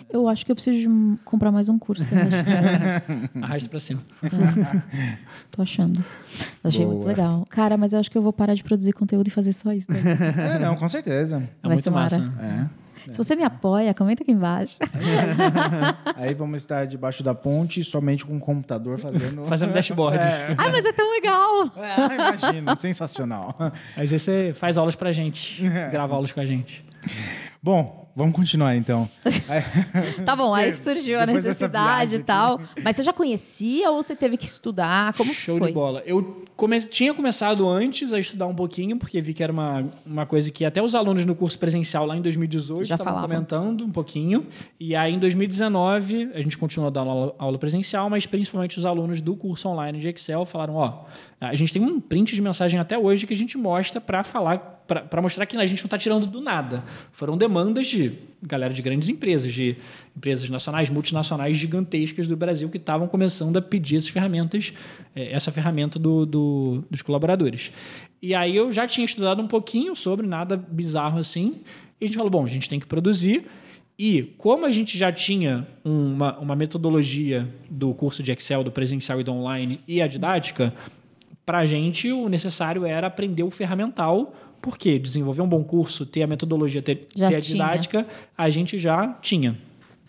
Eu 0.10 0.28
acho 0.28 0.46
que 0.46 0.52
eu 0.52 0.56
preciso 0.56 0.78
de 0.78 1.20
comprar 1.24 1.52
mais 1.52 1.70
um 1.70 1.78
curso. 1.78 2.04
hashtag. 2.04 3.30
arrasta 3.42 3.70
para 3.70 3.80
cima. 3.80 4.02
Tô 5.52 5.62
achando. 5.62 6.04
Achei 6.64 6.86
muito 6.86 7.00
Boa. 7.00 7.10
legal. 7.10 7.48
Cara, 7.50 7.78
mas 7.78 7.94
eu 7.94 8.00
acho 8.00 8.10
que 8.10 8.18
eu 8.18 8.22
vou 8.22 8.34
parar 8.34 8.54
de 8.54 8.64
produzir 8.64 8.94
conteúdo 8.94 9.28
e 9.28 9.32
fazer 9.32 9.54
só 9.54 9.72
isso. 9.72 9.88
daí. 9.90 10.02
É, 10.56 10.60
não, 10.60 10.76
com 10.76 10.88
certeza. 10.88 11.38
É 11.64 11.68
Vai 11.68 11.76
muito 11.76 11.92
massa. 11.92 12.34
É. 12.40 12.86
Se 13.12 13.18
você 13.18 13.36
me 13.36 13.44
apoia, 13.44 13.94
comenta 13.94 14.24
aqui 14.24 14.32
embaixo. 14.32 14.78
Aí 16.16 16.34
vamos 16.34 16.62
estar 16.62 16.86
debaixo 16.86 17.24
da 17.24 17.36
ponte, 17.36 17.84
somente 17.84 18.26
com 18.26 18.36
o 18.36 18.40
computador 18.40 18.98
fazendo. 19.00 19.46
Fazendo 19.46 19.74
dashboards. 19.74 20.26
Ai, 20.58 20.72
mas 20.72 20.86
é 20.86 20.92
tão 20.92 21.12
legal! 21.12 21.72
Ah, 21.76 22.16
imagina, 22.16 22.76
sensacional. 22.76 23.56
Aí 23.96 24.08
você 24.08 24.54
faz 24.56 24.78
aulas 24.78 24.96
pra 24.96 25.12
gente. 25.12 25.62
Grava 25.92 26.16
aulas 26.16 26.32
com 26.32 26.40
a 26.40 26.46
gente. 26.46 26.84
Bom, 27.62 28.05
vamos 28.16 28.36
continuar 28.36 28.76
então. 28.76 29.10
Tá 30.26 30.36
bom, 30.36 30.54
aí 30.54 30.76
surgiu 30.76 31.20
a 31.20 31.26
necessidade 31.26 32.16
e 32.16 32.20
tal. 32.20 32.60
Mas 32.84 32.96
você 32.96 33.04
já 33.04 33.14
conhecia 33.14 33.90
ou 33.92 34.02
você 34.02 34.16
teve 34.16 34.38
que 34.38 34.46
estudar? 34.46 35.14
Como 35.14 35.34
Show 35.34 35.58
foi? 35.58 35.68
de 35.68 35.74
bola. 35.74 36.02
Eu 36.06 36.44
come- 36.56 36.82
tinha 36.82 37.14
começado 37.14 37.68
antes 37.68 38.12
a 38.14 38.20
estudar 38.20 38.48
um 38.48 38.56
pouquinho, 38.56 38.98
porque 38.98 39.20
vi 39.22 39.34
que 39.34 39.44
era 39.44 39.52
uma, 39.52 39.86
uma 40.06 40.26
coisa 40.26 40.50
que 40.52 40.64
até 40.66 40.82
os 40.82 40.96
alunos 40.96 41.26
no 41.26 41.36
curso 41.36 41.58
presencial 41.60 42.06
lá 42.06 42.16
em 42.16 42.22
2018 42.22 42.86
Já 42.86 42.96
estavam 42.96 43.14
falavam. 43.14 43.30
comentando 43.36 43.84
um 43.86 43.92
pouquinho. 43.92 44.48
E 44.80 44.96
aí 44.96 45.14
em 45.14 45.20
2019 45.20 46.32
a 46.34 46.40
gente 46.42 46.58
continuou 46.58 46.90
dando 46.92 47.10
aula, 47.10 47.36
aula 47.38 47.58
presencial, 47.60 48.10
mas 48.10 48.26
principalmente 48.26 48.78
os 48.80 48.86
alunos 48.86 49.22
do 49.22 49.36
curso 49.36 49.68
online 49.70 50.00
de 50.00 50.10
Excel 50.10 50.46
falaram: 50.46 50.76
ó, 50.76 51.04
a 51.40 51.54
gente 51.56 51.72
tem 51.74 51.82
um 51.82 52.00
print 52.00 52.34
de 52.36 52.42
mensagem 52.42 52.80
até 52.80 52.98
hoje 52.98 53.28
que 53.28 53.34
a 53.34 53.38
gente 53.38 53.58
mostra 53.58 54.00
para 54.02 54.24
falar. 54.24 54.75
Para 54.88 55.22
mostrar 55.22 55.46
que 55.46 55.58
a 55.58 55.66
gente 55.66 55.80
não 55.82 55.86
está 55.88 55.98
tirando 55.98 56.28
do 56.28 56.40
nada. 56.42 56.84
Foram 57.12 57.36
demandas 57.38 57.88
de 57.88 58.12
galera 58.42 58.74
de 58.74 58.82
grandes 58.82 59.10
empresas, 59.10 59.52
de 59.52 59.76
empresas 60.16 60.48
nacionais, 60.50 60.90
multinacionais 60.90 61.58
gigantescas 61.58 62.28
do 62.28 62.38
Brasil 62.38 62.70
que 62.70 62.78
estavam 62.78 63.08
começando 63.08 63.58
a 63.58 63.62
pedir 63.62 63.98
essas 63.98 64.10
ferramentas, 64.10 64.72
eh, 65.16 65.32
essa 65.32 65.52
ferramenta 65.52 65.98
do, 65.98 66.26
do- 66.26 66.84
dos 66.92 67.02
colaboradores. 67.02 67.72
E 68.22 68.36
aí 68.36 68.56
eu 68.56 68.72
já 68.72 68.86
tinha 68.86 69.06
estudado 69.06 69.42
um 69.42 69.48
pouquinho 69.48 69.96
sobre, 69.96 70.28
nada 70.28 70.56
bizarro 70.56 71.18
assim, 71.18 71.62
e 72.00 72.06
a 72.06 72.08
gente 72.08 72.18
falou, 72.18 72.30
bom, 72.30 72.46
a 72.46 72.48
gente 72.48 72.70
tem 72.70 72.80
que 72.80 72.86
produzir. 72.86 73.46
E 73.98 74.34
como 74.38 74.66
a 74.66 74.72
gente 74.72 74.98
já 74.98 75.12
tinha 75.12 75.66
uma, 75.84 76.38
uma 76.38 76.56
metodologia 76.56 77.48
do 77.70 77.94
curso 77.94 78.22
de 78.22 78.32
Excel, 78.32 78.64
do 78.64 78.72
presencial 78.72 79.20
e 79.22 79.24
do 79.24 79.32
online 79.32 79.80
e 79.88 80.02
a 80.02 80.08
didática, 80.08 80.74
para 81.46 81.60
a 81.60 81.66
gente 81.66 82.12
o 82.12 82.28
necessário 82.28 82.86
era 82.86 83.08
aprender 83.08 83.44
o 83.44 83.50
ferramental, 83.52 84.36
porque 84.66 84.98
desenvolver 84.98 85.44
um 85.44 85.48
bom 85.48 85.64
curso, 85.64 86.08
ter 86.08 86.24
a 86.24 86.28
metodologia, 86.28 86.82
ter, 86.82 86.96
ter 86.96 87.24
a 87.24 87.30
tinha. 87.40 87.40
didática, 87.40 88.08
a 88.36 88.50
gente 88.50 88.80
já 88.80 89.14
tinha. 89.22 89.56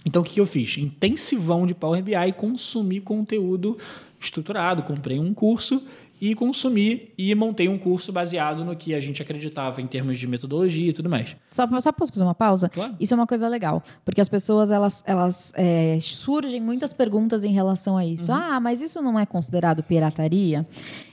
Então 0.03 0.23
o 0.23 0.25
que 0.25 0.41
eu 0.41 0.47
fiz? 0.47 0.79
Intensivão 0.79 1.67
de 1.67 1.75
Power 1.75 2.03
BI, 2.03 2.33
consumi 2.39 2.99
conteúdo 2.99 3.77
estruturado, 4.19 4.83
comprei 4.83 5.19
um 5.19 5.35
curso 5.35 5.83
e 6.19 6.35
consumi 6.35 7.13
e 7.19 7.35
montei 7.35 7.69
um 7.69 7.79
curso 7.79 8.11
baseado 8.11 8.65
no 8.65 8.75
que 8.75 8.95
a 8.95 9.01
gente 9.01 9.21
acreditava 9.21 9.83
em 9.83 9.87
termos 9.87 10.19
de 10.19 10.27
metodologia 10.27 10.89
e 10.89 10.93
tudo 10.95 11.11
mais. 11.11 11.37
Só, 11.51 11.69
só 11.79 11.93
posso 11.93 12.11
fazer 12.11 12.25
uma 12.25 12.35
pausa? 12.35 12.71
Claro. 12.71 12.97
Isso 12.99 13.13
é 13.13 13.15
uma 13.15 13.27
coisa 13.27 13.47
legal, 13.49 13.83
porque 14.07 14.23
as 14.23 14.29
pessoas 14.29 14.71
elas, 14.71 15.05
elas 15.07 15.53
é, 15.55 15.99
surgem 16.01 16.63
muitas 16.63 16.95
perguntas 16.95 17.45
em 17.45 17.53
relação 17.53 17.95
a 17.95 18.07
isso. 18.07 18.33
Ah, 18.33 18.59
mas 18.59 18.81
isso 18.81 19.03
não 19.03 19.19
é 19.19 19.27
considerado 19.27 19.83
pirataria? 19.83 20.67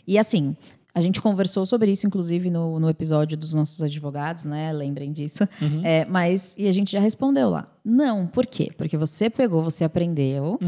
E 0.07 0.17
assim. 0.17 0.55
A 0.95 1.01
gente 1.01 1.19
conversou 1.21 1.65
sobre 1.65 1.91
isso, 1.91 2.05
inclusive, 2.05 2.51
no, 2.51 2.79
no 2.79 2.87
episódio 2.87 3.35
dos 3.35 3.53
nossos 3.53 3.81
advogados, 3.81 4.45
né? 4.45 4.71
Lembrem 4.71 5.11
disso. 5.11 5.47
É, 5.83 6.05
mas, 6.07 6.55
e 6.57 6.67
a 6.67 6.71
gente 6.71 6.91
já 6.91 6.99
respondeu 6.99 7.49
lá. 7.49 7.67
Não, 7.83 8.27
por 8.27 8.45
quê? 8.45 8.71
Porque 8.77 8.95
você 8.95 9.29
pegou, 9.29 9.63
você 9.63 9.83
aprendeu. 9.83 10.59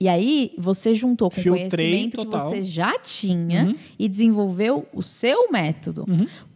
E 0.00 0.08
aí, 0.08 0.52
você 0.56 0.94
juntou 0.94 1.30
com 1.30 1.40
o 1.40 1.44
conhecimento 1.44 2.16
que 2.16 2.24
total. 2.24 2.48
você 2.48 2.62
já 2.62 2.98
tinha 2.98 3.74
e 3.98 4.08
desenvolveu 4.08 4.86
o 4.92 5.02
seu 5.02 5.50
método. 5.50 6.04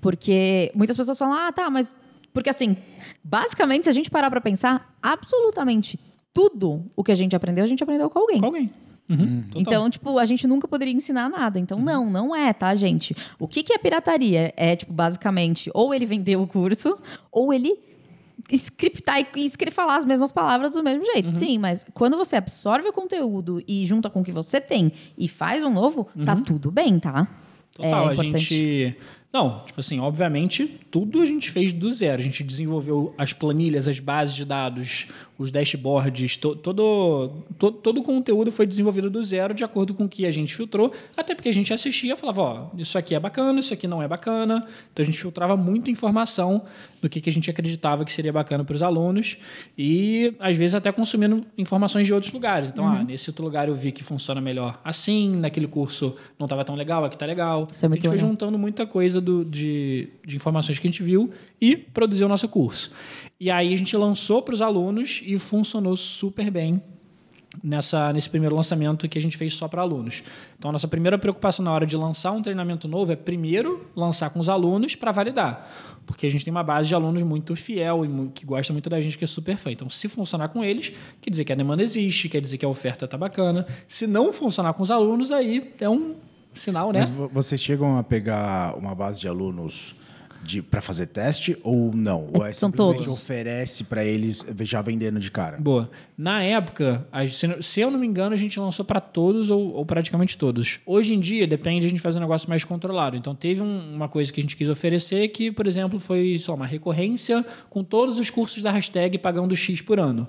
Porque 0.01 0.71
muitas 0.75 0.97
pessoas 0.97 1.19
falam, 1.19 1.35
ah, 1.35 1.53
tá, 1.53 1.69
mas. 1.69 1.97
Porque 2.33 2.51
assim, 2.51 2.77
basicamente, 3.25 3.85
se 3.85 3.91
a 3.91 3.93
gente 3.93 4.11
parar 4.11 4.31
pra 4.31 4.41
pensar, 4.41 4.97
absolutamente 5.03 5.99
tudo 6.33 6.85
o 6.95 7.03
que 7.03 7.11
a 7.11 7.15
gente 7.17 7.35
aprendeu, 7.35 7.65
a 7.65 7.67
gente 7.67 7.83
aprendeu 7.83 8.09
com 8.09 8.19
alguém. 8.21 8.39
Com 8.39 8.47
alguém. 8.47 8.71
Uhum, 9.09 9.43
total. 9.43 9.61
Então, 9.61 9.91
tipo, 9.91 10.19
a 10.19 10.25
gente 10.27 10.47
nunca 10.47 10.69
poderia 10.69 10.93
ensinar 10.93 11.29
nada. 11.29 11.59
Então, 11.59 11.81
não, 11.81 12.11
não 12.11 12.35
é, 12.35 12.53
tá, 12.53 12.75
gente? 12.75 13.17
O 13.39 13.49
que, 13.49 13.63
que 13.63 13.73
é 13.73 13.79
pirataria? 13.79 14.53
É, 14.57 14.77
tipo, 14.77 14.93
basicamente, 14.93 15.71
ou 15.73 15.95
ele 15.95 16.05
vendeu 16.05 16.43
o 16.43 16.47
curso, 16.47 16.99
ou 17.33 17.53
ele 17.53 17.79
scriptar 18.51 19.19
e 19.19 19.45
escrever 19.45 19.73
falar 19.73 19.97
as 19.97 20.05
mesmas 20.05 20.33
palavras 20.33 20.73
do 20.73 20.83
mesmo 20.83 21.05
jeito. 21.05 21.31
Sim, 21.31 21.59
mas 21.59 21.85
quando 21.93 22.17
você 22.17 22.37
absorve 22.37 22.89
o 22.89 22.93
conteúdo 22.93 23.63
e 23.67 23.85
junta 23.85 24.09
com 24.09 24.21
o 24.21 24.25
que 24.25 24.33
você 24.33 24.61
tem 24.61 24.93
e 25.17 25.29
faz 25.29 25.65
um 25.65 25.71
novo, 25.73 26.09
tá 26.25 26.37
tudo 26.37 26.71
bem, 26.71 26.99
tá? 26.99 27.29
Total, 27.75 28.07
é 28.07 28.09
a 28.09 28.13
importante. 28.13 28.39
gente. 28.39 28.97
Não, 29.31 29.61
tipo 29.67 29.79
assim, 29.79 30.01
obviamente, 30.01 30.81
tudo 30.91 31.21
a 31.21 31.27
gente 31.27 31.51
fez 31.51 31.71
do 31.71 31.93
zero. 31.93 32.19
A 32.21 32.25
gente 32.25 32.43
desenvolveu 32.43 33.15
as 33.19 33.33
planilhas, 33.33 33.87
as 33.87 33.99
bases 34.01 34.35
de 34.35 34.43
dados, 34.45 35.07
os 35.39 35.51
dashboards, 35.51 36.37
to- 36.39 36.57
todo, 36.57 37.31
to- 37.59 37.71
todo 37.71 37.99
o 38.01 38.03
conteúdo 38.03 38.51
foi 38.51 38.67
desenvolvido 38.67 39.11
do 39.11 39.23
zero 39.23 39.53
de 39.53 39.63
acordo 39.63 39.93
com 39.93 40.05
o 40.07 40.09
que 40.09 40.25
a 40.25 40.31
gente 40.31 40.55
filtrou, 40.57 40.93
até 41.15 41.35
porque 41.35 41.51
a 41.51 41.53
gente 41.53 41.73
assistia 41.75 42.15
e 42.15 42.17
falava, 42.17 42.41
ó, 42.43 42.67
isso 42.79 42.97
aqui 42.97 43.15
é 43.15 43.21
bacana, 43.21 43.61
isso 43.61 43.73
aqui 43.75 43.87
não 43.87 44.03
é 44.03 44.09
bacana. 44.09 44.67
Então 44.93 45.03
a 45.03 45.07
gente 45.07 45.19
filtrava 45.21 45.57
muita 45.59 45.91
informação 45.91 46.63
do 47.03 47.09
que, 47.09 47.21
que 47.21 47.29
a 47.29 47.33
gente 47.33 47.51
acreditava 47.51 48.07
que 48.07 48.13
seria 48.13 48.33
bacana 48.33 48.65
para 48.65 48.75
os 48.75 48.83
alunos 48.83 49.37
e 49.77 50.35
às 50.41 50.57
vezes 50.57 50.75
até 50.75 50.91
consumindo 50.91 51.45
informações 51.57 52.07
de 52.07 52.15
outros 52.15 52.33
lugares. 52.33 52.71
Então, 52.71 52.85
Uhum. 52.85 52.93
ah, 52.93 53.05
nesse 53.05 53.29
outro 53.31 53.45
lugar 53.45 53.69
eu 53.69 53.75
vi 53.75 53.93
que 53.93 54.03
funciona 54.03 54.41
melhor 54.41 54.81
assim, 54.83 55.37
naquele 55.37 55.67
curso 55.69 56.17
não 56.39 56.47
estava 56.47 56.65
tão 56.65 56.75
legal, 56.75 57.05
aqui 57.05 57.17
tá 57.17 57.27
legal. 57.27 57.67
Isso 57.71 57.85
é 57.85 57.87
a 57.87 57.89
muito 57.91 58.01
gente 58.01 58.09
foi 58.11 58.19
juntando 58.19 58.59
muita 58.59 58.87
coisa 58.87 59.18
do- 59.21 59.45
de, 59.45 60.09
de 60.27 60.37
informações 60.37 60.79
que 60.79 60.87
a 60.87 60.91
gente 60.91 61.03
viu 61.03 61.31
e 61.61 61.77
produziu 61.77 62.27
o 62.27 62.29
nosso 62.29 62.49
curso. 62.49 62.91
E 63.41 63.51
aí 63.51 63.73
a 63.73 63.77
gente 63.77 63.97
lançou 63.97 64.43
para 64.43 64.55
os 64.55 64.63
alunos 64.63 65.23
e 65.25 65.39
funcionou 65.39 65.97
super 65.97 66.51
bem 66.51 66.83
nessa, 67.63 68.13
nesse 68.13 68.29
primeiro 68.29 68.55
lançamento 68.55 69.09
que 69.09 69.19
a 69.19 69.21
gente 69.21 69.37
fez 69.37 69.55
só 69.55 69.67
para 69.69 69.83
alunos. 69.83 70.23
Então, 70.59 70.69
a 70.69 70.73
nossa 70.73 70.87
primeira 70.89 71.17
preocupação 71.19 71.65
na 71.65 71.73
hora 71.73 71.87
de 71.87 71.97
lançar 71.97 72.33
um 72.33 72.43
treinamento 72.43 72.87
novo 72.89 73.13
é 73.13 73.17
primeiro 73.17 73.87
lançar 73.97 74.31
com 74.31 74.41
os 74.41 74.49
alunos 74.49 74.95
para 74.95 75.13
validar. 75.13 75.97
Porque 76.07 76.27
a 76.27 76.31
gente 76.31 76.45
tem 76.45 76.51
uma 76.51 76.63
base 76.63 76.89
de 76.89 76.95
alunos 76.95 77.23
muito 77.23 77.55
fiel 77.55 78.05
e 78.05 78.29
que 78.31 78.47
gosta 78.47 78.73
muito 78.73 78.89
da 78.89 79.01
gente, 79.01 79.19
que 79.19 79.25
é 79.25 79.27
super 79.27 79.57
fã. 79.57 79.71
Então, 79.71 79.91
se 79.91 80.09
funcionar 80.09 80.49
com 80.49 80.65
eles, 80.65 80.93
quer 81.21 81.31
dizer 81.31 81.45
que 81.45 81.53
a 81.53 81.57
demanda 81.57 81.83
existe, 81.83 82.29
quer 82.29 82.41
dizer 82.41 82.59
que 82.59 82.65
a 82.65 82.69
oferta 82.69 83.05
está 83.05 83.19
bacana. 83.19 83.67
Se 83.87 84.07
não 84.07 84.33
funcionar 84.33 84.73
com 84.73 84.83
os 84.83 84.91
alunos, 84.91 85.31
aí 85.31 85.73
é 85.81 85.89
um 85.89 86.15
sinal, 86.53 86.93
né? 86.93 87.01
Mas 87.01 87.09
vo- 87.09 87.29
vocês 87.33 87.63
chegam 87.63 87.97
a 87.97 88.03
pegar 88.03 88.77
uma 88.77 88.95
base 88.95 89.21
de 89.21 89.29
alunos 89.29 89.95
para 90.71 90.81
fazer 90.81 91.07
teste 91.07 91.59
ou 91.65 91.93
não? 91.93 92.29
Ou 92.33 92.47
é 92.47 92.53
são 92.53 92.71
simplesmente 92.71 93.05
todos. 93.05 93.13
oferece 93.21 93.85
para 93.85 94.05
eles 94.05 94.47
já 94.61 94.81
vendendo 94.81 95.19
de 95.19 95.31
cara? 95.33 95.59
Boa. 95.59 95.91
Na 96.17 96.43
época, 96.43 97.07
se 97.61 97.81
eu 97.81 97.91
não 97.91 97.99
me 97.99 98.07
engano, 98.07 98.35
a 98.35 98.39
gente 98.39 98.59
lançou 98.59 98.85
para 98.85 99.01
todos 99.01 99.51
ou, 99.51 99.73
ou 99.75 99.85
praticamente 99.85 100.39
todos. 100.39 100.79
Hoje 100.87 101.13
em 101.13 101.19
dia, 101.21 101.45
depende 101.47 101.87
a 101.87 101.89
gente 101.89 102.01
fazer 102.01 102.19
um 102.19 102.23
negócio 102.23 102.49
mais 102.49 102.63
controlado. 102.65 103.17
Então, 103.17 103.35
teve 103.35 103.63
um- 103.63 103.93
uma 103.95 104.09
coisa 104.09 104.33
que 104.33 104.41
a 104.41 104.43
gente 104.43 104.57
quis 104.57 104.69
oferecer 104.69 105.29
que, 105.29 105.51
por 105.51 105.67
exemplo, 105.67 105.99
foi 106.01 106.41
lá, 106.47 106.55
uma 106.55 106.67
recorrência 106.67 107.45
com 107.69 107.83
todos 107.83 108.17
os 108.17 108.31
cursos 108.31 108.63
da 108.63 108.71
hashtag 108.71 109.19
pagando 109.19 109.55
X 109.57 109.81
por 109.83 109.99
ano. 109.99 110.27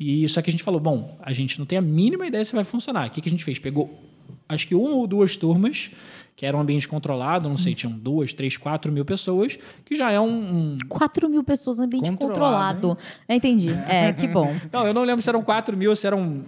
E 0.00 0.26
só 0.28 0.40
que 0.40 0.48
a 0.48 0.52
gente 0.52 0.64
falou, 0.64 0.80
bom, 0.80 1.18
a 1.22 1.32
gente 1.34 1.58
não 1.58 1.66
tem 1.66 1.78
a 1.78 1.82
mínima 1.82 2.26
ideia 2.26 2.44
se 2.44 2.54
vai 2.54 2.64
funcionar. 2.64 3.08
O 3.08 3.10
que, 3.10 3.20
que 3.20 3.28
a 3.28 3.30
gente 3.30 3.44
fez? 3.44 3.58
Pegou 3.58 4.09
acho 4.54 4.66
que 4.66 4.74
uma 4.74 4.94
ou 4.96 5.06
duas 5.06 5.36
turmas, 5.36 5.90
que 6.36 6.46
era 6.46 6.56
um 6.56 6.60
ambiente 6.60 6.88
controlado, 6.88 7.48
não 7.48 7.56
sei, 7.56 7.74
tinham 7.74 7.92
duas, 7.92 8.32
três, 8.32 8.56
quatro 8.56 8.90
mil 8.90 9.04
pessoas, 9.04 9.58
que 9.84 9.94
já 9.94 10.10
é 10.10 10.18
um. 10.20 10.28
um- 10.28 10.78
4 10.88 11.28
mil 11.28 11.44
pessoas 11.44 11.78
no 11.78 11.84
ambiente 11.84 12.10
Controlado, 12.12 12.88
controlado. 12.88 12.98
Entendi. 13.28 13.70
É, 13.88 14.12
que 14.14 14.26
bom. 14.26 14.54
Não, 14.72 14.86
eu 14.86 14.94
não 14.94 15.02
lembro 15.04 15.20
se 15.22 15.28
eram 15.28 15.42
quatro 15.42 15.76
mil 15.76 15.90
ou 15.90 15.96
se 15.96 16.06
eram 16.06 16.42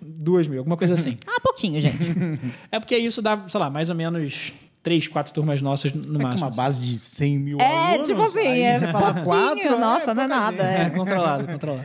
duas 0.00 0.46
mil, 0.48 0.58
alguma 0.60 0.76
coisa 0.76 0.94
assim. 0.94 1.16
Ah, 1.26 1.40
pouquinho, 1.42 1.80
gente. 1.80 1.96
é 2.70 2.78
porque 2.78 2.96
isso 2.96 3.20
dá, 3.20 3.44
sei 3.48 3.58
lá, 3.60 3.68
mais 3.70 3.90
ou 3.90 3.96
menos 3.96 4.52
três, 4.82 5.06
quatro 5.08 5.32
turmas 5.32 5.60
nossas 5.62 5.92
no 5.92 6.18
É 6.20 6.22
máximo. 6.24 6.48
uma 6.48 6.54
base 6.56 6.80
de 6.84 6.98
100 6.98 7.38
mil 7.38 7.60
É, 7.60 7.92
alunos, 7.92 8.08
tipo 8.08 8.20
assim, 8.22 8.38
aí 8.40 8.60
é 8.62 8.78
você 8.78 8.86
fala 8.92 9.14
pouquinho, 9.14 9.24
quatro, 9.24 9.78
nossa, 9.78 10.12
não 10.14 10.22
é 10.24 10.26
nada. 10.26 10.62
É, 10.62 10.82
É. 10.82 10.90
controlado, 10.90 11.46
controlado. 11.46 11.84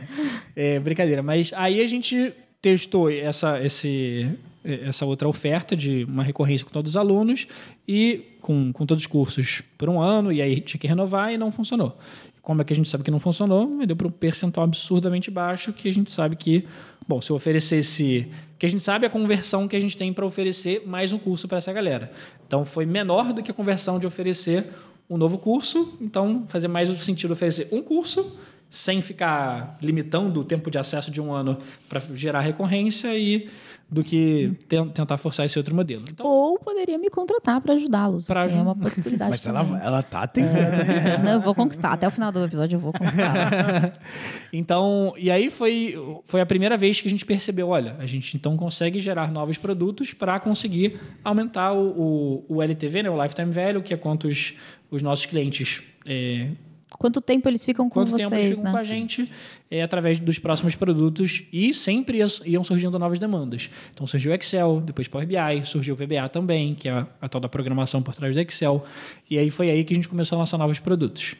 É, 0.56 0.78
brincadeira. 0.80 1.22
Mas 1.22 1.52
aí 1.54 1.80
a 1.80 1.86
gente 1.86 2.32
testou 2.60 3.08
essa, 3.10 3.60
esse, 3.64 4.28
essa 4.64 5.06
outra 5.06 5.28
oferta 5.28 5.76
de 5.76 6.04
uma 6.04 6.22
recorrência 6.22 6.66
com 6.66 6.72
todos 6.72 6.92
os 6.92 6.96
alunos 6.96 7.46
e 7.86 8.36
com, 8.40 8.72
com 8.72 8.86
todos 8.86 9.04
os 9.04 9.06
cursos 9.06 9.62
por 9.76 9.88
um 9.88 10.00
ano, 10.00 10.32
e 10.32 10.42
aí 10.42 10.60
tinha 10.60 10.80
que 10.80 10.86
renovar 10.86 11.32
e 11.32 11.38
não 11.38 11.50
funcionou. 11.50 11.96
Como 12.42 12.62
é 12.62 12.64
que 12.64 12.72
a 12.72 12.76
gente 12.76 12.88
sabe 12.88 13.04
que 13.04 13.10
não 13.10 13.18
funcionou? 13.18 13.84
Deu 13.86 13.94
para 13.94 14.06
um 14.06 14.10
percentual 14.10 14.64
absurdamente 14.64 15.30
baixo 15.30 15.72
que 15.72 15.88
a 15.88 15.92
gente 15.92 16.10
sabe 16.10 16.34
que, 16.34 16.64
bom, 17.06 17.20
se 17.20 17.30
eu 17.30 17.36
oferecesse. 17.36 18.28
que 18.58 18.64
a 18.64 18.68
gente 18.68 18.82
sabe 18.82 19.06
a 19.06 19.10
conversão 19.10 19.68
que 19.68 19.76
a 19.76 19.80
gente 19.80 19.96
tem 19.96 20.12
para 20.12 20.24
oferecer 20.24 20.82
mais 20.86 21.12
um 21.12 21.18
curso 21.18 21.46
para 21.46 21.58
essa 21.58 21.72
galera. 21.72 22.10
Então 22.46 22.64
foi 22.64 22.86
menor 22.86 23.32
do 23.32 23.42
que 23.42 23.50
a 23.50 23.54
conversão 23.54 23.98
de 23.98 24.06
oferecer 24.06 24.64
um 25.10 25.16
novo 25.16 25.38
curso, 25.38 25.96
então 26.00 26.44
fazia 26.48 26.68
mais 26.68 26.88
sentido 27.02 27.32
oferecer 27.32 27.68
um 27.72 27.82
curso 27.82 28.38
sem 28.70 29.00
ficar 29.00 29.78
limitando 29.80 30.40
o 30.40 30.44
tempo 30.44 30.70
de 30.70 30.78
acesso 30.78 31.10
de 31.10 31.20
um 31.20 31.32
ano 31.32 31.58
para 31.88 32.00
gerar 32.14 32.40
recorrência 32.40 33.16
e 33.16 33.48
do 33.90 34.04
que 34.04 34.52
ten- 34.68 34.86
tentar 34.90 35.16
forçar 35.16 35.46
esse 35.46 35.56
outro 35.58 35.74
modelo. 35.74 36.04
Então, 36.12 36.26
Ou 36.26 36.58
poderia 36.58 36.98
me 36.98 37.08
contratar 37.08 37.58
para 37.62 37.72
ajudá-los. 37.72 38.26
Pra 38.26 38.42
assim, 38.42 38.58
é 38.58 38.60
uma 38.60 38.76
possibilidade. 38.76 39.30
Mas 39.30 39.46
ela, 39.46 39.64
também. 39.64 39.80
ela 39.82 40.02
tá 40.02 40.24
É, 40.24 40.26
tentando. 40.26 40.76
tô 40.76 40.84
brincando. 40.84 41.24
Não, 41.24 41.32
eu 41.32 41.40
vou 41.40 41.54
conquistar. 41.54 41.92
Até 41.94 42.06
o 42.06 42.10
final 42.10 42.30
do 42.30 42.44
episódio 42.44 42.76
eu 42.76 42.80
vou 42.80 42.92
conquistar. 42.92 43.94
então, 44.52 45.14
e 45.16 45.30
aí 45.30 45.50
foi, 45.50 45.94
foi 46.26 46.42
a 46.42 46.46
primeira 46.46 46.76
vez 46.76 47.00
que 47.00 47.08
a 47.08 47.10
gente 47.10 47.24
percebeu, 47.24 47.68
olha, 47.68 47.96
a 47.98 48.04
gente 48.04 48.36
então 48.36 48.58
consegue 48.58 49.00
gerar 49.00 49.30
novos 49.32 49.56
produtos 49.56 50.12
para 50.12 50.38
conseguir 50.38 51.00
aumentar 51.24 51.72
o, 51.72 52.44
o, 52.48 52.56
o 52.56 52.62
LTV, 52.62 53.04
né, 53.04 53.10
o 53.10 53.22
Lifetime 53.22 53.50
Value, 53.50 53.82
que 53.82 53.94
é 53.94 53.96
quantos 53.96 54.52
os 54.90 55.00
nossos 55.00 55.24
clientes 55.24 55.82
é, 56.04 56.48
Quanto 56.96 57.20
tempo 57.20 57.48
eles 57.48 57.64
ficam 57.64 57.86
com 57.88 57.94
quanto 58.00 58.16
tempo 58.16 58.34
eles 58.34 58.46
vocês, 58.46 58.58
ficam 58.58 58.64
né? 58.64 58.70
com 58.72 58.76
a 58.78 58.84
gente 58.84 59.30
é, 59.70 59.82
através 59.82 60.18
dos 60.18 60.38
próximos 60.38 60.74
produtos 60.74 61.42
e 61.52 61.74
sempre 61.74 62.18
ia- 62.18 62.26
iam 62.46 62.64
surgindo 62.64 62.98
novas 62.98 63.18
demandas. 63.18 63.68
Então 63.92 64.06
surgiu 64.06 64.32
o 64.32 64.34
Excel, 64.34 64.80
depois 64.80 65.06
Power 65.06 65.26
BI, 65.26 65.36
surgiu 65.66 65.94
o 65.94 65.96
VBA 65.96 66.28
também, 66.30 66.74
que 66.74 66.88
é 66.88 66.92
a, 66.92 67.06
a 67.20 67.28
tal 67.28 67.40
da 67.40 67.48
programação 67.48 68.02
por 68.02 68.14
trás 68.14 68.34
do 68.34 68.40
Excel. 68.40 68.84
E 69.30 69.38
aí 69.38 69.50
foi 69.50 69.70
aí 69.70 69.84
que 69.84 69.92
a 69.92 69.96
gente 69.96 70.08
começou 70.08 70.36
a 70.36 70.38
lançar 70.40 70.56
novos 70.56 70.78
produtos. 70.78 71.34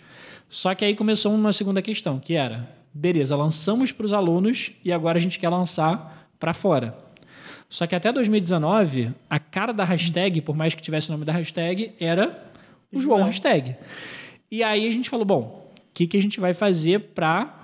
Só 0.51 0.75
que 0.75 0.85
aí 0.85 0.95
começou 0.95 1.35
uma 1.35 1.53
segunda 1.53 1.81
questão, 1.81 2.19
que 2.19 2.35
era, 2.35 2.69
beleza, 2.93 3.35
lançamos 3.35 3.91
para 3.91 4.05
os 4.07 4.13
alunos 4.13 4.71
e 4.85 4.93
agora 4.93 5.19
a 5.19 5.21
gente 5.21 5.39
quer 5.39 5.49
lançar 5.49 6.29
para 6.39 6.53
fora. 6.53 6.97
Só 7.71 7.87
que 7.87 7.95
até 7.95 8.13
2019, 8.13 9.13
a 9.29 9.39
cara 9.39 9.73
da 9.73 9.85
hashtag, 9.85 10.41
por 10.41 10.57
mais 10.57 10.75
que 10.75 10.81
tivesse 10.83 11.09
o 11.09 11.13
nome 11.13 11.25
da 11.25 11.33
hashtag, 11.33 11.93
era 12.01 12.45
o 12.93 13.01
João 13.01 13.23
hashtag. 13.25 13.77
E 14.51 14.63
aí 14.63 14.87
a 14.87 14.91
gente 14.91 15.11
falou, 15.11 15.25
bom, 15.25 15.71
o 15.77 15.81
que, 15.95 16.07
que 16.07 16.17
a 16.17 16.23
gente 16.23 16.41
vai 16.41 16.55
fazer 16.55 17.01
para... 17.15 17.55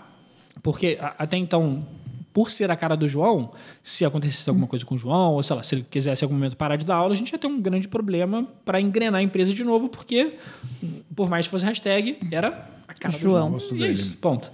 Porque 0.63 0.99
até 1.01 1.37
então, 1.37 1.87
por 2.33 2.51
ser 2.51 2.71
a 2.71 2.77
cara 2.77 2.97
do 2.97 3.07
João, 3.07 3.53
se 3.83 4.05
acontecesse 4.05 4.49
alguma 4.49 4.67
coisa 4.67 4.85
com 4.85 4.97
o 4.97 4.99
João, 4.99 5.35
ou 5.35 5.43
sei 5.43 5.57
lá, 5.57 5.63
se 5.63 5.75
ele 5.77 5.87
quisesse 5.89 6.23
em 6.23 6.27
algum 6.27 6.35
momento 6.35 6.57
parar 6.57 6.77
de 6.77 6.85
dar 6.85 6.97
aula, 6.97 7.15
a 7.15 7.17
gente 7.17 7.31
ia 7.31 7.39
ter 7.39 7.47
um 7.47 7.61
grande 7.61 7.87
problema 7.87 8.49
para 8.65 8.81
engrenar 8.81 9.21
a 9.21 9.23
empresa 9.23 9.55
de 9.55 9.63
novo, 9.63 9.89
porque 9.89 10.35
por 11.15 11.29
mais 11.29 11.47
que 11.47 11.51
fosse 11.51 11.65
hashtag, 11.65 12.19
era 12.33 12.69
a 12.89 12.95
cara 12.95 13.17
João. 13.17 13.21
do 13.21 13.31
João. 13.31 13.49
O 13.49 13.53
rosto 13.53 13.75
dele. 13.75 13.93
isso, 13.93 14.17
ponto. 14.17 14.51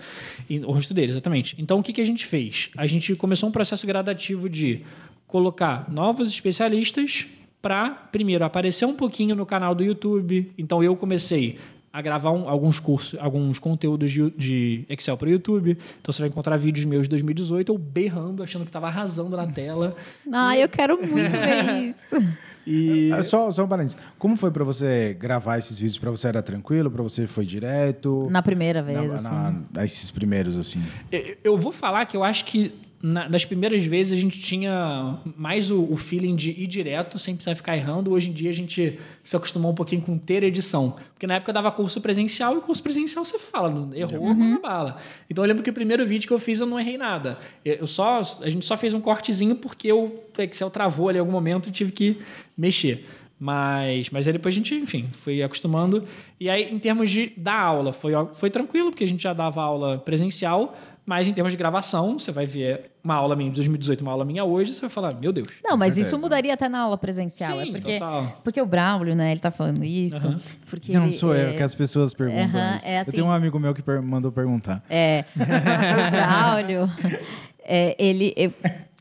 E, 0.49 0.59
o 0.59 0.71
rosto 0.71 0.93
dele, 0.93 1.13
exatamente. 1.13 1.57
Então, 1.59 1.79
o 1.79 1.83
que, 1.83 1.93
que 1.93 2.01
a 2.01 2.07
gente 2.07 2.27
fez? 2.27 2.71
A 2.77 2.87
gente 2.87 3.15
começou 3.15 3.49
um 3.49 3.53
processo 3.53 3.87
gradativo 3.87 4.49
de 4.49 4.83
colocar 5.27 5.91
novos 5.91 6.29
especialistas 6.29 7.27
para, 7.63 7.91
primeiro, 7.91 8.45
aparecer 8.45 8.85
um 8.85 8.95
pouquinho 8.95 9.35
no 9.35 9.47
canal 9.47 9.75
do 9.75 9.83
YouTube. 9.83 10.53
Então, 10.59 10.83
eu 10.83 10.95
comecei 10.97 11.59
a 11.93 12.01
gravar 12.01 12.31
um- 12.31 12.49
alguns 12.49 12.79
cursos, 12.79 13.19
alguns 13.21 13.59
conteúdos 13.59 14.11
de, 14.11 14.31
de 14.33 14.85
Excel 14.89 15.17
para 15.17 15.27
o 15.29 15.31
YouTube. 15.31 15.77
Então, 16.01 16.13
você 16.13 16.23
vai 16.23 16.29
encontrar 16.29 16.57
vídeos 16.57 16.85
meus 16.87 17.03
de 17.05 17.09
2018 17.11 17.73
eu 17.73 17.79
berrando, 17.79 18.43
achando 18.43 18.63
que 18.63 18.69
estava 18.69 18.87
arrasando 18.87 19.37
na 19.37 19.47
tela. 19.47 19.97
Ah, 20.33 20.57
eu 20.57 20.69
quero 20.69 20.97
muito 20.97 21.13
ver 21.33 21.89
isso. 21.89 22.17
E 22.67 23.11
É, 23.11 23.23
Só, 23.23 23.51
só 23.51 23.65
um 23.65 23.69
parênteses. 23.69 23.97
Como 24.19 24.37
foi 24.37 24.51
pra 24.51 24.63
você 24.63 25.17
gravar 25.19 25.57
esses 25.59 25.79
vídeos? 25.79 25.97
Pra 25.97 26.11
você 26.11 26.29
era 26.29 26.43
tranquilo? 26.43 26.91
Pra 26.91 27.03
você 27.03 27.27
foi 27.27 27.47
direto? 27.47 28.29
Na 28.31 28.43
primeira 28.43 28.83
vez, 28.83 28.99
Na- 29.25 29.49
assim. 29.49 29.65
na- 29.73 29.85
esses 29.85 30.11
primeiros, 30.11 30.59
assim. 30.59 30.81
Eu- 31.11 31.37
Eu 31.43 31.59
vou 31.59 31.73
falar 31.73 32.05
que 32.05 32.15
eu 32.17 32.23
acho 32.23 32.45
que 32.45 32.73
na- 33.03 33.29
nas 33.29 33.45
primeiras 33.45 33.85
vezes 33.85 34.13
a 34.13 34.21
gente 34.21 34.39
tinha 34.41 35.19
mais 35.37 35.71
o, 35.71 35.83
o 35.91 35.97
feeling 35.97 36.37
de 36.37 36.51
ir 36.51 36.67
direto 36.67 37.19
sem 37.19 37.35
precisar 37.35 37.55
ficar 37.57 37.77
errando. 37.77 38.11
Hoje 38.13 38.29
em 38.29 38.33
dia 38.33 38.51
a 38.51 38.53
gente 38.53 38.99
se 39.25 39.37
acostumou 39.37 39.73
um 39.73 39.75
pouquinho 39.75 40.03
com 40.03 40.19
ter 40.19 40.43
edição. 40.43 40.97
Porque 41.15 41.27
na 41.27 41.35
época 41.37 41.51
eu 41.51 41.55
dava 41.55 41.71
curso 41.73 42.01
presencial 42.01 42.57
e 42.59 42.61
curso 42.61 42.83
presencial 42.83 43.25
você 43.25 43.39
fala, 43.39 43.71
não- 43.71 43.95
errou, 43.95 44.21
Uhum. 44.23 44.35
manda 44.35 44.61
bala. 44.61 44.99
Então 45.31 45.43
eu 45.45 45.49
lembro 45.49 45.63
que 45.63 45.71
o 45.71 45.73
primeiro 45.73 46.05
vídeo 46.07 46.27
que 46.29 46.35
eu 46.35 46.39
fiz 46.39 46.61
eu 46.61 46.67
não 46.67 46.79
errei 46.79 46.99
nada. 46.99 47.39
Eu 47.65 47.75
eu 47.81 47.87
só, 47.87 48.21
a 48.43 48.51
gente 48.51 48.67
só 48.67 48.77
fez 48.77 48.93
um 48.93 49.01
cortezinho 49.01 49.57
porque 49.57 49.91
o 49.93 50.13
Excel 50.39 50.69
travou 50.71 51.09
ali 51.09 51.17
em 51.17 51.21
algum 51.21 51.33
momento 51.33 51.69
e 51.69 51.73
tive 51.73 51.93
que 51.93 52.19
mexer. 52.57 53.07
Mas, 53.43 54.11
mas 54.11 54.27
aí 54.27 54.35
depois 54.35 54.55
a 54.55 54.57
gente, 54.57 54.75
enfim, 54.75 55.09
foi 55.13 55.43
acostumando. 55.43 56.05
E 56.39 56.51
aí, 56.51 56.71
em 56.71 56.79
termos 56.79 57.09
de 57.11 57.33
dar 57.39 57.59
aula, 57.59 57.91
foi, 57.91 58.13
foi 58.35 58.51
tranquilo, 58.51 58.91
porque 58.91 59.03
a 59.05 59.09
gente 59.09 59.23
já 59.23 59.33
dava 59.33 59.63
aula 59.63 59.97
presencial, 59.97 60.77
mas 61.07 61.27
em 61.27 61.33
termos 61.33 61.53
de 61.53 61.57
gravação, 61.57 62.19
você 62.19 62.31
vai 62.31 62.47
ver 62.47 62.91
uma 63.03 63.15
aula 63.15 63.35
minha 63.35 63.49
de 63.51 63.57
2018, 63.57 64.01
uma 64.03 64.13
aula 64.13 64.25
minha 64.25 64.45
hoje, 64.45 64.75
você 64.75 64.81
vai 64.83 64.91
falar, 64.91 65.15
meu 65.15 65.33
Deus. 65.33 65.47
Não, 65.65 65.77
mas 65.77 65.95
certeza. 65.95 66.15
isso 66.17 66.23
mudaria 66.23 66.55
até 66.55 66.69
na 66.69 66.81
aula 66.81 66.97
presencial. 66.99 67.59
Sim, 67.61 67.69
é 67.69 67.73
porque, 67.73 67.93
total. 67.99 68.41
porque 68.45 68.61
o 68.61 68.67
Braulio, 68.67 69.15
né, 69.17 69.33
ele 69.33 69.41
tá 69.41 69.51
falando 69.51 69.83
isso. 69.85 70.27
Aham. 70.29 70.41
Porque 70.69 70.93
Não 70.93 71.05
ele, 71.05 71.13
sou 71.13 71.35
eu, 71.35 71.49
é, 71.49 71.53
que 71.55 71.63
as 71.63 71.75
pessoas 71.75 72.15
perguntam 72.15 72.45
Aham, 72.61 72.77
isso. 72.77 72.87
é 72.87 72.99
assim. 73.01 73.11
Eu 73.11 73.15
tenho 73.15 73.27
um 73.27 73.33
amigo 73.33 73.59
meu 73.59 73.75
que 73.75 73.83
per- 73.83 74.03
mandou 74.03 74.31
perguntar. 74.31 74.85
É. 74.89 75.25
o 75.37 76.11
Braulio, 76.11 76.91
é, 77.65 77.97
ele, 77.99 78.33
eu- 78.37 78.53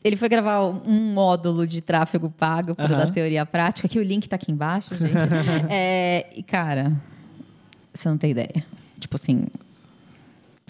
ele 0.02 0.16
foi 0.16 0.28
gravar 0.28 0.62
um 0.64 1.12
módulo 1.12 1.66
de 1.66 1.80
tráfego 1.80 2.30
pago 2.30 2.74
para 2.74 2.86
Aham. 2.86 3.06
da 3.06 3.12
teoria 3.12 3.44
prática, 3.44 3.86
que 3.86 3.98
o 3.98 4.02
link 4.02 4.28
tá 4.28 4.36
aqui 4.36 4.50
embaixo, 4.50 4.94
gente. 4.96 5.12
É, 5.70 6.26
e, 6.34 6.42
cara, 6.42 6.92
você 7.92 8.08
não 8.08 8.16
tem 8.16 8.30
ideia. 8.30 8.64
Tipo 8.98 9.16
assim, 9.16 9.46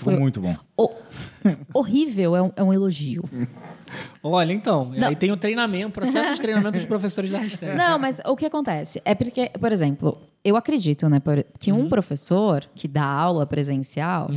Ficou 0.00 0.14
Foi- 0.14 0.20
muito 0.22 0.40
bom. 0.40 0.56
o- 0.78 0.90
horrível 1.74 2.34
é 2.34 2.40
um, 2.42 2.52
é 2.56 2.62
um 2.62 2.72
elogio. 2.72 3.22
Olha, 4.22 4.52
então, 4.52 4.92
Não. 4.96 5.08
aí 5.08 5.16
tem 5.16 5.30
o 5.30 5.36
treinamento, 5.36 5.90
processo 5.92 6.34
de 6.34 6.40
treinamento 6.40 6.72
dos 6.78 6.84
professores 6.88 7.30
da 7.30 7.38
hashtag. 7.38 7.76
Não, 7.76 7.98
mas 7.98 8.18
o 8.24 8.34
que 8.36 8.46
acontece? 8.46 9.00
É 9.04 9.14
porque, 9.14 9.50
por 9.60 9.70
exemplo, 9.72 10.16
eu 10.42 10.56
acredito, 10.56 11.06
né, 11.08 11.20
que 11.58 11.70
Uhum. 11.70 11.80
um 11.82 11.88
professor 11.90 12.64
que 12.74 12.88
dá 12.88 13.04
aula 13.04 13.44
presencial, 13.46 14.30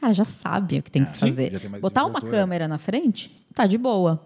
cara, 0.00 0.12
já 0.14 0.24
sabe 0.24 0.78
o 0.78 0.82
que 0.82 0.90
tem 0.90 1.04
que 1.04 1.18
sim, 1.18 1.26
fazer. 1.26 1.60
Botar 1.80 2.04
uma 2.06 2.20
câmera 2.22 2.66
na 2.66 2.78
frente, 2.78 3.30
tá 3.54 3.66
de 3.66 3.76
boa. 3.76 4.22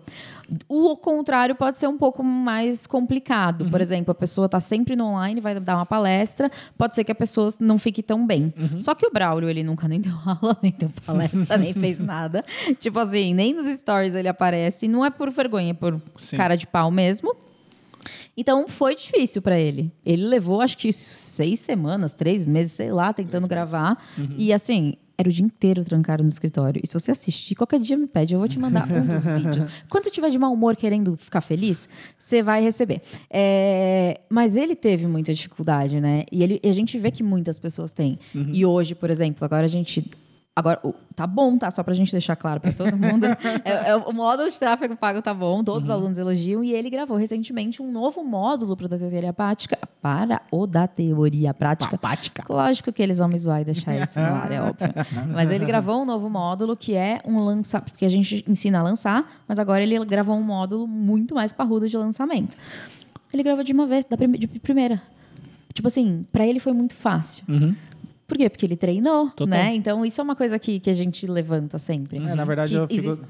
O 0.69 0.97
contrário 0.97 1.55
pode 1.55 1.79
ser 1.79 1.87
um 1.87 1.97
pouco 1.97 2.23
mais 2.23 2.87
complicado. 2.87 3.63
Uhum. 3.63 3.71
Por 3.71 3.81
exemplo, 3.81 4.13
a 4.13 4.15
pessoa 4.15 4.49
tá 4.49 4.61
sempre 4.61 4.95
no 4.95 5.07
online, 5.07 5.41
vai 5.41 5.59
dar 5.59 5.77
uma 5.77 5.87
palestra, 5.87 6.51
pode 6.77 6.95
ser 6.95 7.05
que 7.05 7.13
a 7.13 7.15
pessoa 7.15 7.49
não 7.61 7.79
fique 7.79 8.03
tão 8.03 8.27
bem. 8.27 8.53
Uhum. 8.57 8.83
Só 8.83 8.95
que 8.95 9.07
o 9.07 9.11
Braulio, 9.11 9.49
ele 9.49 9.63
nunca 9.63 9.89
nem 9.89 10.01
deu 10.03 10.15
aula, 10.25 10.57
nem 10.63 10.75
deu 10.79 10.91
palestra, 11.05 11.57
nem 11.57 11.73
fez 11.73 11.99
nada. 12.01 12.45
Tipo 12.79 12.99
assim, 12.99 13.33
nem 13.35 13.55
nos 13.55 13.67
stories 13.67 14.15
ele 14.15 14.29
aparece. 14.29 14.87
Não 14.89 15.05
é 15.05 15.11
por 15.11 15.31
vergonha, 15.31 15.71
é 15.71 15.75
por 15.75 16.01
Sim. 16.17 16.37
cara 16.37 16.57
de 16.57 16.67
pau 16.67 16.91
mesmo. 16.91 17.35
Então 18.37 18.67
foi 18.69 18.95
difícil 18.95 19.41
pra 19.41 19.59
ele. 19.59 19.93
Ele 20.05 20.25
levou 20.27 20.61
acho 20.61 20.77
que 20.77 20.93
seis 20.93 21.61
semanas, 21.61 22.13
três 22.13 22.45
meses, 22.45 22.73
sei 22.73 22.93
lá, 22.93 23.13
tentando 23.13 23.47
gravar. 23.49 23.97
E 24.37 24.53
assim, 24.53 24.97
era 25.17 25.29
o 25.29 25.33
dia 25.33 25.45
inteiro 25.45 25.85
trancado 25.85 26.23
no 26.23 26.29
escritório. 26.29 26.81
E 26.83 26.87
se 26.87 26.95
você 26.95 27.11
assistir, 27.11 27.55
qualquer 27.55 27.81
dia 27.81 27.97
me 27.97 28.07
pede, 28.07 28.35
eu 28.35 28.39
vou 28.39 28.49
te 28.49 28.59
mandar 28.59 28.91
um 28.91 29.07
dos 29.07 29.25
vídeos. 29.31 29.67
Quando 29.89 30.05
você 30.05 30.11
tiver 30.11 30.31
de 30.31 30.39
mau 30.39 30.53
humor 30.53 30.77
querendo 30.77 31.17
ficar 31.17 31.41
feliz, 31.41 31.89
você 32.19 32.43
vai 32.43 32.63
receber. 32.63 33.01
É, 33.31 34.21
Mas 34.29 34.57
ele 34.57 34.75
teve 34.75 35.07
muita 35.07 35.33
dificuldade, 35.33 36.01
né? 36.01 36.25
E, 36.31 36.43
ele... 36.43 36.61
e 36.63 36.69
a 36.69 36.73
gente 36.73 36.99
vê 36.99 37.11
que 37.11 37.23
muitas 37.23 37.59
pessoas 37.59 37.93
têm. 37.93 38.19
E 38.35 38.67
hoje, 38.67 38.95
por 38.95 39.11
exemplo, 39.11 39.45
agora 39.45 39.65
a 39.65 39.69
gente 39.69 40.05
Agora, 40.57 40.81
tá 41.17 41.27
bom, 41.27 41.59
tá? 41.59 41.69
Só 41.69 41.83
pra 41.83 41.93
gente 41.95 42.13
deixar 42.13 42.37
claro 42.37 42.61
pra 42.61 42.73
todo 42.73 42.97
mundo. 42.97 43.27
É- 43.65 43.91
é 43.91 43.97
o 43.97 44.13
módulo 44.13 44.49
de 44.49 44.57
tráfego 44.59 44.95
pago 44.97 45.21
tá 45.21 45.35
bom, 45.35 45.65
todos 45.65 45.85
os 45.85 45.91
alunos 45.91 46.17
elogiam. 46.17 46.63
E 46.63 46.73
ele 46.73 46.89
gravou 46.89 47.17
recentemente 47.17 47.83
um 47.83 47.91
novo 47.91 48.23
módulo 48.23 48.77
pro 48.77 48.87
da 48.89 48.97
teoria 48.97 49.33
prática, 49.33 49.77
para 50.01 50.41
o 50.53 50.65
da 50.65 50.87
teoria 50.87 51.53
prática. 51.53 51.99
Prática. 51.99 52.45
Lógico 52.49 52.93
que 52.93 53.03
eles 53.03 53.19
vão 53.19 53.27
me 53.27 53.37
zoar 53.37 53.63
e 53.63 53.65
deixar 53.65 53.97
isso 53.97 54.21
no 54.21 54.27
ar, 54.27 54.53
é 54.53 54.61
óbvio. 54.63 54.89
Mas 55.35 55.51
ele 55.51 55.65
gravou 55.65 56.01
um 56.03 56.05
novo 56.05 56.31
módulo 56.31 56.77
que 56.77 56.95
é 56.95 57.21
um 57.27 57.41
lança... 57.45 57.81
Porque 57.81 58.05
a 58.05 58.09
gente 58.09 58.45
ensina 58.49 58.79
a 58.79 58.83
lançar, 58.83 59.43
mas 59.49 59.59
agora 59.59 59.83
ele 59.83 60.05
gravou 60.05 60.37
um 60.37 60.43
módulo 60.43 60.87
muito 60.87 61.35
mais 61.35 61.53
parrudo 61.53 61.89
de 61.89 61.97
lançamento. 61.97 62.57
Ele 63.33 63.43
gravou 63.43 63.65
de 63.65 63.73
uma 63.73 63.87
vez, 63.87 64.05
da 64.05 64.17
prime- 64.17 64.39
de 64.39 64.47
primeira. 64.47 65.03
Tipo 65.73 65.89
assim, 65.89 66.25
pra 66.33 66.47
ele 66.47 66.61
foi 66.61 66.73
muito 66.73 66.95
fácil. 66.95 67.45
Por 68.27 68.37
quê? 68.39 68.49
Porque 68.49 68.65
ele 68.67 68.77
treinou, 68.77 69.29
Total. 69.31 69.47
né? 69.49 69.75
Então, 69.75 70.05
isso 70.05 70.21
é 70.21 70.25
uma 70.25 70.35
coisa 70.37 70.59
que, 70.59 70.81
que 70.81 70.89
a 70.91 70.95
gente 70.95 71.27
levanta 71.27 71.79
sempre. 71.79 72.17
É, 72.19 72.35
na 72.35 72.45
verdade, 72.45 72.71
Que 72.73 72.79
eu 72.79 72.89
fico. 72.89 73.07
existe- 73.09 73.25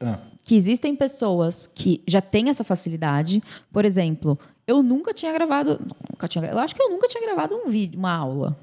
Ah, 0.00 0.18
que 0.42 0.54
existem 0.54 0.96
pessoas 0.96 1.66
que 1.66 2.02
já 2.08 2.20
têm 2.22 2.48
essa 2.48 2.64
facilidade. 2.64 3.42
Por 3.70 3.84
exemplo, 3.84 4.38
eu 4.66 4.82
nunca 4.82 5.12
tinha 5.12 5.30
gravado. 5.32 5.78
Nunca 6.10 6.26
tinha, 6.26 6.44
eu 6.46 6.58
acho 6.58 6.74
que 6.74 6.82
eu 6.82 6.88
nunca 6.88 7.06
tinha 7.06 7.22
gravado 7.22 7.54
um 7.54 7.68
vídeo, 7.68 7.98
uma 7.98 8.12
aula. 8.12 8.58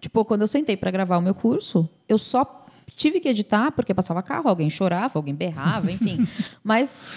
Tipo, 0.00 0.24
quando 0.24 0.42
eu 0.42 0.46
sentei 0.46 0.76
para 0.76 0.90
gravar 0.92 1.18
o 1.18 1.20
meu 1.20 1.34
curso, 1.34 1.88
eu 2.08 2.16
só 2.18 2.64
tive 2.94 3.18
que 3.18 3.28
editar 3.28 3.72
porque 3.72 3.92
passava 3.92 4.22
carro, 4.22 4.48
alguém 4.48 4.70
chorava, 4.70 5.18
alguém 5.18 5.34
berrava, 5.34 5.90
enfim. 5.90 6.24
Mas 6.62 7.08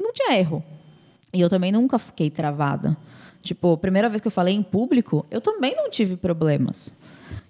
não 0.00 0.12
tinha 0.14 0.38
erro. 0.38 0.64
E 1.34 1.40
eu 1.40 1.50
também 1.50 1.70
nunca 1.70 1.98
fiquei 1.98 2.30
travada. 2.30 2.96
Tipo, 3.42 3.72
a 3.74 3.76
primeira 3.76 4.08
vez 4.08 4.22
que 4.22 4.28
eu 4.28 4.32
falei 4.32 4.54
em 4.54 4.62
público, 4.62 5.26
eu 5.30 5.40
também 5.40 5.76
não 5.76 5.90
tive 5.90 6.16
problemas. 6.16 6.96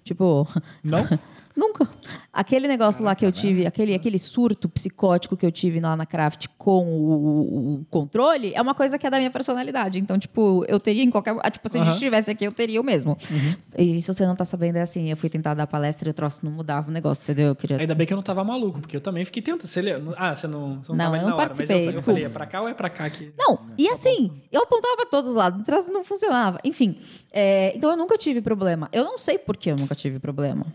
Tipo, 0.03 0.47
Não? 0.83 1.05
Nunca. 1.55 1.87
Aquele 2.31 2.67
negócio 2.67 3.03
lá 3.03 3.13
que 3.15 3.23
eu 3.25 3.31
tive, 3.31 3.65
aquele, 3.67 3.93
aquele 3.93 4.17
surto 4.17 4.67
psicótico 4.67 5.37
que 5.37 5.45
eu 5.45 5.51
tive 5.51 5.79
lá 5.79 5.95
na 5.95 6.05
Craft 6.05 6.47
com 6.57 6.87
o, 6.87 7.75
o- 7.81 7.85
controle, 7.91 8.51
é 8.55 8.61
uma 8.61 8.73
coisa 8.73 8.97
que 8.97 9.05
é 9.05 9.09
da 9.09 9.17
minha 9.17 9.29
personalidade. 9.29 9.99
Então, 9.99 10.17
tipo, 10.17 10.65
eu 10.67 10.79
teria 10.79 11.03
em 11.03 11.11
qualquer. 11.11 11.35
ah, 11.41 11.51
Tipo, 11.51 11.69
se 11.69 11.77
a 11.77 11.83
gente 11.83 11.93
estivesse 11.93 12.31
aqui, 12.31 12.43
eu 12.45 12.51
teria 12.51 12.81
o 12.81 12.83
mesmo. 12.83 13.15
E 13.77 14.01
se 14.01 14.11
você 14.11 14.25
não 14.25 14.35
tá 14.35 14.45
sabendo, 14.45 14.77
é 14.77 14.81
assim: 14.81 15.11
eu 15.11 15.17
fui 15.17 15.29
tentar 15.29 15.53
dar 15.53 15.67
palestra 15.67 16.09
e 16.09 16.11
o 16.11 16.13
troço 16.13 16.43
não 16.43 16.51
mudava 16.51 16.89
o 16.89 16.91
negócio, 16.91 17.21
entendeu? 17.21 17.47
Eu 17.49 17.55
queria. 17.55 17.77
Ainda 17.77 17.93
bem 17.93 18.07
que 18.07 18.13
eu 18.13 18.17
não 18.17 18.23
tava 18.23 18.43
maluco, 18.43 18.79
porque 18.79 18.95
eu 18.97 19.01
também 19.01 19.23
fiquei 19.23 19.41
tentando. 19.43 19.67
Você? 19.67 19.79
Ah, 20.17 20.35
você 20.35 20.47
não, 20.47 20.81
você 20.81 20.91
não, 20.91 20.97
Não, 20.97 21.05
tava 21.05 21.17
eu 21.17 21.21
não 21.21 21.29
na 21.29 21.35
hora, 21.35 21.45
participei, 21.45 21.85
Mas 21.85 21.95
eu, 21.95 22.01
falei- 22.01 22.01
eu 22.01 22.03
falei, 22.03 22.23
é 22.25 22.29
pra 22.29 22.45
cá 22.47 22.61
ou 22.61 22.67
é 22.67 22.73
pra 22.73 22.89
cá 22.89 23.09
que. 23.09 23.31
Não, 23.37 23.59
e 23.77 23.87
assim, 23.89 24.31
eu 24.51 24.63
apontava 24.63 24.95
para 24.97 25.05
todos 25.05 25.29
os 25.29 25.35
lados, 25.35 25.63
não 25.89 26.03
funcionava. 26.03 26.59
Enfim, 26.63 26.97
é, 27.31 27.73
então 27.75 27.91
eu 27.91 27.97
nunca 27.97 28.17
tive 28.17 28.41
problema. 28.41 28.89
Eu 28.91 29.03
não 29.03 29.17
sei 29.19 29.37
por 29.37 29.55
que 29.55 29.69
eu 29.69 29.75
nunca 29.75 29.93
tive 29.93 30.17
problema. 30.19 30.65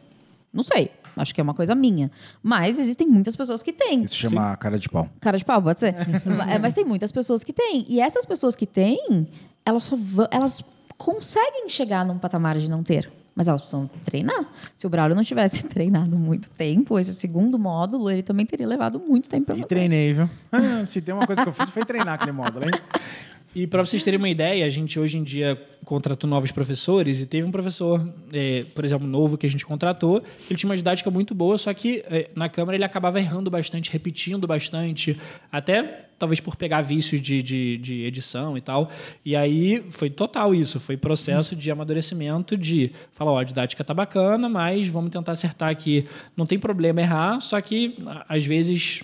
Não 0.53 0.63
sei. 0.63 0.91
Acho 1.17 1.35
que 1.35 1.41
é 1.41 1.45
uma 1.45 1.55
coisa 1.55 1.75
minha. 1.75 2.11
Mas 2.43 2.79
existem 2.79 3.07
muitas 3.07 3.35
pessoas 3.37 3.63
que 3.63 3.73
têm. 3.73 4.05
isso 4.05 4.17
chama 4.17 4.57
cara 4.57 4.79
de 4.79 4.89
pau. 4.89 5.09
Cara 5.21 5.37
de 5.37 5.45
pau, 5.45 5.61
pode 5.63 5.81
ser? 5.81 5.95
É, 6.49 6.59
mas 6.59 6.75
tem 6.75 6.85
muitas 6.85 7.11
pessoas 7.13 7.43
que 7.45 7.53
têm. 7.53 7.85
E 7.89 8.01
essas 8.01 8.25
pessoas 8.25 8.55
que 8.57 8.67
têm, 8.67 9.27
elas 9.65 9.85
só 9.85 9.97
vão, 9.97 10.29
elas 10.31 10.65
conseguem 10.97 11.69
chegar 11.69 12.05
num 12.05 12.19
patamar 12.19 12.57
de 12.59 12.69
não 12.71 12.83
ter. 12.83 13.11
Mas 13.35 13.47
elas 13.47 13.61
precisam 13.61 13.89
treinar. 14.05 14.47
Se 14.75 14.85
o 14.87 14.91
Braulio 14.91 15.15
não 15.15 15.23
tivesse 15.23 15.63
treinado 15.69 16.17
muito 16.19 16.49
tempo, 16.51 16.99
esse 16.99 17.15
segundo 17.15 17.57
módulo, 17.59 18.11
ele 18.11 18.23
também 18.23 18.45
teria 18.45 18.67
levado 18.67 18.99
muito 18.99 19.29
tempo 19.29 19.47
pra 19.47 19.55
E 19.55 19.59
fazer. 19.59 19.69
treinei, 19.69 20.13
viu? 20.13 20.29
Ah, 20.51 20.83
Se 20.87 21.01
tem 21.01 21.15
uma 21.15 21.25
coisa 21.27 21.43
que 21.43 21.49
eu 21.49 21.53
fiz 21.53 21.69
foi 21.71 21.85
treinar 21.85 22.15
aquele 22.15 22.33
módulo, 22.33 22.65
hein? 22.65 22.73
E 23.55 23.67
para 23.67 23.85
vocês 23.85 24.05
terem 24.05 24.19
uma 24.19 24.29
ideia, 24.29 24.65
a 24.67 24.69
gente 24.69 25.01
hoje 25.01 25.17
em 25.17 25.23
dia 25.23 25.61
contratou 25.85 26.29
novos 26.29 26.53
professores 26.53 27.21
e 27.21 27.27
teve 27.27 27.47
um 27.47 27.51
professor, 27.51 28.07
eh, 28.31 28.65
por 28.75 28.85
exemplo, 28.85 29.07
novo 29.07 29.39
que 29.39 29.47
a 29.47 29.51
gente 29.51 29.65
contratou, 29.65 30.23
ele 30.49 30.59
tinha 30.59 30.69
uma 30.69 30.77
didática 30.77 31.11
muito 31.11 31.35
boa, 31.35 31.57
só 31.57 31.73
que 31.73 32.05
eh, 32.11 32.29
na 32.35 32.49
câmera 32.49 32.77
ele 32.77 32.85
acabava 32.85 33.19
errando 33.19 33.51
bastante, 33.51 33.91
repetindo 33.91 34.47
bastante, 34.47 35.19
até 35.51 36.09
talvez 36.19 36.41
por 36.41 36.57
pegar 36.57 36.83
vício 36.83 37.19
de, 37.19 37.43
de, 37.43 37.79
de 37.79 38.05
edição 38.05 38.59
e 38.59 38.61
tal. 38.61 38.91
E 39.25 39.35
aí 39.35 39.83
foi 39.91 40.11
total 40.11 40.55
isso, 40.55 40.79
foi 40.79 40.99
processo 40.99 41.57
de 41.57 41.71
amadurecimento 41.71 42.57
de 42.57 42.93
falar, 43.13 43.33
ó, 43.33 43.39
a 43.39 43.45
didática 43.45 43.83
tá 43.83 43.95
bacana, 43.95 44.47
mas 44.49 44.89
vamos 44.89 45.11
tentar 45.11 45.33
acertar 45.33 45.71
aqui. 45.71 46.05
Não 46.37 46.45
tem 46.45 46.59
problema 46.59 47.01
errar, 47.01 47.41
só 47.41 47.59
que 47.63 47.97
às 48.29 48.45
vezes 48.45 49.03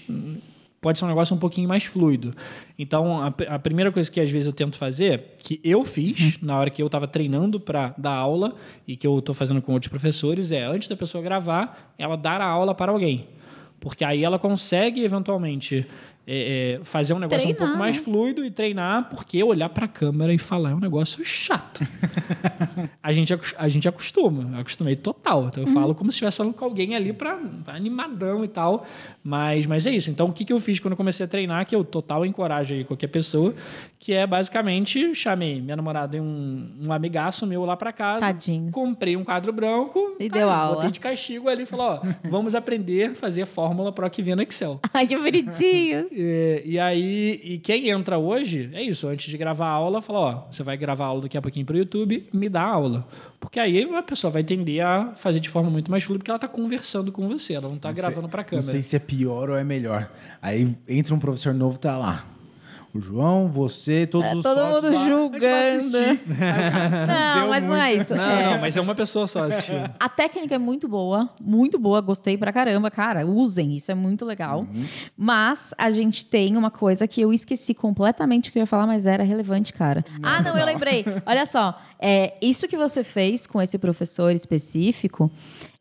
pode 0.85 0.99
ser 0.99 1.07
um 1.07 1.09
negócio 1.09 1.35
um 1.35 1.39
pouquinho 1.39 1.66
mais 1.66 1.85
fluido. 1.85 2.35
Então, 2.78 3.22
a, 3.22 3.28
a 3.55 3.59
primeira 3.59 3.91
coisa 3.91 4.11
que 4.11 4.20
às 4.20 4.30
vezes 4.30 4.47
eu 4.47 4.53
tento 4.53 4.76
fazer, 4.76 5.35
que 5.39 5.59
eu 5.64 5.82
fiz 5.82 6.39
na 6.43 6.59
hora 6.59 6.68
que 6.68 6.82
eu 6.82 6.85
estava 6.85 7.09
treinando 7.09 7.59
para 7.59 7.95
dar 7.97 8.12
aula 8.12 8.55
e 8.87 8.95
que 8.95 9.07
eu 9.07 9.18
estou 9.18 9.35
fazendo 9.35 9.62
com 9.62 9.72
outros 9.72 9.89
professores, 9.89 10.53
é 10.53 10.62
antes 10.62 10.87
da 10.87 10.95
pessoa 10.95 11.24
gravar, 11.24 11.95
ela 11.97 12.18
dar 12.18 12.39
a 12.43 12.45
aula 12.45 12.74
para 12.74 12.93
alguém. 12.93 13.26
Porque 13.80 14.05
aí 14.05 14.24
ela 14.24 14.39
consegue, 14.39 15.03
eventualmente, 15.03 15.87
é, 16.27 16.79
é, 16.81 16.85
fazer 16.85 17.12
um 17.14 17.18
negócio 17.18 17.49
um 17.49 17.53
Treinar, 17.53 17.59
pouco 17.66 17.79
mais 17.79 17.97
né? 17.97 18.03
fluido 18.03 18.45
e 18.45 18.51
treinar, 18.51 19.09
porque 19.11 19.43
olhar 19.43 19.68
para 19.68 19.85
a 19.85 19.89
câmera 19.89 20.33
e 20.33 20.39
falar 20.39 20.70
é 20.70 20.75
um 20.75 20.81
negócio 20.81 21.25
chato. 21.25 21.81
a, 23.03 23.12
gente, 23.12 23.33
a 23.59 23.68
gente 23.68 23.87
acostuma, 23.89 24.59
acostumei 24.59 24.97
total. 24.97 25.47
Então 25.49 25.62
eu 25.62 25.68
Uhum. 25.68 25.75
falo 25.75 25.95
como 25.95 26.11
se 26.11 26.16
estivesse 26.16 26.37
falando 26.39 26.55
com 26.55 26.64
alguém 26.64 26.95
ali 26.95 27.12
para 27.12 27.39
animadão 27.66 28.45
e 28.45 28.49
tal. 28.49 28.87
Mas, 29.22 29.66
mas 29.66 29.87
é 29.87 29.91
isso. 29.91 30.11
Então 30.11 30.29
o 30.29 30.33
que, 30.33 30.45
que 30.45 30.53
eu 30.53 30.61
fiz 30.61 30.79
quando 30.81 30.93
eu 30.93 30.97
comecei 30.97 31.25
a 31.25 31.29
treinar, 31.29 31.66
que 31.66 31.75
eu 31.75 31.85
total 31.85 32.25
encorajo 32.25 32.75
aí 32.75 32.85
qualquer 32.85 33.09
pessoa, 33.09 33.55
que 33.99 34.12
é 34.12 34.27
basicamente 34.27 35.14
chamei 35.14 35.61
minha 35.61 35.77
namorada 35.77 36.16
e 36.16 36.20
um, 36.20 36.68
um 36.87 36.93
amigaço 36.93 37.47
meu 37.47 37.64
lá 37.64 37.77
para 37.77 37.93
casa. 37.93 38.20
Tadinhos. 38.20 38.70
Comprei 38.72 39.16
um 39.16 39.25
quadro 39.25 39.53
branco. 39.53 40.14
E 40.20 40.29
deu 40.29 40.49
aula. 40.51 40.77
Botei 40.77 40.91
de 40.91 41.01
castigo 41.01 41.49
ali 41.49 41.62
e 41.64 41.66
falou: 41.66 41.87
ó, 41.87 42.01
vamos 42.29 42.55
aprender 42.55 43.11
a 43.11 43.14
fazer 43.14 43.47
fórmula 43.47 43.93
para 43.93 44.07
o 44.07 44.11
que 44.11 44.22
vem 44.22 44.35
no 44.37 44.43
Excel. 44.43 44.79
Ai, 44.93 45.07
que 45.07 45.16
bonitinhos. 45.16 46.14
E, 46.17 46.62
e 46.65 46.79
aí, 46.79 47.41
e 47.43 47.59
quem 47.59 47.89
entra 47.91 48.17
hoje, 48.19 48.71
é 48.73 48.83
isso, 48.83 49.09
antes 49.09 49.31
de 49.31 49.37
gravar 49.37 49.67
a 49.67 49.71
aula, 49.71 50.01
fala, 50.01 50.19
ó, 50.19 50.43
você 50.51 50.62
vai 50.62 50.77
gravar 50.77 51.05
a 51.05 51.09
aula 51.09 51.23
daqui 51.23 51.37
a 51.37 51.43
pouquinho 51.43 51.67
pro 51.67 51.77
YouTube, 51.77 52.27
me 52.33 52.49
dá 52.49 52.62
a 52.62 52.69
aula. 52.69 53.07
Porque 53.41 53.59
aí 53.59 53.83
a 53.83 54.03
pessoa 54.03 54.31
vai 54.31 54.45
tender 54.45 54.85
a 54.85 55.12
fazer 55.17 55.41
de 55.41 55.49
forma 55.49 55.71
muito 55.71 55.91
mais 55.91 56.05
fluida, 56.05 56.21
porque 56.21 56.31
ela 56.31 56.39
tá 56.39 56.49
conversando 56.49 57.11
com 57.11 57.29
você, 57.29 57.55
ela 57.55 57.69
não 57.69 57.79
tá 57.79 57.91
gravando 57.93 58.29
pra 58.29 58.43
Não 58.43 58.49
câmera. 58.49 58.67
sei 58.67 58.81
se 58.83 58.97
é 58.97 58.99
pior 58.99 59.51
ou 59.51 59.57
é 59.57 59.65
melhor. 59.65 60.11
Aí 60.41 60.75
entra 60.89 61.15
um 61.15 61.19
professor 61.19 61.53
novo, 61.53 61.79
tá 61.79 61.97
lá. 61.99 62.27
O 62.95 63.01
João, 63.01 63.49
você, 63.49 64.07
todos 64.07 64.30
É, 64.30 64.34
os 64.36 64.42
todo 64.45 64.55
sócios 64.55 64.84
mundo 64.84 64.95
lá, 64.95 65.01
a 65.01 65.03
gente 65.03 65.40
vai 65.40 65.80
julgando. 65.80 65.97
assistir. 65.99 66.22
Não, 67.09 67.49
mas 67.51 67.64
não 67.64 67.74
é 67.74 67.95
isso. 67.95 68.14
Não, 68.14 68.22
É, 68.24 68.53
não, 68.55 68.61
mas 68.61 68.76
é 68.76 68.80
uma 68.80 68.95
pessoa 68.95 69.26
só 69.26 69.45
assistindo. 69.49 69.90
A 69.99 70.09
técnica 70.09 70.55
é 70.55 70.59
muito 70.59 70.86
boa, 70.86 71.28
muito 71.40 71.76
boa, 71.78 72.01
gostei 72.01 72.38
pra 72.38 72.53
caramba, 72.53 72.90
cara. 72.92 73.26
Usem, 73.26 73.74
isso 73.74 73.90
é 73.90 73.95
muito 73.97 74.24
legal. 74.24 74.61
Uhum. 74.61 74.86
Mas 75.16 75.74
a 75.76 75.90
gente 75.90 76.24
tem 76.24 76.57
uma 76.57 76.70
coisa 76.70 77.09
que 77.09 77.20
eu 77.20 77.32
esqueci 77.32 77.74
completamente 77.74 78.53
que 78.53 78.59
eu 78.59 78.62
ia 78.62 78.66
falar, 78.66 78.86
mas 78.86 79.07
era 79.07 79.24
relevante, 79.24 79.72
cara. 79.72 80.05
ah, 80.22 80.40
não, 80.42 80.57
eu 80.57 80.64
lembrei. 80.64 81.05
Olha 81.26 81.47
só, 81.47 81.76
é, 81.99 82.34
isso 82.40 82.68
que 82.68 82.76
você 82.76 83.03
fez 83.03 83.45
com 83.47 83.61
esse 83.61 83.76
professor 83.76 84.30
específico 84.32 85.30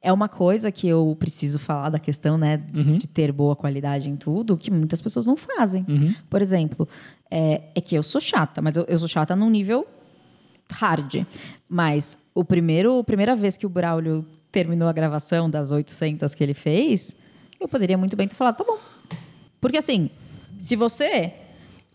é 0.03 0.11
uma 0.11 0.27
coisa 0.27 0.69
que 0.69 0.85
eu 0.85 1.15
preciso 1.17 1.57
falar 1.57 1.89
da 1.89 1.97
questão, 1.97 2.37
né, 2.37 2.57
de 2.97 3.07
ter 3.07 3.31
boa 3.31 3.55
qualidade 3.55 4.09
em 4.09 4.17
tudo, 4.17 4.57
que 4.57 4.69
muitas 4.69 5.01
pessoas 5.01 5.25
não 5.25 5.37
fazem. 5.37 5.85
Por 6.29 6.41
exemplo, 6.41 6.87
é, 7.31 7.61
é 7.73 7.79
que 7.79 7.95
eu 7.95 8.03
sou 8.03 8.19
chata, 8.19 8.61
mas 8.61 8.75
eu, 8.75 8.83
eu 8.83 8.99
sou 8.99 9.07
chata 9.07 9.33
num 9.33 9.49
nível 9.49 9.87
hard. 10.69 11.25
Mas 11.69 12.17
o 12.35 12.43
primeiro, 12.43 12.99
a 12.99 13.03
primeira 13.03 13.33
vez 13.33 13.57
que 13.57 13.65
o 13.65 13.69
Braulio 13.69 14.25
terminou 14.51 14.89
a 14.89 14.93
gravação 14.93 15.49
das 15.49 15.71
800 15.71 16.35
que 16.35 16.43
ele 16.43 16.53
fez, 16.53 17.15
eu 17.57 17.67
poderia 17.67 17.97
muito 17.97 18.17
bem 18.17 18.27
ter 18.27 18.35
falado, 18.35 18.57
tá 18.57 18.63
bom. 18.65 18.77
Porque 19.61 19.77
assim, 19.77 20.09
se 20.59 20.75
você 20.75 21.33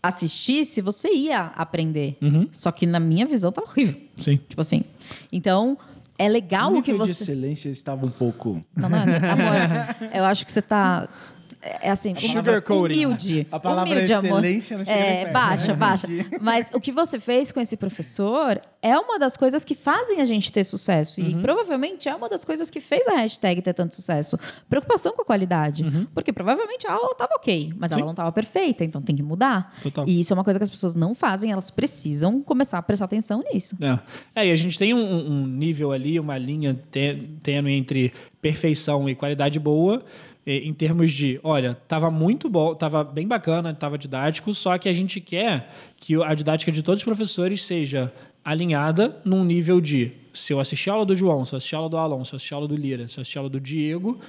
assistisse, 0.01 0.81
você 0.81 1.13
ia 1.13 1.51
aprender. 1.55 2.17
Só 2.51 2.71
que 2.71 2.85
na 2.85 2.99
minha 2.99 3.25
visão 3.25 3.51
tá 3.51 3.61
horrível. 3.61 4.01
Sim. 4.17 4.39
Tipo 4.49 4.61
assim. 4.61 4.83
Então, 5.31 5.77
é 6.19 6.27
legal 6.27 6.71
O 6.71 6.77
o 6.79 6.83
que 6.83 6.91
nível 6.91 7.07
de 7.07 7.13
você. 7.15 7.23
excelência 7.23 7.69
estava 7.69 8.05
um 8.05 8.09
pouco... 8.11 8.61
Não, 8.75 8.89
não, 8.89 8.97
amor, 8.99 10.11
eu 10.13 10.25
acho 10.25 10.45
que 10.45 10.51
você 10.51 10.61
tá. 10.61 11.07
É 11.61 11.89
assim, 11.91 12.15
Sugarcoating. 12.15 13.05
humilde. 13.05 13.47
A 13.51 13.59
palavra 13.59 13.91
humilde, 13.93 14.13
amor. 14.13 14.25
excelência 14.45 14.77
não 14.77 14.85
chega 14.85 14.97
É, 14.97 15.15
perto, 15.25 15.33
baixa, 15.33 15.67
né? 15.67 15.75
baixa. 15.77 16.07
Mas 16.39 16.69
o 16.73 16.79
que 16.79 16.89
você 16.91 17.19
fez 17.19 17.51
com 17.51 17.59
esse 17.59 17.75
professor 17.75 18.61
é 18.81 18.97
uma 18.97 19.19
das 19.19 19.35
coisas 19.35 19.65
que 19.65 19.75
fazem 19.75 20.21
a 20.21 20.25
gente 20.25 20.53
ter 20.53 20.63
sucesso. 20.63 21.19
E 21.19 21.35
provavelmente 21.41 22.07
é 22.07 22.15
uma 22.15 22.29
das 22.29 22.45
coisas 22.45 22.69
que 22.69 22.79
fez 22.79 23.05
a 23.09 23.17
hashtag 23.17 23.61
ter 23.61 23.73
tanto 23.73 23.93
sucesso. 23.93 24.39
Preocupação 24.69 25.11
com 25.13 25.21
a 25.21 25.25
qualidade. 25.25 25.83
Porque 26.13 26.31
provavelmente 26.31 26.87
a 26.87 26.93
aula 26.93 27.11
estava 27.11 27.33
ok, 27.35 27.73
mas 27.77 27.91
ela 27.91 28.01
não 28.03 28.11
estava 28.11 28.31
perfeita, 28.31 28.85
então 28.85 29.01
tem 29.01 29.15
que 29.15 29.23
mudar. 29.23 29.75
Total. 29.83 30.07
E 30.07 30.21
isso 30.21 30.31
é 30.31 30.35
uma 30.35 30.45
coisa 30.45 30.57
que 30.59 30.63
as 30.63 30.69
pessoas 30.69 30.95
não 30.95 31.13
fazem, 31.13 31.51
elas 31.51 31.69
precisam 31.69 32.41
começar 32.41 32.77
a 32.77 32.81
prestar 32.81 33.03
atenção 33.05 33.43
nisso. 33.51 33.75
É. 33.81 33.99
É, 34.33 34.47
e 34.47 34.51
a 34.51 34.55
gente 34.55 34.79
tem 34.79 34.93
um, 34.93 35.27
um 35.29 35.45
nível 35.45 35.91
ali, 35.91 36.17
uma 36.17 36.37
linha 36.37 36.73
tênue 37.43 37.73
entre 37.73 38.13
perfeição 38.41 39.09
e 39.09 39.15
qualidade 39.15 39.59
boa, 39.59 40.01
em 40.57 40.73
termos 40.73 41.11
de, 41.11 41.39
olha, 41.43 41.75
tava 41.87 42.09
muito 42.09 42.49
bom, 42.49 42.73
tava 42.73 43.03
bem 43.03 43.27
bacana, 43.27 43.73
tava 43.73 43.97
didático, 43.97 44.53
só 44.53 44.77
que 44.77 44.89
a 44.89 44.93
gente 44.93 45.21
quer 45.21 45.69
que 45.97 46.21
a 46.23 46.33
didática 46.33 46.71
de 46.71 46.81
todos 46.81 47.01
os 47.01 47.05
professores 47.05 47.63
seja 47.63 48.11
alinhada 48.43 49.21
num 49.23 49.43
nível 49.43 49.79
de, 49.79 50.11
se 50.33 50.53
eu 50.53 50.59
assistir 50.59 50.89
a 50.89 50.93
aula 50.93 51.05
do 51.05 51.15
João, 51.15 51.45
se 51.45 51.53
eu 51.53 51.57
assistir 51.57 51.75
a 51.75 51.77
aula 51.79 51.89
do 51.89 51.97
Alon, 51.97 52.25
se 52.25 52.33
eu 52.33 52.37
assistir 52.37 52.53
a 52.53 52.57
aula 52.57 52.67
do 52.67 52.75
Lira, 52.75 53.07
se 53.07 53.17
eu 53.17 53.21
assistir 53.21 53.37
a 53.37 53.41
aula 53.41 53.49
do 53.49 53.59
Diego, 53.59 54.19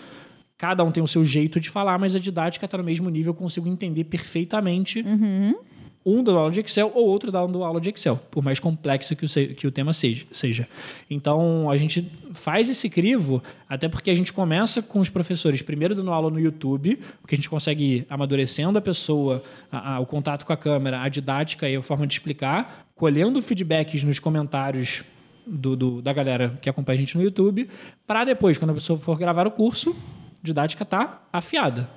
cada 0.59 0.85
um 0.85 0.91
tem 0.91 1.03
o 1.03 1.09
seu 1.09 1.25
jeito 1.25 1.59
de 1.59 1.71
falar, 1.71 1.99
mas 1.99 2.15
a 2.15 2.19
didática 2.19 2.67
está 2.67 2.77
no 2.77 2.85
mesmo 2.85 3.09
nível, 3.09 3.31
eu 3.31 3.35
consigo 3.35 3.69
entender 3.69 4.05
perfeitamente 4.05 5.03
um 6.05 6.23
dando 6.25 6.39
aula 6.39 6.51
de 6.51 6.61
Excel 6.61 6.91
ou 6.95 7.07
outro 7.07 7.31
dando 7.31 7.63
aula 7.63 7.81
de 7.81 7.91
Excel, 7.91 8.17
por 8.31 8.43
mais 8.43 8.59
complexo 8.59 9.15
que 9.15 9.25
o, 9.27 9.29
que 9.55 9.67
o 9.67 9.71
tema 9.71 9.93
seja, 9.93 10.25
seja. 10.33 10.69
Então, 11.11 11.71
a 11.71 11.77
gente 11.77 12.11
faz 12.33 12.69
esse 12.71 12.89
crivo, 12.89 13.43
até 13.69 13.89
porque 13.89 14.11
a 14.11 14.15
gente 14.15 14.33
começa 14.33 14.81
com 14.81 14.99
os 15.01 15.09
professores, 15.11 15.61
primeiro 15.63 15.95
dando 15.95 16.11
aula 16.11 16.31
no 16.31 16.41
YouTube, 16.41 16.97
porque 17.21 17.35
a 17.35 17.37
gente 17.37 17.51
consegue 17.51 17.85
ir 17.85 18.07
amadurecendo 18.09 18.79
a 18.79 18.81
pessoa, 18.81 19.43
a- 19.71 19.97
a- 19.97 20.01
o 20.01 20.07
contato 20.07 20.47
com 20.47 20.53
a 20.53 20.57
câmera, 20.57 21.03
a 21.03 21.09
didática 21.09 21.69
e 21.69 21.77
a 21.77 21.83
forma 21.83 22.07
de 22.07 22.15
explicar. 22.15 22.87
colhendo 22.95 23.41
feedbacks 23.41 24.05
nos 24.05 24.19
comentários 24.19 25.03
do, 25.47 25.75
do- 25.75 26.03
da 26.03 26.13
galera 26.13 26.59
que 26.61 26.69
acompanha 26.69 26.97
a 26.99 27.01
gente 27.01 27.17
no 27.17 27.23
YouTube, 27.23 27.67
para 28.07 28.25
depois, 28.25 28.59
quando 28.59 28.73
a 28.73 28.75
pessoa 28.75 28.99
for 28.99 29.17
gravar 29.19 29.47
o 29.47 29.51
curso, 29.51 29.97
didática 30.43 30.85
tá 30.85 31.23
afiada. 31.33 31.89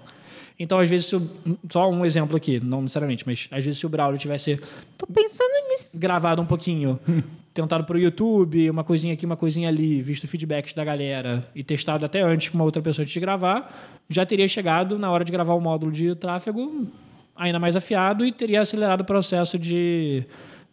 Então, 0.60 0.80
às 0.80 0.88
vezes, 0.88 1.08
se 1.08 1.16
o- 1.16 1.30
só 1.72 1.90
um 1.90 2.06
exemplo 2.06 2.36
aqui, 2.38 2.60
não 2.64 2.82
necessariamente, 2.84 3.24
mas 3.26 3.48
às 3.52 3.64
vezes 3.64 3.80
se 3.80 3.86
o 3.86 3.90
Braulio 3.90 4.20
tivesse 4.20 4.60
Tô 4.98 5.08
pensando 5.08 5.52
nisso. 5.70 5.98
gravado 6.00 6.42
um 6.42 6.46
pouquinho, 6.46 7.00
tentado 7.54 7.84
pro 7.84 7.98
YouTube, 8.00 8.70
uma 8.70 8.84
coisinha 8.84 9.14
aqui, 9.14 9.26
uma 9.26 9.36
coisinha 9.38 9.68
ali, 9.70 10.02
visto 10.02 10.28
feedbacks 10.28 10.74
da 10.74 10.84
galera 10.84 11.44
e 11.56 11.64
testado 11.64 12.06
até 12.06 12.22
antes 12.22 12.50
com 12.50 12.58
uma 12.58 12.64
outra 12.66 12.82
pessoa 12.82 13.06
de 13.06 13.20
gravar, 13.20 14.00
já 14.10 14.26
teria 14.26 14.48
chegado 14.48 14.98
na 15.00 15.10
hora 15.12 15.24
de 15.26 15.32
gravar 15.32 15.54
o 15.54 15.60
módulo 15.62 15.92
de 15.92 16.16
tráfego 16.16 16.88
ainda 17.36 17.58
mais 17.60 17.76
afiado 17.76 18.24
e 18.26 18.32
teria 18.32 18.62
acelerado 18.62 19.02
o 19.02 19.06
processo 19.06 19.58
de 19.58 20.24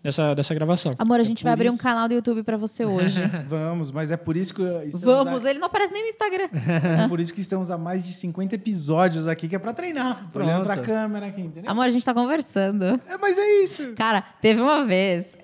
dessa, 0.03 0.35
dessa 0.35 0.55
gravação. 0.55 0.95
Amor, 0.99 1.21
a 1.21 1.23
gente 1.23 1.43
vai 1.45 1.53
por 1.53 1.55
abrir 1.61 1.71
um 1.71 1.77
canal 1.77 2.09
do 2.09 2.15
YouTube 2.15 2.43
pra 2.43 2.57
você 2.57 2.85
hoje. 2.85 3.21
Vamos, 3.49 3.91
mas 3.91 4.11
é 4.11 4.17
por 4.17 4.37
isso 4.37 4.55
que 4.55 4.63
estamos 4.63 5.01
Vamos, 5.03 5.45
a- 5.45 5.51
ele 5.51 5.59
não 5.59 5.67
aparece 5.67 5.93
nem 5.93 6.03
no 6.03 6.09
Instagram. 6.09 6.49
é 7.05 7.09
por 7.09 7.21
isso 7.21 7.33
que 7.35 7.41
estamos 7.41 7.71
a 7.71 7.79
mais 7.79 8.03
de 8.05 8.13
50 8.13 8.55
episódios 8.55 9.27
aqui 9.29 9.49
que 9.49 9.57
é 9.57 9.59
pra 9.59 9.73
treinar, 9.73 10.29
Pronto. 10.33 10.47
olhando 10.47 10.65
pra 10.65 10.77
câmera 10.79 11.27
aqui, 11.27 11.41
entendeu? 11.43 11.71
Amor, 11.71 11.85
a 11.85 11.91
gente 11.91 12.05
tá 12.05 12.15
conversando. 12.15 12.85
É, 13.09 13.17
mas 13.21 13.37
é 13.39 13.63
isso. 13.63 13.93
Cara, 13.95 14.23
teve 14.41 14.61
uma 14.61 14.85
vez. 14.85 15.37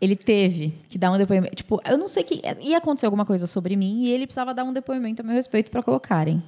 Ele 0.00 0.16
teve 0.16 0.74
que 0.90 0.98
dar 0.98 1.10
um 1.12 1.16
depoimento. 1.16 1.54
Tipo, 1.56 1.80
eu 1.86 1.96
não 1.96 2.08
sei 2.08 2.22
que. 2.24 2.42
Ia 2.60 2.76
acontecer 2.78 3.06
alguma 3.06 3.24
coisa 3.24 3.46
sobre 3.46 3.74
mim 3.74 4.00
e 4.02 4.10
ele 4.10 4.26
precisava 4.26 4.52
dar 4.52 4.64
um 4.64 4.72
depoimento 4.72 5.22
a 5.22 5.24
meu 5.24 5.34
respeito 5.34 5.70
pra 5.70 5.82
colocarem. 5.82 6.42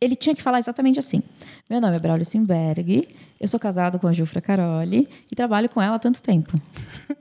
Ele 0.00 0.14
tinha 0.14 0.34
que 0.34 0.42
falar 0.42 0.58
exatamente 0.58 0.98
assim: 0.98 1.22
Meu 1.68 1.80
nome 1.80 1.96
é 1.96 1.98
Braulio 1.98 2.24
Simberg, 2.24 3.08
eu 3.40 3.48
sou 3.48 3.58
casado 3.58 3.98
com 3.98 4.06
a 4.06 4.12
Gilfra 4.12 4.40
Caroli 4.40 5.08
e 5.30 5.34
trabalho 5.34 5.68
com 5.68 5.80
ela 5.82 5.96
há 5.96 5.98
tanto 5.98 6.22
tempo. 6.22 6.60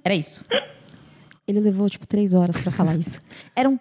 Era 0.03 0.13
isso. 0.15 0.43
Ele 1.47 1.59
levou, 1.59 1.89
tipo, 1.89 2.05
três 2.05 2.34
horas 2.34 2.59
pra 2.61 2.71
falar 2.71 2.95
isso. 2.97 3.21
Eram 3.55 3.80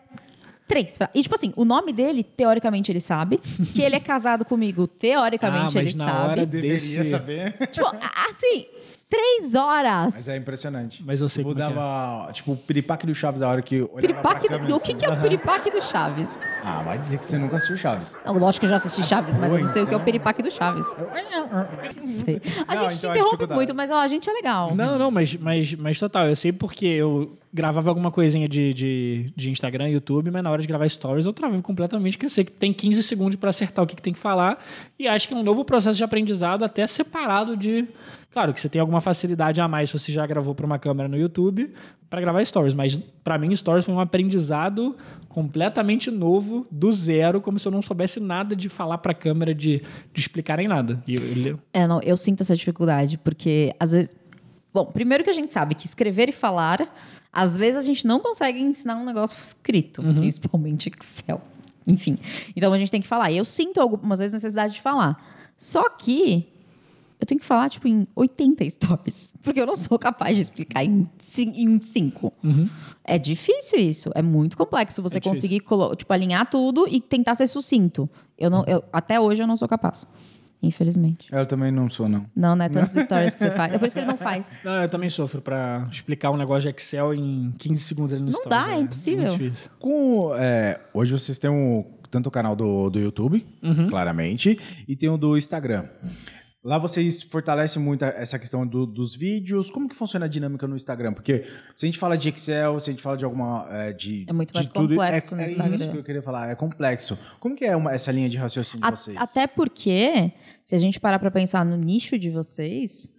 três. 0.68 0.97
E, 1.14 1.22
tipo 1.22 1.34
assim, 1.34 1.53
o 1.57 1.64
nome 1.64 1.92
dele, 1.92 2.22
teoricamente, 2.22 2.90
ele 2.92 3.01
sabe. 3.01 3.38
Que 3.74 3.82
ele 3.82 3.97
é 3.97 4.01
casado 4.01 4.44
comigo, 4.44 4.86
teoricamente, 4.86 5.76
Ah, 5.76 5.82
mas 5.82 5.90
ele 5.90 5.94
na 5.99 6.05
sabe. 6.07 6.28
hora 6.30 6.47
Deveria 6.47 6.72
Desse- 6.74 7.05
saber. 7.11 7.53
Tipo, 7.68 7.86
assim, 8.30 8.66
três 9.09 9.54
horas. 9.54 10.14
Mas 10.14 10.28
é 10.28 10.36
impressionante. 10.36 11.02
Mas 11.04 11.20
eu 11.20 11.28
sei 11.28 11.44
tipo, 11.44 11.54
como 11.54 11.64
é 11.64 11.68
que 11.68 11.74
dava, 11.74 12.32
tipo, 12.32 12.52
o 12.52 12.57
piripaque 12.57 13.07
do 13.07 13.14
Chaves 13.14 13.40
a 13.42 13.48
hora 13.48 13.62
que 13.62 13.76
olhava 13.76 14.00
Piripaque 14.00 14.48
pra 14.48 14.57
do, 14.57 14.61
câmera 14.61 14.76
o 14.76 14.80
que, 14.80 14.92
assim. 14.92 14.96
que 14.98 15.04
é 15.07 15.11
o 15.11 15.20
piripaque 15.20 15.70
do 15.70 15.80
Chaves? 15.80 16.28
Ah, 16.64 16.82
vai 16.82 16.98
dizer 16.98 17.18
que 17.18 17.24
você 17.24 17.38
nunca 17.38 17.57
assistiu 17.57 17.76
Chaves. 17.78 18.16
Não, 18.24 18.34
lógico 18.34 18.61
que 18.61 18.66
eu 18.66 18.70
já 18.70 18.76
assisti 18.76 19.04
Chaves, 19.04 19.36
mas 19.36 19.52
eu 19.52 19.61
não 19.61 19.66
sei 19.66 19.82
o 19.82 19.86
que 19.86 19.92
é 19.94 19.96
o 19.96 19.98
então. 19.98 20.04
piripaque 20.04 20.42
do 20.42 20.50
Chaves. 20.50 20.86
Não 20.98 22.07
sei. 22.07 22.42
A 22.66 22.74
Não, 22.74 22.90
gente 22.90 22.98
então 22.98 23.12
te 23.12 23.18
é 23.18 23.20
interrompe 23.22 23.54
muito, 23.54 23.74
mas 23.74 23.90
ó, 23.90 24.00
a 24.00 24.09
gente 24.09 24.28
é 24.28 24.32
legal. 24.32 24.74
Não, 24.74 24.98
não, 24.98 25.11
mas, 25.11 25.34
mas, 25.36 25.74
mas 25.74 25.98
total, 25.98 26.26
eu 26.26 26.36
sei 26.36 26.52
porque 26.52 26.86
eu 26.86 27.38
gravava 27.52 27.88
alguma 27.90 28.11
coisinha 28.11 28.48
de, 28.48 28.74
de, 28.74 29.32
de 29.34 29.50
Instagram, 29.50 29.88
YouTube, 29.88 30.30
mas 30.30 30.42
na 30.42 30.50
hora 30.50 30.61
de 30.61 30.68
gravar 30.68 30.86
stories 30.88 31.24
eu 31.24 31.32
travei 31.32 31.62
completamente, 31.62 32.16
porque 32.16 32.26
eu 32.26 32.30
sei 32.30 32.44
que 32.44 32.52
tem 32.52 32.72
15 32.72 33.02
segundos 33.02 33.36
para 33.36 33.48
acertar 33.50 33.82
o 33.82 33.88
que, 33.88 33.96
que 33.96 34.02
tem 34.02 34.12
que 34.12 34.18
falar, 34.18 34.59
e 34.98 35.09
acho 35.09 35.26
que 35.26 35.32
é 35.32 35.36
um 35.36 35.42
novo 35.42 35.64
processo 35.64 35.96
de 35.96 36.04
aprendizado 36.04 36.64
até 36.64 36.86
separado 36.86 37.57
de... 37.57 37.86
Claro 38.37 38.53
que 38.53 38.61
você 38.61 38.68
tem 38.68 38.78
alguma 38.78 39.01
facilidade 39.01 39.62
a 39.62 39.66
mais 39.66 39.89
se 39.89 39.99
você 39.99 40.12
já 40.12 40.26
gravou 40.26 40.55
para 40.55 40.66
uma 40.66 40.78
câmera 40.78 41.09
no 41.09 41.16
YouTube 41.16 41.72
para 42.11 42.20
gravar 42.20 42.45
stories, 42.45 42.74
mas 42.74 42.95
para 43.24 43.39
mim 43.39 43.57
stories 43.57 43.82
foi 43.87 43.95
um 43.95 43.99
aprendizado 43.99 44.95
completamente 45.26 46.11
novo, 46.11 46.66
do 46.70 46.93
zero, 46.93 47.41
como 47.41 47.59
se 47.59 47.66
eu 47.66 47.72
não 47.72 47.80
soubesse 47.80 48.20
nada 48.20 48.55
de 48.55 48.68
falar 48.68 48.99
para 48.99 49.12
a 49.12 49.14
câmera, 49.14 49.55
de, 49.55 49.82
de 50.12 50.20
explicar 50.20 50.59
em 50.59 50.68
nada. 50.68 51.03
E 51.07 51.14
eu- 51.14 51.22
eu- 51.47 51.61
É, 51.72 51.87
não, 51.87 51.99
eu 52.03 52.14
sinto 52.14 52.43
essa 52.43 52.55
dificuldade, 52.55 53.16
porque 53.16 53.74
às 53.80 53.93
vezes. 53.93 54.14
Bom, 54.70 54.84
primeiro 54.84 55.24
que 55.24 55.30
a 55.30 55.32
gente 55.32 55.55
sabe 55.55 55.74
que 55.74 55.87
escrever 55.87 56.28
e 56.28 56.32
falar, 56.32 56.95
às 57.32 57.57
vezes 57.57 57.76
a 57.78 57.82
gente 57.82 58.07
não 58.07 58.20
consegue 58.20 58.61
ensinar 58.61 58.97
um 58.97 59.05
negócio 59.07 59.34
escrito, 59.43 60.03
principalmente 60.03 60.91
Excel. 60.91 61.41
Enfim. 61.87 62.18
Então 62.55 62.70
a 62.70 62.76
gente 62.76 62.91
tem 62.91 63.01
que 63.01 63.09
falar. 63.09 63.30
E 63.30 63.39
eu 63.39 63.47
sinto 63.47 63.80
algumas 63.80 64.18
vezes 64.18 64.34
necessidade 64.34 64.74
de 64.74 64.82
falar. 64.82 65.16
Só 65.57 65.89
que 65.89 66.49
eu 67.18 67.26
tenho 67.26 67.40
que 67.40 67.46
falar, 67.46 67.68
tipo, 67.70 67.88
em 67.88 68.06
80 68.14 68.68
stories. 68.68 69.34
Porque 69.42 69.60
eu 69.60 69.66
não 69.66 69.76
sou 69.76 69.98
capaz 69.98 70.36
de 70.36 70.42
explicar 70.42 70.84
em 70.84 71.06
5. 71.18 72.32
É 73.04 73.18
difícil 73.18 73.78
isso. 73.78 74.10
É 74.14 74.22
muito 74.22 74.56
complexo 74.56 75.02
você 75.02 75.18
É 75.18 75.20
conseguir 75.20 75.62
tipo, 75.96 76.12
alinhar 76.12 76.48
tudo 76.50 76.86
e 76.88 77.00
tentar 77.00 77.34
ser 77.34 77.46
sucinto. 77.46 78.08
Eu 78.38 78.50
não, 78.50 78.64
eu- 78.66 78.84
até 78.92 79.18
hoje 79.20 79.42
eu 79.42 79.46
não 79.46 79.56
sou 79.56 79.66
capaz. 79.68 80.06
Infelizmente. 80.62 81.28
Eu 81.30 81.46
também 81.46 81.70
não 81.70 81.88
sou, 81.88 82.08
não. 82.08 82.26
Não, 82.34 82.56
não 82.56 82.64
é 82.64 82.68
tantos 82.68 82.96
stories 83.04 83.34
que 83.34 83.40
você 83.40 83.50
faz. 83.50 83.72
É 83.74 83.78
por 83.78 83.86
isso 83.86 83.94
que 83.94 84.00
ele 84.00 84.06
não 84.08 84.16
faz. 84.16 84.60
Não, 84.64 84.72
eu 84.82 84.88
também 84.88 85.08
sofro 85.10 85.40
pra 85.40 85.86
explicar 85.92 86.30
um 86.30 86.36
negócio 86.36 86.62
de 86.62 86.68
Excel 86.76 87.14
em 87.14 87.52
15 87.58 87.80
segundos 87.80 88.12
ali 88.14 88.22
no 88.22 88.30
Não 88.32 88.38
Stories, 88.40 88.64
dá, 88.66 88.72
é 88.74 88.80
impossível. 88.80 89.28
muito 89.28 89.38
difícil. 89.38 89.70
Com, 89.78 90.34
é, 90.34 90.80
hoje 90.94 91.12
vocês 91.12 91.38
têm 91.38 91.50
um, 91.50 91.84
tanto 92.10 92.28
o 92.28 92.30
canal 92.30 92.56
do, 92.56 92.88
do 92.88 92.98
YouTube, 92.98 93.44
Uhum. 93.62 93.88
claramente, 93.88 94.58
e 94.88 94.96
tem 94.96 95.08
o 95.10 95.18
do 95.18 95.36
Instagram. 95.36 95.84
Lá 96.66 96.78
vocês 96.78 97.22
fortalecem 97.22 97.80
muito 97.80 98.04
essa 98.04 98.38
questão 98.40 98.66
do- 98.66 98.84
dos 98.86 99.14
vídeos. 99.14 99.70
Como 99.70 99.88
que 99.88 99.94
funciona 99.94 100.26
a 100.26 100.28
dinâmica 100.28 100.66
no 100.66 100.74
Instagram? 100.74 101.12
Porque 101.12 101.44
se 101.76 101.86
a 101.86 101.88
gente 101.88 101.96
fala 101.98 102.18
de 102.18 102.28
Excel, 102.28 102.80
se 102.80 102.90
a 102.90 102.92
gente 102.92 103.02
fala 103.02 103.16
de 103.16 103.24
alguma... 103.24 103.68
É, 103.70 103.92
de, 103.92 104.26
É 104.28 104.32
muito 104.32 104.52
mais 104.52 104.66
tudo, 104.68 104.88
complexo 104.96 105.34
é, 105.34 105.36
no 105.36 105.42
é 105.42 105.46
Instagram. 105.46 105.76
isso 105.76 105.90
que 105.92 105.98
eu 105.98 106.02
queria 106.02 106.22
falar, 106.22 106.48
é 106.50 106.56
complexo. 106.56 107.16
Como 107.38 107.54
que 107.54 107.64
é 107.64 107.76
uma- 107.76 107.92
essa 107.92 108.10
linha 108.10 108.28
de 108.28 108.36
raciocínio 108.36 108.84
A- 108.84 108.90
de 108.90 108.98
vocês? 108.98 109.16
até 109.16 109.46
porque, 109.46 110.32
se 110.64 110.74
a 110.74 110.78
gente 110.78 110.98
parar 110.98 111.20
pra 111.20 111.30
pensar 111.30 111.64
no 111.64 111.76
nicho 111.76 112.18
de 112.18 112.30
vocês, 112.30 113.14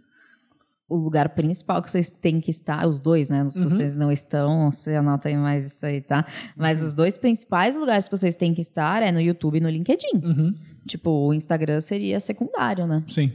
o 0.90 0.98
lugar 0.98 1.30
principal 1.30 1.82
que 1.82 1.90
vocês 1.90 2.12
têm 2.12 2.42
que 2.42 2.52
estar, 2.52 2.86
os 2.86 3.00
dois, 3.00 3.30
né? 3.30 3.50
Se 3.50 3.64
vocês 3.64 3.96
não 3.96 4.12
estão, 4.12 4.72
você 4.72 4.96
anota 4.96 5.30
aí 5.30 5.38
mais 5.38 5.66
isso 5.66 5.86
aí, 5.86 6.02
tá? 6.02 6.26
Mas 6.56 6.82
os 6.84 6.94
dois 6.94 7.18
principais 7.18 7.76
lugares 7.78 8.08
que 8.10 8.18
vocês 8.18 8.36
têm 8.36 8.54
que 8.54 8.62
estar 8.62 9.02
é 9.04 9.12
no 9.12 9.20
YouTube 9.22 9.58
e 9.58 9.62
no 9.62 9.70
LinkedIn. 9.70 10.56
Tipo, 10.88 11.12
o 11.12 11.34
Instagram 11.34 11.82
seria 11.82 12.20
secundário, 12.20 12.88
né? 12.88 13.04
Sim. 13.10 13.32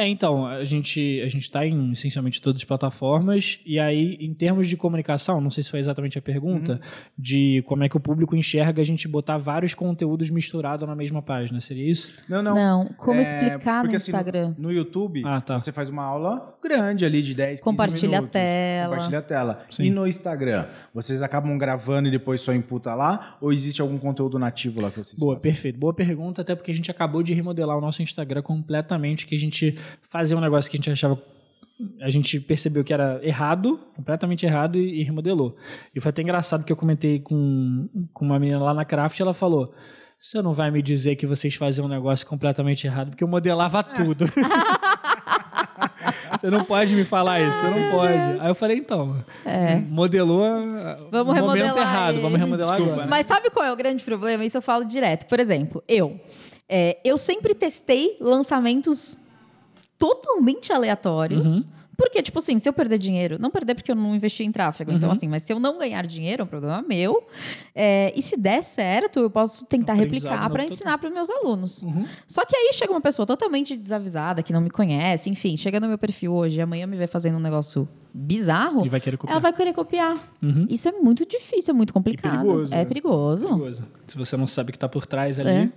É, 0.00 0.08
então, 0.08 0.46
a 0.46 0.64
gente 0.64 1.20
a 1.20 1.28
gente 1.28 1.42
está 1.42 1.66
em 1.66 1.92
essencialmente 1.92 2.40
todas 2.40 2.60
as 2.60 2.64
plataformas 2.64 3.60
e 3.66 3.78
aí 3.78 4.16
em 4.20 4.32
termos 4.32 4.66
de 4.68 4.76
comunicação, 4.76 5.40
não 5.40 5.50
sei 5.50 5.62
se 5.62 5.70
foi 5.70 5.78
exatamente 5.80 6.18
a 6.18 6.22
pergunta, 6.22 6.72
Uhum. 6.74 6.78
de 7.18 7.62
como 7.66 7.84
é 7.84 7.88
que 7.88 7.96
o 7.96 8.00
público 8.00 8.34
enxerga 8.34 8.80
a 8.80 8.84
gente 8.84 9.06
botar 9.06 9.36
vários 9.38 9.74
conteúdos 9.74 10.30
misturados 10.30 10.86
na 10.88 10.94
mesma 10.96 11.20
página, 11.22 11.60
seria 11.60 11.90
isso? 11.90 12.12
Não, 12.28 12.42
não. 12.42 12.54
Não, 12.54 12.86
como 12.96 13.18
É, 13.18 13.22
explicar 13.22 13.76
no 13.76 13.82
porque, 13.82 13.96
assim, 13.96 14.10
Instagram? 14.10 14.54
no 14.58 14.72
YouTube, 14.72 15.22
Ah, 15.24 15.40
tá. 15.40 15.58
você 15.58 15.70
faz 15.72 15.90
uma 15.90 16.02
aula 16.02 16.56
grande 16.62 17.04
ali 17.04 17.22
de 17.22 17.34
10, 17.34 17.50
15 17.60 17.62
Compartilha 17.62 18.18
a 18.18 18.20
minutos. 18.20 18.32
tela. 18.32 18.88
Compartilha 18.90 19.18
a 19.18 19.22
tela. 19.22 19.58
Sim. 19.70 19.84
E 19.84 19.90
no 19.90 20.06
Instagram, 20.06 20.66
vocês 20.94 21.22
acabam 21.22 21.56
gravando 21.58 22.08
e 22.08 22.10
depois 22.10 22.40
só 22.40 22.54
imputa 22.54 22.94
lá? 22.94 23.36
Ou 23.40 23.52
existe 23.52 23.80
algum 23.80 23.98
conteúdo 23.98 24.38
nativo 24.38 24.80
lá 24.80 24.90
que 24.90 24.98
vocês 24.98 25.18
Boa, 25.18 25.34
fazem? 25.34 25.50
perfeito. 25.50 25.78
Boa 25.78 25.92
pergunta, 25.94 26.42
até 26.42 26.54
porque 26.54 26.70
a 26.70 26.74
gente 26.74 26.90
acabou 26.90 27.22
de 27.22 27.32
remodelar 27.34 27.76
o 27.76 27.80
nosso 27.80 28.02
Instagram 28.02 28.42
completamente, 28.42 29.26
que 29.26 29.34
a 29.34 29.38
gente 29.38 29.76
fazia 30.08 30.36
um 30.36 30.40
negócio 30.40 30.70
que 30.70 30.76
a 30.76 30.78
gente 30.78 30.90
achava 30.90 31.20
a 32.00 32.10
gente 32.10 32.38
percebeu 32.40 32.84
que 32.84 32.92
era 32.92 33.20
errado, 33.22 33.80
completamente 33.96 34.44
errado, 34.44 34.76
e, 34.76 35.02
remodelou. 35.02 35.56
E 35.94 36.00
foi 36.00 36.10
até 36.10 36.22
engraçado 36.22 36.64
que 36.64 36.72
eu 36.72 36.76
comentei 36.76 37.20
com, 37.20 37.88
com 38.12 38.24
uma 38.24 38.38
menina 38.38 38.58
lá 38.58 38.74
na 38.74 38.84
Craft, 38.84 39.18
ela 39.20 39.32
falou: 39.32 39.74
Você 40.20 40.42
não 40.42 40.52
vai 40.52 40.70
me 40.70 40.82
dizer 40.82 41.16
que 41.16 41.26
vocês 41.26 41.54
faziam 41.54 41.86
um 41.86 41.88
negócio 41.88 42.26
completamente 42.26 42.86
errado, 42.86 43.10
porque 43.10 43.24
eu 43.24 43.28
modelava 43.28 43.82
tudo. 43.82 44.26
Você 46.32 46.48
não 46.48 46.64
pode 46.64 46.94
me 46.94 47.04
falar 47.04 47.40
isso, 47.40 47.58
você 47.58 47.68
não 47.68 47.90
pode. 47.90 48.40
Aí 48.40 48.48
eu 48.48 48.54
falei, 48.54 48.78
então, 48.78 49.22
modelou 49.88 50.44
ah, 50.44 50.96
Vamos 51.10 51.34
no 51.34 51.46
momento 51.46 51.76
errado, 51.76 52.14
ele. 52.14 52.22
vamos 52.22 52.38
remodelar 52.38 52.76
Desculpa, 52.76 52.92
agora. 52.92 53.08
Mas 53.08 53.26
sabe 53.26 53.50
qual 53.50 53.64
é 53.64 53.72
o 53.72 53.76
grande 53.76 54.02
problema? 54.02 54.44
Isso 54.44 54.56
eu 54.56 54.62
falo 54.62 54.84
direto. 54.84 55.26
Por 55.26 55.40
exemplo, 55.40 55.82
eu. 55.88 56.18
é, 56.68 56.98
eu 57.04 57.18
sempre 57.18 57.54
testei 57.54 58.16
lançamentos 58.20 59.18
totalmente 60.00 60.72
aleatórios. 60.72 61.66
Porque, 61.96 62.22
tipo 62.22 62.38
assim, 62.38 62.58
se 62.58 62.66
eu 62.66 62.72
perder 62.72 62.96
dinheiro, 62.96 63.36
não 63.38 63.50
perder 63.50 63.74
porque 63.74 63.92
eu 63.92 63.94
não 63.94 64.16
investi 64.16 64.42
em 64.42 64.50
tráfego, 64.50 64.90
então 64.90 65.10
assim, 65.10 65.28
mas 65.28 65.42
se 65.42 65.52
eu 65.52 65.60
não 65.60 65.76
ganhar 65.76 66.06
dinheiro, 66.06 66.40
é 66.40 66.44
um 66.44 66.48
problema 66.48 66.80
meu. 66.80 67.26
É, 67.74 68.10
e 68.16 68.22
se 68.22 68.38
der 68.38 68.62
certo, 68.64 69.20
eu 69.20 69.28
posso 69.28 69.66
tentar 69.66 69.92
replicar 69.92 70.48
para 70.48 70.64
ensinar 70.64 70.96
para 70.96 71.08
os 71.08 71.14
meus 71.14 71.28
alunos. 71.28 71.84
Só 72.26 72.46
que 72.46 72.56
aí 72.56 72.70
chega 72.72 72.90
uma 72.90 73.02
pessoa 73.02 73.26
totalmente 73.26 73.76
desavisada, 73.76 74.42
que 74.42 74.50
não 74.50 74.62
me 74.62 74.70
conhece, 74.70 75.28
enfim, 75.28 75.58
chega 75.58 75.78
no 75.78 75.88
meu 75.88 75.98
perfil 75.98 76.32
hoje, 76.32 76.58
e 76.58 76.62
amanhã 76.62 76.86
me 76.86 76.96
vai 76.96 77.06
fazendo 77.06 77.36
um 77.36 77.40
negócio 77.40 77.86
bizarro. 78.14 78.88
Vai 78.88 79.00
querer 79.00 79.18
copiar. 79.18 79.32
Ela 79.34 79.40
vai 79.40 79.52
querer 79.52 79.74
copiar. 79.74 80.32
Isso 80.70 80.88
é 80.88 80.92
muito 80.92 81.26
difícil, 81.26 81.72
é 81.72 81.76
muito 81.76 81.92
complicado. 81.92 82.40
perigoso, 82.40 82.72
é 82.72 82.78
né? 82.78 82.84
perigoso. 82.86 83.46
perigoso. 83.46 83.84
Se 84.10 84.18
você 84.18 84.36
não 84.36 84.48
sabe 84.48 84.70
o 84.70 84.72
que 84.72 84.76
está 84.76 84.88
por 84.88 85.06
trás 85.06 85.38
ali. 85.38 85.50
É. 85.50 85.68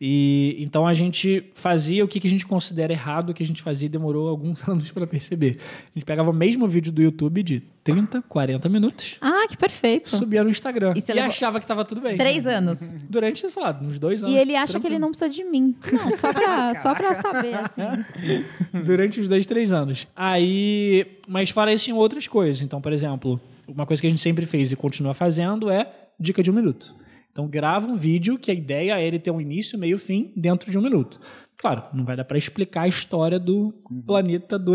E 0.00 0.56
então 0.58 0.86
a 0.86 0.94
gente 0.94 1.50
fazia 1.52 2.02
o 2.02 2.08
que, 2.08 2.18
que 2.18 2.26
a 2.26 2.30
gente 2.30 2.46
considera 2.46 2.92
errado, 2.94 3.28
o 3.30 3.34
que 3.34 3.42
a 3.42 3.46
gente 3.46 3.60
fazia 3.60 3.84
e 3.86 3.88
demorou 3.90 4.26
alguns 4.28 4.62
anos 4.68 4.90
para 4.90 5.06
perceber. 5.06 5.58
A 5.60 5.98
gente 5.98 6.06
pegava 6.06 6.30
o 6.30 6.32
mesmo 6.32 6.66
vídeo 6.66 6.90
do 6.90 7.02
YouTube 7.02 7.42
de 7.42 7.60
30, 7.84 8.22
40 8.22 8.68
minutos, 8.70 9.18
Ah, 9.20 9.46
que 9.46 9.56
perfeito. 9.58 10.08
subia 10.08 10.42
no 10.42 10.48
Instagram 10.48 10.94
E 10.96 11.12
e, 11.12 11.20
achava 11.20 11.60
que 11.60 11.66
tava 11.66 11.84
tudo 11.84 12.00
bem. 12.00 12.16
Três 12.16 12.46
anos. 12.46 12.96
Durante, 13.10 13.48
sei 13.50 13.62
lá, 13.62 13.78
uns 13.82 13.98
dois 13.98 14.22
anos. 14.22 14.34
E 14.34 14.38
ele 14.38 14.56
acha 14.56 14.66
que 14.66 14.72
tranquilo. 14.72 14.94
ele 14.94 14.98
não 15.00 15.10
precisa 15.10 15.28
de 15.28 15.44
mim. 15.44 15.76
Não, 15.92 16.16
só 16.16 16.32
pra, 16.32 16.74
só 16.80 16.94
pra 16.94 17.14
saber, 17.14 17.54
assim. 17.54 18.82
Durante 18.84 19.20
os 19.20 19.28
dois, 19.28 19.44
três 19.44 19.72
anos. 19.72 20.08
Aí. 20.16 21.06
Mas 21.28 21.50
fora 21.50 21.72
isso, 21.74 21.84
tinha 21.84 21.96
outras 21.96 22.26
coisas. 22.26 22.62
Então, 22.62 22.80
por 22.80 22.92
exemplo, 22.92 23.38
uma 23.68 23.84
coisa 23.84 24.00
que 24.00 24.06
a 24.06 24.10
gente 24.10 24.22
sempre 24.22 24.46
fez 24.46 24.72
e 24.72 24.76
continua 24.76 25.12
fazendo 25.12 25.68
é 25.70 25.90
dica 26.18 26.42
de 26.42 26.50
um 26.50 26.54
minuto. 26.54 26.94
Então, 27.34 27.48
grava 27.48 27.88
um 27.88 27.96
vídeo 27.96 28.38
que 28.38 28.48
a 28.48 28.54
ideia 28.54 28.96
é 28.96 29.04
ele 29.04 29.18
ter 29.18 29.32
um 29.32 29.40
início, 29.40 29.76
meio 29.76 29.96
e 29.96 29.98
fim 29.98 30.32
dentro 30.36 30.70
de 30.70 30.78
um 30.78 30.80
minuto. 30.80 31.18
Claro, 31.58 31.82
não 31.92 32.04
vai 32.04 32.14
dar 32.16 32.24
para 32.24 32.38
explicar 32.38 32.82
a 32.82 32.88
história 32.88 33.40
do 33.40 33.74
planeta 34.06 34.56
do, 34.56 34.72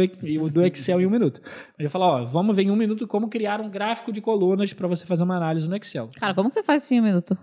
do 0.49 0.65
Excel 0.65 0.99
em 0.99 1.05
um 1.05 1.09
minuto. 1.09 1.39
Mas 1.77 1.85
eu 1.85 1.89
falar, 1.89 2.07
ó, 2.07 2.25
vamos 2.25 2.53
ver 2.53 2.63
em 2.63 2.71
um 2.71 2.75
minuto 2.75 3.07
como 3.07 3.29
criar 3.29 3.61
um 3.61 3.69
gráfico 3.69 4.11
de 4.11 4.19
colunas 4.19 4.73
para 4.73 4.89
você 4.89 5.05
fazer 5.05 5.23
uma 5.23 5.37
análise 5.37 5.69
no 5.69 5.75
Excel. 5.77 6.09
Cara, 6.19 6.33
como 6.33 6.49
que 6.49 6.55
você 6.55 6.63
faz 6.63 6.83
isso 6.83 6.93
em 6.93 6.99
um 6.99 7.03
minuto? 7.05 7.37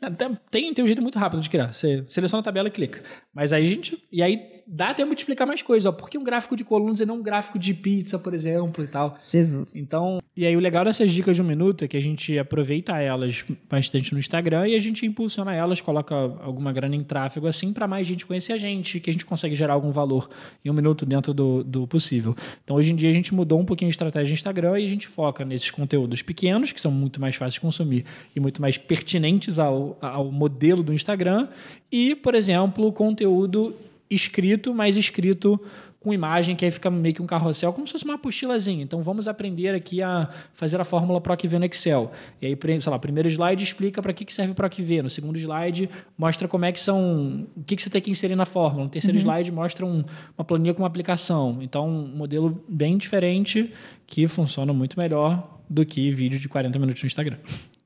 Até- 0.00 0.30
Tem, 0.50 0.72
tem 0.72 0.84
um 0.84 0.86
jeito 0.86 1.02
muito 1.02 1.18
rápido 1.18 1.40
de 1.42 1.50
criar. 1.50 1.74
Você 1.74 2.02
seleciona 2.08 2.40
a 2.40 2.44
tabela 2.44 2.68
e 2.68 2.70
clica. 2.70 3.02
Mas 3.34 3.52
aí 3.52 3.64
a 3.66 3.68
gente. 3.68 4.02
E 4.10 4.22
aí 4.22 4.59
dá 4.72 4.94
tempo 4.94 5.12
de 5.16 5.22
explicar 5.22 5.44
mais 5.44 5.62
coisas. 5.62 5.84
Ó. 5.84 5.90
Por 5.92 6.08
que 6.08 6.16
um 6.16 6.22
gráfico 6.22 6.54
de 6.54 6.62
colunas 6.62 7.00
e 7.00 7.06
não 7.06 7.16
um 7.16 7.22
gráfico 7.22 7.58
de 7.58 7.74
pizza, 7.74 8.20
por 8.20 8.32
exemplo, 8.32 8.84
e 8.84 8.86
tal? 8.86 9.16
Jesus. 9.18 9.74
Então, 9.74 10.20
e 10.36 10.46
aí 10.46 10.56
o 10.56 10.60
legal 10.60 10.84
dessas 10.84 11.10
dicas 11.10 11.34
de 11.34 11.42
um 11.42 11.44
minuto 11.44 11.84
é 11.84 11.88
que 11.88 11.96
a 11.96 12.00
gente 12.00 12.38
aproveita 12.38 12.96
elas 12.96 13.44
bastante 13.68 14.12
no 14.12 14.20
Instagram 14.20 14.68
e 14.68 14.76
a 14.76 14.78
gente 14.78 15.04
impulsiona 15.04 15.52
elas, 15.52 15.80
coloca 15.80 16.14
alguma 16.14 16.72
grana 16.72 16.94
em 16.94 17.02
tráfego 17.02 17.48
assim 17.48 17.72
para 17.72 17.88
mais 17.88 18.06
gente 18.06 18.24
conhecer 18.24 18.52
a 18.52 18.58
gente, 18.58 19.00
que 19.00 19.10
a 19.10 19.12
gente 19.12 19.26
consegue 19.26 19.56
gerar 19.56 19.74
algum 19.74 19.90
valor 19.90 20.30
em 20.64 20.70
um 20.70 20.72
minuto 20.72 21.04
dentro 21.04 21.34
do, 21.34 21.64
do 21.64 21.86
possível. 21.88 22.36
Então, 22.62 22.76
hoje 22.76 22.92
em 22.92 22.96
dia 22.96 23.10
a 23.10 23.12
gente 23.12 23.34
mudou 23.34 23.58
um 23.58 23.64
pouquinho 23.64 23.88
a 23.88 23.90
estratégia 23.90 24.28
do 24.28 24.34
Instagram 24.34 24.78
e 24.78 24.84
a 24.84 24.88
gente 24.88 25.08
foca 25.08 25.44
nesses 25.44 25.70
conteúdos 25.72 26.22
pequenos, 26.22 26.70
que 26.70 26.80
são 26.80 26.92
muito 26.92 27.20
mais 27.20 27.34
fáceis 27.34 27.54
de 27.54 27.60
consumir 27.60 28.04
e 28.34 28.38
muito 28.38 28.62
mais 28.62 28.78
pertinentes 28.78 29.58
ao, 29.58 29.98
ao 30.00 30.30
modelo 30.30 30.80
do 30.80 30.94
Instagram 30.94 31.48
e, 31.90 32.14
por 32.14 32.36
exemplo, 32.36 32.92
conteúdo 32.92 33.74
escrito, 34.10 34.74
mas 34.74 34.96
escrito 34.96 35.60
com 36.00 36.14
imagem, 36.14 36.56
que 36.56 36.64
aí 36.64 36.70
fica 36.70 36.90
meio 36.90 37.14
que 37.14 37.20
um 37.20 37.26
carrossel, 37.26 37.74
como 37.74 37.86
se 37.86 37.92
fosse 37.92 38.06
uma 38.06 38.14
apostilazinha. 38.14 38.82
Então 38.82 39.02
vamos 39.02 39.28
aprender 39.28 39.74
aqui 39.74 40.02
a 40.02 40.30
fazer 40.54 40.80
a 40.80 40.84
fórmula 40.84 41.20
PROCV 41.20 41.58
no 41.58 41.66
Excel. 41.66 42.10
E 42.40 42.46
aí, 42.46 42.58
sei 42.80 42.90
lá, 42.90 42.98
primeiro 42.98 43.28
slide 43.28 43.62
explica 43.62 44.00
para 44.00 44.14
que, 44.14 44.24
que 44.24 44.32
serve 44.32 44.52
o 44.52 44.54
PROCV. 44.54 45.02
No 45.02 45.10
segundo 45.10 45.38
slide 45.38 45.90
mostra 46.16 46.48
como 46.48 46.64
é 46.64 46.72
que 46.72 46.80
são. 46.80 47.46
o 47.54 47.62
que, 47.64 47.76
que 47.76 47.82
você 47.82 47.90
tem 47.90 48.00
que 48.00 48.10
inserir 48.10 48.34
na 48.34 48.46
fórmula. 48.46 48.84
No 48.84 48.90
terceiro 48.90 49.18
slide 49.18 49.52
mostra 49.52 49.84
um- 49.84 50.02
uma 50.38 50.44
planilha 50.44 50.72
com 50.72 50.82
uma 50.82 50.88
aplicação. 50.88 51.58
Então, 51.60 51.86
um 51.86 52.16
modelo 52.16 52.64
bem 52.66 52.96
diferente 52.96 53.70
que 54.06 54.26
funciona 54.26 54.72
muito 54.72 54.98
melhor 54.98 55.59
do 55.70 55.86
que 55.86 56.10
vídeo 56.10 56.40
de 56.40 56.48
40 56.48 56.76
minutos 56.80 57.00
no 57.00 57.06
Instagram. 57.06 57.36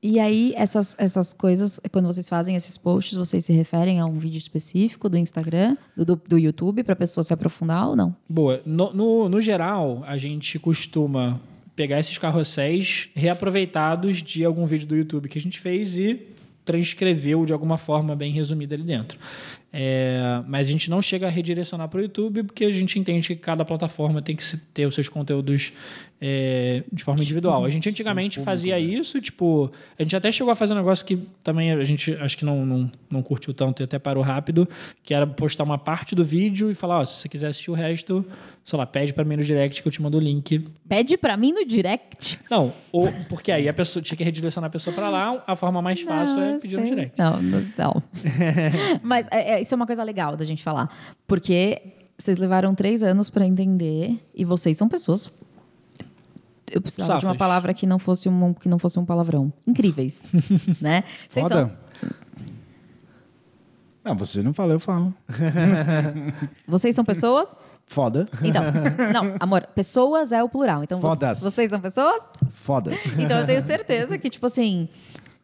E 0.01 0.19
aí, 0.19 0.53
essas, 0.55 0.95
essas 0.99 1.33
coisas, 1.33 1.79
quando 1.91 2.07
vocês 2.07 2.27
fazem 2.27 2.55
esses 2.55 2.77
posts, 2.77 3.15
vocês 3.15 3.45
se 3.45 3.53
referem 3.53 3.99
a 3.99 4.05
um 4.05 4.13
vídeo 4.13 4.39
específico 4.39 5.07
do 5.07 5.17
Instagram, 5.17 5.77
do, 5.95 6.15
do, 6.15 6.37
YouTube, 6.37 6.83
pra 6.83 6.95
pessoa 6.95 7.23
se 7.23 7.33
aprofundar 7.33 7.87
ou 7.89 7.95
não? 7.95 8.15
Boa. 8.27 8.61
No, 8.65 8.91
no, 8.91 9.29
no 9.29 9.41
geral, 9.41 10.03
a 10.05 10.17
gente 10.17 10.57
costuma 10.57 11.39
pegar 11.75 11.99
esses 11.99 12.17
carrosséis 12.17 13.09
reaproveitados 13.15 14.21
de 14.21 14.43
algum 14.43 14.65
vídeo 14.65 14.87
do 14.87 14.95
YouTube 14.95 15.29
que 15.29 15.37
a 15.37 15.41
gente 15.41 15.59
fez 15.59 15.97
e 15.99 16.27
transcreveu 16.63 17.45
de 17.45 17.53
alguma 17.53 17.77
forma 17.77 18.15
bem 18.15 18.31
resumida 18.31 18.75
ali 18.75 18.83
dentro. 18.83 19.19
É, 19.77 20.41
mas 20.47 20.69
a 20.69 20.71
gente 20.71 20.89
não 20.89 21.01
chega 21.01 21.27
a 21.27 21.29
redirecionar 21.29 21.89
para 21.89 21.99
o 21.99 22.01
YouTube 22.01 22.43
porque 22.43 22.63
a 22.63 22.71
gente 22.71 22.97
entende 22.97 23.27
que 23.27 23.35
cada 23.35 23.65
plataforma 23.65 24.21
tem 24.21 24.33
que 24.33 24.57
ter 24.73 24.85
os 24.85 24.95
seus 24.95 25.09
conteúdos 25.09 25.73
é, 26.21 26.81
de 26.93 27.03
forma 27.03 27.21
individual. 27.21 27.65
A 27.65 27.69
gente 27.69 27.89
antigamente 27.89 28.39
fazia 28.39 28.79
isso, 28.79 29.19
tipo, 29.19 29.69
a 29.99 30.03
gente 30.03 30.15
até 30.15 30.31
chegou 30.31 30.49
a 30.49 30.55
fazer 30.55 30.71
um 30.71 30.77
negócio 30.77 31.05
que 31.05 31.17
também 31.43 31.73
a 31.73 31.83
gente 31.83 32.13
acho 32.13 32.37
que 32.37 32.45
não, 32.45 32.65
não, 32.65 32.91
não 33.09 33.21
curtiu 33.21 33.53
tanto 33.53 33.81
e 33.81 33.83
até 33.83 33.99
parou 33.99 34.23
rápido, 34.23 34.65
que 35.03 35.13
era 35.13 35.27
postar 35.27 35.65
uma 35.65 35.77
parte 35.77 36.15
do 36.15 36.23
vídeo 36.23 36.71
e 36.71 36.73
falar, 36.73 36.99
ó, 36.99 37.05
se 37.05 37.19
você 37.19 37.27
quiser 37.27 37.47
assistir 37.47 37.69
o 37.69 37.73
resto, 37.73 38.25
sei 38.65 38.79
lá, 38.79 38.85
pede 38.85 39.13
para 39.13 39.23
mim 39.23 39.35
no 39.37 39.43
direct 39.43 39.81
que 39.81 39.87
eu 39.87 39.91
te 39.91 40.01
mando 40.01 40.17
o 40.17 40.19
link. 40.19 40.65
Pede 40.89 41.17
pra 41.17 41.37
mim 41.37 41.53
no 41.53 41.63
direct. 41.63 42.39
Não, 42.49 42.73
ou, 42.91 43.11
porque 43.29 43.51
aí 43.51 43.69
a 43.69 43.73
pessoa 43.73 44.01
tinha 44.01 44.17
que 44.17 44.23
redirecionar 44.23 44.67
a 44.69 44.71
pessoa 44.71 44.93
para 44.93 45.07
lá, 45.07 45.43
a 45.45 45.55
forma 45.55 45.83
mais 45.83 46.01
fácil 46.01 46.37
Não, 46.37 46.43
é 46.43 46.57
pedir 46.57 46.77
no 46.77 46.81
sei. 46.81 46.95
direct. 46.95 47.19
Não, 47.19 47.39
não. 47.41 47.63
não. 47.77 48.03
Mas 49.03 49.27
é, 49.29 49.53
é, 49.53 49.61
isso 49.61 49.73
é 49.73 49.77
uma 49.77 49.85
coisa 49.85 50.03
legal 50.03 50.35
da 50.35 50.43
gente 50.43 50.63
falar. 50.63 50.89
Porque 51.27 51.79
vocês 52.17 52.39
levaram 52.39 52.73
três 52.73 53.03
anos 53.03 53.29
pra 53.29 53.45
entender 53.45 54.19
e 54.33 54.43
vocês 54.43 54.75
são 54.75 54.89
pessoas. 54.89 55.31
Eu 56.71 56.81
precisava 56.81 57.19
de 57.19 57.25
uma 57.27 57.35
palavra 57.35 57.71
que 57.71 57.85
não 57.85 57.99
fosse 57.99 58.27
um, 58.27 58.51
que 58.51 58.67
não 58.67 58.79
fosse 58.79 58.97
um 58.97 59.05
palavrão. 59.05 59.53
Incríveis. 59.67 60.23
né? 60.81 61.03
Vocês 61.29 61.47
Foda. 61.47 61.71
são, 62.01 62.11
Não, 64.03 64.15
você 64.15 64.41
não 64.41 64.53
fala, 64.55 64.73
eu 64.73 64.79
falo. 64.79 65.13
vocês 66.67 66.95
são 66.95 67.05
pessoas? 67.05 67.55
Foda. 67.87 68.27
Então, 68.43 68.63
não, 69.13 69.35
amor, 69.39 69.67
pessoas 69.75 70.31
é 70.31 70.43
o 70.43 70.49
plural. 70.49 70.83
Então, 70.83 70.99
Fodas. 70.99 71.41
vocês 71.41 71.69
são 71.69 71.79
pessoas? 71.79 72.31
Fodas. 72.51 73.17
Então 73.17 73.39
eu 73.39 73.45
tenho 73.45 73.61
certeza 73.61 74.17
que, 74.17 74.29
tipo 74.29 74.45
assim, 74.47 74.89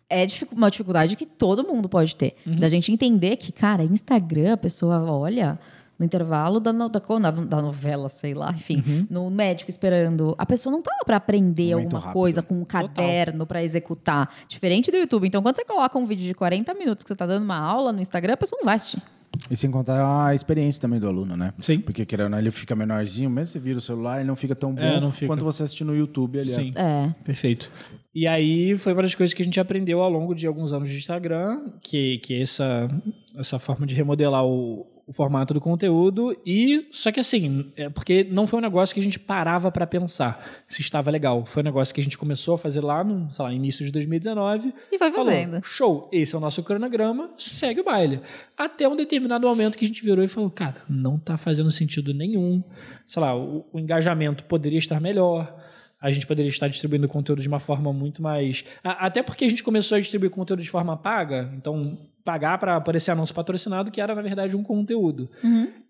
é 0.10 0.26
uma 0.52 0.70
dificuldade 0.72 1.16
que 1.16 1.26
todo 1.26 1.64
mundo 1.64 1.88
pode 1.88 2.16
ter. 2.16 2.36
Da 2.46 2.68
gente 2.68 2.92
entender 2.92 3.38
que, 3.38 3.52
cara, 3.52 3.84
Instagram, 3.84 4.54
a 4.54 4.58
pessoa 4.58 5.02
olha 5.12 5.60
no 6.00 6.06
intervalo 6.06 6.60
da, 6.60 6.74
no- 6.74 6.90
da, 6.90 7.00
da 7.00 7.62
novela, 7.62 8.10
sei 8.10 8.34
lá, 8.34 8.50
enfim, 8.50 9.06
no 9.08 9.30
médico 9.30 9.70
esperando. 9.70 10.34
A 10.36 10.46
pessoa 10.48 10.74
não 10.74 10.82
tá 10.82 10.90
lá 10.98 11.06
pra 11.06 11.18
aprender 11.18 11.76
Momento 11.76 11.84
alguma 11.86 12.00
rápido. 12.00 12.14
coisa 12.14 12.42
com 12.42 12.56
um 12.60 12.66
caderno 12.66 13.46
pra 13.46 13.64
executar. 13.64 14.28
Diferente 14.48 14.90
do 14.90 14.98
YouTube. 14.98 15.28
Então, 15.28 15.44
quando 15.44 15.56
você 15.58 15.64
coloca 15.64 15.96
um 16.00 16.06
vídeo 16.06 16.26
de 16.26 16.34
40 16.34 16.74
minutos 16.74 17.04
que 17.04 17.08
você 17.10 17.16
tá 17.16 17.28
dando 17.28 17.44
uma 17.44 17.60
aula 17.60 17.92
no 17.94 18.02
Instagram, 18.02 18.34
a 18.34 18.38
pessoa 18.38 18.58
não 18.60 18.66
vai 18.66 18.78
assistir. 18.78 19.02
E 19.50 19.56
sem 19.56 19.72
contar 19.72 20.28
a 20.28 20.36
experiência 20.36 20.82
também 20.82 21.00
do 21.00 21.08
aluno, 21.08 21.36
né? 21.38 21.54
Sim. 21.60 21.80
Porque 21.80 22.06
querendo 22.06 22.26
ou 22.26 22.30
não, 22.32 22.40
ele 22.40 22.52
fica 22.52 22.76
menorzinho, 22.76 23.30
mesmo 23.30 23.54
você 23.54 23.60
vira 23.60 23.78
o 23.78 23.82
celular, 23.82 24.20
ele 24.20 24.28
não 24.28 24.36
fica 24.36 24.56
tão 24.56 24.74
bom 24.74 24.82
É, 24.82 25.00
não 25.00 25.12
fica. 25.12 25.28
quanto 25.28 25.44
você 25.44 25.64
assistir 25.64 25.84
no 25.84 25.96
YouTube 25.96 26.40
ali. 26.40 26.52
Sim. 26.52 26.72
É. 26.76 27.14
Perfeito. 27.24 27.72
E 28.14 28.28
aí 28.28 28.78
foi 28.78 28.92
uma 28.94 29.02
das 29.04 29.16
coisas 29.16 29.34
que 29.34 29.42
a 29.42 29.46
gente 29.46 29.60
aprendeu 29.60 30.02
ao 30.02 30.10
longo 30.10 30.36
de 30.36 30.46
alguns 30.46 30.74
anos 30.74 30.90
de 30.90 30.98
Instagram, 30.98 31.62
que, 31.82 32.18
que 32.20 32.34
é 32.34 32.42
essa, 32.42 32.90
essa 33.38 33.58
forma 33.58 33.86
de 33.86 33.96
remodelar 33.96 34.46
o, 34.46 34.86
o 35.12 35.14
formato 35.14 35.54
do 35.54 35.60
conteúdo. 35.60 36.36
E 36.46 36.88
só 36.90 37.12
que 37.12 37.20
assim, 37.20 37.70
é 37.76 37.90
porque 37.90 38.24
não 38.32 38.48
foi 38.48 38.60
um 38.60 38.62
negócio 38.62 38.94
que 38.94 39.02
a 39.02 39.04
gente 39.04 39.20
parava 39.20 39.70
para 39.70 39.86
pensar 39.86 40.64
se 40.68 40.82
estava 40.82 41.12
legal. 41.12 41.46
Foi 41.46 41.62
um 41.62 41.66
negócio 41.66 41.94
que 41.94 42.00
a 42.00 42.04
gente 42.04 42.18
começou 42.18 42.56
a 42.56 42.58
fazer 42.58 42.80
lá 42.80 43.04
no, 43.04 43.30
sei 43.30 43.44
lá, 43.44 43.54
início 43.54 43.86
de 43.86 43.92
2019. 43.92 44.74
E 44.90 44.98
foi 44.98 45.12
Falou, 45.12 45.26
fazendo. 45.26 45.60
Show, 45.64 46.10
esse 46.14 46.34
é 46.34 46.38
o 46.38 46.42
nosso 46.42 46.64
cronograma, 46.64 47.30
segue 47.38 47.82
o 47.82 47.84
baile. 47.84 48.22
Até 48.58 48.88
um 48.88 48.96
determinado 48.96 49.46
momento 49.46 49.78
que 49.78 49.84
a 49.84 49.88
gente 49.88 50.02
virou 50.02 50.24
e 50.24 50.30
falou, 50.30 50.50
cara, 50.50 50.78
não 50.90 51.20
tá 51.20 51.38
fazendo 51.38 51.70
sentido 51.70 52.14
nenhum. 52.14 52.64
Sei 53.06 53.22
lá, 53.22 53.36
o, 53.36 53.66
o 53.74 53.80
engajamento 53.80 54.46
poderia 54.46 54.80
estar 54.80 55.02
melhor. 55.02 55.61
A 56.02 56.12
gente 56.12 56.26
poderia 56.26 56.50
estar 56.50 56.68
distribuindo 56.68 57.08
conteúdo 57.08 57.42
de 57.42 57.48
uma 57.48 57.60
forma 57.60 57.94
muito 57.94 58.22
mais. 58.22 58.64
a- 58.84 59.06
Até 59.06 59.22
porque 59.22 59.46
a 59.46 59.50
gente 59.50 59.62
começou 59.64 59.96
a 59.98 60.02
distribuir 60.02 60.32
conteúdo 60.32 60.64
de 60.64 60.70
forma 60.70 60.98
paga, 60.98 61.50
então 61.56 61.98
pagar 62.26 62.58
para 62.58 62.76
aparecer 62.76 63.12
anúncio 63.12 63.34
patrocinado, 63.36 63.92
que 63.92 64.02
era, 64.02 64.14
na 64.16 64.22
verdade, 64.22 64.56
um 64.56 64.64
conteúdo. 64.64 65.30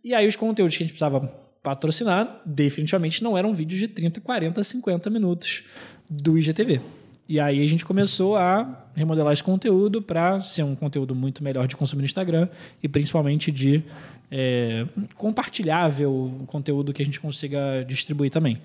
E 0.04 0.14
aí 0.14 0.28
os 0.28 0.36
conteúdos 0.36 0.76
que 0.78 0.84
a 0.84 0.86
gente 0.86 0.94
precisava 0.98 1.22
patrocinar, 1.64 2.42
definitivamente 2.46 3.24
não 3.24 3.38
eram 3.38 3.54
vídeos 3.54 3.80
de 3.80 3.88
30, 3.88 4.20
40, 4.20 4.64
50 4.64 5.10
minutos 5.10 5.64
do 6.10 6.38
IGTV. 6.38 6.82
E 7.30 7.40
aí 7.40 7.64
a 7.64 7.68
gente 7.68 7.86
começou 7.86 8.36
a 8.36 8.86
remodelar 8.96 9.32
esse 9.32 9.44
conteúdo 9.44 10.02
para 10.02 10.42
ser 10.42 10.64
um 10.64 10.76
conteúdo 10.76 11.16
muito 11.16 11.42
melhor 11.44 11.68
de 11.68 11.78
consumir 11.78 12.02
no 12.02 12.06
Instagram 12.06 12.50
e 12.84 12.90
principalmente 12.90 13.52
de 13.52 13.84
é, 14.30 14.86
compartilhável, 15.16 16.42
conteúdo 16.48 16.94
que 16.94 17.02
a 17.02 17.06
gente 17.06 17.20
consiga 17.20 17.84
distribuir 17.88 18.32
também. 18.32 18.60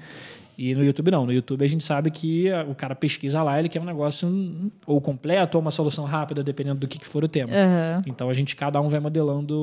E 0.58 0.74
no 0.74 0.82
YouTube 0.84 1.10
não. 1.10 1.26
No 1.26 1.32
YouTube 1.32 1.64
a 1.64 1.68
gente 1.68 1.84
sabe 1.84 2.10
que 2.10 2.50
a- 2.50 2.64
o 2.64 2.74
cara 2.74 2.94
pesquisa 2.94 3.42
lá, 3.42 3.58
ele 3.58 3.68
quer 3.68 3.80
um 3.80 3.84
negócio 3.84 4.26
hum, 4.26 4.70
ou 4.86 5.00
completo 5.00 5.58
ou 5.58 5.62
uma 5.62 5.70
solução 5.70 6.04
rápida, 6.04 6.42
dependendo 6.42 6.80
do 6.80 6.88
que, 6.88 7.04
for 7.06 7.22
o 7.24 7.28
tema. 7.28 7.52
Aham. 7.52 8.02
Então 8.06 8.28
a 8.30 8.34
gente, 8.34 8.56
cada 8.56 8.80
um 8.80 8.88
vai 8.88 8.98
modelando 9.00 9.54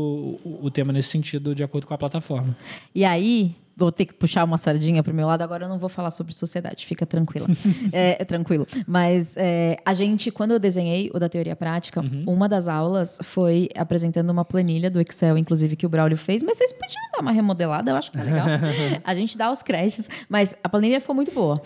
o, 0.43 0.59
o 0.63 0.69
tema 0.71 0.93
nesse 0.93 1.09
sentido 1.09 1.55
de 1.55 1.63
acordo 1.63 1.87
com 1.87 1.93
a 1.93 1.97
plataforma. 1.97 2.55
E 2.93 3.03
aí, 3.03 3.55
vou 3.75 3.91
ter 3.91 4.05
que 4.05 4.13
puxar 4.13 4.43
uma 4.43 4.57
sardinha 4.57 5.03
pro 5.03 5.13
meu 5.13 5.27
lado. 5.27 5.41
Agora 5.41 5.65
eu 5.65 5.69
não 5.69 5.79
vou 5.79 5.89
falar 5.89 6.11
sobre 6.11 6.33
sociedade, 6.33 6.85
fica 6.85 7.05
tranquila. 7.05 7.47
é, 7.91 8.21
é 8.21 8.25
tranquilo. 8.25 8.65
Mas 8.87 9.35
é, 9.37 9.77
a 9.85 9.93
gente, 9.93 10.31
quando 10.31 10.51
eu 10.51 10.59
desenhei 10.59 11.09
o 11.13 11.19
da 11.19 11.27
teoria 11.27 11.55
prática, 11.55 12.03
uma 12.27 12.47
das 12.47 12.67
aulas 12.67 13.19
foi 13.23 13.69
apresentando 13.75 14.29
uma 14.29 14.45
planilha 14.45 14.89
do 14.89 15.01
Excel, 15.01 15.37
inclusive, 15.37 15.75
que 15.75 15.85
o 15.85 15.89
Braulio 15.89 16.17
fez. 16.17 16.43
Mas 16.43 16.57
vocês 16.57 16.71
podiam 16.71 17.01
dar 17.13 17.21
uma 17.21 17.31
remodelada, 17.31 17.91
eu 17.91 17.95
acho 17.95 18.11
que 18.11 18.17
é 18.17 18.23
legal. 18.23 18.47
a 19.03 19.15
gente 19.15 19.37
dá 19.37 19.51
os 19.51 19.63
créditos, 19.63 20.09
mas 20.29 20.55
a 20.63 20.69
planilha 20.69 20.99
ficou 21.01 21.15
muito 21.15 21.31
boa. 21.31 21.61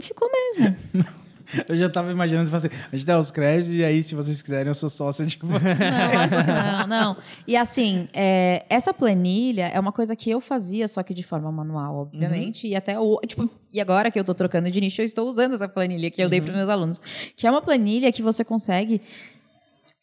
Ficou 0.00 0.30
mesmo. 0.30 0.76
Eu 1.68 1.76
já 1.76 1.88
tava 1.88 2.10
imaginando 2.10 2.48
se 2.48 2.54
assim, 2.54 2.68
a 2.92 2.96
gente 2.96 3.06
dá 3.06 3.18
os 3.18 3.30
créditos 3.30 3.74
e 3.74 3.84
aí, 3.84 4.02
se 4.02 4.14
vocês 4.14 4.40
quiserem, 4.42 4.68
eu 4.68 4.74
sou 4.74 4.88
sócio 4.88 5.24
de 5.24 5.38
vocês. 5.38 5.78
Não, 5.78 6.20
acho 6.20 6.44
que 6.44 6.50
não, 6.50 6.86
não. 6.86 7.16
E 7.46 7.56
assim, 7.56 8.08
é, 8.12 8.64
essa 8.68 8.92
planilha 8.92 9.68
é 9.68 9.78
uma 9.78 9.92
coisa 9.92 10.14
que 10.16 10.30
eu 10.30 10.40
fazia, 10.40 10.86
só 10.88 11.02
que 11.02 11.14
de 11.14 11.22
forma 11.22 11.50
manual, 11.50 11.96
obviamente. 11.96 12.66
E 12.68 12.74
até 12.74 12.98
o. 12.98 13.20
Tipo, 13.26 13.48
e 13.72 13.80
agora 13.80 14.10
que 14.10 14.18
eu 14.18 14.24
tô 14.24 14.34
trocando 14.34 14.70
de 14.70 14.80
nicho, 14.80 15.00
eu 15.00 15.04
estou 15.04 15.28
usando 15.28 15.54
essa 15.54 15.68
planilha 15.68 16.10
que 16.10 16.22
eu 16.22 16.28
dei 16.28 16.40
para 16.40 16.52
meus 16.52 16.68
alunos. 16.68 17.00
Que 17.36 17.46
é 17.46 17.50
uma 17.50 17.62
planilha 17.62 18.10
que 18.12 18.22
você 18.22 18.44
consegue 18.44 19.00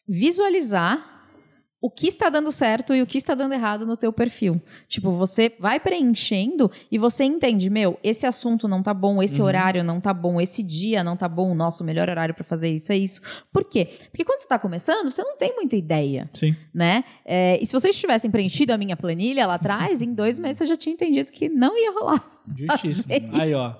visualizar 0.08 1.11
o 1.82 1.90
que 1.90 2.06
está 2.06 2.28
dando 2.28 2.52
certo 2.52 2.94
e 2.94 3.02
o 3.02 3.06
que 3.06 3.18
está 3.18 3.34
dando 3.34 3.54
errado 3.54 3.84
no 3.84 3.96
teu 3.96 4.12
perfil. 4.12 4.62
Tipo, 4.86 5.10
você 5.10 5.52
vai 5.58 5.80
preenchendo 5.80 6.70
e 6.92 6.96
você 6.96 7.24
entende, 7.24 7.68
meu, 7.68 7.98
esse 8.04 8.24
assunto 8.24 8.68
não 8.68 8.80
tá 8.84 8.94
bom, 8.94 9.20
esse 9.20 9.42
horário 9.42 9.82
não 9.82 10.00
tá 10.00 10.14
bom, 10.14 10.40
esse 10.40 10.62
dia 10.62 11.02
não 11.02 11.16
tá 11.16 11.28
bom, 11.28 11.52
nosso 11.56 11.82
melhor 11.82 12.08
horário 12.08 12.34
para 12.34 12.44
fazer 12.44 12.70
isso 12.70 12.92
é 12.92 12.96
isso. 12.96 13.20
Por 13.52 13.64
quê? 13.64 13.88
Porque 14.10 14.24
quando 14.24 14.38
você 14.38 14.44
está 14.44 14.60
começando, 14.60 15.10
você 15.10 15.24
não 15.24 15.36
tem 15.36 15.56
muita 15.56 15.74
ideia, 15.74 16.30
Sim. 16.32 16.54
né? 16.72 17.02
É, 17.24 17.60
e 17.60 17.66
se 17.66 17.72
vocês 17.72 17.98
tivessem 17.98 18.30
preenchido 18.30 18.72
a 18.72 18.78
minha 18.78 18.96
planilha 18.96 19.44
lá 19.44 19.54
atrás, 19.54 20.00
em 20.00 20.14
dois 20.14 20.38
meses 20.38 20.60
eu 20.60 20.68
já 20.68 20.76
tinha 20.76 20.92
entendido 20.92 21.32
que 21.32 21.48
não 21.48 21.76
ia 21.76 21.90
rolar. 21.92 22.41
Justíssimo. 22.56 23.12
Aí, 23.40 23.54
ó. 23.54 23.72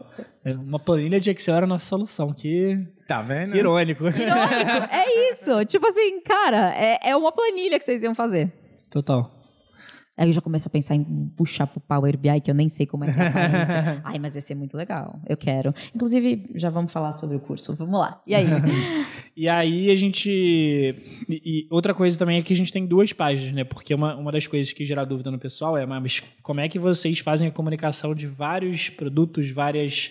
É, 0.44 0.54
Uma 0.54 0.78
planilha 0.78 1.20
de 1.20 1.30
Excel 1.30 1.54
era 1.54 1.66
a 1.66 1.68
nossa 1.68 1.86
solução. 1.86 2.32
Que, 2.32 2.78
Tá 3.06 3.22
vendo? 3.22 3.52
que 3.52 3.58
irônico. 3.58 4.04
Irônico, 4.06 4.88
é 4.90 5.30
isso. 5.30 5.64
Tipo 5.66 5.86
assim, 5.88 6.20
cara, 6.20 6.74
é, 6.74 7.10
é 7.10 7.16
uma 7.16 7.32
planilha 7.32 7.78
que 7.78 7.84
vocês 7.84 8.02
iam 8.02 8.14
fazer. 8.14 8.52
Total. 8.90 9.30
Aí 10.16 10.28
eu 10.28 10.32
já 10.32 10.40
começo 10.42 10.68
a 10.68 10.70
pensar 10.70 10.94
em 10.94 11.32
puxar 11.36 11.66
pro 11.66 11.80
Power 11.80 12.18
BI, 12.18 12.40
que 12.42 12.50
eu 12.50 12.54
nem 12.54 12.68
sei 12.68 12.84
como 12.84 13.04
é 13.04 13.12
que 13.12 13.18
é. 13.18 13.26
isso. 13.26 14.00
Ai, 14.04 14.18
mas 14.18 14.34
vai 14.34 14.42
ser 14.42 14.54
muito 14.54 14.76
legal. 14.76 15.18
Eu 15.26 15.36
quero. 15.36 15.72
Inclusive, 15.94 16.50
já 16.54 16.68
vamos 16.68 16.92
falar 16.92 17.14
sobre 17.14 17.36
o 17.36 17.40
curso. 17.40 17.74
Vamos 17.74 17.98
lá. 17.98 18.20
E 18.26 18.34
aí? 18.34 18.46
E 19.34 19.48
aí 19.48 19.90
a 19.90 19.94
gente. 19.94 20.28
E, 20.28 20.94
e 21.28 21.66
outra 21.70 21.94
coisa 21.94 22.18
também 22.18 22.38
é 22.38 22.42
que 22.42 22.52
a 22.52 22.56
gente 22.56 22.70
tem 22.70 22.84
duas 22.84 23.14
páginas, 23.14 23.54
né? 23.54 23.64
Porque 23.64 23.94
uma, 23.94 24.14
uma 24.14 24.30
das 24.30 24.46
coisas 24.46 24.74
que 24.74 24.84
gera 24.84 25.04
dúvida 25.06 25.30
no 25.30 25.38
pessoal 25.38 25.74
é, 25.74 25.86
mas 25.86 26.22
como 26.42 26.60
é 26.60 26.68
que 26.68 26.78
vocês 26.78 27.18
fazem 27.18 27.48
a 27.48 27.50
comunicação 27.50 28.14
de 28.14 28.26
vários 28.26 28.90
produtos, 28.90 29.50
várias 29.50 30.10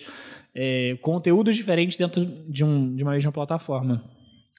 é, 0.52 0.98
conteúdos 1.00 1.54
diferentes 1.54 1.96
dentro 1.96 2.24
de, 2.24 2.64
um, 2.64 2.96
de 2.96 3.04
uma 3.04 3.12
mesma 3.12 3.30
plataforma? 3.30 4.02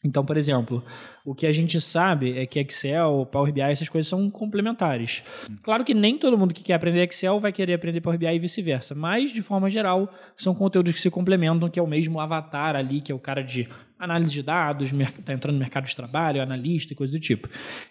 Então, 0.04 0.26
por 0.26 0.36
exemplo, 0.36 0.84
o 1.24 1.34
que 1.34 1.48
a 1.48 1.52
gente 1.52 1.80
sabe 1.80 2.38
é 2.38 2.46
que 2.46 2.60
Excel, 2.60 3.26
Power 3.32 3.54
BI, 3.54 3.62
essas 3.62 3.88
coisas 3.88 4.10
são 4.10 4.30
complementares. 4.30 5.24
Claro 5.62 5.86
que 5.86 5.94
nem 5.94 6.18
todo 6.18 6.38
mundo 6.38 6.54
que 6.54 6.62
quer 6.62 6.74
aprender 6.74 7.04
Excel 7.04 7.40
vai 7.40 7.54
querer 7.54 7.76
aprender 7.76 8.02
Power 8.02 8.20
BI 8.20 8.28
e 8.28 8.40
vice-versa, 8.40 8.94
mas, 8.94 9.32
de 9.32 9.42
forma 9.42 9.70
geral, 9.70 10.14
são 10.36 10.54
conteúdos 10.54 10.92
que 10.92 11.00
se 11.00 11.10
complementam, 11.10 11.70
que 11.70 11.80
é 11.80 11.82
o 11.82 11.88
mesmo 11.88 12.20
avatar 12.20 12.76
ali, 12.76 13.00
que 13.00 13.14
é 13.14 13.16
o 13.16 13.20
cara 13.20 13.42
de 13.42 13.70
análise 13.98 14.32
de 14.32 14.44
dados, 14.44 14.92
está 14.92 15.32
entrando 15.32 15.54
no 15.54 15.60
mercado 15.60 15.86
de 15.86 15.96
trabalho, 15.96 16.42
analista 16.42 16.92
e 16.92 16.96
coisa 16.96 17.14
do 17.14 17.20
tipo. 17.20 17.48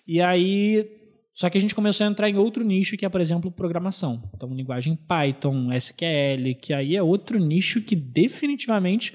E 0.06 0.20
aí, 0.20 0.86
só 1.32 1.48
que 1.48 1.56
a 1.56 1.60
gente 1.60 1.74
começou 1.74 2.06
a 2.06 2.10
entrar 2.10 2.28
em 2.28 2.36
outro 2.36 2.62
nicho, 2.62 2.98
que 2.98 3.06
é, 3.06 3.08
por 3.08 3.22
exemplo, 3.22 3.50
programação. 3.50 4.22
Então, 4.36 4.52
linguagem 4.52 4.94
Python, 4.94 5.72
SQL, 5.72 6.54
que 6.60 6.74
aí 6.74 6.94
é 6.94 7.02
outro 7.02 7.38
nicho 7.38 7.80
que 7.80 7.96
definitivamente... 7.96 9.14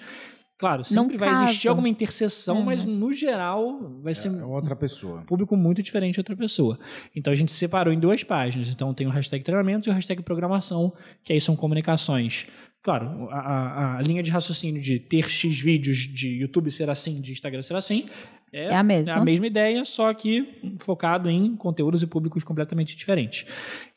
Claro, 0.60 0.84
sempre 0.84 1.18
vai 1.18 1.30
existir 1.30 1.68
alguma 1.68 1.88
interseção, 1.88 2.62
É, 2.62 2.64
mas, 2.64 2.84
mas- 2.84 2.94
no 3.00 3.14
geral 3.14 4.00
vai 4.02 4.16
ser 4.16 4.30
É 4.30 4.44
outra 4.44 4.76
pessoa. 4.76 5.20
um 5.22 5.26
público 5.26 5.56
muito 5.56 5.84
diferente 5.84 6.16
de 6.16 6.20
outra 6.20 6.36
pessoa. 6.36 6.80
Então 7.16 7.32
a 7.32 7.36
gente 7.36 7.52
separou 7.52 7.94
em 7.94 8.00
duas 8.00 8.24
páginas. 8.24 8.68
Então 8.70 8.92
tem 8.94 9.06
o 9.06 9.10
hashtag 9.12 9.44
treinamento 9.44 9.88
e 9.88 9.92
o 9.92 9.94
hashtag 9.94 10.24
programação, 10.24 10.92
que 11.24 11.32
aí 11.32 11.40
são 11.40 11.56
comunicações. 11.56 12.48
Claro, 12.82 13.28
a, 13.30 13.38
a- 13.40 13.98
a 13.98 14.02
linha 14.02 14.24
de 14.24 14.32
raciocínio 14.32 14.82
de 14.82 14.98
ter 15.00 15.30
X 15.30 15.60
vídeos 15.60 15.98
de 15.98 16.30
YouTube 16.40 16.72
ser 16.72 16.90
assim, 16.90 17.22
de 17.22 17.32
Instagram 17.34 17.62
ser 17.62 17.76
assim, 17.76 18.06
é, 18.52 18.68
É 18.68 18.76
a 18.76 18.82
mesma. 18.82 19.14
é 19.14 19.20
a 19.20 19.24
mesma 19.24 19.46
ideia, 19.46 19.86
só 19.86 20.12
que 20.14 20.76
focado 20.80 21.30
em 21.30 21.56
conteúdos 21.56 22.02
e 22.02 22.08
públicos 22.08 22.44
completamente 22.44 22.96
diferentes. 22.96 23.46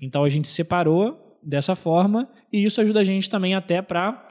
Então 0.00 0.24
a 0.24 0.28
gente 0.28 0.48
separou 0.48 1.38
dessa 1.42 1.74
forma 1.74 2.28
e 2.52 2.64
isso 2.64 2.80
ajuda 2.82 3.00
a 3.00 3.04
gente 3.04 3.30
também 3.30 3.54
até 3.54 3.80
para 3.80 4.26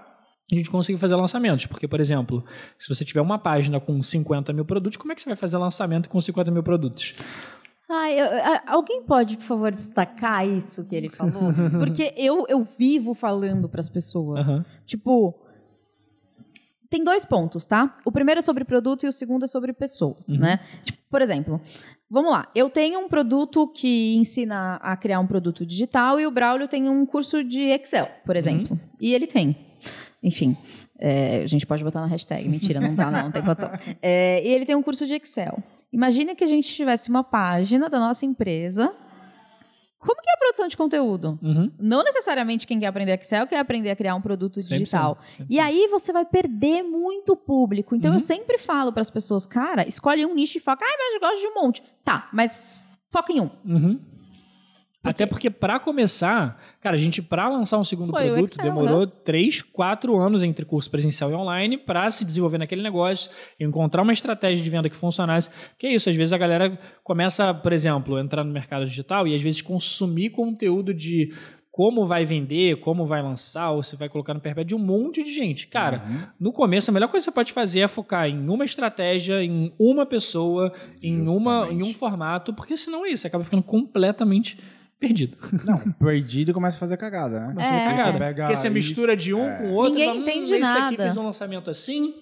a 0.51 0.55
gente 0.55 0.69
conseguir 0.69 0.97
fazer 0.97 1.15
lançamentos. 1.15 1.65
Porque, 1.65 1.87
por 1.87 1.99
exemplo, 1.99 2.43
se 2.77 2.87
você 2.93 3.03
tiver 3.05 3.21
uma 3.21 3.37
página 3.39 3.79
com 3.79 4.01
50 4.01 4.51
mil 4.53 4.65
produtos, 4.65 4.97
como 4.97 5.11
é 5.11 5.15
que 5.15 5.21
você 5.21 5.29
vai 5.29 5.35
fazer 5.35 5.57
lançamento 5.57 6.09
com 6.09 6.19
50 6.19 6.49
mil 6.51 6.63
produtos? 6.63 7.13
Ai, 7.91 8.19
eu- 8.21 8.27
alguém 8.67 9.01
pode, 9.03 9.35
por 9.37 9.43
favor, 9.43 9.71
destacar 9.71 10.47
isso 10.47 10.87
que 10.87 10.95
ele 10.95 11.09
falou? 11.09 11.51
Porque 11.83 12.13
eu, 12.15 12.45
eu 12.47 12.61
vivo 12.63 13.13
falando 13.15 13.67
para 13.67 13.79
as 13.79 13.89
pessoas. 13.89 14.47
Aham. 14.47 14.65
Tipo, 14.85 15.35
tem 16.89 17.03
dois 17.03 17.23
pontos, 17.25 17.65
tá? 17.65 17.95
O 18.03 18.11
primeiro 18.11 18.39
é 18.39 18.41
sobre 18.41 18.63
produto 18.65 19.05
e 19.05 19.07
o 19.07 19.11
segundo 19.11 19.43
é 19.45 19.47
sobre 19.47 19.73
pessoas, 19.73 20.27
né? 20.29 20.59
Tipo, 20.83 20.99
por 21.09 21.21
exemplo, 21.21 21.61
vamos 22.09 22.31
lá. 22.31 22.47
Eu 22.55 22.69
tenho 22.69 22.99
um 22.99 23.07
produto 23.07 23.67
que 23.67 24.15
ensina 24.15 24.75
a 24.77 24.95
criar 24.97 25.19
um 25.19 25.27
produto 25.27 25.65
digital 25.65 26.19
e 26.19 26.25
o 26.25 26.31
Braulio 26.31 26.67
tem 26.67 26.89
um 26.89 27.05
curso 27.05 27.43
de 27.43 27.61
Excel, 27.61 28.07
por 28.25 28.35
exemplo. 28.35 28.79
E 28.99 29.13
ele 29.13 29.27
tem. 29.27 29.55
Enfim, 30.21 30.55
é, 30.97 31.41
a 31.43 31.47
gente 31.47 31.65
pode 31.65 31.83
botar 31.83 32.01
na 32.01 32.07
hashtag. 32.07 32.47
Mentira, 32.49 32.79
não 32.79 32.93
dá, 32.95 33.09
não, 33.09 33.23
não 33.25 33.31
tem 33.31 33.43
condição. 33.43 33.71
É, 34.01 34.41
e 34.45 34.47
ele 34.49 34.65
tem 34.65 34.75
um 34.75 34.83
curso 34.83 35.05
de 35.07 35.15
Excel. 35.15 35.57
Imagina 35.91 36.35
que 36.35 36.43
a 36.43 36.47
gente 36.47 36.67
tivesse 36.73 37.09
uma 37.09 37.23
página 37.23 37.89
da 37.89 37.99
nossa 37.99 38.25
empresa. 38.25 38.93
Como 39.97 40.21
que 40.21 40.29
é 40.29 40.33
a 40.33 40.37
produção 40.37 40.67
de 40.67 40.77
conteúdo? 40.77 41.37
Uhum. 41.41 41.71
Não 41.77 42.03
necessariamente 42.03 42.65
quem 42.65 42.79
quer 42.79 42.85
aprender 42.87 43.19
Excel 43.19 43.45
quer 43.47 43.59
aprender 43.59 43.89
a 43.89 43.95
criar 43.97 44.15
um 44.15 44.21
produto 44.21 44.59
100%, 44.61 44.67
digital. 44.67 45.17
100%. 45.39 45.45
E 45.49 45.59
aí 45.59 45.87
você 45.89 46.13
vai 46.13 46.25
perder 46.25 46.83
muito 46.83 47.35
público. 47.35 47.95
Então 47.95 48.11
Uhum. 48.11 48.15
eu 48.17 48.21
sempre 48.21 48.57
falo 48.57 48.93
para 48.93 49.01
as 49.01 49.09
pessoas, 49.09 49.45
cara, 49.45 49.85
escolhe 49.87 50.25
um 50.25 50.33
nicho 50.35 50.57
e 50.57 50.61
foca. 50.61 50.85
Ah, 50.85 50.95
mas 50.97 51.13
eu 51.15 51.19
gosto 51.19 51.41
de 51.41 51.47
um 51.47 51.61
monte. 51.61 51.83
Tá, 52.05 52.29
mas 52.31 52.81
foca 53.09 53.33
em 53.33 53.41
um. 53.41 53.49
Uhum. 53.65 53.99
Até 55.01 55.25
porque, 55.25 55.49
para 55.49 55.79
começar, 55.79 56.61
cara, 56.81 56.95
a 56.95 56.99
gente, 56.99 57.21
para 57.21 57.47
lançar 57.47 57.77
um 57.77 57.83
segundo 57.85 58.09
Foi 58.09 58.25
produto, 58.25 58.51
Excel, 58.51 58.65
demorou 58.65 59.05
né? 59.05 59.11
três, 59.23 59.61
quatro 59.61 60.17
anos 60.17 60.43
entre 60.43 60.65
curso 60.65 60.91
presencial 60.91 61.31
e 61.31 61.33
online 61.33 61.77
para 61.77 62.11
se 62.11 62.25
desenvolver 62.25 62.57
naquele 62.57 62.81
negócio, 62.81 63.31
encontrar 63.57 64.01
uma 64.01 64.11
estratégia 64.11 64.61
de 64.61 64.69
venda 64.69 64.89
que 64.89 64.95
funcionasse. 64.95 65.49
Que 65.77 65.87
é 65.87 65.93
isso, 65.93 66.09
às 66.09 66.15
vezes 66.15 66.33
a 66.33 66.37
galera 66.37 66.77
começa, 67.01 67.53
por 67.53 67.71
exemplo, 67.71 68.17
a 68.17 68.21
entrar 68.21 68.43
no 68.43 68.51
mercado 68.51 68.85
digital 68.85 69.25
e 69.25 69.33
às 69.33 69.41
vezes 69.41 69.61
consumir 69.61 70.31
conteúdo 70.31 70.93
de 70.93 71.33
como 71.71 72.05
vai 72.05 72.25
vender, 72.25 72.75
como 72.81 73.05
vai 73.05 73.21
lançar, 73.21 73.71
ou 73.71 73.81
se 73.81 73.95
vai 73.95 74.09
colocar 74.09 74.33
no 74.33 74.41
perpétuo 74.41 74.67
de 74.67 74.75
um 74.75 74.85
monte 74.85 75.23
de 75.23 75.33
gente. 75.33 75.65
Cara, 75.67 76.33
no 76.37 76.51
começo, 76.51 76.91
a 76.91 76.93
melhor 76.93 77.07
coisa 77.07 77.23
que 77.23 77.31
você 77.31 77.35
pode 77.35 77.53
fazer 77.53 77.79
é 77.79 77.87
focar 77.87 78.27
em 78.27 78.49
uma 78.49 78.65
estratégia, 78.65 79.41
em 79.41 79.73
uma 79.79 80.05
pessoa, 80.05 80.73
em, 81.01 81.25
uma, 81.29 81.69
em 81.71 81.81
um 81.81 81.93
formato, 81.93 82.53
porque 82.53 82.75
senão 82.75 83.05
é 83.05 83.11
isso, 83.11 83.25
acaba 83.25 83.45
ficando 83.45 83.63
completamente 83.63 84.57
perdido. 84.99 85.37
Não, 85.65 85.77
perdido 85.93 86.51
e 86.51 86.53
começa 86.53 86.77
a 86.77 86.79
fazer 86.79 86.97
cagada, 86.97 87.47
né? 87.47 87.55
É. 87.57 87.87
Aí 87.87 87.97
você 87.97 88.03
Cagada. 88.03 88.17
pega 88.19 88.43
Porque 88.43 88.55
você 88.57 88.67
isso- 88.67 88.73
mistura 88.73 89.15
de 89.15 89.33
um 89.33 89.55
com 89.57 89.63
o 89.65 89.73
outro, 89.73 89.93
Ninguém 89.93 90.07
fala, 90.09 90.19
entende 90.19 90.51
hum, 90.53 90.55
esse 90.55 90.65
aqui 90.65 90.79
nada. 90.97 91.03
fez 91.03 91.17
um 91.17 91.23
lançamento 91.23 91.69
assim, 91.69 92.13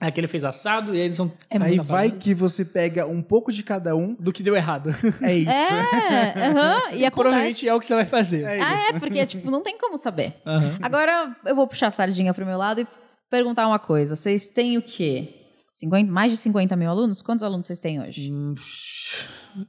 aquele 0.00 0.26
fez 0.26 0.44
assado, 0.44 0.94
e 0.94 0.98
aí 0.98 1.04
eles 1.04 1.16
são 1.16 1.30
É 1.50 1.62
Aí 1.62 1.78
vai 1.78 2.10
que 2.10 2.34
você 2.34 2.64
pega 2.64 3.06
um 3.06 3.22
pouco 3.22 3.52
de 3.52 3.62
cada 3.62 3.94
um. 3.94 4.14
do 4.18 4.32
que 4.32 4.42
deu 4.42 4.56
errado. 4.56 4.90
É 5.22 5.34
isso. 5.36 5.50
É, 5.50 6.48
aham, 6.48 6.78
e 6.94 7.04
acontece. 7.06 7.10
Provavelmente 7.12 7.68
é 7.68 7.74
o 7.74 7.78
que 7.80 7.86
você 7.86 7.94
vai 7.94 8.06
fazer. 8.06 8.42
É 8.44 8.60
Ah, 8.60 8.88
é, 8.94 8.98
porque, 8.98 9.24
tipo, 9.26 9.50
não 9.50 9.62
tem 9.62 9.78
como 9.78 9.96
saber. 9.98 10.34
Aham. 10.46 10.78
Agora, 10.82 11.36
eu 11.46 11.54
vou 11.54 11.66
puxar 11.68 11.86
a 11.88 11.90
sardinha 11.90 12.32
pro 12.34 12.44
meu 12.46 12.58
lado 12.58 12.80
e 12.80 12.86
perguntar 13.30 13.66
uma 13.68 13.78
coisa. 13.78 14.16
Vocês 14.16 14.48
têm 14.48 14.76
o 14.78 14.82
quê? 14.82 15.34
50, 15.72 16.10
mais 16.12 16.30
de 16.32 16.36
50 16.38 16.76
mil 16.76 16.90
alunos? 16.90 17.22
Quantos 17.22 17.42
alunos 17.42 17.66
vocês 17.66 17.78
têm 17.78 18.00
hoje? 18.00 18.30
Hum, 18.32 18.54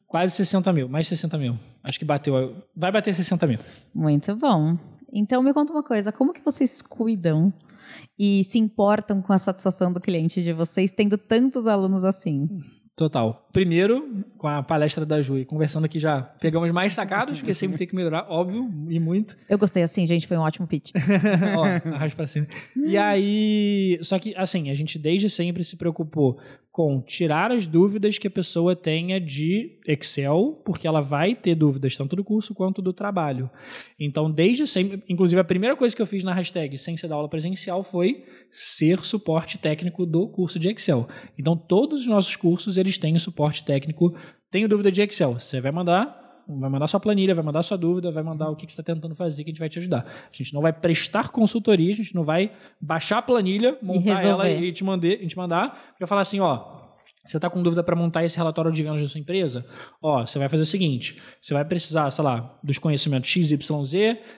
Quase 0.07 0.33
60 0.33 0.71
mil, 0.73 0.89
mais 0.89 1.05
de 1.05 1.09
60 1.09 1.37
mil. 1.37 1.57
Acho 1.83 1.99
que 1.99 2.05
bateu. 2.05 2.55
Vai 2.75 2.91
bater 2.91 3.13
60 3.13 3.47
mil. 3.47 3.59
Muito 3.93 4.35
bom. 4.35 4.77
Então, 5.11 5.43
me 5.43 5.53
conta 5.53 5.73
uma 5.73 5.83
coisa. 5.83 6.11
Como 6.11 6.33
que 6.33 6.41
vocês 6.41 6.81
cuidam 6.81 7.53
e 8.17 8.43
se 8.43 8.59
importam 8.59 9.21
com 9.21 9.33
a 9.33 9.37
satisfação 9.37 9.91
do 9.91 10.01
cliente 10.01 10.41
de 10.41 10.53
vocês, 10.53 10.93
tendo 10.93 11.17
tantos 11.17 11.67
alunos 11.67 12.03
assim? 12.03 12.47
Total. 12.95 13.49
Primeiro, 13.51 14.23
com 14.37 14.47
a 14.47 14.61
palestra 14.61 15.03
da 15.03 15.19
Ju, 15.19 15.39
e 15.39 15.45
conversando 15.45 15.85
aqui 15.85 15.97
já 15.97 16.21
pegamos 16.21 16.69
mais 16.71 16.93
sacados, 16.93 17.39
porque 17.39 17.53
sempre 17.53 17.75
tem 17.75 17.87
que 17.87 17.95
melhorar, 17.95 18.27
óbvio, 18.29 18.69
e 18.87 18.99
muito. 18.99 19.35
Eu 19.49 19.57
gostei 19.57 19.81
assim, 19.81 20.05
gente. 20.05 20.27
Foi 20.27 20.37
um 20.37 20.41
ótimo 20.41 20.67
pitch. 20.67 20.91
Ó, 21.57 21.65
arraste 21.91 22.15
pra 22.15 22.27
cima. 22.27 22.45
E 22.75 22.95
aí, 22.95 23.97
só 24.03 24.19
que 24.19 24.35
assim, 24.35 24.69
a 24.69 24.75
gente 24.75 24.99
desde 24.99 25.27
sempre 25.27 25.63
se 25.63 25.75
preocupou 25.75 26.39
com 26.73 26.99
tirar 26.99 27.51
as 27.51 27.67
dúvidas 27.67 28.17
que 28.17 28.25
a 28.25 28.31
pessoa 28.31 28.75
tenha 28.75 29.21
de 29.21 29.77
Excel, 29.87 30.59
porque 30.65 30.87
ela 30.87 31.01
vai 31.01 31.35
ter 31.35 31.53
dúvidas 31.53 31.95
tanto 31.95 32.15
do 32.15 32.23
curso 32.23 32.55
quanto 32.55 32.81
do 32.81 32.91
trabalho. 32.91 33.47
Então, 33.99 34.29
desde 34.29 34.65
sempre, 34.65 35.03
inclusive 35.07 35.39
a 35.39 35.43
primeira 35.43 35.75
coisa 35.75 35.95
que 35.95 36.01
eu 36.01 36.05
fiz 36.07 36.23
na 36.23 36.33
hashtag 36.33 36.75
sem 36.79 36.97
ser 36.97 37.07
da 37.07 37.13
aula 37.13 37.29
presencial 37.29 37.83
foi 37.83 38.25
ser 38.49 39.03
suporte 39.03 39.59
técnico 39.59 40.03
do 40.03 40.27
curso 40.27 40.57
de 40.57 40.67
Excel. 40.67 41.07
Então, 41.37 41.55
todos 41.55 42.01
os 42.01 42.07
nossos 42.07 42.35
cursos, 42.35 42.75
eles 42.75 42.97
têm 42.97 43.15
o 43.15 43.19
suporte 43.19 43.63
técnico. 43.63 44.11
Tenho 44.49 44.67
dúvida 44.67 44.91
de 44.91 44.99
Excel, 45.03 45.35
você 45.35 45.61
vai 45.61 45.71
mandar 45.71 46.22
vai 46.47 46.69
mandar 46.69 46.87
sua 46.87 46.99
planilha, 46.99 47.33
vai 47.33 47.43
mandar 47.43 47.63
sua 47.63 47.77
dúvida, 47.77 48.11
vai 48.11 48.23
mandar 48.23 48.49
o 48.49 48.55
que, 48.55 48.65
que 48.65 48.71
você 48.73 48.81
está 48.81 48.93
tentando 48.93 49.15
fazer 49.15 49.43
que 49.43 49.49
a 49.49 49.51
gente 49.51 49.59
vai 49.59 49.69
te 49.69 49.79
ajudar. 49.79 50.05
A 50.05 50.35
gente 50.35 50.53
não 50.53 50.61
vai 50.61 50.73
prestar 50.73 51.29
consultoria, 51.29 51.91
a 51.91 51.95
gente 51.95 52.13
não 52.13 52.23
vai 52.23 52.51
baixar 52.79 53.19
a 53.19 53.21
planilha, 53.21 53.77
montar 53.81 54.23
ela 54.23 54.43
resolver. 54.43 54.67
e 54.67 54.71
te, 54.71 54.83
mandar, 54.83 55.17
te 55.17 55.37
mandar 55.37 55.95
para 55.97 56.07
falar 56.07 56.21
assim, 56.21 56.39
ó, 56.39 56.83
você 57.25 57.37
está 57.37 57.49
com 57.49 57.63
dúvida 57.63 57.81
para 57.81 57.95
montar 57.95 58.25
esse 58.25 58.35
relatório 58.35 58.69
de 58.69 58.83
vendas 58.83 59.01
da 59.01 59.07
sua 59.07 59.19
empresa? 59.19 59.65
Ó, 60.01 60.25
você 60.25 60.37
vai 60.37 60.49
fazer 60.49 60.63
o 60.63 60.65
seguinte: 60.65 61.21
você 61.41 61.53
vai 61.53 61.63
precisar, 61.63 62.11
sei 62.11 62.23
lá, 62.23 62.59
dos 62.61 62.77
conhecimentos 62.77 63.29
XYZ, 63.29 63.57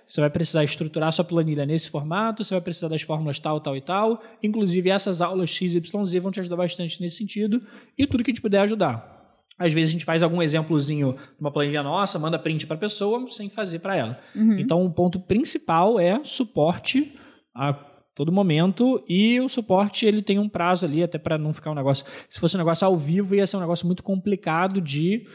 você 0.05 0.21
vai 0.21 0.29
precisar 0.29 0.63
estruturar 0.63 1.11
sua 1.11 1.25
planilha 1.25 1.65
nesse 1.65 1.89
formato, 1.89 2.43
você 2.43 2.53
vai 2.53 2.61
precisar 2.61 2.87
das 2.87 3.01
fórmulas 3.01 3.39
tal, 3.39 3.59
tal 3.59 3.75
e 3.75 3.81
tal. 3.81 4.21
Inclusive, 4.43 4.91
essas 4.91 5.19
aulas 5.19 5.49
XYZ 5.49 5.81
vão 6.21 6.31
te 6.31 6.39
ajudar 6.39 6.57
bastante 6.57 7.01
nesse 7.01 7.17
sentido 7.17 7.63
e 7.97 8.05
tudo 8.05 8.23
que 8.23 8.29
a 8.29 8.33
gente 8.33 8.41
puder 8.41 8.59
ajudar. 8.59 9.14
Às 9.57 9.71
vezes 9.73 9.89
a 9.89 9.91
gente 9.93 10.05
faz 10.05 10.21
algum 10.21 10.41
exemplozinho 10.41 11.15
numa 11.39 11.51
planilha 11.51 11.81
nossa, 11.81 12.19
manda 12.19 12.37
print 12.37 12.67
para 12.67 12.75
a 12.75 12.79
pessoa 12.79 13.25
sem 13.31 13.49
fazer 13.49 13.79
para 13.79 13.95
ela. 13.95 14.19
Então, 14.59 14.85
o 14.85 14.91
ponto 14.91 15.19
principal 15.19 15.99
é 15.99 16.19
suporte 16.23 17.13
a 17.55 17.73
todo 18.13 18.31
momento 18.31 19.03
e 19.09 19.39
o 19.41 19.49
suporte 19.49 20.05
ele 20.05 20.21
tem 20.21 20.39
um 20.39 20.47
prazo 20.47 20.85
ali 20.85 21.03
até 21.03 21.17
para 21.17 21.37
não 21.37 21.53
ficar 21.53 21.71
um 21.71 21.75
negócio. 21.75 22.05
Se 22.29 22.39
fosse 22.39 22.55
um 22.55 22.59
negócio 22.59 22.85
ao 22.85 22.97
vivo 22.97 23.35
ia 23.35 23.45
ser 23.45 23.57
um 23.57 23.61
negócio 23.61 23.85
muito 23.85 24.03
complicado 24.03 24.79
de 24.81 25.25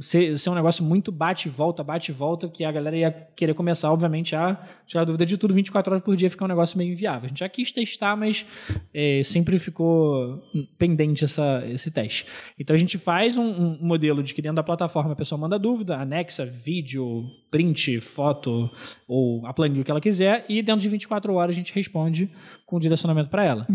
ser, 0.00 0.38
ser 0.38 0.50
um 0.50 0.54
negócio 0.54 0.84
muito 0.84 1.10
bate 1.10 1.48
e 1.48 1.50
volta, 1.50 1.82
bate 1.82 2.10
e 2.10 2.14
volta, 2.14 2.48
que 2.48 2.64
a 2.64 2.72
galera 2.72 2.96
ia 2.96 3.10
querer 3.10 3.54
começar, 3.54 3.92
obviamente, 3.92 4.34
a 4.34 4.60
tirar 4.86 5.04
dúvida 5.04 5.24
de 5.24 5.36
tudo 5.36 5.54
24 5.54 5.92
horas 5.92 6.04
por 6.04 6.16
dia, 6.16 6.30
ficar 6.30 6.44
um 6.44 6.48
negócio 6.48 6.76
meio 6.76 6.92
inviável. 6.92 7.26
A 7.26 7.28
gente 7.28 7.40
já 7.40 7.48
quis 7.48 7.72
testar, 7.72 8.16
mas 8.16 8.44
é, 8.92 9.22
sempre 9.22 9.58
ficou 9.58 10.42
pendente 10.78 11.24
essa, 11.24 11.64
esse 11.66 11.90
teste. 11.90 12.26
Então 12.58 12.74
a 12.74 12.78
gente 12.78 12.98
faz 12.98 13.36
um, 13.36 13.44
um 13.44 13.78
modelo 13.80 14.22
de 14.22 14.34
que 14.34 14.42
dentro 14.42 14.56
da 14.56 14.62
plataforma 14.62 15.12
a 15.12 15.16
pessoa 15.16 15.38
manda 15.38 15.58
dúvida, 15.58 15.96
anexa 15.96 16.44
vídeo, 16.44 17.24
print, 17.50 18.00
foto 18.00 18.70
ou 19.06 19.46
a 19.46 19.52
planilha 19.52 19.84
que 19.84 19.90
ela 19.90 20.00
quiser 20.00 20.44
e 20.48 20.60
dentro 20.62 20.82
de 20.82 20.88
24 20.88 21.32
horas 21.34 21.54
a 21.54 21.56
gente 21.56 21.72
responde 21.72 22.30
com 22.66 22.78
direcionamento 22.78 23.30
para 23.30 23.44
ela. 23.44 23.66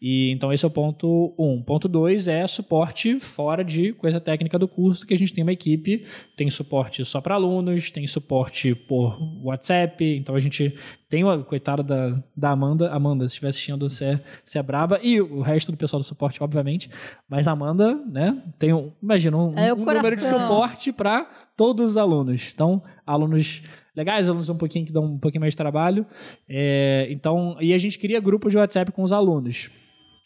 E 0.00 0.30
então 0.30 0.52
esse 0.52 0.64
é 0.64 0.68
o 0.68 0.70
ponto 0.70 1.34
1. 1.38 1.52
Um. 1.52 1.62
Ponto 1.62 1.88
2 1.88 2.28
é 2.28 2.46
suporte 2.46 3.20
fora 3.20 3.62
de 3.62 3.92
coisa 3.92 4.20
técnica 4.20 4.58
do 4.58 4.66
curso, 4.66 5.06
que 5.06 5.14
a 5.14 5.16
gente 5.16 5.32
tem 5.32 5.42
uma 5.42 5.52
equipe, 5.52 6.04
tem 6.36 6.48
suporte 6.48 7.04
só 7.04 7.20
para 7.20 7.34
alunos, 7.34 7.90
tem 7.90 8.06
suporte 8.06 8.74
por 8.74 9.18
WhatsApp, 9.42 10.04
então 10.04 10.34
a 10.34 10.38
gente 10.38 10.74
tem 11.08 11.24
uma 11.24 11.42
coitada 11.42 11.82
da, 11.82 12.22
da 12.36 12.50
Amanda. 12.50 12.90
Amanda, 12.90 13.28
se 13.28 13.32
estiver 13.32 13.48
assistindo, 13.48 13.90
você 13.90 14.04
é, 14.04 14.20
você 14.44 14.58
é 14.58 14.62
braba. 14.62 15.00
E 15.02 15.20
o 15.20 15.40
resto 15.40 15.72
do 15.72 15.76
pessoal 15.76 16.00
do 16.00 16.04
suporte, 16.04 16.42
obviamente. 16.42 16.88
Mas 17.28 17.48
a 17.48 17.52
Amanda, 17.52 17.94
né, 18.08 18.40
tem 18.58 18.72
um, 18.72 18.92
imagina, 19.02 19.36
um, 19.36 19.58
É 19.58 19.74
um 19.74 19.84
número 19.84 20.16
de 20.16 20.22
suporte 20.22 20.92
para 20.92 21.28
todos 21.56 21.92
os 21.92 21.96
alunos. 21.96 22.50
Então, 22.54 22.80
alunos 23.04 23.60
legais, 23.96 24.28
alunos 24.28 24.48
um 24.48 24.56
pouquinho 24.56 24.86
que 24.86 24.92
dão 24.92 25.04
um 25.04 25.18
pouquinho 25.18 25.40
mais 25.40 25.52
de 25.52 25.56
trabalho. 25.56 26.06
É, 26.48 27.06
então, 27.10 27.56
e 27.60 27.72
a 27.72 27.78
gente 27.78 27.98
cria 27.98 28.20
grupos 28.20 28.50
de 28.50 28.58
WhatsApp 28.58 28.92
com 28.92 29.02
os 29.02 29.12
alunos. 29.12 29.70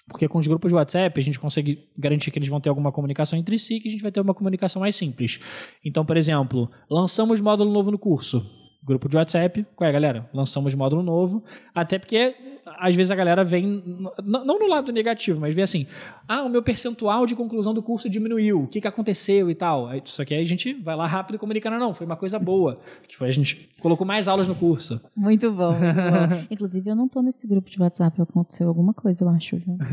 Porque 0.08 0.28
com 0.28 0.38
os 0.38 0.46
grupos 0.46 0.70
de 0.70 0.74
WhatsApp 0.74 1.18
a 1.18 1.22
gente 1.22 1.40
consegue 1.40 1.88
garantir 1.96 2.30
que 2.30 2.38
eles 2.38 2.48
vão 2.48 2.60
ter 2.60 2.68
alguma 2.68 2.92
comunicação 2.92 3.38
entre 3.38 3.58
si, 3.58 3.80
que 3.80 3.88
a 3.88 3.90
gente 3.90 4.02
vai 4.02 4.12
ter 4.12 4.20
uma 4.20 4.34
comunicação 4.34 4.80
mais 4.80 4.94
simples. 4.94 5.40
Então, 5.84 6.04
por 6.04 6.16
exemplo, 6.16 6.70
lançamos 6.90 7.40
módulo 7.40 7.72
novo 7.72 7.90
no 7.90 7.98
curso. 7.98 8.44
Grupo 8.82 9.08
de 9.08 9.16
WhatsApp, 9.16 9.64
qual 9.74 9.88
é, 9.88 9.92
galera? 9.92 10.28
Lançamos 10.34 10.74
módulo 10.74 11.02
novo. 11.02 11.42
Até 11.74 11.98
porque 11.98 12.34
às 12.66 12.94
vezes 12.94 13.10
a 13.10 13.14
galera 13.14 13.44
vem, 13.44 13.82
não 14.22 14.58
no 14.58 14.66
lado 14.66 14.92
negativo, 14.92 15.40
mas 15.40 15.54
vem 15.54 15.64
assim: 15.64 15.86
ah, 16.28 16.42
o 16.42 16.48
meu 16.48 16.62
percentual 16.62 17.26
de 17.26 17.34
conclusão 17.34 17.74
do 17.74 17.82
curso 17.82 18.08
diminuiu, 18.08 18.62
o 18.62 18.66
que, 18.66 18.80
que 18.80 18.88
aconteceu 18.88 19.50
e 19.50 19.54
tal. 19.54 19.88
Só 20.04 20.24
que 20.24 20.34
aí 20.34 20.40
a 20.40 20.46
gente 20.46 20.72
vai 20.74 20.96
lá 20.96 21.06
rápido 21.06 21.36
e 21.36 21.38
comunica: 21.38 21.70
não, 21.70 21.78
não, 21.78 21.94
foi 21.94 22.06
uma 22.06 22.16
coisa 22.16 22.38
boa. 22.38 22.78
Que 23.06 23.16
foi 23.16 23.28
a 23.28 23.32
gente 23.32 23.68
colocou 23.80 24.06
mais 24.06 24.28
aulas 24.28 24.48
no 24.48 24.54
curso. 24.54 25.00
Muito 25.14 25.50
bom, 25.52 25.72
muito 25.72 25.94
bom. 25.94 26.44
Inclusive, 26.50 26.90
eu 26.90 26.96
não 26.96 27.08
tô 27.08 27.20
nesse 27.20 27.46
grupo 27.46 27.68
de 27.68 27.80
WhatsApp. 27.80 28.20
Aconteceu 28.20 28.68
alguma 28.68 28.94
coisa, 28.94 29.24
eu 29.24 29.28
acho, 29.28 29.56
viu? 29.56 29.76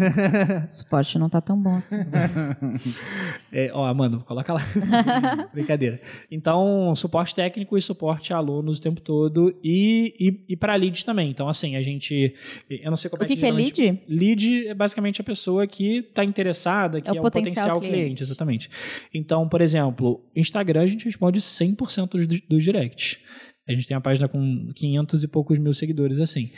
O 0.70 0.74
suporte 0.74 1.18
não 1.20 1.30
tá 1.30 1.42
tão 1.42 1.58
bom 1.58 1.76
assim. 1.76 1.98
É, 3.54 3.70
ó, 3.74 3.94
mano, 3.94 4.24
coloca 4.26 4.54
lá. 4.54 4.62
Brincadeira. 5.54 6.00
Então, 6.32 6.96
suporte 6.96 7.36
técnico 7.36 7.78
e 7.78 7.82
suporte 7.82 8.34
a 8.34 8.38
alunos 8.38 8.78
o 8.78 8.82
tempo 8.82 9.02
todo 9.02 9.54
e, 9.62 10.16
e, 10.18 10.54
e 10.54 10.56
para 10.56 10.74
leads 10.76 11.04
também. 11.04 11.30
Então, 11.30 11.50
assim, 11.50 11.76
a 11.76 11.82
gente. 11.82 12.34
Eu 12.70 12.90
não 12.90 12.98
sei 12.98 13.10
como 13.10 13.22
O 13.22 13.26
é 13.26 13.28
que 13.28 13.36
que 13.36 13.40
que 13.42 13.46
é 13.46 13.52
lead? 13.52 14.02
Lead 14.08 14.68
é 14.68 14.74
basicamente 14.74 15.22
a 15.22 15.24
pessoa 15.24 15.68
que 15.68 15.98
está 15.98 16.24
interessada, 16.24 17.02
que 17.02 17.10
é, 17.10 17.12
o 17.12 17.16
um 17.16 17.22
potencial 17.22 17.56
potencial 17.56 17.80
cliente. 17.80 17.96
cliente. 17.98 18.24
exatamente. 18.24 18.70
Então, 19.14 19.48
por 19.48 19.62
exemplo, 19.62 20.24
Instagram 20.36 20.82
a 20.82 20.88
gente 20.88 21.06
responde 21.06 21.40
100% 21.42 22.10
dos, 22.10 22.28
dos 22.28 22.64
directs. 22.64 23.18
A 23.72 23.76
gente 23.76 23.88
tem 23.88 23.96
uma 23.96 24.02
página 24.02 24.28
com 24.28 24.70
500 24.76 25.24
e 25.24 25.28
poucos 25.28 25.58
mil 25.58 25.74
seguidores 25.74 26.20
assim. 26.20 26.50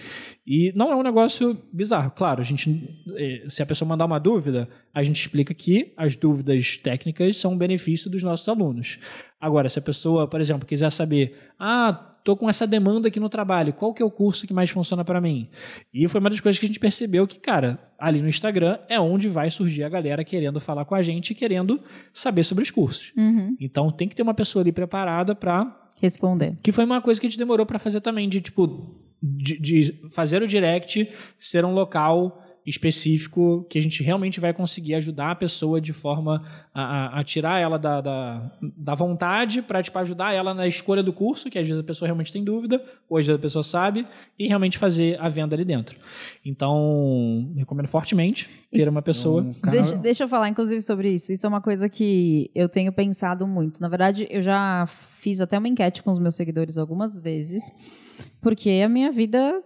E 0.45 0.71
não 0.75 0.91
é 0.91 0.95
um 0.95 1.03
negócio 1.03 1.57
bizarro. 1.71 2.11
Claro, 2.11 2.41
a 2.41 2.43
gente, 2.43 2.89
eh, 3.15 3.45
se 3.47 3.61
a 3.61 3.65
pessoa 3.65 3.87
mandar 3.87 4.05
uma 4.05 4.19
dúvida, 4.19 4.67
a 4.93 5.01
gente 5.03 5.19
explica 5.19 5.53
que 5.53 5.93
as 5.97 6.15
dúvidas 6.15 6.77
técnicas 6.77 7.37
são 7.37 7.53
um 7.53 7.57
benefício 7.57 8.09
dos 8.09 8.23
nossos 8.23 8.47
alunos. 8.47 8.99
Agora, 9.39 9.69
se 9.69 9.79
a 9.79 9.81
pessoa, 9.81 10.27
por 10.27 10.39
exemplo, 10.39 10.65
quiser 10.65 10.89
saber, 10.89 11.37
ah, 11.59 12.13
tô 12.23 12.37
com 12.37 12.49
essa 12.49 12.65
demanda 12.65 13.09
aqui 13.09 13.19
no 13.19 13.29
trabalho, 13.29 13.73
qual 13.73 13.93
que 13.93 14.01
é 14.01 14.05
o 14.05 14.11
curso 14.11 14.47
que 14.47 14.53
mais 14.53 14.69
funciona 14.69 15.03
para 15.03 15.19
mim? 15.19 15.49
E 15.93 16.07
foi 16.07 16.19
uma 16.19 16.29
das 16.29 16.39
coisas 16.39 16.57
que 16.57 16.65
a 16.65 16.67
gente 16.67 16.79
percebeu 16.79 17.27
que, 17.27 17.39
cara, 17.39 17.79
ali 17.99 18.21
no 18.21 18.29
Instagram 18.29 18.79
é 18.87 18.99
onde 18.99 19.27
vai 19.27 19.49
surgir 19.49 19.83
a 19.83 19.89
galera 19.89 20.23
querendo 20.23 20.59
falar 20.59 20.85
com 20.85 20.95
a 20.95 21.01
gente 21.01 21.31
e 21.31 21.35
querendo 21.35 21.81
saber 22.13 22.43
sobre 22.43 22.63
os 22.63 22.71
cursos. 22.71 23.11
Uhum. 23.17 23.55
Então 23.59 23.91
tem 23.91 24.07
que 24.07 24.15
ter 24.15 24.21
uma 24.21 24.33
pessoa 24.33 24.63
ali 24.63 24.71
preparada 24.71 25.35
para 25.35 25.82
Responder. 26.03 26.57
que 26.61 26.73
foi 26.73 26.83
uma 26.83 27.01
coisa 27.01 27.19
que 27.19 27.25
a 27.25 27.29
gente 27.29 27.39
demorou 27.39 27.65
para 27.65 27.79
fazer 27.79 28.01
também, 28.01 28.27
de 28.27 28.41
tipo, 28.41 28.93
de, 29.21 29.57
de 29.57 30.01
fazer 30.09 30.43
o 30.43 30.47
direct 30.47 31.09
ser 31.39 31.63
um 31.63 31.73
local 31.73 32.42
específico 32.65 33.65
que 33.69 33.77
a 33.77 33.81
gente 33.81 34.01
realmente 34.03 34.39
vai 34.39 34.53
conseguir 34.53 34.95
ajudar 34.95 35.31
a 35.31 35.35
pessoa 35.35 35.81
de 35.81 35.91
forma 35.93 36.43
a, 36.73 36.81
a- 37.17 37.19
a 37.19 37.23
tirar 37.23 37.59
ela 37.59 37.77
da, 37.77 38.01
da, 38.01 38.51
da 38.77 38.95
vontade 38.95 39.61
para 39.61 39.81
tipo, 39.83 39.97
ajudar 39.99 40.33
ela 40.33 40.53
na 40.53 40.67
escolha 40.67 41.03
do 41.03 41.11
curso, 41.13 41.49
que 41.49 41.59
às 41.59 41.65
vezes 41.67 41.81
a 41.81 41.83
pessoa 41.85 42.07
realmente 42.07 42.31
tem 42.31 42.43
dúvida, 42.43 42.83
ou 43.09 43.17
às 43.17 43.25
vezes 43.25 43.39
a 43.39 43.41
pessoa 43.41 43.63
sabe, 43.63 44.07
e 44.37 44.47
realmente 44.47 44.77
fazer 44.77 45.19
a 45.19 45.27
venda 45.29 45.55
ali 45.55 45.65
dentro. 45.65 45.97
Então, 46.45 47.51
recomendo 47.55 47.87
fortemente 47.87 48.49
ter 48.71 48.87
uma 48.87 49.01
pessoa. 49.01 49.41
Um 49.41 49.53
canal- 49.53 49.81
Deixa, 49.81 49.95
deixa 49.97 50.23
eu 50.23 50.27
falar, 50.27 50.49
inclusive, 50.49 50.81
sobre 50.81 51.11
isso. 51.11 51.31
Isso 51.33 51.45
é 51.45 51.49
uma 51.49 51.61
coisa 51.61 51.89
que 51.89 52.49
eu 52.55 52.69
tenho 52.69 52.91
pensado 52.91 53.45
muito. 53.47 53.81
Na 53.81 53.87
verdade, 53.89 54.27
eu 54.29 54.41
já 54.41 54.85
fiz 54.87 55.41
até 55.41 55.57
uma 55.57 55.67
enquete 55.67 56.03
com 56.03 56.11
os 56.11 56.19
meus 56.19 56.35
seguidores 56.35 56.77
algumas 56.77 57.19
vezes, 57.19 57.63
porque 58.41 58.81
a 58.83 58.89
minha 58.89 59.11
vida 59.11 59.61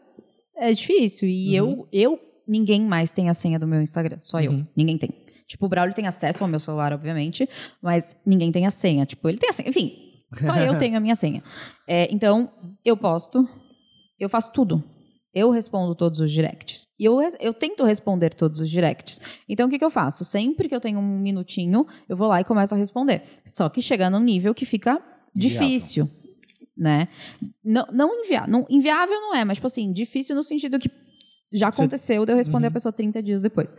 é 0.56 0.72
difícil. 0.74 1.28
E 1.30 1.56
eu, 1.56 1.88
eu, 1.92 2.20
ninguém 2.48 2.82
mais 2.82 3.12
tem 3.12 3.30
a 3.30 3.34
senha 3.34 3.60
do 3.60 3.68
meu 3.68 3.82
Instagram. 3.82 4.18
Só 4.20 4.40
eu. 4.42 4.64
Ninguém 4.76 4.98
tem. 4.98 5.10
Tipo, 5.48 5.66
o 5.66 5.70
Braulio 5.70 5.96
tem 5.96 6.08
acesso 6.08 6.44
ao 6.44 6.50
meu 6.50 6.60
celular, 6.60 6.92
obviamente, 6.94 7.48
mas 7.82 8.16
ninguém 8.26 8.52
tem 8.52 8.66
a 8.66 8.72
senha. 8.72 9.06
Tipo, 9.06 9.30
ele 9.30 9.38
tem 9.38 9.50
a 9.50 9.54
senha. 9.54 9.70
Enfim, 9.70 10.14
só 10.40 10.56
eu 10.58 10.76
tenho 10.80 10.98
a 10.98 11.00
minha 11.00 11.16
senha. 11.16 11.42
É, 11.88 12.14
então, 12.14 12.52
eu 12.84 12.98
posto, 12.98 13.48
eu 14.20 14.30
faço 14.30 14.52
tudo. 14.52 14.84
Eu 15.34 15.52
respondo 15.52 15.94
todos 15.94 16.20
os 16.20 16.32
directs. 16.32 16.88
E 17.00 17.06
eu, 17.06 17.20
eu 17.40 17.54
tento 17.54 17.84
responder 17.84 18.34
todos 18.34 18.60
os 18.60 18.70
directs. 18.70 19.22
Então, 19.48 19.68
o 19.68 19.70
que, 19.70 19.78
que 19.78 19.86
eu 19.86 19.90
faço? 19.90 20.26
Sempre 20.26 20.68
que 20.68 20.76
eu 20.76 20.82
tenho 20.82 21.00
um 21.00 21.20
minutinho, 21.20 21.86
eu 22.10 22.18
vou 22.18 22.28
lá 22.28 22.42
e 22.42 22.44
começo 22.44 22.74
a 22.74 22.78
responder. 22.78 23.22
Só 23.46 23.70
que 23.70 23.82
chega 23.82 24.10
num 24.10 24.20
nível 24.20 24.54
que 24.54 24.66
fica 24.66 25.02
difícil, 25.36 26.10
né? 26.76 27.08
Não, 27.64 27.86
não 27.94 28.26
enviar. 28.26 28.48
Não, 28.48 28.66
inviável 28.70 29.16
não 29.16 29.36
é, 29.36 29.46
mas, 29.46 29.58
tipo 29.58 29.68
assim, 29.68 29.94
difícil 29.94 30.36
no 30.36 30.44
sentido 30.44 30.80
que 30.80 30.90
já 31.52 31.70
aconteceu 31.70 32.26
de 32.26 32.32
eu 32.32 32.36
responder 32.36 32.68
a 32.68 32.72
pessoa 32.72 32.92
30 32.92 33.24
dias 33.24 33.42
depois. 33.42 33.76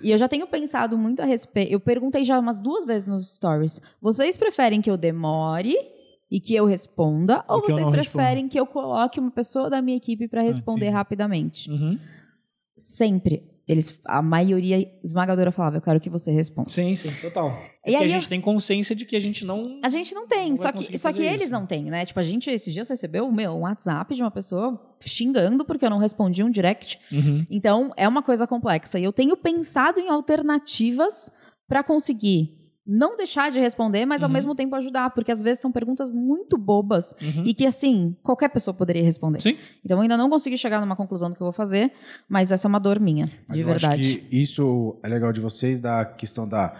E 0.00 0.10
eu 0.10 0.18
já 0.18 0.28
tenho 0.28 0.46
pensado 0.46 0.96
muito 0.96 1.20
a 1.20 1.24
respeito. 1.24 1.72
Eu 1.72 1.80
perguntei 1.80 2.24
já 2.24 2.38
umas 2.38 2.60
duas 2.60 2.84
vezes 2.84 3.08
nos 3.08 3.34
stories. 3.34 3.80
Vocês 4.00 4.36
preferem 4.36 4.80
que 4.80 4.90
eu 4.90 4.96
demore 4.96 5.74
e 6.30 6.40
que 6.40 6.54
eu 6.54 6.64
responda? 6.66 7.44
Ou 7.48 7.60
vocês 7.60 7.88
preferem 7.90 8.48
que 8.48 8.58
eu 8.58 8.66
coloque 8.66 9.18
uma 9.18 9.30
pessoa 9.30 9.68
da 9.68 9.82
minha 9.82 9.96
equipe 9.96 10.28
para 10.28 10.42
responder 10.42 10.86
entendi. 10.86 10.96
rapidamente? 10.96 11.70
Uhum. 11.70 11.98
Sempre. 12.76 13.49
Eles, 13.70 14.00
a 14.04 14.20
maioria 14.20 14.84
esmagadora 15.04 15.52
falava, 15.52 15.76
eu 15.76 15.80
quero 15.80 16.00
que 16.00 16.10
você 16.10 16.30
responda. 16.32 16.68
Sim, 16.70 16.96
sim, 16.96 17.10
total. 17.20 17.50
É 17.50 17.52
E 17.52 17.92
porque 17.92 17.96
aí 17.96 17.96
a 17.96 18.04
eu- 18.04 18.08
gente 18.08 18.28
tem 18.28 18.40
consciência 18.40 18.96
de 18.96 19.04
que 19.04 19.14
a 19.14 19.20
gente 19.20 19.44
não. 19.44 19.62
A 19.82 19.88
gente 19.88 20.14
não 20.14 20.26
tem, 20.26 20.50
Não 20.50 20.56
só 20.56 20.72
que, 20.72 20.98
só 20.98 21.12
que 21.12 21.22
eles 21.22 21.42
isso. 21.44 21.52
não 21.52 21.64
têm, 21.66 21.84
né? 21.84 22.04
Tipo, 22.04 22.18
a 22.20 22.22
gente 22.24 22.50
esses 22.50 22.72
dias 22.74 22.88
recebeu 22.88 23.30
meu, 23.30 23.52
um 23.52 23.60
WhatsApp 23.60 24.14
de 24.14 24.22
uma 24.22 24.30
pessoa 24.30 24.80
xingando 25.00 25.64
porque 25.64 25.84
eu 25.84 25.90
não 25.90 25.98
respondi 25.98 26.42
um 26.42 26.50
direct. 26.50 26.98
Uhum. 27.12 27.44
Então, 27.50 27.92
é 27.96 28.08
uma 28.08 28.22
coisa 28.22 28.46
complexa. 28.46 28.98
E 28.98 29.04
eu 29.04 29.12
tenho 29.12 29.36
pensado 29.36 30.00
em 30.00 30.08
alternativas 30.08 31.30
para 31.68 31.82
conseguir 31.82 32.58
não 32.86 33.16
deixar 33.16 33.50
de 33.50 33.60
responder, 33.60 34.04
mas 34.06 34.22
ao 34.22 34.28
Uhum. 34.28 34.32
mesmo 34.34 34.54
tempo 34.54 34.74
ajudar, 34.76 35.10
porque 35.10 35.30
às 35.30 35.42
vezes 35.42 35.60
são 35.60 35.70
perguntas 35.70 36.10
muito 36.10 36.56
bobas 36.58 37.14
Uhum. 37.22 37.44
e 37.44 37.54
que, 37.54 37.66
assim, 37.66 38.16
qualquer 38.22 38.48
pessoa 38.48 38.74
poderia 38.74 39.02
responder. 39.02 39.40
Sim. 39.40 39.56
Então, 39.84 39.98
eu 39.98 40.02
ainda 40.02 40.16
não 40.16 40.28
consegui 40.30 40.56
chegar 40.58 40.80
numa 40.80 40.96
conclusão 40.96 41.28
do 41.30 41.36
que 41.36 41.42
eu 41.42 41.46
vou 41.46 41.52
fazer, 41.52 41.92
mas 42.28 42.50
essa 42.50 42.66
é 42.66 42.68
uma 42.68 42.80
dor 42.80 42.98
minha, 42.98 43.30
Mas 43.46 43.56
de 43.56 43.62
eu 43.62 43.66
verdade. 43.68 44.00
Acho 44.00 44.18
que 44.26 44.36
isso 44.36 44.98
é 45.02 45.08
legal 45.08 45.32
de 45.32 45.40
vocês, 45.40 45.80
da 45.80 46.04
questão 46.04 46.48
da, 46.48 46.74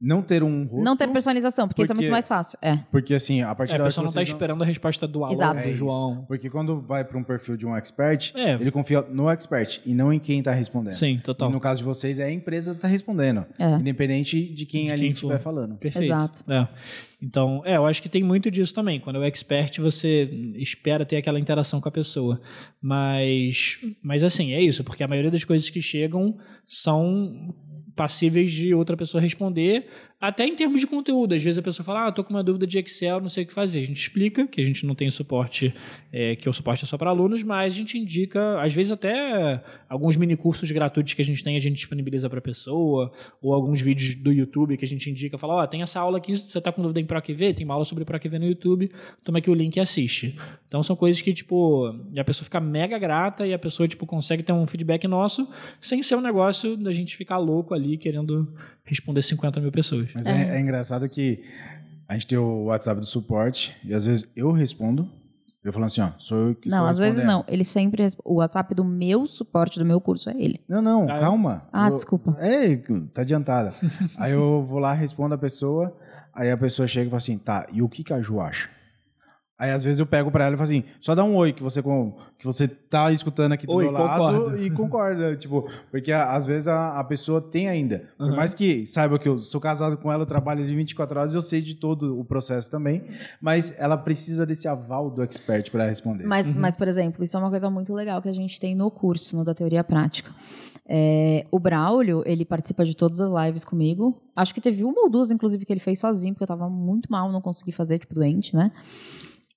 não 0.00 0.22
ter 0.22 0.42
um 0.42 0.64
rosto. 0.64 0.82
Não 0.84 0.96
ter 0.96 1.06
personalização, 1.08 1.68
porque, 1.68 1.82
isso 1.82 1.92
é 1.92 1.94
porque- 1.94 2.06
muito 2.06 2.12
mais 2.12 2.26
fácil. 2.26 2.58
É. 2.62 2.78
Porque 2.90 3.12
assim, 3.12 3.42
a 3.42 3.54
partir 3.54 3.72
É, 3.72 3.74
a 3.74 3.78
da 3.78 3.84
hora 3.84 3.88
pessoa 3.90 4.02
que 4.06 4.14
não 4.14 4.22
está 4.22 4.22
esperando 4.34 4.62
a 4.62 4.64
resposta 4.66 5.06
do 5.06 5.22
Alan, 5.24 5.32
Exato. 5.34 5.62
do 5.62 5.68
É. 5.68 5.72
João. 5.72 6.24
Porque 6.26 6.48
quando 6.48 6.80
vai 6.80 7.04
para 7.04 7.18
um 7.18 7.22
perfil 7.22 7.56
de 7.56 7.66
um 7.66 7.76
expert, 7.76 8.32
É. 8.34 8.54
ele 8.54 8.70
confia 8.70 9.02
no 9.02 9.28
expert 9.28 9.80
e 9.84 9.92
não 9.92 10.10
em 10.12 10.18
quem 10.18 10.38
está 10.38 10.52
respondendo. 10.52 10.94
Sim, 10.94 11.20
total. 11.22 11.50
E 11.50 11.52
no 11.52 11.60
caso 11.60 11.80
de 11.80 11.84
vocês, 11.84 12.18
é 12.18 12.24
a 12.24 12.32
empresa 12.32 12.70
que 12.72 12.78
está 12.78 12.88
respondendo. 12.88 13.44
É. 13.58 13.74
Independente 13.76 14.42
de 14.42 14.64
quem 14.64 14.90
ali 14.90 15.02
quem 15.02 15.10
estiver 15.10 15.38
falando. 15.38 15.76
Perfeito. 15.76 16.04
Exato. 16.06 16.44
É. 16.50 16.66
Então, 17.22 17.60
é, 17.66 17.76
eu 17.76 17.84
acho 17.84 18.00
que 18.00 18.08
tem 18.08 18.22
muito 18.22 18.50
disso 18.50 18.72
também. 18.72 18.98
Quando 18.98 19.16
é 19.16 19.18
o 19.18 19.24
expert, 19.24 19.78
você 19.78 20.22
espera 20.56 21.04
ter 21.04 21.16
aquela 21.16 21.38
interação 21.38 21.78
com 21.78 21.88
a 21.88 21.92
pessoa. 21.92 22.40
Mas, 22.80 23.78
mas 24.02 24.22
assim, 24.24 24.52
é 24.52 24.60
isso, 24.62 24.82
porque 24.82 25.02
a 25.04 25.08
maioria 25.08 25.30
das 25.30 25.44
coisas 25.44 25.68
que 25.68 25.82
chegam 25.82 26.36
são 26.66 27.46
passíveis 28.00 28.50
de 28.50 28.72
outra 28.72 28.96
pessoa 28.96 29.20
responder, 29.20 29.86
até 30.20 30.46
em 30.46 30.54
termos 30.54 30.80
de 30.80 30.86
conteúdo. 30.86 31.34
Às 31.34 31.42
vezes 31.42 31.58
a 31.58 31.62
pessoa 31.62 31.84
fala, 31.84 32.08
ah, 32.08 32.12
tô 32.12 32.22
com 32.22 32.30
uma 32.30 32.42
dúvida 32.42 32.66
de 32.66 32.78
Excel, 32.78 33.20
não 33.20 33.28
sei 33.28 33.44
o 33.44 33.46
que 33.46 33.52
fazer. 33.52 33.80
A 33.80 33.86
gente 33.86 34.00
explica 34.00 34.46
que 34.46 34.60
a 34.60 34.64
gente 34.64 34.84
não 34.84 34.94
tem 34.94 35.08
suporte, 35.08 35.72
é, 36.12 36.36
que 36.36 36.48
o 36.48 36.52
suporte 36.52 36.84
é 36.84 36.86
só 36.86 36.98
para 36.98 37.08
alunos, 37.08 37.42
mas 37.42 37.72
a 37.72 37.76
gente 37.76 37.96
indica, 37.96 38.60
às 38.60 38.74
vezes 38.74 38.92
até 38.92 39.62
alguns 39.88 40.16
mini 40.16 40.36
cursos 40.36 40.70
gratuitos 40.70 41.14
que 41.14 41.22
a 41.22 41.24
gente 41.24 41.42
tem, 41.42 41.56
a 41.56 41.60
gente 41.60 41.76
disponibiliza 41.76 42.28
para 42.28 42.38
a 42.38 42.42
pessoa, 42.42 43.10
ou 43.40 43.54
alguns 43.54 43.80
vídeos 43.80 44.14
do 44.14 44.30
YouTube 44.30 44.76
que 44.76 44.84
a 44.84 44.88
gente 44.88 45.08
indica, 45.10 45.38
fala, 45.38 45.54
ó, 45.54 45.66
tem 45.66 45.80
essa 45.80 45.98
aula 45.98 46.18
aqui, 46.18 46.36
você 46.36 46.60
tá 46.60 46.70
com 46.70 46.82
dúvida 46.82 47.00
em 47.00 47.06
ProQV, 47.06 47.54
tem 47.54 47.64
uma 47.64 47.74
aula 47.74 47.86
sobre 47.86 48.04
ProQV 48.04 48.38
no 48.38 48.46
YouTube, 48.46 48.90
toma 49.24 49.38
aqui 49.38 49.50
o 49.50 49.54
link 49.54 49.76
e 49.76 49.80
assiste. 49.80 50.36
Então 50.68 50.82
são 50.82 50.94
coisas 50.94 51.22
que, 51.22 51.32
tipo, 51.32 51.86
a 52.16 52.24
pessoa 52.24 52.44
fica 52.44 52.60
mega 52.60 52.98
grata 52.98 53.46
e 53.46 53.54
a 53.54 53.58
pessoa, 53.58 53.88
tipo, 53.88 54.06
consegue 54.06 54.42
ter 54.42 54.52
um 54.52 54.66
feedback 54.66 55.08
nosso 55.08 55.48
sem 55.80 56.02
ser 56.02 56.16
um 56.16 56.20
negócio 56.20 56.76
da 56.76 56.92
gente 56.92 57.16
ficar 57.16 57.38
louco 57.38 57.72
ali 57.72 57.96
querendo 57.96 58.52
responder 58.84 59.22
50 59.22 59.60
mil 59.60 59.70
pessoas. 59.72 60.08
Mas 60.14 60.26
é. 60.26 60.56
é 60.56 60.60
engraçado 60.60 61.08
que 61.08 61.42
a 62.08 62.14
gente 62.14 62.26
tem 62.26 62.38
o 62.38 62.64
WhatsApp 62.64 63.00
do 63.00 63.06
suporte 63.06 63.76
e 63.84 63.94
às 63.94 64.04
vezes 64.04 64.30
eu 64.34 64.50
respondo, 64.52 65.08
eu 65.62 65.72
falo 65.72 65.84
assim, 65.84 66.00
ó, 66.00 66.10
sou 66.18 66.48
eu 66.48 66.54
que 66.54 66.68
Não, 66.68 66.86
às 66.86 66.98
vezes 66.98 67.22
não. 67.22 67.44
Ele 67.46 67.62
sempre. 67.64 68.02
resp- 68.02 68.20
O 68.24 68.36
WhatsApp 68.36 68.74
do 68.74 68.84
meu 68.84 69.26
suporte, 69.26 69.78
do 69.78 69.84
meu 69.84 70.00
curso, 70.00 70.30
é 70.30 70.34
ele. 70.38 70.60
Não, 70.68 70.80
não, 70.80 71.06
Ah, 71.08 71.16
é? 71.16 71.20
calma. 71.20 71.68
Ah, 71.72 71.88
Eu- 71.88 71.94
desculpa. 71.94 72.36
É, 72.40 72.76
tá 73.12 73.20
adiantada. 73.22 73.72
aí 74.16 74.32
eu 74.32 74.64
vou 74.64 74.78
lá, 74.78 74.92
respondo 74.94 75.34
a 75.34 75.38
pessoa, 75.38 75.94
aí 76.34 76.50
a 76.50 76.56
pessoa 76.56 76.88
chega 76.88 77.06
e 77.06 77.10
fala 77.10 77.18
assim, 77.18 77.36
tá, 77.38 77.66
e 77.72 77.82
o 77.82 77.88
que, 77.88 78.02
que 78.02 78.12
a 78.12 78.20
Ju 78.20 78.40
acha? 78.40 78.70
Aí 79.60 79.70
às 79.70 79.84
vezes 79.84 80.00
eu 80.00 80.06
pego 80.06 80.30
pra 80.30 80.44
ela 80.46 80.54
e 80.54 80.56
falo 80.56 80.66
assim, 80.66 80.84
só 80.98 81.14
dá 81.14 81.22
um 81.22 81.36
oi 81.36 81.52
que 81.52 81.62
você, 81.62 81.82
com- 81.82 82.14
que 82.38 82.46
você 82.46 82.66
tá 82.66 83.12
escutando 83.12 83.52
aqui 83.52 83.66
do 83.66 83.74
Oi, 83.74 83.84
meu 83.84 83.92
lado 83.92 84.32
concordo. 84.32 84.62
e 84.62 84.70
concorda. 84.70 85.36
tipo, 85.36 85.68
porque 85.90 86.10
às 86.10 86.46
vezes 86.46 86.66
a, 86.66 86.98
a 86.98 87.04
pessoa 87.04 87.42
tem 87.42 87.68
ainda. 87.68 88.04
Por 88.16 88.34
mais 88.34 88.54
que 88.54 88.86
saiba 88.86 89.18
que 89.18 89.28
eu 89.28 89.38
sou 89.38 89.60
casado 89.60 89.98
com 89.98 90.10
ela, 90.10 90.22
eu 90.22 90.26
trabalho 90.26 90.66
de 90.66 90.74
24 90.74 91.18
horas, 91.20 91.34
eu 91.34 91.42
sei 91.42 91.60
de 91.60 91.74
todo 91.74 92.18
o 92.18 92.24
processo 92.24 92.70
também, 92.70 93.04
mas 93.38 93.78
ela 93.78 93.98
precisa 93.98 94.46
desse 94.46 94.66
aval 94.66 95.10
do 95.10 95.22
expert 95.22 95.70
pra 95.70 95.86
responder. 95.86 96.24
Mas, 96.24 96.54
mas, 96.54 96.74
por 96.74 96.88
exemplo, 96.88 97.22
isso 97.22 97.36
é 97.36 97.40
uma 97.40 97.50
coisa 97.50 97.68
muito 97.68 97.92
legal 97.92 98.22
que 98.22 98.30
a 98.30 98.32
gente 98.32 98.58
tem 98.58 98.74
no 98.74 98.90
curso, 98.90 99.36
no 99.36 99.44
da 99.44 99.54
teoria 99.54 99.84
prática. 99.84 100.30
É, 100.92 101.46
o 101.52 101.58
Braulio, 101.58 102.22
ele 102.26 102.44
participa 102.44 102.84
de 102.84 102.96
todas 102.96 103.20
as 103.20 103.30
lives 103.30 103.64
comigo. 103.64 104.20
Acho 104.34 104.52
que 104.54 104.60
teve 104.60 104.82
uma 104.82 105.02
ou 105.02 105.10
duas, 105.10 105.30
inclusive, 105.30 105.64
que 105.64 105.72
ele 105.72 105.78
fez 105.78 105.98
sozinho, 106.00 106.32
porque 106.34 106.42
eu 106.44 106.48
tava 106.48 106.68
muito 106.68 107.12
mal, 107.12 107.30
não 107.30 107.40
consegui 107.40 107.70
fazer, 107.72 107.98
tipo, 107.98 108.14
doente, 108.14 108.56
né? 108.56 108.72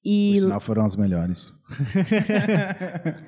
Por 0.03 0.09
E, 0.09 0.41
sinal, 0.41 0.59
foram 0.59 0.85
as 0.85 0.95
melhores. 0.95 1.53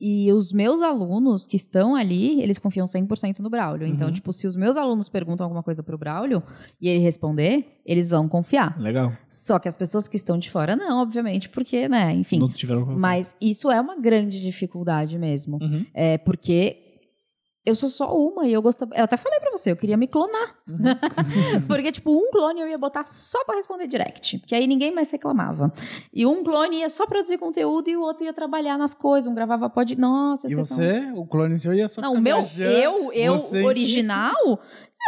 e 0.00 0.32
os 0.32 0.52
meus 0.52 0.80
alunos 0.80 1.44
que 1.44 1.56
estão 1.56 1.96
ali, 1.96 2.40
eles 2.40 2.58
confiam 2.58 2.86
100% 2.86 3.40
no 3.40 3.50
Braulio. 3.50 3.86
Então, 3.86 4.12
tipo, 4.12 4.32
se 4.32 4.46
os 4.46 4.56
meus 4.56 4.76
alunos 4.76 5.08
perguntam 5.08 5.44
alguma 5.44 5.62
coisa 5.62 5.82
pro 5.82 5.98
Braulio 5.98 6.40
e 6.80 6.88
ele 6.88 7.00
responder, 7.00 7.80
eles 7.84 8.10
vão 8.10 8.28
confiar. 8.28 8.80
Legal. 8.80 9.12
Só 9.28 9.58
que 9.58 9.66
as 9.66 9.76
pessoas 9.76 10.06
que 10.06 10.16
estão 10.16 10.38
de 10.38 10.50
fora 10.50 10.76
não, 10.76 11.02
obviamente, 11.02 11.48
porque, 11.48 11.88
né, 11.88 12.14
enfim. 12.14 12.38
Não 12.38 12.48
tiveram 12.48 12.86
Mas 12.96 13.34
isso 13.40 13.70
é 13.70 13.80
uma 13.80 13.96
grande 13.96 14.40
dificuldade 14.40 15.18
mesmo. 15.18 15.58
Uhum. 15.60 15.84
É 15.92 16.16
porque 16.16 16.87
eu 17.68 17.74
sou 17.74 17.88
só 17.88 18.16
uma 18.16 18.46
e 18.46 18.52
eu 18.52 18.62
gostava. 18.62 18.94
Eu 18.94 19.04
até 19.04 19.16
falei 19.16 19.38
pra 19.40 19.50
você, 19.50 19.70
eu 19.70 19.76
queria 19.76 19.96
me 19.96 20.06
clonar. 20.06 20.56
Uhum. 20.66 21.60
porque, 21.68 21.92
tipo, 21.92 22.10
um 22.10 22.30
clone 22.30 22.60
eu 22.60 22.68
ia 22.68 22.78
botar 22.78 23.04
só 23.04 23.44
pra 23.44 23.56
responder 23.56 23.86
direct. 23.86 24.38
Que 24.40 24.54
aí 24.54 24.66
ninguém 24.66 24.92
mais 24.92 25.10
reclamava. 25.10 25.72
E 26.12 26.24
um 26.24 26.42
clone 26.42 26.78
ia 26.78 26.88
só 26.88 27.06
produzir 27.06 27.38
conteúdo 27.38 27.88
e 27.88 27.96
o 27.96 28.00
outro 28.00 28.24
ia 28.24 28.32
trabalhar 28.32 28.78
nas 28.78 28.94
coisas. 28.94 29.30
Um 29.30 29.34
gravava 29.34 29.68
pod. 29.68 29.98
Nossa, 29.98 30.48
E 30.48 30.50
ia 30.50 30.64
ser 30.64 30.74
você, 30.74 31.12
o 31.14 31.26
clone 31.26 31.58
seu 31.58 31.74
ia 31.74 31.88
só 31.88 32.00
Não, 32.00 32.14
o 32.14 32.20
meu, 32.20 32.42
viajando, 32.42 32.70
eu, 32.70 33.12
eu 33.12 33.36
você 33.36 33.62
original, 33.62 34.60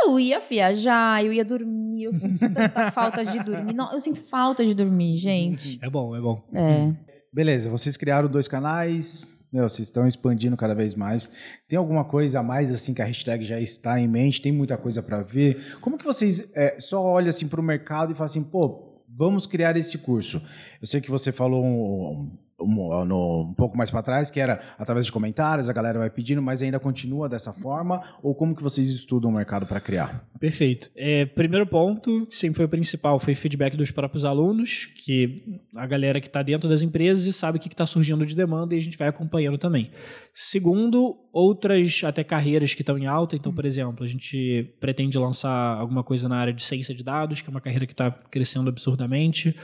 eu 0.05 0.21
ia 0.21 0.41
viajar, 0.41 1.25
eu 1.25 1.33
ia 1.33 1.45
dormir, 1.45 2.05
eu 2.05 2.15
sinto 2.15 2.39
tanta 2.39 2.91
falta 2.93 3.25
de 3.25 3.43
dormir. 3.43 3.75
Não, 3.75 3.93
eu 3.93 4.01
sinto 4.01 4.21
falta 4.21 4.65
de 4.65 4.75
dormir, 4.75 5.17
gente. 5.17 5.79
É 5.83 5.89
bom, 5.89 6.15
é 6.15 6.21
bom. 6.21 6.43
É. 6.53 6.93
Beleza, 7.33 7.71
vocês 7.71 7.97
criaram 7.97 8.29
dois 8.29 8.49
canais, 8.49 9.25
meu, 9.53 9.69
vocês 9.69 9.89
estão 9.89 10.07
expandindo 10.07 10.57
cada 10.57 10.75
vez 10.75 10.95
mais. 10.95 11.31
Tem 11.69 11.79
alguma 11.79 12.05
coisa 12.05 12.41
a 12.41 12.43
mais 12.43 12.73
assim 12.73 12.95
que 12.95 13.03
a 13.03 13.05
hashtag 13.05 13.45
já 13.45 13.61
está 13.61 13.99
em 13.99 14.07
mente? 14.07 14.41
Tem 14.41 14.53
muita 14.53 14.77
coisa 14.77 15.03
para 15.03 15.23
ver? 15.23 15.79
Como 15.81 15.99
que 15.99 16.05
vocês 16.05 16.51
é, 16.55 16.79
só 16.81 17.03
olham 17.03 17.31
assim 17.31 17.49
para 17.49 17.61
o 17.61 17.65
mercado 17.65 18.13
e 18.13 18.15
falam 18.15 18.27
assim, 18.27 18.45
pô, 18.45 19.03
vamos 19.09 19.47
criar 19.47 19.77
esse 19.77 19.99
curso? 19.99 20.41
Eu 20.81 20.87
sei 20.87 21.01
que 21.01 21.11
você 21.11 21.33
falou 21.33 21.65
um, 21.65 22.39
um- 22.61 23.05
no- 23.05 23.43
um 23.51 23.55
pouco 23.55 23.77
mais 23.77 23.91
para 23.91 24.03
trás 24.03 24.31
que 24.31 24.41
era 24.41 24.61
através 24.79 25.07
de 25.07 25.13
comentários, 25.13 25.69
a 25.69 25.73
galera 25.73 25.99
vai 25.99 26.11
pedindo, 26.11 26.43
mas 26.43 26.63
ainda 26.63 26.79
continua 26.79 27.29
dessa 27.29 27.53
forma? 27.53 28.03
Ou 28.23 28.35
como 28.35 28.55
que 28.55 28.63
vocês 28.63 28.89
estudam 28.89 29.31
o 29.31 29.35
mercado 29.35 29.67
para 29.67 29.81
criar? 29.81 30.25
Perfeito. 30.39 30.91
É, 30.97 31.27
primeiro 31.27 31.67
ponto, 31.67 32.27
que 32.27 32.37
sempre 32.37 32.57
foi 32.57 32.65
o 32.67 32.69
principal, 32.69 33.19
foi 33.19 33.35
feedback 33.35 33.77
dos 33.77 33.91
próprios 33.91 34.25
alunos, 34.25 34.87
que 35.05 35.61
a 35.77 35.87
galera 35.87 36.21
que 36.21 36.27
está 36.27 36.43
dentro 36.43 36.69
das 36.69 36.83
empresas 36.83 37.35
sabe 37.37 37.59
o 37.59 37.61
que 37.61 37.69
está 37.69 37.87
surgindo 37.87 38.25
de 38.25 38.35
demanda 38.35 38.75
e 38.75 38.79
a 38.79 38.81
gente 38.81 38.97
vai 38.97 39.09
acompanhando 39.09 39.59
também. 39.59 39.91
Segundo, 40.33 41.17
outras 41.33 42.01
até 42.05 42.25
carreiras 42.25 42.75
que 42.75 42.83
estão 42.83 42.97
em 42.97 43.07
alta. 43.07 43.37
Então, 43.37 43.53
por 43.53 43.65
exemplo, 43.65 44.05
a 44.05 44.09
gente 44.09 44.75
pretende 44.81 45.19
lançar 45.19 45.77
alguma 45.79 46.03
coisa 46.03 46.29
na 46.29 46.37
área 46.37 46.53
de 46.53 46.63
ciência 46.63 46.95
de 46.95 47.05
dados, 47.05 47.43
que 47.43 47.49
é 47.49 47.51
uma 47.51 47.61
carreira 47.61 47.87
que 47.87 47.93
está 47.93 48.11
crescendo 48.11 48.69
absurdamente, 48.69 49.55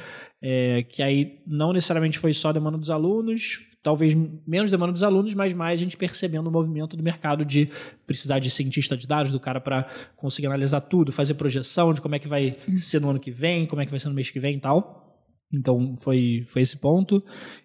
é, 0.49 0.85
que 0.85 1.03
aí 1.03 1.41
não 1.45 1.73
necessariamente 1.73 2.21
foi 2.21 2.33
só 2.33 2.53
demanda 2.53 2.79
dos 2.79 2.89
alunos, 2.89 3.67
talvez 3.83 4.15
menos 4.47 4.71
demanda 4.71 4.93
dos 4.93 5.03
alunos, 5.03 5.35
mas 5.35 5.53
mais 5.53 5.81
a 5.81 5.83
gente 5.83 5.97
percebendo 5.97 6.47
o 6.47 6.53
movimento 6.53 6.97
do 6.97 7.03
mercado 7.03 7.45
de 7.45 7.69
precisar 8.07 8.39
de 8.39 8.49
cientista 8.49 8.97
de 8.97 9.09
dados, 9.09 9.33
do 9.33 9.41
cara 9.41 9.61
para 9.61 9.89
conseguir 10.15 10.47
analisar 10.47 10.83
tudo, 10.83 11.11
fazer 11.11 11.35
projeção 11.35 11.93
de 11.93 12.01
como 12.01 12.15
é 12.15 12.21
que 12.21 12.29
vai 12.29 12.57
ser 12.77 13.01
no 13.01 13.11
ano 13.11 13.19
que 13.19 13.33
vem, 13.33 13.67
como 13.67 13.83
é 13.83 13.85
que 13.85 13.91
vai 13.91 13.99
ser 13.99 14.09
no 14.09 14.15
mês 14.15 14.31
que 14.31 14.39
vem 14.39 14.57
e 14.57 14.61
tal. 14.61 15.06
Então 15.53 15.95
foi, 15.97 16.45
foi 16.49 16.63
esse 16.63 16.77
ponto. 16.77 17.23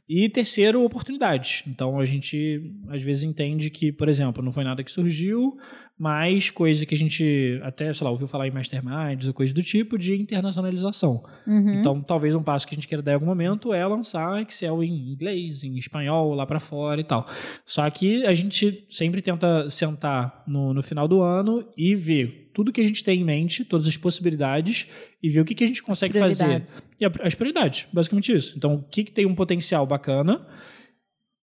E 0.08 0.30
terceiro, 0.30 0.84
oportunidades. 0.84 1.64
Então 1.68 2.00
a 2.00 2.06
gente 2.06 2.62
às 2.90 3.02
vezes 3.02 3.24
entende 3.24 3.70
que, 3.70 3.92
por 3.92 4.08
exemplo, 4.08 4.44
não 4.44 4.52
foi 4.52 4.64
nada 4.64 4.84
que 4.84 4.92
surgiu, 4.92 5.58
mas 5.98 6.50
coisa 6.50 6.86
que 6.86 6.94
a 6.94 6.98
gente 6.98 7.60
até, 7.64 7.94
sei 7.94 8.06
lá, 8.06 8.12
ouviu 8.12 8.28
falar 8.28 8.48
em 8.48 8.52
masterminds 8.52 9.28
ou 9.28 9.34
coisa 9.34 9.54
do 9.54 9.64
tipo 9.64 9.98
de 9.98 10.20
internacionalização. 10.20 11.24
Uhum. 11.48 11.80
Então, 11.80 12.02
talvez 12.02 12.36
um 12.36 12.44
passo 12.44 12.68
que 12.68 12.74
a 12.74 12.78
gente 12.78 12.88
queira 12.88 13.02
dar 13.02 13.12
em 13.12 13.16
algum 13.16 13.26
momento 13.26 13.74
é 13.74 13.86
lançar 13.86 14.42
Excel 14.42 14.84
em 14.84 15.12
inglês, 15.12 15.64
em 15.64 15.78
espanhol, 15.78 16.34
lá 16.34 16.46
para 16.46 16.60
fora 16.60 17.02
e 17.02 17.04
tal. 17.04 17.26
Só 17.66 17.90
que 17.90 18.26
a 18.26 18.34
gente 18.34 18.86
sempre 18.90 19.22
tenta 19.22 19.70
sentar 19.70 20.44
no, 20.48 20.74
no 20.74 20.84
final 20.84 21.08
do 21.08 21.22
ano 21.22 21.64
e 21.78 21.96
ver 21.96 22.41
tudo 22.54 22.72
que 22.72 22.82
a 22.82 22.84
gente 22.84 23.04
tem 23.04 23.22
em 23.22 23.24
mente, 23.24 23.64
todas 23.64 23.88
as 23.88 23.98
possibilidades, 23.98 24.88
e 25.22 25.30
ver 25.30 25.42
o 25.42 25.46
que, 25.46 25.56
que 25.56 25.64
a 25.64 25.68
gente 25.68 25.82
consegue 25.82 26.18
fazer. 26.18 26.64
E 27.00 27.06
as 27.06 27.36
prioridades, 27.36 27.88
basicamente 27.92 28.32
isso. 28.32 28.54
Então, 28.58 28.76
o 28.76 28.84
que, 28.84 29.04
que 29.04 29.12
tem 29.12 29.26
um 29.26 29.36
potencial 29.36 29.86
bacana 29.86 30.46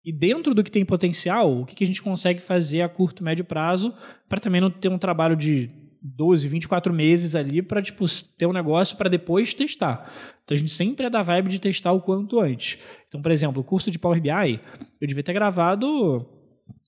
e 0.06 0.12
dentro 0.12 0.54
do 0.54 0.62
que 0.62 0.70
tem 0.70 0.84
potencial, 0.84 1.62
o 1.62 1.66
que, 1.66 1.74
que 1.74 1.82
a 1.82 1.86
gente 1.86 2.00
consegue 2.00 2.40
fazer 2.40 2.80
a 2.80 2.88
curto, 2.88 3.24
médio 3.24 3.44
prazo 3.44 3.92
para 4.28 4.40
também 4.40 4.60
não 4.60 4.70
ter 4.70 4.88
um 4.88 4.98
trabalho 4.98 5.34
de 5.34 5.68
12, 6.00 6.46
24 6.46 6.94
meses 6.94 7.34
ali 7.34 7.60
para 7.60 7.82
tipo, 7.82 8.04
ter 8.38 8.46
um 8.46 8.52
negócio 8.52 8.96
para 8.96 9.10
depois 9.10 9.52
testar. 9.52 10.08
Então 10.44 10.54
a 10.54 10.58
gente 10.58 10.70
sempre 10.70 11.06
é 11.06 11.10
da 11.10 11.24
vibe 11.24 11.48
de 11.48 11.58
testar 11.58 11.90
o 11.90 12.00
quanto 12.00 12.38
antes. 12.38 12.78
Então, 13.08 13.20
por 13.20 13.32
exemplo, 13.32 13.60
o 13.60 13.64
curso 13.64 13.90
de 13.90 13.98
Power 13.98 14.20
BI, 14.20 14.60
eu 15.00 15.08
devia 15.08 15.24
ter 15.24 15.32
gravado 15.32 16.24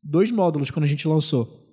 dois 0.02 0.30
módulos 0.30 0.70
quando 0.70 0.84
a 0.84 0.88
gente 0.88 1.08
lançou. 1.08 1.67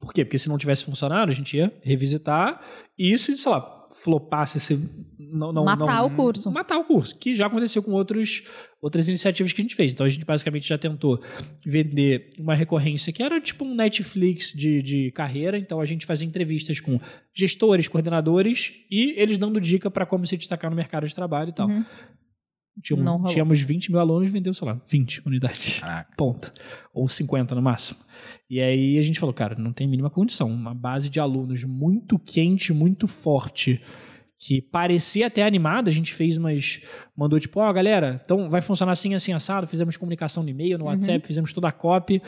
Por 0.00 0.12
quê? 0.12 0.24
Porque 0.24 0.38
se 0.38 0.48
não 0.48 0.58
tivesse 0.58 0.84
funcionado, 0.84 1.30
a 1.30 1.34
gente 1.34 1.56
ia 1.56 1.72
revisitar 1.82 2.60
e 2.98 3.16
se, 3.18 3.36
sei 3.36 3.50
lá, 3.52 3.72
flopasse, 4.02 4.60
se 4.60 4.78
não, 5.18 5.52
não, 5.52 5.64
Matar 5.64 6.02
não- 6.02 6.06
o 6.06 6.10
curso. 6.10 6.50
Matar 6.50 6.78
o 6.78 6.84
curso, 6.84 7.16
que 7.18 7.34
já 7.34 7.46
aconteceu 7.46 7.82
com 7.82 7.92
outros, 7.92 8.42
outras 8.80 9.08
iniciativas 9.08 9.52
que 9.52 9.60
a 9.60 9.64
gente 9.64 9.74
fez. 9.74 9.92
Então 9.92 10.04
a 10.06 10.08
gente 10.08 10.24
basicamente 10.24 10.68
já 10.68 10.76
tentou 10.78 11.20
vender 11.64 12.30
uma 12.38 12.54
recorrência 12.54 13.12
que 13.12 13.22
era 13.22 13.40
tipo 13.40 13.64
um 13.64 13.74
Netflix 13.74 14.52
de, 14.52 14.82
de 14.82 15.10
carreira. 15.12 15.58
Então 15.58 15.80
a 15.80 15.86
gente 15.86 16.06
fazia 16.06 16.26
entrevistas 16.26 16.80
com 16.80 17.00
gestores, 17.34 17.88
coordenadores 17.88 18.72
e 18.90 19.14
eles 19.16 19.38
dando 19.38 19.60
dica 19.60 19.90
para 19.90 20.06
como 20.06 20.26
se 20.26 20.36
destacar 20.36 20.70
no 20.70 20.76
mercado 20.76 21.06
de 21.06 21.14
trabalho 21.14 21.50
e 21.50 21.54
tal. 21.54 21.68
Tinha 22.82 22.98
um- 22.98 23.02
tínhamos 23.32 23.60
20 23.60 23.90
mil 23.90 24.00
alunos, 24.00 24.28
vendeu, 24.30 24.52
sei 24.52 24.66
lá, 24.68 24.80
20 24.86 25.22
unidades. 25.26 25.78
Caraca. 25.80 26.12
Ponto. 26.16 26.52
Ou 26.92 27.08
50 27.08 27.54
no 27.54 27.62
máximo. 27.62 27.98
E 28.48 28.60
aí 28.60 28.98
a 28.98 29.02
gente 29.02 29.18
falou, 29.18 29.32
cara, 29.34 29.54
não 29.58 29.72
tem 29.72 29.86
mínima 29.88 30.10
condição. 30.10 30.48
Uma 30.50 30.74
base 30.74 31.08
de 31.08 31.18
alunos 31.18 31.64
muito 31.64 32.18
quente, 32.18 32.72
muito 32.72 33.08
forte, 33.08 33.80
que 34.38 34.60
parecia 34.60 35.26
até 35.26 35.42
animada. 35.42 35.88
A 35.88 35.92
gente 35.92 36.12
fez 36.12 36.36
umas. 36.36 36.80
Mandou 37.16 37.40
tipo, 37.40 37.58
ó, 37.60 37.72
galera, 37.72 38.20
então 38.24 38.48
vai 38.50 38.60
funcionar 38.60 38.92
assim, 38.92 39.14
assim, 39.14 39.32
assado. 39.32 39.66
Fizemos 39.66 39.96
comunicação 39.96 40.42
no 40.42 40.50
e-mail, 40.50 40.78
no 40.78 40.84
WhatsApp, 40.84 41.26
fizemos 41.26 41.52
toda 41.52 41.68
a 41.68 41.72
copy. 41.72 42.20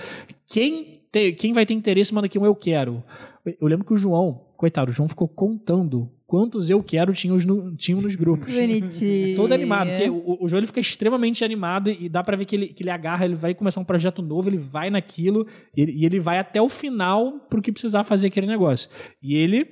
Quem, 0.46 1.02
te- 1.12 1.32
quem 1.32 1.52
vai 1.52 1.66
ter 1.66 1.74
interesse, 1.74 2.12
manda 2.14 2.26
aqui 2.26 2.38
um 2.38 2.44
eu 2.46 2.54
quero. 2.54 3.04
Eu- 3.44 3.54
Eu 3.60 3.68
lembro 3.68 3.84
que 3.86 3.92
o 3.92 3.96
João, 3.98 4.46
coitado, 4.58 4.90
o 4.90 4.92
João 4.92 5.08
ficou 5.08 5.26
contando 5.28 6.10
quantos 6.26 6.68
eu 6.68 6.82
quero 6.82 7.12
tinham, 7.14 7.38
no- 7.38 7.74
tinham 7.76 8.02
nos 8.02 8.14
grupos. 8.16 8.52
Bonitinho. 8.52 9.36
Todo 9.36 9.52
animado, 9.54 9.88
porque 9.88 10.10
o, 10.10 10.44
o 10.44 10.48
João 10.48 10.58
ele 10.58 10.66
fica 10.66 10.80
extremamente 10.80 11.42
animado 11.44 11.88
e 11.88 12.08
dá 12.08 12.22
pra 12.22 12.36
ver 12.36 12.44
que 12.44 12.54
ele, 12.56 12.66
que 12.68 12.82
ele 12.82 12.90
agarra, 12.90 13.24
ele 13.24 13.34
vai 13.36 13.54
começar 13.54 13.80
um 13.80 13.84
projeto 13.84 14.20
novo, 14.20 14.50
ele 14.50 14.58
vai 14.58 14.90
naquilo 14.90 15.46
e 15.74 15.80
ele, 15.80 15.92
e 15.92 16.04
ele 16.04 16.20
vai 16.20 16.38
até 16.38 16.60
o 16.60 16.68
final 16.68 17.38
pro 17.48 17.62
que 17.62 17.72
precisar 17.72 18.04
fazer 18.04 18.26
aquele 18.26 18.46
negócio. 18.46 18.90
E 19.22 19.36
ele, 19.36 19.66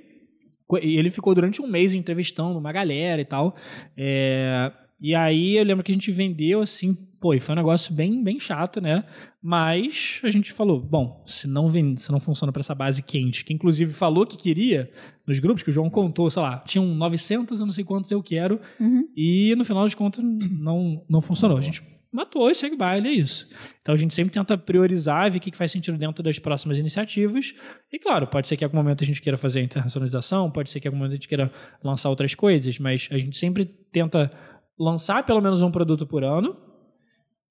ele 0.81 1.11
ficou 1.11 1.35
durante 1.35 1.61
um 1.61 1.67
mês 1.67 1.93
entrevistando 1.93 2.59
uma 2.59 2.73
galera 2.73 3.21
e 3.21 3.25
tal. 3.27 3.55
É, 3.97 4.73
e 5.01 5.15
aí 5.15 5.57
eu 5.57 5.65
lembro 5.65 5.85
que 5.85 5.91
a 5.91 5.95
gente 5.95 6.11
vendeu 6.11 6.63
assim, 6.63 6.97
pô, 7.21 7.35
e 7.35 7.41
foi 7.41 7.55
um 7.55 7.57
negócio 7.57 7.95
bem, 7.95 8.23
bem 8.23 8.39
chato, 8.39 8.81
né? 8.81 9.05
Mas 9.43 10.21
a 10.25 10.31
gente 10.31 10.53
falou, 10.53 10.81
bom, 10.81 11.23
se 11.27 11.47
não, 11.47 11.71
vem, 11.71 11.97
se 11.97 12.11
não 12.11 12.21
funciona 12.21 12.53
pra 12.53 12.61
essa 12.61 12.75
base 12.75 13.03
quente, 13.03 13.45
que 13.45 13.53
inclusive 13.53 13.93
falou 13.93 14.27
que 14.27 14.37
queria 14.37 14.91
nos 15.27 15.39
grupos, 15.39 15.63
que 15.63 15.71
o 15.71 15.73
João 15.73 15.91
contou, 15.91 16.29
sei 16.31 16.43
lá, 16.43 16.59
tinham 16.59 16.87
900, 16.87 17.61
eu 17.61 17.67
não 17.67 17.73
sei 17.73 17.85
quantos 17.85 18.11
eu 18.11 18.23
quero, 18.23 18.61
e 19.17 19.55
no 19.57 19.65
final 19.65 19.89
de 19.89 19.97
contas 19.97 20.25
não, 20.25 21.05
não 21.09 21.21
funcionou. 21.21 21.59
A 21.59 21.61
gente 21.61 21.83
matou 22.13 22.49
e 22.51 22.55
segue 22.55 22.77
baile, 22.77 23.09
é 23.09 23.13
isso. 23.13 23.47
Então 23.83 23.95
a 23.95 23.99
gente 23.99 24.15
sempre 24.15 24.33
tenta 24.33 24.57
priorizar, 24.57 25.31
ver 25.31 25.39
o 25.39 25.41
que 25.41 25.51
que 25.51 25.57
faz 25.57 25.71
sentido 25.71 25.99
dentro 25.99 26.23
das 26.23 26.39
próximas 26.39 26.79
iniciativas. 26.79 27.55
E 27.93 27.99
claro, 27.99 28.27
pode 28.27 28.49
ser 28.49 28.57
que 28.57 28.65
em 28.65 28.67
algum 28.67 28.79
momento 28.79 29.05
a 29.05 29.07
gente 29.07 29.21
queira 29.21 29.37
fazer 29.37 29.61
a 29.61 29.63
internacionalização, 29.63 30.51
pode 30.51 30.71
ser 30.71 30.81
que 30.81 30.89
em 30.89 30.91
algum 30.91 30.99
momento 30.99 31.13
a 31.13 31.17
gente 31.17 31.29
queira 31.29 31.53
lançar 31.85 32.09
outras 32.09 32.35
coisas, 32.35 32.79
mas 32.79 33.09
a 33.11 33.19
gente 33.19 33.37
sempre 33.37 33.65
tenta 33.65 34.33
lançar 34.79 35.25
pelo 35.25 35.41
menos 35.41 35.63
um 35.63 35.71
produto 35.71 36.07
por 36.07 36.25
ano 36.25 36.57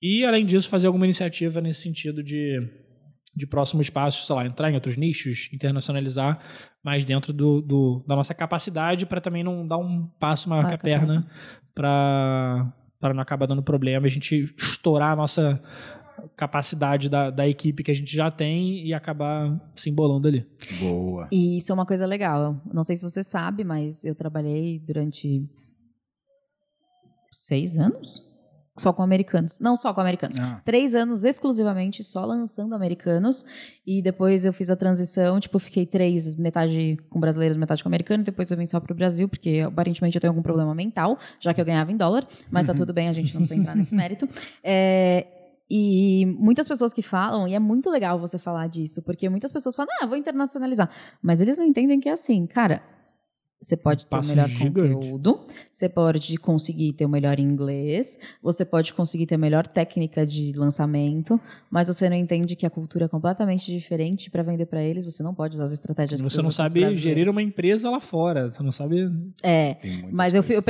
e, 0.01 0.23
além 0.25 0.45
disso, 0.45 0.69
fazer 0.69 0.87
alguma 0.87 1.05
iniciativa 1.05 1.59
nesse 1.61 1.81
sentido 1.81 2.21
de, 2.23 2.59
de 3.35 3.47
próximos 3.47 3.89
passos, 3.89 4.25
sei 4.27 4.35
lá, 4.35 4.45
entrar 4.45 4.69
em 4.71 4.75
outros 4.75 4.97
nichos, 4.97 5.49
internacionalizar 5.53 6.39
mais 6.83 7.03
dentro 7.03 7.33
do, 7.33 7.61
do- 7.61 8.03
da 8.07 8.15
nossa 8.15 8.33
capacidade 8.33 9.05
para 9.05 9.19
também 9.21 9.43
não 9.43 9.67
dar 9.67 9.77
um 9.77 10.05
passo 10.19 10.49
maior 10.49 10.61
que 10.61 10.67
a 10.67 10.69
Marca 10.71 10.75
a 10.75 10.99
perna 10.99 11.27
para 11.73 12.73
para 12.99 13.13
não 13.13 13.21
acabar 13.21 13.45
dando 13.45 13.61
problema, 13.61 14.07
a 14.07 14.09
gente 14.09 14.55
estourar 14.57 15.11
a 15.11 15.15
nossa 15.15 15.61
capacidade 16.35 17.07
da, 17.09 17.29
da 17.29 17.47
equipe 17.47 17.83
que 17.83 17.91
a 17.91 17.93
gente 17.93 18.15
já 18.15 18.31
tem 18.31 18.83
e 18.87 18.93
acabar 18.93 19.59
se 19.75 19.89
embolando 19.91 20.27
ali. 20.27 20.43
Boa. 20.79 21.27
E 21.31 21.57
isso 21.57 21.71
é 21.71 21.75
uma 21.75 21.85
coisa 21.85 22.05
legal. 22.07 22.59
Não 22.73 22.83
sei 22.83 22.95
se 22.95 23.03
você 23.03 23.23
sabe, 23.23 23.63
mas 23.63 24.03
eu 24.05 24.15
trabalhei 24.15 24.79
durante 24.79 25.45
seis 27.31 27.77
anos 27.77 28.23
só 28.77 28.91
com 28.91 29.01
americanos. 29.01 29.59
Não 29.59 29.77
só 29.77 29.93
com 29.93 30.01
americanos. 30.01 30.37
Ah. 30.37 30.61
Três 30.65 30.93
anos 30.93 31.23
exclusivamente 31.23 32.03
só 32.03 32.25
lançando 32.25 32.75
americanos. 32.75 33.45
E 33.87 34.01
depois 34.01 34.45
eu 34.45 34.51
fiz 34.51 34.69
a 34.69 34.75
transição. 34.75 35.39
Tipo, 35.39 35.59
fiquei 35.59 35.85
três, 35.85 36.35
metade 36.35 36.97
com 37.09 37.19
brasileiros, 37.19 37.55
metade 37.55 37.81
com 37.81 37.89
americanos. 37.89 38.25
Depois 38.25 38.51
eu 38.51 38.57
vim 38.57 38.65
só 38.65 38.79
pro 38.79 38.93
Brasil, 38.93 39.29
porque 39.29 39.61
aparentemente 39.65 40.17
eu 40.17 40.21
tenho 40.21 40.31
algum 40.31 40.41
problema 40.41 40.75
mental, 40.75 41.17
já 41.39 41.53
que 41.53 41.61
eu 41.61 41.65
ganhava 41.65 41.91
em 41.91 41.97
dólar. 41.97 42.27
Mas 42.51 42.65
tá 42.65 42.73
tudo 42.73 42.93
bem, 42.93 43.07
a 43.07 43.13
gente 43.13 43.33
não 43.33 43.41
precisa 43.41 43.59
entrar 43.59 43.75
nesse 43.75 43.93
mérito. 43.95 44.27
É, 44.61 45.25
e 45.69 46.25
muitas 46.37 46.67
pessoas 46.67 46.93
que 46.93 47.01
falam, 47.01 47.47
e 47.47 47.55
é 47.55 47.59
muito 47.59 47.89
legal 47.89 48.19
você 48.19 48.37
falar 48.37 48.67
disso, 48.67 49.01
porque 49.01 49.27
muitas 49.29 49.51
pessoas 49.51 49.75
falam, 49.75 49.91
ah, 50.01 50.05
vou 50.05 50.17
internacionalizar. 50.17 50.89
Mas 51.21 51.41
eles 51.41 51.57
não 51.57 51.65
entendem 51.65 51.99
que 51.99 52.09
é 52.09 52.11
assim, 52.11 52.45
cara. 52.45 52.83
Você 53.61 53.75
pode 53.77 54.05
ter 54.05 54.15
o 54.17 54.25
melhor 54.25 54.47
gigante. 54.49 54.73
conteúdo, 54.99 55.39
você 55.71 55.89
pode 55.89 56.37
conseguir 56.37 56.93
ter 56.93 57.05
o 57.05 57.09
melhor 57.09 57.39
inglês, 57.39 58.19
você 58.43 58.63
pode 58.65 58.93
conseguir 58.93 59.25
ter 59.25 59.35
a 59.35 59.37
melhor 59.37 59.65
técnica 59.65 60.25
de 60.25 60.51
lançamento, 60.55 61.39
mas 61.71 61.87
você 61.87 62.09
não 62.09 62.15
entende 62.15 62.55
que 62.55 62.65
a 62.65 62.69
cultura 62.69 63.05
é 63.05 63.07
completamente 63.07 63.71
diferente 63.71 64.29
para 64.29 64.43
vender 64.43 64.65
para 64.67 64.83
eles, 64.83 65.05
você 65.05 65.23
não 65.23 65.33
pode 65.33 65.55
usar 65.55 65.63
as 65.63 65.71
estratégias 65.71 66.21
que 66.21 66.29
Você 66.29 66.41
não 66.41 66.51
sabe 66.51 66.91
gerir 66.95 67.29
uma 67.29 67.41
empresa 67.41 67.89
lá 67.89 67.99
fora, 67.99 68.53
você 68.53 68.61
não 68.61 68.71
sabe 68.71 69.09
É, 69.41 69.77
mas 70.11 70.35
eu, 70.35 70.43
eu, 70.49 70.61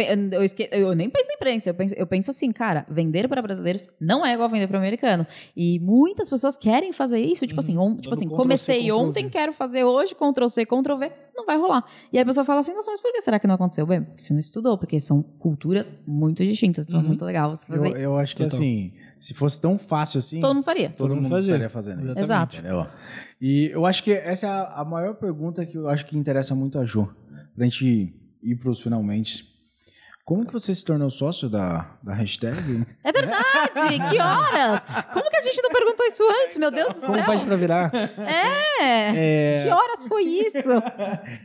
eu, 0.71 0.79
eu 0.79 0.95
nem 0.95 1.09
penso 1.09 1.27
na 1.27 1.33
imprensa, 1.33 1.69
eu 1.69 1.73
penso, 1.73 1.95
eu 1.95 2.07
penso 2.07 2.31
assim, 2.31 2.51
cara, 2.51 2.85
vender 2.89 3.27
para 3.27 3.41
brasileiros 3.41 3.89
não 3.99 4.25
é 4.25 4.33
igual 4.33 4.47
vender 4.47 4.67
para 4.67 4.77
americano. 4.77 5.25
E 5.55 5.79
muitas 5.79 6.29
pessoas 6.29 6.55
querem 6.55 6.93
fazer 6.93 7.19
isso, 7.19 7.45
tipo 7.47 7.59
assim, 7.59 7.77
on- 7.77 7.97
tipo 7.97 8.13
assim, 8.13 8.27
comecei 8.27 8.91
ontem, 8.91 9.29
quero 9.29 9.51
fazer 9.53 9.83
hoje, 9.83 10.15
Ctrl 10.15 10.47
C, 10.47 10.65
Ctrl 10.65 10.95
V, 10.97 11.11
não 11.35 11.45
vai 11.45 11.57
rolar. 11.57 11.83
E 12.13 12.17
aí 12.17 12.21
a 12.23 12.25
pessoa 12.25 12.45
fala 12.45 12.59
assim, 12.61 12.73
nossa, 12.85 12.91
mas 12.91 13.01
por 13.01 13.11
que 13.11 13.21
será 13.21 13.39
que 13.39 13.47
não 13.47 13.55
aconteceu? 13.55 13.85
Bem, 13.85 14.01
porque 14.03 14.21
você 14.21 14.33
não 14.33 14.39
estudou, 14.39 14.77
porque 14.77 14.99
são 14.99 15.21
culturas 15.21 15.93
muito 16.05 16.43
distintas, 16.43 16.85
então 16.87 16.99
é 16.99 17.03
muito 17.03 17.23
legal 17.25 17.55
você 17.55 17.65
fazer 17.65 17.87
Eu, 17.87 17.91
isso. 17.93 18.01
eu 18.01 18.17
acho 18.17 18.35
que 18.35 18.43
Total. 18.43 18.57
assim, 18.59 18.91
se 19.19 19.33
fosse 19.33 19.59
tão 19.61 19.77
fácil 19.77 20.19
assim, 20.19 20.39
Todo 20.39 20.53
mundo 20.55 20.63
faria. 20.63 20.89
todo, 20.89 21.07
Todo 21.09 21.15
mundo 21.15 21.29
fazia. 21.29 21.51
estaria 21.51 21.69
fazendo 21.69 22.11
isso. 22.11 22.19
Exato. 22.19 22.57
Entendeu? 22.57 22.85
E 23.41 23.67
eu 23.71 23.85
acho 23.85 24.03
que 24.03 24.11
essa 24.11 24.45
é 24.45 24.49
a, 24.49 24.81
a 24.81 24.85
maior 24.85 25.15
pergunta 25.15 25.65
que 25.65 25.77
eu 25.77 25.89
acho 25.89 26.05
que 26.05 26.17
interessa 26.17 26.53
muito 26.55 26.77
a 26.79 26.83
Jo. 26.85 27.07
Pra 27.55 27.63
gente 27.65 28.13
ir 28.43 28.55
pros 28.57 28.81
finalmente. 28.81 29.54
Como 30.25 30.43
que 30.43 30.51
você 30.51 30.73
se 30.73 30.83
tornou 30.83 31.07
sócio 31.11 31.47
da, 31.47 31.97
da 32.01 32.11
hashtag? 32.15 32.83
É 33.03 33.11
verdade! 33.11 33.99
que 34.09 34.19
horas? 34.19 34.83
Como 35.13 35.29
que 35.29 35.37
a 35.37 35.41
gente 35.41 35.61
não 35.61 35.69
perguntou 35.69 36.03
isso 36.07 36.23
antes? 36.43 36.57
Meu 36.57 36.71
Deus 36.71 36.99
do 36.99 37.01
como 37.01 37.13
céu! 37.13 37.25
faz 37.25 37.43
pra 37.43 37.55
virar. 37.55 37.91
É! 38.17 39.61
Que 39.63 39.69
horas 39.69 40.07
foi 40.07 40.23
isso? 40.23 40.69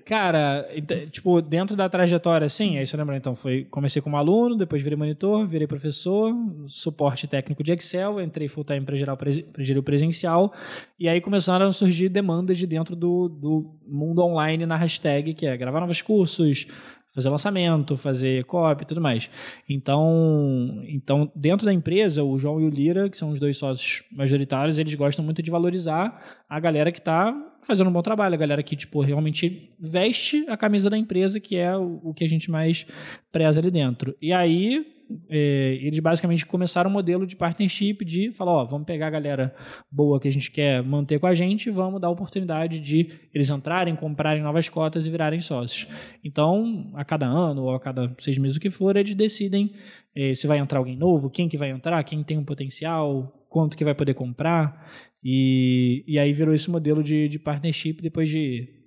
Cara, 0.07 0.67
tipo, 1.11 1.43
dentro 1.43 1.77
da 1.77 1.91
trajetória, 1.91 2.47
assim, 2.47 2.79
aí 2.79 2.87
você 2.87 2.97
lembra, 2.97 3.19
então, 3.19 3.35
foi, 3.35 3.67
comecei 3.71 4.01
como 4.01 4.17
aluno, 4.17 4.57
depois 4.57 4.81
virei 4.81 4.97
monitor, 4.97 5.47
virei 5.47 5.67
professor, 5.67 6.35
suporte 6.67 7.29
técnico 7.29 7.63
de 7.63 7.73
Excel, 7.73 8.19
entrei 8.19 8.49
full 8.49 8.65
time 8.65 8.81
para 8.81 8.97
gerar, 8.97 9.19
gerir 9.59 9.79
o 9.79 9.83
presencial, 9.83 10.55
e 10.99 11.07
aí 11.07 11.21
começaram 11.21 11.69
a 11.69 11.73
surgir 11.73 12.09
demandas 12.09 12.57
de 12.57 12.67
dentro 12.67 12.97
do, 12.97 13.29
do 13.29 13.75
mundo 13.87 14.23
online 14.23 14.65
na 14.65 14.77
hashtag, 14.77 15.35
que 15.35 15.45
é 15.45 15.55
gravar 15.55 15.81
novos 15.81 16.01
cursos, 16.01 16.67
fazer 17.13 17.29
lançamento, 17.29 17.97
fazer 17.97 18.45
copy 18.45 18.83
e 18.83 18.87
tudo 18.87 19.01
mais. 19.01 19.29
Então, 19.69 20.83
então, 20.87 21.31
dentro 21.35 21.67
da 21.67 21.73
empresa, 21.73 22.23
o 22.23 22.39
João 22.39 22.61
e 22.61 22.65
o 22.65 22.71
Lira, 22.71 23.09
que 23.09 23.17
são 23.17 23.31
os 23.31 23.39
dois 23.39 23.57
sócios 23.57 24.03
majoritários, 24.13 24.79
eles 24.79 24.95
gostam 24.95 25.25
muito 25.25 25.43
de 25.43 25.51
valorizar 25.51 26.43
a 26.49 26.61
galera 26.61 26.93
que 26.93 26.99
está 26.99 27.35
fazendo 27.63 27.91
um 27.91 27.93
bom 27.93 28.03
trabalho, 28.03 28.35
a 28.35 28.39
galera 28.39 28.63
que 28.63 28.77
tipo 28.77 29.01
realmente 29.01 29.73
veste 29.79 30.45
a 30.49 30.57
camisa 30.57 30.89
da 30.89 30.97
empresa, 30.97 31.41
que 31.41 31.57
é 31.57 31.77
o, 31.77 32.01
o 32.03 32.15
que 32.15 32.25
a 32.25 32.29
gente 32.29 32.51
mais 32.51 32.87
preza 33.33 33.61
ali 33.61 33.71
dentro. 33.71 34.17
E 34.21 34.33
aí 34.33 35.00
é, 35.29 35.79
eles 35.81 35.99
basicamente 35.99 36.47
começaram 36.47 36.91
um 36.91 36.93
modelo 36.93 37.27
de 37.27 37.37
partnership 37.37 38.05
de 38.05 38.33
falar, 38.33 38.53
ó, 38.53 38.65
vamos 38.65 38.87
pegar 38.87 39.09
a 39.09 39.11
galera 39.11 39.55
boa 39.91 40.21
que 40.21 40.29
a 40.29 40.33
gente 40.33 40.51
quer 40.51 40.83
manter 40.83 41.19
com 41.19 41.27
a 41.27 41.35
gente 41.35 41.67
e 41.67 41.71
vamos 41.71 42.01
dar 42.01 42.09
a 42.09 42.11
oportunidade 42.11 42.79
de 42.81 43.11
eles 43.33 43.51
entrarem, 43.51 43.95
comprarem 43.97 44.43
novas 44.43 44.69
cotas 44.69 45.07
e 45.07 45.11
virarem 45.11 45.41
sócios. 45.41 45.87
Então, 46.25 46.91
a 46.95 47.05
cada 47.05 47.27
ano 47.27 47.63
ou 47.63 47.75
a 47.75 47.81
cada 47.81 48.15
seis 48.19 48.39
meses 48.39 48.57
o 48.57 48.61
que 48.61 48.71
for, 48.71 48.97
eles 48.97 49.15
decidem 49.15 49.73
eh, 50.15 50.35
se 50.35 50.47
vai 50.47 50.59
entrar 50.59 50.79
alguém 50.79 50.97
novo, 50.97 51.31
quem 51.31 51.49
que 51.49 51.57
vai 51.57 51.71
entrar, 51.71 52.03
quem 52.05 52.23
tem 52.23 52.39
um 52.39 52.45
potencial, 52.45 53.47
quanto 53.49 53.77
que 53.77 53.85
vai 53.85 53.95
poder 53.95 54.15
comprar. 54.15 54.89
E, 55.23 56.05
e 56.07 56.19
aí 56.19 56.33
virou 56.33 56.55
esse 56.55 56.71
modelo 56.71 57.03
de, 57.03 57.29
de 57.29 57.39
partnership 57.39 58.01
depois 58.01 58.29
de, 58.29 58.80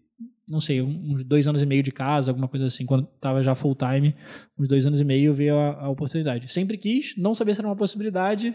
não 0.50 0.60
sei, 0.60 0.82
uns 0.82 1.24
dois 1.24 1.48
anos 1.48 1.62
e 1.62 1.66
meio 1.66 1.82
de 1.82 1.92
casa, 1.92 2.32
alguma 2.32 2.48
coisa 2.48 2.66
assim, 2.66 2.86
quando 2.86 3.08
estava 3.16 3.42
já 3.42 3.56
full 3.56 3.76
time, 3.76 4.16
uns 4.58 4.68
dois 4.68 4.86
anos 4.86 5.00
e 5.00 5.06
meio 5.06 5.34
veio 5.34 5.58
a, 5.58 5.86
a 5.86 5.90
oportunidade. 5.90 6.52
Sempre 6.52 6.78
quis, 6.78 7.16
não 7.18 7.34
sabia 7.34 7.54
se 7.54 7.62
era 7.62 7.68
uma 7.68 7.76
possibilidade. 7.76 8.54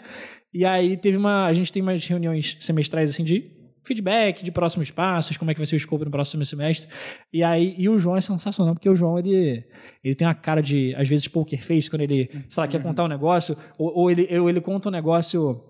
E 0.53 0.65
aí 0.65 0.97
teve 0.97 1.17
uma. 1.17 1.47
A 1.47 1.53
gente 1.53 1.73
tem 1.73 1.83
umas 1.83 2.07
reuniões 2.07 2.57
semestrais 2.61 3.11
assim 3.11 3.25
de 3.25 3.59
feedback 3.89 4.45
de 4.45 4.53
próximos 4.53 4.91
passos, 4.91 5.37
como 5.37 5.51
é 5.51 5.55
que 5.55 5.61
vai 5.61 5.67
ser 5.67 5.75
o 5.75 5.79
escopo 5.79 6.05
no 6.05 6.11
próximo 6.11 6.45
semestre. 6.45 6.89
E 7.33 7.43
aí, 7.43 7.75
e 7.79 7.89
o 7.89 7.99
João 7.99 8.17
é 8.17 8.21
sensacional, 8.21 8.75
porque 8.75 8.89
o 8.89 8.95
João, 8.95 9.19
ele, 9.19 9.65
ele 10.05 10.15
tem 10.15 10.27
uma 10.27 10.35
cara 10.35 10.61
de, 10.61 10.95
às 10.95 11.09
vezes, 11.09 11.27
poker 11.27 11.63
face, 11.63 11.89
quando 11.89 12.03
ele, 12.03 12.29
sei 12.49 12.61
lá, 12.61 12.69
quer 12.69 12.83
contar 12.83 13.05
um 13.05 13.09
negócio, 13.09 13.57
ou, 13.79 13.93
ou 13.95 14.11
ele, 14.11 14.39
ou 14.39 14.49
ele 14.49 14.61
conta 14.61 14.91
um 14.91 14.93
negócio, 14.93 15.63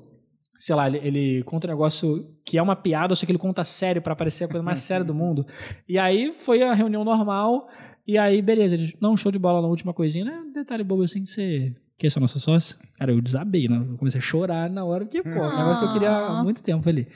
sei 0.59 0.75
lá, 0.75 0.89
ele, 0.89 0.99
ele 0.99 1.43
conta 1.45 1.69
um 1.69 1.71
negócio 1.71 2.29
que 2.45 2.59
é 2.59 2.63
uma 2.63 2.75
piada, 2.75 3.15
só 3.15 3.25
que 3.25 3.31
ele 3.31 3.39
conta 3.39 3.63
sério 3.63 4.03
pra 4.03 4.17
parecer 4.17 4.45
a 4.45 4.49
coisa 4.49 4.63
mais 4.63 4.81
séria 4.81 5.05
do 5.05 5.15
mundo. 5.15 5.47
E 5.89 5.97
aí, 5.97 6.33
foi 6.33 6.63
a 6.63 6.75
reunião 6.75 7.05
normal, 7.05 7.69
e 8.07 8.19
aí, 8.19 8.43
beleza, 8.43 8.75
eles, 8.75 8.93
não, 9.01 9.17
show 9.17 9.31
de 9.31 9.39
bola 9.39 9.63
na 9.63 9.69
última 9.69 9.95
coisinha, 9.95 10.25
né? 10.25 10.43
Detalhe 10.53 10.83
bobo 10.83 11.05
assim, 11.05 11.23
que 11.23 11.31
você 11.31 11.73
que 11.99 12.07
é 12.07 12.11
só 12.11 12.21
nosso 12.21 12.39
sócio, 12.39 12.79
cara, 12.97 13.11
eu 13.11 13.21
desabei, 13.21 13.67
né? 13.67 13.77
Eu 13.77 13.99
comecei 13.99 14.21
a 14.21 14.23
chorar 14.23 14.71
na 14.71 14.85
hora, 14.85 15.05
porque, 15.05 15.21
pô, 15.21 15.31
é 15.31 15.53
um 15.53 15.59
negócio 15.59 15.81
que 15.81 15.89
eu 15.89 15.93
queria 15.93 16.17
há 16.17 16.45
muito 16.45 16.63
tempo 16.63 16.89
ali. 16.89 17.09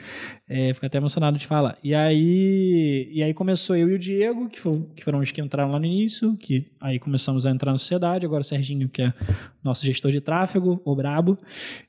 É, 0.49 0.75
fico 0.75 0.85
até 0.85 0.99
emocionado 0.99 1.39
de 1.39 1.47
falar. 1.47 1.79
E 1.85 1.95
aí, 1.95 3.09
e 3.13 3.23
aí 3.23 3.33
começou 3.33 3.77
eu 3.77 3.89
e 3.89 3.95
o 3.95 3.99
Diego, 3.99 4.49
que, 4.49 4.59
foi, 4.59 4.73
que 4.97 5.05
foram 5.05 5.21
os 5.21 5.31
que 5.31 5.41
entraram 5.41 5.71
lá 5.71 5.79
no 5.79 5.87
início, 5.87 6.37
que 6.37 6.73
aí 6.81 6.99
começamos 6.99 7.47
a 7.47 7.51
entrar 7.53 7.71
na 7.71 7.79
sociedade, 7.79 8.27
agora 8.27 8.41
o 8.41 8.45
Serginho, 8.45 8.89
que 8.89 9.03
é 9.03 9.15
nosso 9.63 9.87
gestor 9.87 10.11
de 10.11 10.21
tráfego, 10.21 10.83
o 10.85 10.97
brabo, 10.97 11.39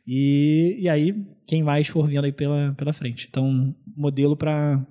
e, 0.05 0.77
e 0.80 0.88
aí 0.88 1.15
quem 1.45 1.63
mais 1.63 1.87
for 1.87 2.07
vindo 2.07 2.23
aí 2.23 2.31
pela, 2.31 2.73
pela 2.73 2.93
frente. 2.93 3.27
Então, 3.29 3.75
modelo 3.95 4.35
para 4.35 4.85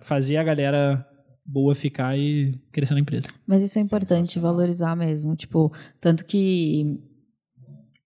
fazer 0.00 0.36
a 0.36 0.44
galera 0.44 1.06
boa 1.44 1.74
ficar 1.74 2.16
e 2.16 2.58
crescer 2.72 2.94
na 2.94 3.00
empresa. 3.00 3.28
Mas 3.46 3.62
isso 3.62 3.78
é 3.78 3.82
importante 3.82 4.38
valorizar 4.38 4.94
mesmo. 4.96 5.34
Tipo, 5.36 5.72
tanto 6.00 6.24
que 6.24 6.98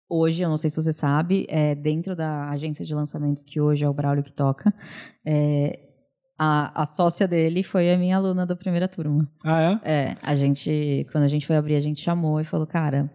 hoje, 0.08 0.42
eu 0.42 0.48
não 0.48 0.56
sei 0.56 0.70
se 0.70 0.76
você 0.76 0.92
sabe, 0.92 1.46
é, 1.48 1.74
dentro 1.74 2.14
da 2.14 2.50
agência 2.50 2.84
de 2.84 2.94
lançamentos 2.94 3.44
que 3.44 3.60
hoje 3.60 3.84
é 3.84 3.88
o 3.88 3.94
Braulio 3.94 4.22
que 4.22 4.32
toca, 4.32 4.72
é, 5.24 5.80
a, 6.38 6.82
a 6.82 6.86
sócia 6.86 7.26
dele 7.26 7.62
foi 7.62 7.92
a 7.92 7.98
minha 7.98 8.16
aluna 8.16 8.46
da 8.46 8.54
primeira 8.54 8.88
turma. 8.88 9.28
Ah, 9.44 9.80
é? 9.84 9.90
É, 9.90 10.16
a 10.22 10.36
gente, 10.36 11.06
quando 11.10 11.24
a 11.24 11.28
gente 11.28 11.46
foi 11.46 11.56
abrir, 11.56 11.76
a 11.76 11.80
gente 11.80 12.00
chamou 12.00 12.40
e 12.40 12.44
falou, 12.44 12.66
cara, 12.66 13.10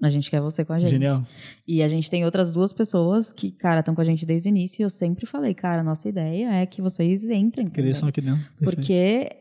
a 0.00 0.08
gente 0.08 0.30
quer 0.30 0.40
você 0.40 0.64
com 0.64 0.72
a 0.72 0.78
gente. 0.78 0.90
Genial. 0.90 1.22
E 1.66 1.82
a 1.82 1.88
gente 1.88 2.08
tem 2.08 2.24
outras 2.24 2.52
duas 2.52 2.72
pessoas 2.72 3.32
que, 3.32 3.50
cara, 3.50 3.80
estão 3.80 3.94
com 3.94 4.00
a 4.00 4.04
gente 4.04 4.24
desde 4.24 4.48
o 4.48 4.50
início 4.50 4.82
e 4.82 4.84
eu 4.84 4.90
sempre 4.90 5.26
falei, 5.26 5.54
cara, 5.54 5.82
nossa 5.82 6.08
ideia 6.08 6.50
é 6.52 6.66
que 6.66 6.80
vocês 6.80 7.24
entrem. 7.24 7.68
Cresçam 7.68 8.08
aqui 8.08 8.20
dentro. 8.20 8.40
Perfeito. 8.58 8.64
Porque 8.64 9.32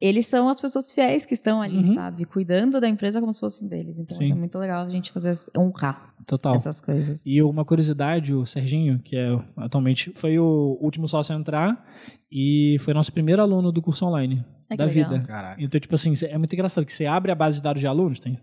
eles 0.00 0.26
são 0.26 0.48
as 0.48 0.60
pessoas 0.60 0.90
fiéis 0.90 1.24
que 1.24 1.32
estão 1.32 1.62
ali, 1.62 1.76
Uhum. 1.76 1.94
sabe? 1.94 2.24
Cuidando 2.24 2.80
da 2.80 2.88
empresa 2.88 3.20
como 3.20 3.32
se 3.32 3.38
fossem 3.38 3.68
deles. 3.68 3.98
Então, 4.00 4.16
Sim. 4.16 4.24
isso 4.24 4.32
é 4.32 4.36
muito 4.36 4.58
legal 4.58 4.84
a 4.84 4.88
gente 4.90 5.12
fazer, 5.12 5.32
honrar 5.56 6.12
Total. 6.26 6.56
essas 6.56 6.80
coisas. 6.80 7.24
E 7.24 7.40
uma 7.40 7.64
curiosidade, 7.64 8.34
o 8.34 8.44
Serginho, 8.44 8.98
que 8.98 9.16
é 9.16 9.28
atualmente 9.56 10.10
foi 10.16 10.38
o 10.40 10.76
último 10.80 11.06
sócio 11.08 11.34
a 11.34 11.38
entrar 11.38 11.86
e 12.30 12.76
foi 12.80 12.92
nosso 12.92 13.12
primeiro 13.12 13.40
aluno 13.42 13.70
do 13.70 13.80
curso 13.80 14.04
online 14.04 14.44
Que 14.72 14.78
da 14.78 14.84
legal. 14.86 15.10
vida. 15.10 15.22
Caraca. 15.26 15.62
Então, 15.62 15.80
tipo 15.80 15.94
assim, 15.94 16.12
é 16.28 16.36
muito 16.38 16.52
engraçado 16.52 16.84
que 16.84 16.92
você 16.92 17.06
abre 17.06 17.30
a 17.32 17.34
base 17.34 17.56
de 17.58 17.62
dados 17.62 17.80
de 17.80 17.86
alunos, 17.86 18.20
tem 18.20 18.38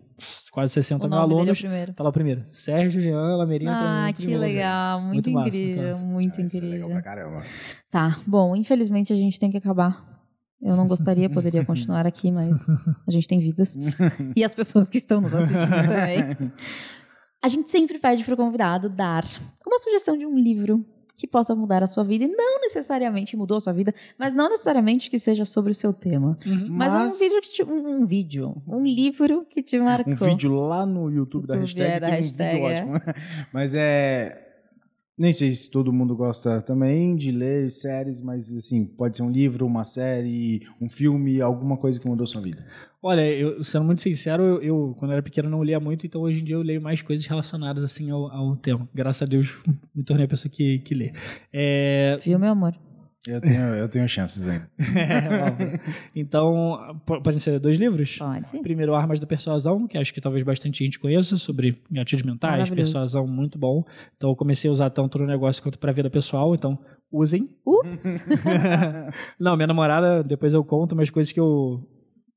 quase 0.51 0.73
60 0.73 1.06
O 1.06 1.10
mil 1.10 1.18
é 1.18 1.19
o 1.19 1.23
alunos. 1.23 1.60
primeiro. 1.60 1.93
Tá 1.93 2.03
lá 2.03 2.10
o 2.10 2.14
primeiro. 2.14 2.43
Sérgio, 2.49 3.01
Jean, 3.01 3.35
Lameirinho. 3.38 3.72
Ah, 3.72 4.11
que 4.15 4.27
legal. 4.35 5.01
Muito, 5.01 5.14
Muito 5.14 5.31
massa, 5.31 5.43
muito 5.43 5.57
incrível. 5.57 5.89
massa. 5.89 6.06
Muito 6.06 6.41
Isso 6.41 6.57
é 6.57 6.60
legal 6.61 6.76
incrível. 6.89 6.89
pra 6.89 7.01
caramba. 7.01 7.43
Tá, 7.91 8.19
bom, 8.26 8.56
infelizmente 8.56 9.11
a 9.14 9.15
gente 9.15 9.39
tem 9.39 9.49
que 9.49 9.57
acabar. 9.57 10.07
Eu 10.61 10.76
não 10.76 10.88
gostaria, 10.88 11.30
poderia 11.31 11.64
continuar 11.64 12.06
aqui, 12.06 12.31
mas 12.31 12.68
a 13.07 13.11
gente 13.11 13.27
tem 13.27 13.39
vidas. 13.39 13.76
E 14.35 14.43
as 14.43 14.53
pessoas 14.53 14.89
que 14.89 14.97
estão 14.97 15.22
nos 15.22 15.34
assistindo 15.34 15.69
também. 15.69 16.51
A 17.41 17.47
gente 17.47 17.69
sempre 17.69 17.97
pede 17.97 18.22
para 18.26 18.34
o 18.34 18.38
convidado 18.38 18.89
dar 18.89 19.23
uma 19.65 19.77
sugestão 19.80 20.18
de 20.18 20.26
um 20.26 20.38
livro 20.38 20.85
que 21.20 21.28
possa 21.28 21.54
mudar 21.54 21.84
a 21.84 21.88
sua 21.88 22.04
vida. 22.04 22.24
E 22.24 22.28
não 22.30 22.62
necessariamente 22.62 23.36
mudou 23.36 23.58
a 23.58 23.60
sua 23.60 23.74
vida, 23.74 23.94
mas 24.18 24.34
não 24.34 24.50
necessariamente 24.50 25.10
que 25.10 25.20
seja 25.20 25.44
sobre 25.44 25.74
o 25.74 25.76
seu 25.76 25.94
tema. 25.94 26.38
Uhum. 26.46 26.68
Mas, 26.70 26.96
um 26.96 27.20
vídeo 27.20 27.41
que 27.41 27.50
te, 27.50 27.64
um, 27.64 28.02
um 28.02 28.06
vídeo, 28.06 28.56
um 28.66 28.86
livro 28.86 29.46
que 29.50 29.62
te 29.62 29.78
marcou. 29.78 30.14
Um 30.14 30.16
vídeo 30.16 30.54
lá 30.54 30.86
no 30.86 31.12
YouTube 31.12 31.46
da 31.46 31.56
YouTube, 31.56 31.82
hashtag. 31.82 31.91
é, 31.91 32.00
da 32.00 32.08
tem 32.08 32.16
um 32.16 32.22
hashtag, 32.22 32.54
vídeo 32.54 32.70
é. 32.70 32.82
ótimo. 32.82 33.14
Mas 33.54 33.76
é. 33.76 34.46
Nem 35.18 35.34
sei 35.34 35.52
se 35.52 35.70
todo 35.70 35.91
mundo 35.91 36.16
gosta 36.16 36.62
também 36.62 37.14
de 37.14 37.30
ler 37.30 37.70
séries, 37.70 38.22
mas 38.22 38.54
assim, 38.54 38.86
pode 38.86 39.18
ser 39.18 39.24
um 39.24 39.30
livro, 39.30 39.66
uma 39.66 39.84
série, 39.84 40.62
um 40.80 40.88
filme, 40.88 41.41
alguma 41.41 41.76
coisa 41.76 42.00
que 42.00 42.08
mudou 42.08 42.26
sua 42.26 42.40
vida. 42.40 42.66
Olha, 43.02 43.22
eu, 43.26 43.64
sendo 43.64 43.86
muito 43.86 44.02
sincero, 44.02 44.44
eu, 44.44 44.62
eu, 44.62 44.96
quando 45.00 45.12
era 45.12 45.24
pequeno 45.24 45.50
não 45.50 45.64
lia 45.64 45.80
muito, 45.80 46.06
então 46.06 46.22
hoje 46.22 46.42
em 46.42 46.44
dia 46.44 46.56
eu 46.56 46.62
leio 46.62 46.82
mais 46.82 47.02
coisas 47.02 47.26
relacionadas 47.26 47.84
assim 47.84 48.12
ao, 48.12 48.30
ao 48.30 48.56
tema. 48.58 48.90
Graças 48.94 49.22
a 49.22 49.26
Deus 49.26 49.56
me 49.96 50.04
tornei 50.04 50.26
a 50.26 50.30
pessoa 50.30 50.52
que, 50.52 50.80
que 50.80 50.94
lê. 50.94 51.14
É, 51.54 52.18
Viu, 52.24 52.38
meu 52.38 52.52
amor? 52.52 52.76
Eu 53.28 53.40
tenho, 53.42 53.62
eu 53.76 53.88
tenho 53.90 54.08
chances 54.08 54.48
ainda. 54.48 54.70
então, 56.16 57.00
po- 57.06 57.22
podem 57.22 57.40
ser 57.40 57.60
dois 57.60 57.78
livros? 57.78 58.18
Pode. 58.18 58.60
Primeiro, 58.62 58.96
Armas 58.96 59.20
da 59.20 59.28
Persuasão, 59.28 59.88
que 59.88 59.98
acho 59.98 60.14
que 60.14 60.22
talvez 60.22 60.44
bastante 60.44 60.84
gente 60.84 60.98
conheça, 61.00 61.38
sobre 61.38 61.82
gatilhos 61.92 62.24
mentais, 62.24 62.70
persuasão, 62.70 63.28
muito 63.28 63.60
bom. 63.60 63.84
Então, 64.16 64.30
eu 64.30 64.36
comecei 64.36 64.70
a 64.70 64.74
usar 64.74 64.90
tanto 64.90 65.20
no 65.20 65.26
negócio 65.28 65.62
quanto 65.62 65.78
para 65.78 65.92
a 65.92 65.94
vida 65.94 66.10
pessoal, 66.10 66.56
então 66.56 66.80
usem. 67.12 67.50
Ups! 67.66 68.26
Não, 69.40 69.56
minha 69.56 69.68
namorada, 69.68 70.24
depois 70.24 70.54
eu 70.54 70.64
conto 70.64 70.94
umas 70.94 71.10
coisas 71.10 71.32
que 71.32 71.40
eu, 71.40 71.86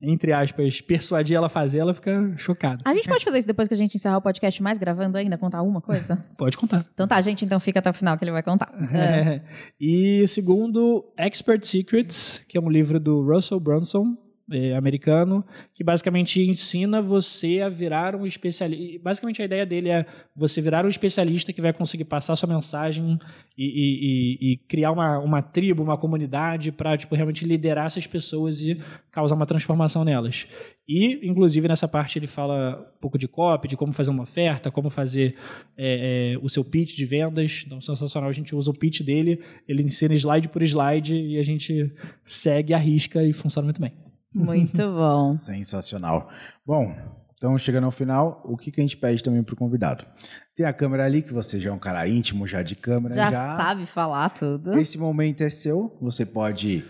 entre 0.02 0.32
aspas, 0.32 0.80
persuadi 0.80 1.34
ela 1.34 1.46
a 1.46 1.50
fazer, 1.50 1.78
ela 1.78 1.94
fica 1.94 2.34
chocada. 2.36 2.82
A 2.84 2.92
gente 2.94 3.08
pode 3.08 3.24
fazer 3.24 3.38
isso 3.38 3.46
depois 3.46 3.68
que 3.68 3.74
a 3.74 3.76
gente 3.76 3.94
encerrar 3.94 4.18
o 4.18 4.22
podcast, 4.22 4.60
mais 4.62 4.76
gravando 4.76 5.16
ainda, 5.16 5.38
contar 5.38 5.62
uma 5.62 5.80
coisa? 5.80 6.24
Pode 6.36 6.56
contar. 6.56 6.84
Então 6.92 7.06
tá, 7.06 7.20
gente, 7.20 7.44
então 7.44 7.60
fica 7.60 7.78
até 7.78 7.90
o 7.90 7.92
final 7.92 8.16
que 8.18 8.24
ele 8.24 8.32
vai 8.32 8.42
contar. 8.42 8.72
É. 8.92 9.12
É. 9.22 9.42
E 9.80 10.26
segundo, 10.26 11.04
Expert 11.16 11.64
Secrets, 11.64 12.44
que 12.48 12.58
é 12.58 12.60
um 12.60 12.68
livro 12.68 12.98
do 12.98 13.22
Russell 13.22 13.60
Brunson, 13.60 14.16
eh, 14.52 14.74
americano, 14.76 15.44
que 15.74 15.82
basicamente 15.82 16.40
ensina 16.40 17.00
você 17.02 17.60
a 17.60 17.68
virar 17.68 18.14
um 18.14 18.26
especialista. 18.26 19.00
Basicamente 19.02 19.42
a 19.42 19.44
ideia 19.44 19.66
dele 19.66 19.88
é 19.88 20.06
você 20.34 20.60
virar 20.60 20.84
um 20.84 20.88
especialista 20.88 21.52
que 21.52 21.60
vai 21.62 21.72
conseguir 21.72 22.04
passar 22.04 22.36
sua 22.36 22.48
mensagem 22.48 23.18
e, 23.56 23.64
e- 23.64 24.48
e- 24.50 24.52
e 24.52 24.56
criar 24.68 24.92
uma, 24.92 25.18
uma 25.18 25.42
tribo, 25.42 25.82
uma 25.82 25.96
comunidade 25.98 26.70
para 26.72 26.96
tipo, 26.96 27.14
realmente 27.14 27.44
liderar 27.44 27.86
essas 27.86 28.06
pessoas 28.06 28.60
e 28.60 28.78
causar 29.10 29.34
uma 29.34 29.46
transformação 29.46 30.04
nelas. 30.04 30.46
E, 30.88 31.20
inclusive, 31.26 31.68
nessa 31.68 31.86
parte 31.86 32.18
ele 32.18 32.26
fala 32.26 32.92
um 32.96 33.00
pouco 33.00 33.16
de 33.16 33.28
copy, 33.28 33.68
de 33.68 33.76
como 33.76 33.92
fazer 33.92 34.10
uma 34.10 34.24
oferta, 34.24 34.70
como 34.70 34.90
fazer 34.90 35.36
é, 35.76 36.34
é, 36.34 36.38
o 36.42 36.48
seu 36.48 36.64
pitch 36.64 36.96
de 36.96 37.04
vendas. 37.04 37.62
Então, 37.64 37.80
sensacional. 37.80 38.28
A 38.28 38.32
gente 38.32 38.54
usa 38.54 38.70
o 38.70 38.74
pitch 38.74 39.00
dele, 39.02 39.40
ele 39.68 39.82
ensina 39.82 40.12
slide 40.14 40.48
por 40.48 40.62
slide 40.62 41.14
e 41.14 41.38
a 41.38 41.42
gente 41.42 41.92
segue 42.24 42.74
a 42.74 42.78
risca 42.78 43.22
e 43.22 43.32
funciona 43.32 43.64
muito 43.66 43.80
bem. 43.80 43.92
Muito 44.34 44.76
bom. 44.92 45.36
Sensacional. 45.36 46.30
Bom, 46.66 46.94
então 47.34 47.56
chegando 47.58 47.84
ao 47.84 47.90
final, 47.90 48.40
o 48.44 48.56
que, 48.56 48.70
que 48.70 48.80
a 48.80 48.84
gente 48.84 48.96
pede 48.96 49.22
também 49.22 49.42
pro 49.42 49.56
convidado? 49.56 50.06
Tem 50.54 50.66
a 50.66 50.72
câmera 50.72 51.04
ali, 51.04 51.22
que 51.22 51.32
você 51.32 51.58
já 51.58 51.70
é 51.70 51.72
um 51.72 51.78
cara 51.78 52.06
íntimo 52.06 52.46
já 52.46 52.62
de 52.62 52.76
câmera. 52.76 53.14
Já, 53.14 53.30
sabe 53.30 53.86
falar 53.86 54.30
tudo. 54.30 54.78
Esse 54.78 54.98
momento 54.98 55.40
é 55.40 55.48
seu. 55.48 55.96
Você 56.00 56.24
pode 56.24 56.84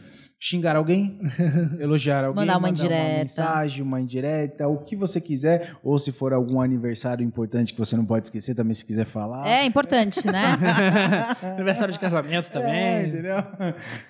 xingar 0.45 0.75
alguém, 0.75 1.21
elogiar 1.79 2.25
alguém, 2.25 2.41
Mandar 2.43 2.55
uma 2.55 2.67
uma 2.67 2.71
indireta. 2.71 3.19
mensagem, 3.21 3.81
uma 3.81 4.01
indireta, 4.01 4.67
o 4.67 4.79
que 4.79 4.97
você 4.97 5.21
quiser, 5.21 5.77
ou 5.85 5.97
se 5.99 6.11
for 6.11 6.33
algum 6.33 6.61
aniversário 6.61 7.25
importante 7.25 7.73
que 7.73 7.79
você 7.79 7.97
não 7.97 8.05
pode 8.05 8.27
esquecer, 8.27 8.53
também 8.53 8.75
se 8.75 8.85
quiser 8.85 9.05
falar. 9.07 9.47
É 9.47 9.65
importante, 9.65 10.27
né? 10.27 10.57
Aniversário 11.55 11.93
de 11.93 12.01
casamento 12.01 12.49
É, 12.49 12.51
também. 12.51 13.09
entendeu? 13.09 13.37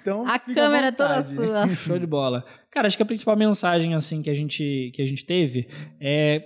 Então, 0.01 0.27
A 0.27 0.39
câmera 0.39 0.87
é 0.87 0.93
toda 0.93 1.23
sua. 1.23 1.69
Show 1.69 1.99
de 1.99 2.07
bola. 2.07 2.43
Cara, 2.71 2.87
acho 2.87 2.97
que 2.97 3.03
a 3.03 3.07
principal 3.07 3.37
mensagem 3.37 3.95
assim 3.95 4.23
que 4.23 4.31
a 4.31 4.35
gente 4.35 4.91
que 4.95 5.03
a 5.03 5.07
gente 5.07 5.27
teve 5.27 5.69
é 6.01 6.43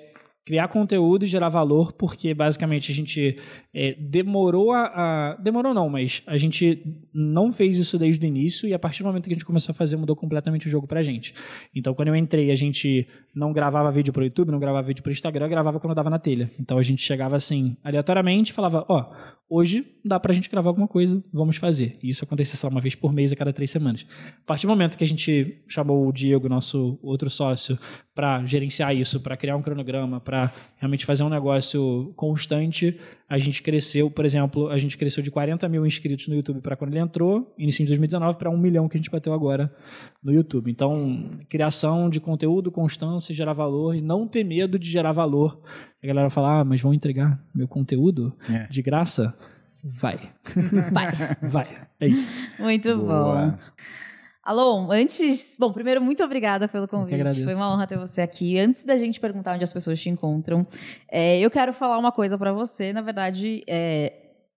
criar 0.47 0.69
conteúdo 0.69 1.25
e 1.25 1.29
gerar 1.29 1.49
valor, 1.49 1.93
porque 1.93 2.33
basicamente 2.33 2.93
a 2.93 2.95
gente 2.95 3.37
é, 3.75 3.95
demorou 4.01 4.71
a, 4.73 4.85
a- 4.87 5.37
Demorou 5.43 5.75
não, 5.75 5.89
mas 5.91 6.23
a 6.25 6.37
gente 6.37 6.83
não 7.13 7.51
fez 7.51 7.77
isso 7.79 7.99
desde 7.99 8.25
o 8.25 8.29
início 8.29 8.69
e 8.69 8.73
a 8.73 8.79
partir 8.79 9.03
do 9.03 9.07
momento 9.09 9.25
que 9.25 9.33
a 9.33 9.35
gente 9.35 9.45
começou 9.45 9.73
a 9.73 9.75
fazer 9.75 9.97
mudou 9.97 10.15
completamente 10.15 10.69
o 10.69 10.71
jogo 10.71 10.87
pra 10.87 11.03
gente. 11.03 11.35
Então 11.75 11.93
quando 11.95 12.09
eu 12.09 12.17
entrei, 12.17 12.53
a 12.53 12.55
gente 12.55 13.09
não 13.35 13.53
gravava 13.53 13.91
vídeo 13.91 14.13
pro 14.13 14.23
YouTube, 14.23 14.53
não 14.53 14.61
gravava 14.61 14.87
vídeo 14.87 15.03
pro 15.03 15.11
Instagram, 15.11 15.49
gravava 15.49 15.81
quando 15.81 15.95
dava 15.97 16.09
na 16.09 16.19
telha. 16.19 16.49
Então 16.61 16.79
a 16.79 16.83
gente 16.83 17.03
chegava 17.03 17.35
assim, 17.35 17.77
aleatoriamente, 17.83 18.53
falava, 18.53 18.87
ó, 18.89 19.13
hoje 19.51 19.85
dá 20.05 20.21
pra 20.21 20.33
gente 20.33 20.49
gravar 20.49 20.71
alguma 20.71 20.87
coisa, 20.87 21.23
vamos 21.33 21.57
fazer. 21.57 21.99
E 22.03 22.09
isso 22.09 22.23
acontecia, 22.25 22.57
lá, 22.63 22.71
uma 22.73 22.81
vez 22.81 22.95
por 22.95 23.13
mês 23.13 23.33
a 23.33 23.37
cada 23.37 23.53
três 23.53 23.71
semanas. 23.71 24.07
A 24.43 24.47
partir 24.47 24.67
do 24.67 24.71
momento 24.71 24.97
que 24.97 25.03
a 25.03 25.09
gente 25.09 25.61
chamou 25.67 26.07
o 26.07 26.13
Diego, 26.13 26.49
nosso 26.49 26.99
outro 27.03 27.29
sócio, 27.29 27.77
para 28.17 28.43
gerenciar 28.47 28.97
isso, 28.97 29.21
para 29.21 29.37
criar 29.37 29.55
um 29.57 29.63
cronograma, 29.63 30.19
para 30.19 30.51
realmente 30.79 31.05
fazer 31.05 31.23
um 31.23 31.29
negócio 31.29 32.15
constante, 32.17 32.99
a 33.29 33.39
gente 33.39 33.63
cresceu, 33.63 34.11
por 34.11 34.25
exemplo, 34.25 34.71
a 34.71 34.79
gente 34.79 34.97
cresceu 34.97 35.23
de 35.23 35.31
40 35.31 35.69
mil 35.69 35.85
inscritos 35.87 36.27
no 36.27 36.35
YouTube 36.35 36.63
para 36.63 36.75
quando 36.77 36.93
ele 36.95 37.01
entrou, 37.01 37.55
início 37.59 37.85
de 37.85 37.91
2019, 37.91 38.39
para 38.39 38.49
um 38.49 38.57
milhão 38.57 38.89
que 38.89 38.97
a 38.97 38.99
gente 38.99 39.11
bateu 39.11 39.35
agora 39.35 39.71
no 40.23 40.33
YouTube. 40.33 40.71
Então, 40.71 41.29
criação 41.47 42.09
de 42.09 42.19
conteúdo, 42.19 42.73
constância, 42.73 43.35
gerar 43.35 43.53
valor 43.53 43.95
e 43.95 44.01
não 44.01 44.27
ter 44.27 44.43
medo 44.45 44.79
de 44.79 44.89
gerar 44.91 45.13
valor. 45.13 45.61
A 46.03 46.07
galera 46.07 46.31
fala, 46.31 46.61
ah, 46.61 46.65
mas 46.65 46.81
vão 46.81 46.95
entregar 46.95 47.39
meu 47.55 47.69
conteúdo 47.69 48.35
É. 48.51 48.67
de 48.69 48.81
graça? 48.81 49.37
Vai. 49.85 50.19
Vai. 50.91 51.13
Vai. 51.43 51.69
É 52.01 52.09
isso. 52.09 52.41
Muito 52.59 52.97
Boa. 52.97 53.51
bom. 53.51 53.59
Alô, 54.47 54.93
antes. 54.93 55.57
Bom, 55.59 55.73
primeiro, 55.73 56.01
muito 56.01 56.23
obrigada 56.23 56.69
pelo 56.69 56.87
convite. 56.87 57.43
Foi 57.43 57.53
uma 57.53 57.75
honra 57.75 57.85
ter 57.85 57.99
você 57.99 58.21
aqui. 58.21 58.57
Antes 58.61 58.85
da 58.85 58.97
gente 58.97 59.19
perguntar 59.19 59.57
onde 59.57 59.65
as 59.65 59.73
pessoas 59.73 60.01
te 60.01 60.09
encontram, 60.09 60.65
é, 61.11 61.41
eu 61.41 61.51
quero 61.51 61.73
falar 61.73 61.99
uma 61.99 62.13
coisa 62.13 62.39
pra 62.39 62.53
você. 62.53 62.93
Na 62.93 63.01
verdade, 63.01 63.65
é, 63.67 64.13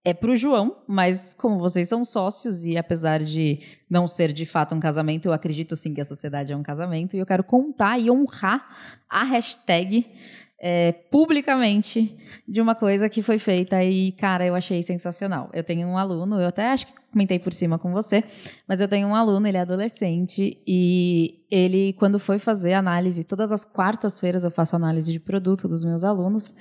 é 0.06 0.14
pro 0.14 0.36
João, 0.36 0.78
mas 0.88 1.34
como 1.34 1.58
vocês 1.58 1.90
são 1.90 2.06
sócios 2.06 2.66
e 2.66 2.78
apesar 2.78 3.20
de 3.20 3.62
não 3.90 4.08
ser 4.08 4.32
de 4.32 4.46
fato 4.46 4.76
um 4.76 4.80
casamento, 4.80 5.26
eu 5.26 5.34
acredito 5.34 5.76
sim 5.76 5.92
que 5.92 6.02
a 6.02 6.06
sociedade 6.06 6.54
é 6.54 6.56
um 6.56 6.62
casamento. 6.62 7.16
E 7.16 7.20
eu 7.20 7.26
quero 7.26 7.44
contar 7.44 7.98
e 7.98 8.12
honrar 8.12 8.64
a 9.10 9.24
hashtag 9.24 10.06
é, 10.62 10.92
publicamente 10.92 12.18
de 12.46 12.60
uma 12.60 12.76
coisa 12.76 13.08
que 13.08 13.24
foi 13.24 13.40
feita 13.40 13.82
e, 13.84 14.12
cara, 14.12 14.46
eu 14.46 14.54
achei 14.54 14.84
sensacional. 14.84 15.50
Eu 15.54 15.64
tenho 15.64 15.88
um 15.88 15.98
aluno, 15.98 16.40
eu 16.40 16.48
até 16.48 16.68
acho 16.72 16.88
que 16.88 16.94
comentei 17.12 17.40
por 17.40 17.54
cima 17.54 17.80
com 17.80 17.92
você, 17.94 18.24
mas 18.68 18.82
eu 18.82 18.88
tenho 18.88 19.08
um 19.08 19.16
aluno, 19.16 19.48
ele 19.48 19.58
é 19.58 19.62
adolescente 19.62 20.62
e 20.68 21.46
ele, 21.50 21.94
quando 21.94 22.20
foi 22.20 22.38
fazer 22.38 22.74
análise, 22.74 23.24
todas 23.24 23.52
as 23.52 23.64
quartas-feiras 23.64 24.44
eu 24.44 24.52
faço 24.52 24.76
análise 24.76 25.12
de 25.12 25.20
produto 25.20 25.68
dos 25.68 25.84
meus 25.86 26.04
alunos, 26.04 26.54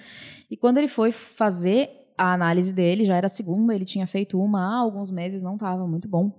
e 0.50 0.56
quando 0.56 0.78
ele 0.78 0.88
foi 0.88 1.10
fazer 1.10 1.90
a 2.16 2.32
análise 2.32 2.72
dele, 2.72 3.04
já 3.04 3.16
era 3.16 3.28
segunda, 3.28 3.74
ele 3.74 3.84
tinha 3.84 4.06
feito 4.06 4.40
uma 4.40 4.60
há 4.60 4.78
alguns 4.78 5.10
meses, 5.10 5.42
não 5.42 5.54
estava 5.54 5.86
muito 5.86 6.08
bom. 6.08 6.32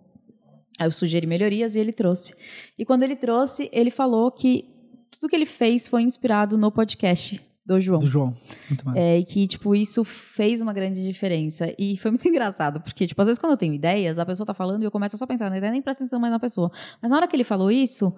Aí 0.80 0.88
eu 0.88 0.92
sugeri 0.92 1.28
melhorias 1.28 1.76
e 1.76 1.80
ele 1.80 1.92
trouxe. 1.92 2.34
E 2.78 2.86
quando 2.86 3.04
ele 3.04 3.16
trouxe, 3.16 3.70
ele 3.72 3.92
falou 3.92 4.32
que 4.32 4.66
tudo 5.12 5.30
que 5.30 5.36
ele 5.36 5.46
fez 5.46 5.88
foi 5.88 6.02
inspirado 6.02 6.58
no 6.58 6.72
podcast 6.72 7.49
do 7.70 7.80
João. 7.80 8.00
Do 8.00 8.08
João. 8.08 8.34
Muito 8.68 8.86
mais. 8.86 8.98
É, 8.98 9.20
e 9.20 9.24
que, 9.24 9.46
tipo, 9.48 9.76
isso 9.76 10.04
fez 10.04 10.60
uma 10.60 10.74
grande 10.74 11.04
diferença. 11.04 11.72
E 11.78 11.96
foi 11.98 12.10
muito 12.10 12.26
engraçado, 12.28 12.82
porque, 12.82 13.06
tipo, 13.06 13.22
às 13.22 13.28
vezes 13.28 13.40
quando 13.40 13.52
eu 13.52 13.58
tenho 13.58 13.74
ideias, 13.74 14.18
a 14.18 14.26
pessoa 14.26 14.46
tá 14.46 14.54
falando 14.54 14.82
e 14.82 14.86
eu 14.86 14.92
começo 14.92 15.18
só 15.18 15.26
a 15.26 15.28
pensar 15.28 15.50
na 15.50 15.58
ideia, 15.58 15.72
nem 15.72 15.82
presta 15.82 16.04
atenção 16.04 16.20
mais 16.20 16.34
na 16.34 16.40
pessoa. 16.40 16.72
Mas 17.02 17.12
na 17.12 17.18
hora 17.18 17.28
que 17.28 17.36
ele 17.36 17.44
falou 17.44 17.70
isso, 17.70 18.12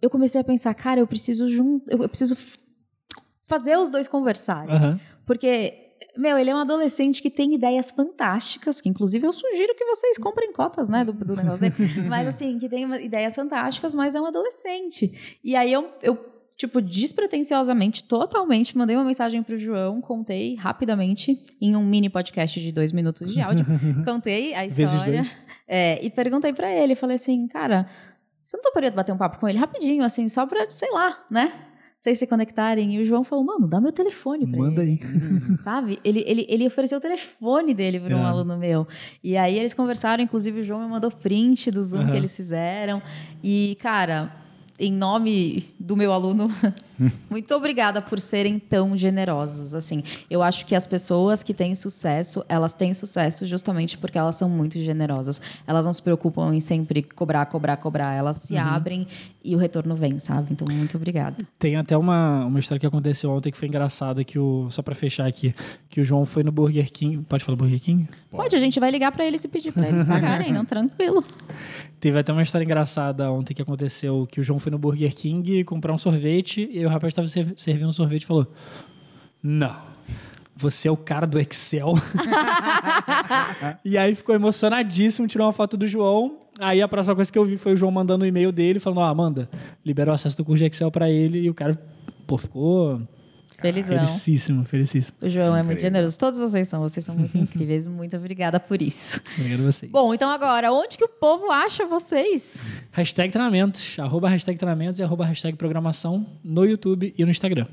eu 0.00 0.08
comecei 0.08 0.40
a 0.40 0.44
pensar, 0.44 0.72
cara, 0.74 1.00
eu 1.00 1.06
preciso 1.06 1.48
jun... 1.48 1.80
eu 1.88 2.08
preciso 2.08 2.36
fazer 3.42 3.76
os 3.76 3.90
dois 3.90 4.06
conversarem. 4.06 4.74
Aham. 4.74 5.00
Porque, 5.26 5.74
meu, 6.16 6.38
ele 6.38 6.50
é 6.50 6.54
um 6.54 6.58
adolescente 6.58 7.20
que 7.20 7.30
tem 7.30 7.54
ideias 7.54 7.90
fantásticas, 7.90 8.80
que 8.80 8.88
inclusive 8.88 9.26
eu 9.26 9.32
sugiro 9.32 9.74
que 9.74 9.84
vocês 9.84 10.18
comprem 10.18 10.52
cotas, 10.52 10.88
né, 10.88 11.04
do, 11.04 11.12
do 11.12 11.34
negócio 11.34 11.60
dele. 11.60 11.74
mas, 12.08 12.28
assim, 12.28 12.58
que 12.60 12.68
tem 12.68 12.84
ideias 13.04 13.34
fantásticas, 13.34 13.92
mas 13.92 14.14
é 14.14 14.20
um 14.20 14.26
adolescente. 14.26 15.38
E 15.42 15.56
aí 15.56 15.72
eu, 15.72 15.90
eu 16.00 16.32
tipo, 16.66 16.80
despretensiosamente, 16.80 18.04
totalmente, 18.04 18.76
mandei 18.78 18.94
uma 18.96 19.04
mensagem 19.04 19.42
pro 19.42 19.58
João, 19.58 20.00
contei 20.00 20.54
rapidamente, 20.54 21.42
em 21.60 21.74
um 21.76 21.84
mini 21.84 22.08
podcast 22.08 22.60
de 22.60 22.70
dois 22.70 22.92
minutos 22.92 23.32
de 23.32 23.40
áudio, 23.40 23.66
contei 24.04 24.54
a 24.54 24.64
história. 24.64 25.24
É, 25.66 26.04
e 26.04 26.08
perguntei 26.10 26.52
pra 26.52 26.70
ele, 26.70 26.94
falei 26.94 27.16
assim, 27.16 27.46
cara, 27.48 27.86
você 28.42 28.56
não 28.56 28.62
toparia 28.62 28.90
bater 28.90 29.12
um 29.12 29.16
papo 29.18 29.38
com 29.38 29.48
ele 29.48 29.58
rapidinho, 29.58 30.04
assim, 30.04 30.28
só 30.28 30.46
pra, 30.46 30.70
sei 30.70 30.90
lá, 30.92 31.24
né? 31.30 31.52
Vocês 31.98 32.18
se 32.18 32.26
conectarem. 32.26 32.96
E 32.96 33.00
o 33.00 33.04
João 33.04 33.22
falou, 33.22 33.44
mano, 33.44 33.68
dá 33.68 33.80
meu 33.80 33.92
telefone 33.92 34.44
pra 34.44 34.58
Manda 34.58 34.82
ele. 34.82 35.00
aí. 35.00 35.56
Sabe? 35.62 36.00
Ele, 36.04 36.24
ele, 36.26 36.44
ele 36.48 36.66
ofereceu 36.66 36.98
o 36.98 37.00
telefone 37.00 37.72
dele 37.72 38.00
para 38.00 38.16
um 38.16 38.18
Irado. 38.18 38.38
aluno 38.38 38.58
meu. 38.58 38.88
E 39.22 39.36
aí 39.36 39.56
eles 39.56 39.72
conversaram, 39.72 40.20
inclusive 40.22 40.60
o 40.60 40.64
João 40.64 40.80
me 40.80 40.88
mandou 40.88 41.12
print 41.12 41.70
do 41.70 41.80
Zoom 41.80 42.00
que 42.00 42.06
Aham. 42.06 42.16
eles 42.16 42.34
fizeram. 42.36 43.00
E, 43.40 43.76
cara, 43.80 44.34
em 44.82 44.90
nome 44.90 45.64
do 45.78 45.96
meu 45.96 46.12
aluno, 46.12 46.50
muito 47.30 47.54
obrigada 47.54 48.00
por 48.00 48.20
serem 48.20 48.58
tão 48.58 48.96
generosos. 48.96 49.74
Assim, 49.74 50.02
eu 50.30 50.42
acho 50.42 50.66
que 50.66 50.74
as 50.74 50.86
pessoas 50.86 51.42
que 51.42 51.54
têm 51.54 51.74
sucesso, 51.74 52.44
elas 52.48 52.72
têm 52.72 52.92
sucesso 52.94 53.46
justamente 53.46 53.96
porque 53.98 54.18
elas 54.18 54.36
são 54.36 54.48
muito 54.48 54.78
generosas. 54.80 55.40
Elas 55.66 55.86
não 55.86 55.92
se 55.92 56.02
preocupam 56.02 56.54
em 56.54 56.60
sempre 56.60 57.02
cobrar, 57.02 57.46
cobrar, 57.46 57.76
cobrar. 57.76 58.14
Elas 58.14 58.38
se 58.38 58.56
abrem 58.56 59.06
e 59.44 59.54
o 59.54 59.58
retorno 59.58 59.94
vem, 59.94 60.18
sabe? 60.18 60.52
Então, 60.52 60.66
muito 60.70 60.96
obrigada. 60.96 61.36
Tem 61.58 61.76
até 61.76 61.96
uma, 61.96 62.44
uma 62.44 62.60
história 62.60 62.80
que 62.80 62.86
aconteceu 62.86 63.30
ontem 63.30 63.50
que 63.50 63.58
foi 63.58 63.68
engraçada, 63.68 64.22
que 64.24 64.38
o, 64.38 64.70
só 64.70 64.82
pra 64.82 64.94
fechar 64.94 65.26
aqui, 65.26 65.54
que 65.88 66.00
o 66.00 66.04
João 66.04 66.24
foi 66.24 66.42
no 66.42 66.52
Burger 66.52 66.90
King. 66.92 67.24
Pode 67.24 67.44
falar 67.44 67.56
Burger 67.56 67.80
King? 67.80 68.08
Pode, 68.30 68.54
a 68.54 68.58
gente 68.58 68.78
vai 68.78 68.90
ligar 68.90 69.12
para 69.12 69.24
eles 69.24 69.44
e 69.44 69.48
pedir 69.48 69.72
para 69.72 69.88
eles 69.88 70.04
pagarem, 70.04 70.52
não? 70.52 70.64
Tranquilo. 70.64 71.24
Teve 72.00 72.18
até 72.18 72.32
uma 72.32 72.42
história 72.42 72.64
engraçada 72.64 73.30
ontem 73.30 73.54
que 73.54 73.62
aconteceu, 73.62 74.26
que 74.30 74.40
o 74.40 74.44
João 74.44 74.58
foi 74.58 74.72
no 74.72 74.78
Burger 74.78 75.14
King 75.14 75.62
comprar 75.64 75.92
um 75.92 75.98
sorvete 75.98 76.68
e 76.72 76.84
o 76.84 76.88
rapaz 76.92 77.12
estava 77.12 77.26
servindo 77.56 77.88
um 77.88 77.92
sorvete 77.92 78.22
e 78.22 78.26
falou: 78.26 78.46
Não, 79.42 79.76
você 80.54 80.88
é 80.88 80.90
o 80.90 80.96
cara 80.96 81.26
do 81.26 81.38
Excel. 81.38 81.94
e 83.84 83.98
aí 83.98 84.14
ficou 84.14 84.34
emocionadíssimo, 84.34 85.26
tirou 85.26 85.46
uma 85.46 85.52
foto 85.52 85.76
do 85.76 85.86
João. 85.86 86.38
Aí 86.58 86.82
a 86.82 86.88
próxima 86.88 87.14
coisa 87.14 87.32
que 87.32 87.38
eu 87.38 87.44
vi 87.44 87.56
foi 87.56 87.72
o 87.72 87.76
João 87.76 87.90
mandando 87.90 88.24
um 88.24 88.28
e-mail 88.28 88.52
dele, 88.52 88.78
falando: 88.78 88.98
Ó, 88.98 89.04
Amanda, 89.04 89.48
liberou 89.84 90.12
o 90.12 90.14
acesso 90.14 90.36
do 90.36 90.44
curso 90.44 90.58
de 90.58 90.70
Excel 90.70 90.90
pra 90.90 91.10
ele. 91.10 91.40
E 91.40 91.50
o 91.50 91.54
cara, 91.54 91.80
pô, 92.26 92.38
ficou 92.38 93.00
Felizão. 93.62 93.96
felicíssimo, 93.96 94.64
felicíssimo. 94.64 95.16
O 95.22 95.30
João 95.30 95.56
é 95.56 95.62
muito 95.62 95.80
generoso. 95.80 96.18
Todos 96.18 96.38
vocês 96.38 96.68
são, 96.68 96.80
vocês 96.80 97.04
são 97.04 97.14
muito 97.14 97.36
incríveis. 97.38 97.86
Muito 97.86 98.16
obrigada 98.16 98.60
por 98.60 98.82
isso. 98.82 99.20
Obrigado 99.38 99.60
a 99.60 99.72
vocês. 99.72 99.90
Bom, 99.90 100.12
então 100.12 100.30
agora, 100.30 100.72
onde 100.72 100.98
que 100.98 101.04
o 101.04 101.08
povo 101.08 101.50
acha 101.50 101.86
vocês? 101.86 102.60
Hashtag 102.90 103.32
treinamentos, 103.32 103.98
arroba 103.98 104.28
hashtag 104.28 104.58
treinamentos 104.58 105.00
e 105.00 105.02
arroba 105.02 105.24
hashtag 105.24 105.56
programação 105.56 106.26
no 106.44 106.64
YouTube 106.64 107.14
e 107.16 107.24
no 107.24 107.30
Instagram. 107.30 107.66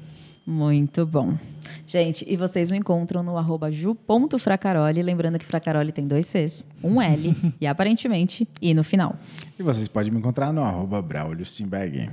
Muito 0.45 1.05
bom. 1.05 1.37
Gente, 1.85 2.25
e 2.27 2.35
vocês 2.35 2.69
me 2.71 2.77
encontram 2.77 3.21
no 3.23 3.37
arroba 3.37 3.71
ju.fracaroli, 3.71 5.01
lembrando 5.01 5.37
que 5.37 5.45
Fracaroli 5.45 5.91
tem 5.91 6.07
dois 6.07 6.25
Cs, 6.27 6.67
um 6.83 7.01
L 7.01 7.35
e 7.59 7.67
aparentemente 7.67 8.47
I 8.61 8.73
no 8.73 8.83
final. 8.83 9.15
E 9.59 9.61
vocês 9.61 9.89
podem 9.89 10.09
me 10.09 10.19
encontrar 10.19 10.53
no 10.53 10.63
arroba 10.63 11.01
Braulio 11.01 11.45
Simberg. 11.45 12.09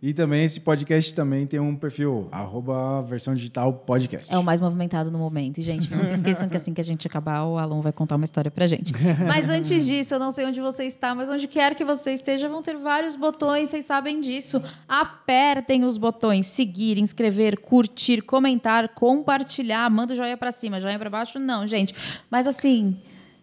E 0.00 0.14
também 0.14 0.46
esse 0.46 0.58
podcast 0.60 1.12
também 1.12 1.46
tem 1.46 1.60
um 1.60 1.76
perfil, 1.76 2.26
arroba 2.32 3.02
versão 3.02 3.34
digital 3.34 3.70
podcast. 3.70 4.32
É 4.32 4.38
o 4.38 4.42
mais 4.42 4.62
movimentado 4.62 5.10
no 5.10 5.18
momento. 5.18 5.58
E, 5.58 5.62
gente, 5.62 5.94
não 5.94 6.02
se 6.02 6.14
esqueçam 6.14 6.48
que 6.48 6.56
assim 6.56 6.72
que 6.72 6.80
a 6.80 6.84
gente 6.84 7.06
acabar, 7.06 7.44
o 7.44 7.58
Alon 7.58 7.82
vai 7.82 7.92
contar 7.92 8.16
uma 8.16 8.24
história 8.24 8.50
pra 8.50 8.66
gente. 8.66 8.94
Mas 9.28 9.50
antes 9.50 9.84
disso, 9.84 10.14
eu 10.14 10.18
não 10.18 10.30
sei 10.30 10.46
onde 10.46 10.58
você 10.58 10.84
está, 10.84 11.14
mas 11.14 11.28
onde 11.28 11.46
quer 11.46 11.74
que 11.74 11.84
você 11.84 12.14
esteja, 12.14 12.48
vão 12.48 12.62
ter 12.62 12.78
vários 12.78 13.14
botões, 13.14 13.68
vocês 13.68 13.84
sabem 13.84 14.18
disso. 14.18 14.62
Apertem 14.88 15.84
os 15.84 15.98
botões 15.98 16.46
seguir, 16.46 16.96
inscrever, 16.96 17.60
curtir, 17.60 18.22
comentar, 18.22 18.88
compartilhar, 18.94 19.90
manda 19.90 20.14
o 20.14 20.16
joinha 20.16 20.38
pra 20.38 20.50
cima, 20.50 20.80
joinha 20.80 20.98
pra 20.98 21.10
baixo, 21.10 21.38
não, 21.38 21.66
gente. 21.66 21.94
Mas 22.30 22.46
assim, 22.46 22.96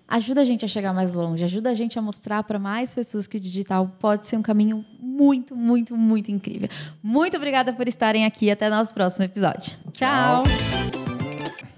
ajuda 0.07 0.41
a 0.41 0.43
gente 0.43 0.63
a 0.63 0.67
chegar 0.67 0.93
mais 0.93 1.13
longe, 1.13 1.43
ajuda 1.43 1.69
a 1.69 1.73
gente 1.73 1.99
a 1.99 2.01
mostrar 2.01 2.43
para 2.43 2.57
mais 2.57 2.93
pessoas 2.95 3.27
que 3.27 3.37
o 3.37 3.39
digital 3.39 3.91
pode 3.99 4.25
ser 4.27 4.37
um 4.37 4.41
caminho 4.41 4.85
muito, 4.99 5.55
muito, 5.55 5.95
muito 5.97 6.31
incrível. 6.31 6.69
Muito 7.03 7.35
obrigada 7.37 7.73
por 7.73 7.87
estarem 7.87 8.25
aqui. 8.25 8.49
Até 8.51 8.69
nosso 8.69 8.93
próximo 8.93 9.25
episódio. 9.25 9.73
Tchau. 9.91 10.43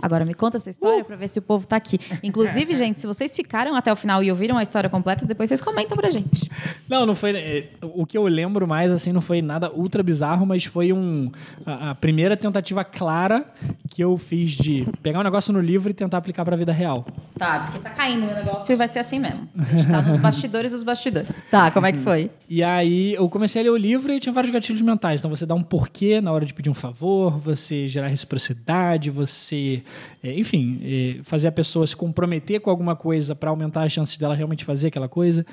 Agora 0.01 0.23
me 0.23 0.33
conta 0.33 0.55
essa 0.55 0.69
história 0.69 1.03
pra 1.03 1.17
ver 1.17 1.27
se 1.27 1.39
o 1.39 1.41
povo 1.41 1.67
tá 1.67 1.75
aqui. 1.75 1.99
Inclusive, 2.23 2.73
gente, 2.77 3.01
se 3.01 3.05
vocês 3.07 3.35
ficaram 3.35 3.75
até 3.75 3.91
o 3.91 3.97
final 3.97 4.23
e 4.23 4.31
ouviram 4.31 4.57
a 4.57 4.63
história 4.63 4.89
completa, 4.89 5.25
depois 5.25 5.49
vocês 5.49 5.59
comentam 5.59 5.97
pra 5.97 6.09
gente. 6.09 6.49
Não, 6.87 7.05
não 7.05 7.13
foi. 7.13 7.35
é, 7.35 7.67
O 7.81 8.05
que 8.05 8.17
eu 8.17 8.23
lembro 8.23 8.65
mais, 8.65 8.93
assim, 8.93 9.11
não 9.11 9.19
foi 9.19 9.41
nada 9.41 9.69
ultra 9.73 10.01
bizarro, 10.01 10.45
mas 10.45 10.63
foi 10.63 10.93
um. 10.93 11.29
A, 11.65 11.89
a 11.91 11.95
primeira 11.95 12.37
tentativa 12.37 12.81
clara 12.85 13.45
que 13.89 14.01
eu 14.01 14.17
fiz 14.17 14.51
de 14.51 14.87
pegar 15.03 15.19
um 15.19 15.23
negócio 15.23 15.51
no 15.51 15.59
livro 15.59 15.89
e 15.91 15.93
tentar 15.93 16.17
aplicar 16.17 16.45
pra 16.45 16.55
vida 16.55 16.71
real. 16.71 17.05
Tá, 17.39 17.61
porque 17.61 17.79
tá 17.79 17.89
caindo 17.91 18.25
o 18.25 18.35
negócio 18.35 18.73
e 18.73 18.75
vai 18.75 18.87
ser 18.89 18.99
assim 18.99 19.17
mesmo. 19.17 19.47
A 19.57 19.63
gente 19.63 19.87
tá 19.87 20.01
nos 20.01 20.17
bastidores 20.19 20.73
dos 20.73 20.83
bastidores. 20.83 21.41
Tá, 21.49 21.71
como 21.71 21.87
é 21.87 21.93
que 21.93 21.97
foi? 21.97 22.29
E 22.49 22.61
aí 22.61 23.13
eu 23.13 23.29
comecei 23.29 23.61
a 23.61 23.63
ler 23.63 23.69
o 23.69 23.77
livro 23.77 24.11
e 24.11 24.19
tinha 24.19 24.33
vários 24.33 24.51
gatilhos 24.51 24.81
mentais. 24.81 25.21
Então 25.21 25.31
você 25.31 25.45
dá 25.45 25.55
um 25.55 25.63
porquê 25.63 26.19
na 26.19 26.33
hora 26.33 26.45
de 26.45 26.53
pedir 26.53 26.69
um 26.69 26.73
favor, 26.73 27.39
você 27.39 27.87
gerar 27.87 28.07
reciprocidade, 28.07 29.09
você, 29.09 29.81
é, 30.21 30.37
enfim, 30.37 30.81
é, 30.83 31.23
fazer 31.23 31.47
a 31.47 31.51
pessoa 31.51 31.87
se 31.87 31.95
comprometer 31.95 32.59
com 32.59 32.69
alguma 32.69 32.93
coisa 32.93 33.33
para 33.33 33.49
aumentar 33.49 33.83
as 33.83 33.93
chances 33.93 34.17
dela 34.17 34.35
realmente 34.35 34.65
fazer 34.65 34.89
aquela 34.89 35.07
coisa. 35.07 35.45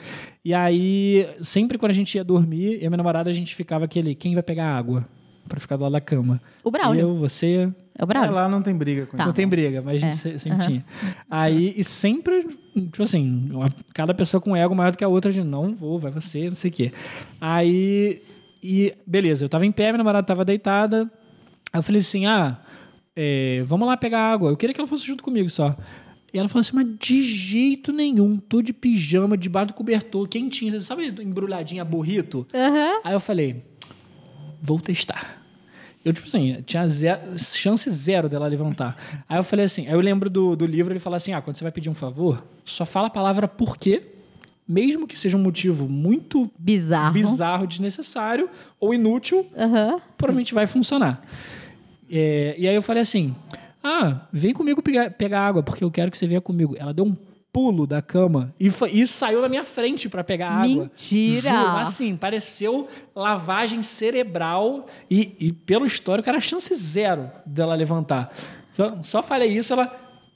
E 0.45 0.53
aí, 0.53 1.29
sempre 1.41 1.79
quando 1.79 1.93
a 1.93 1.95
gente 1.95 2.17
ia 2.17 2.25
dormir, 2.25 2.79
eu 2.81 2.87
e 2.87 2.89
minha 2.89 2.97
namorada, 2.97 3.31
a 3.31 3.33
gente 3.33 3.55
ficava 3.55 3.85
aquele, 3.85 4.13
quem 4.17 4.35
vai 4.35 4.43
pegar 4.43 4.77
água? 4.77 5.07
Pra 5.49 5.61
ficar 5.61 5.77
do 5.77 5.83
lado 5.85 5.93
da 5.93 6.01
cama. 6.01 6.41
O 6.65 6.71
Braulio. 6.71 7.01
Eu, 7.01 7.17
você, 7.17 7.73
É 7.99 8.03
o 8.03 8.07
Braulio. 8.07 8.31
É, 8.31 8.35
lá 8.35 8.49
não 8.49 8.61
tem 8.63 8.75
briga 8.75 9.07
com 9.07 9.17
Tá. 9.17 9.25
não 9.27 9.33
tem 9.33 9.47
briga, 9.47 9.81
mas 9.81 9.97
a 9.97 9.99
gente 10.07 10.11
É. 10.11 10.13
se- 10.33 10.39
sempre 10.41 10.59
Aham. 10.59 10.67
tinha. 10.67 10.85
Aí, 11.31 11.73
e 11.77 11.85
sempre, 11.85 12.47
tipo 12.75 13.03
assim, 13.03 13.49
uma- 13.53 13.73
cada 13.95 14.13
pessoa 14.13 14.41
com 14.41 14.57
ego 14.57 14.75
maior 14.75 14.91
do 14.93 14.99
que 14.99 15.05
a 15.05 15.09
outra, 15.09 15.33
de 15.33 15.43
não 15.45 15.75
vou, 15.75 15.99
vai 15.99 16.11
você, 16.11 16.49
não 16.49 16.55
sei 16.57 16.71
o 16.71 16.75
quê. 16.75 16.93
Aí, 17.41 18.23
e 18.63 18.95
beleza, 19.07 19.45
eu 19.45 19.49
tava 19.49 19.65
em 19.65 19.73
pé, 19.73 19.85
minha 19.85 19.99
namorada 19.99 20.27
tava 20.27 20.45
deitada. 20.45 21.11
Aí 21.73 21.79
eu 21.79 21.83
falei 21.83 22.01
assim: 22.01 22.27
ah, 22.27 22.59
é, 23.15 23.63
vamos 23.65 23.87
lá 23.87 23.97
pegar 23.97 24.33
água. 24.33 24.51
Eu 24.51 24.57
queria 24.57 24.75
que 24.75 24.81
ela 24.81 24.89
fosse 24.89 25.07
junto 25.07 25.23
comigo 25.23 25.49
só. 25.49 25.77
E 26.35 26.39
ela 26.39 26.49
falou 26.49 26.61
assim, 26.61 26.73
mas 26.75 26.87
de 26.99 27.23
jeito 27.23 27.93
nenhum, 27.93 28.37
tô 28.37 28.61
de 28.61 28.73
pijama, 28.73 29.39
debaixo 29.39 29.69
do 29.69 29.75
cobertor, 29.75 30.29
quentinho, 30.29 30.79
sabe, 30.81 31.07
embrulhadinha, 31.23 31.83
burrito? 31.85 32.47
Aham. 32.53 33.01
Aí 33.05 33.13
eu 33.15 33.21
falei, 33.21 33.65
vou 34.61 34.81
testar. 34.81 35.43
Eu, 36.05 36.13
tipo 36.13 36.27
assim, 36.29 36.63
tinha 36.65 36.87
zero, 36.87 37.37
chance 37.39 37.91
zero 37.91 38.29
dela 38.29 38.47
levantar. 38.47 38.97
Aí 39.29 39.39
eu 39.39 39.43
falei 39.43 39.65
assim, 39.65 39.89
aí 39.89 39.93
eu 39.93 40.01
lembro 40.01 40.31
do, 40.31 40.55
do 40.55 40.65
livro, 40.65 40.93
ele 40.93 41.01
fala 41.01 41.17
assim, 41.17 41.33
ah, 41.33 41.41
quando 41.43 41.57
você 41.57 41.65
vai 41.65 41.73
pedir 41.73 41.91
um 41.91 41.95
favor, 41.95 42.45
só 42.65 42.87
fala 42.87 43.09
a 43.09 43.11
palavra 43.11 43.49
por 43.49 43.77
quê, 43.77 44.03
mesmo 44.69 45.07
que 45.07 45.19
seja 45.19 45.37
um 45.37 45.43
motivo 45.43 45.89
muito 45.89 46.49
Bizarro. 46.59 47.13
bizarro, 47.13 47.67
desnecessário 47.67 48.49
ou 48.79 48.95
inútil, 48.95 49.47
Aham. 49.57 50.01
provavelmente 50.17 50.55
vai 50.55 50.67
funcionar. 50.69 51.21
É, 52.11 52.55
e 52.57 52.69
aí 52.69 52.75
eu 52.75 52.83
falei 52.83 53.03
assim, 53.03 53.35
ah, 53.83 54.21
vem 54.33 54.53
comigo 54.55 54.81
pegar, 54.83 55.13
pegar 55.13 55.41
água, 55.47 55.63
porque 55.63 55.83
eu 55.83 55.91
quero 55.91 56.11
que 56.11 56.19
você 56.19 56.27
venha 56.27 56.41
comigo. 56.41 56.77
Ela 56.79 56.95
deu 56.95 57.05
um 57.05 57.17
pulo 57.57 57.87
da 57.87 58.03
cama 58.03 58.55
e, 58.61 58.71
e 58.93 59.07
saiu 59.07 59.41
na 59.41 59.49
minha 59.49 59.65
frente 59.65 60.11
pra 60.11 60.23
pegar 60.23 60.51
água. 60.51 60.83
Mentira! 60.83 61.51
Juro, 61.51 61.77
assim, 61.79 62.15
pareceu 62.15 62.87
lavagem 63.15 63.81
cerebral 63.81 64.85
e, 65.11 65.35
e 65.41 65.53
pelo 65.53 65.87
histórico 65.87 66.29
era 66.29 66.39
chance 66.39 66.75
zero 66.75 67.31
dela 67.47 67.75
levantar. 67.75 68.31
Só, 68.75 68.99
só 69.03 69.23
falei 69.23 69.57
isso, 69.57 69.73
ela 69.73 69.87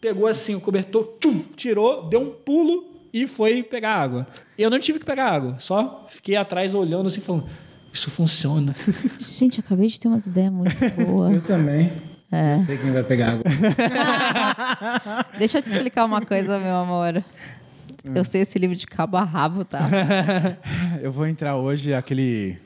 pegou 0.01 0.27
assim 0.27 0.55
o 0.55 0.63
cobertor, 0.63 1.19
tchum, 1.21 1.41
tirou, 1.55 2.09
deu 2.09 2.23
um 2.23 2.31
pulo 2.31 2.87
e 3.13 3.27
foi 3.27 3.63
pegar 3.63 3.97
água. 3.97 4.27
Eu 4.57 4.71
não 4.71 4.79
tive 4.79 4.99
que 4.99 5.05
pegar 5.05 5.29
água, 5.31 5.57
só 5.59 6.07
fiquei 6.09 6.37
atrás 6.37 6.75
olhando 6.75 7.09
assim, 7.09 7.21
falando: 7.21 7.45
Isso 7.93 8.11
funciona. 8.11 8.75
Gente, 9.21 9.61
acabei 9.61 9.89
de 9.89 10.01
ter 10.01 10.09
umas 10.09 10.27
ideias 10.27 10.51
muito 10.51 10.71
boas. 11.05 11.43
também. 11.43 11.93
É. 12.33 12.55
Eu 12.55 12.59
sei 12.61 12.79
quem 12.79 12.93
vai 12.93 13.03
pegar 13.03 13.33
água. 13.33 13.45
Deixa 15.39 15.59
eu 15.59 15.63
te 15.63 15.69
explicar 15.69 16.05
uma 16.05 16.21
coisa, 16.21 16.59
meu 16.59 16.77
amor. 16.77 17.25
Eu 18.15 18.25
sei 18.25 18.43
esse 18.43 18.59
livro 18.59 18.77
de 18.77 18.87
cabo 18.87 19.17
a 19.17 19.25
rabo, 19.25 19.65
tá? 19.65 19.81
Eu 21.03 21.11
vou 21.13 21.27
entrar 21.27 21.57
hoje 21.57 21.93
aquele. 21.93 22.57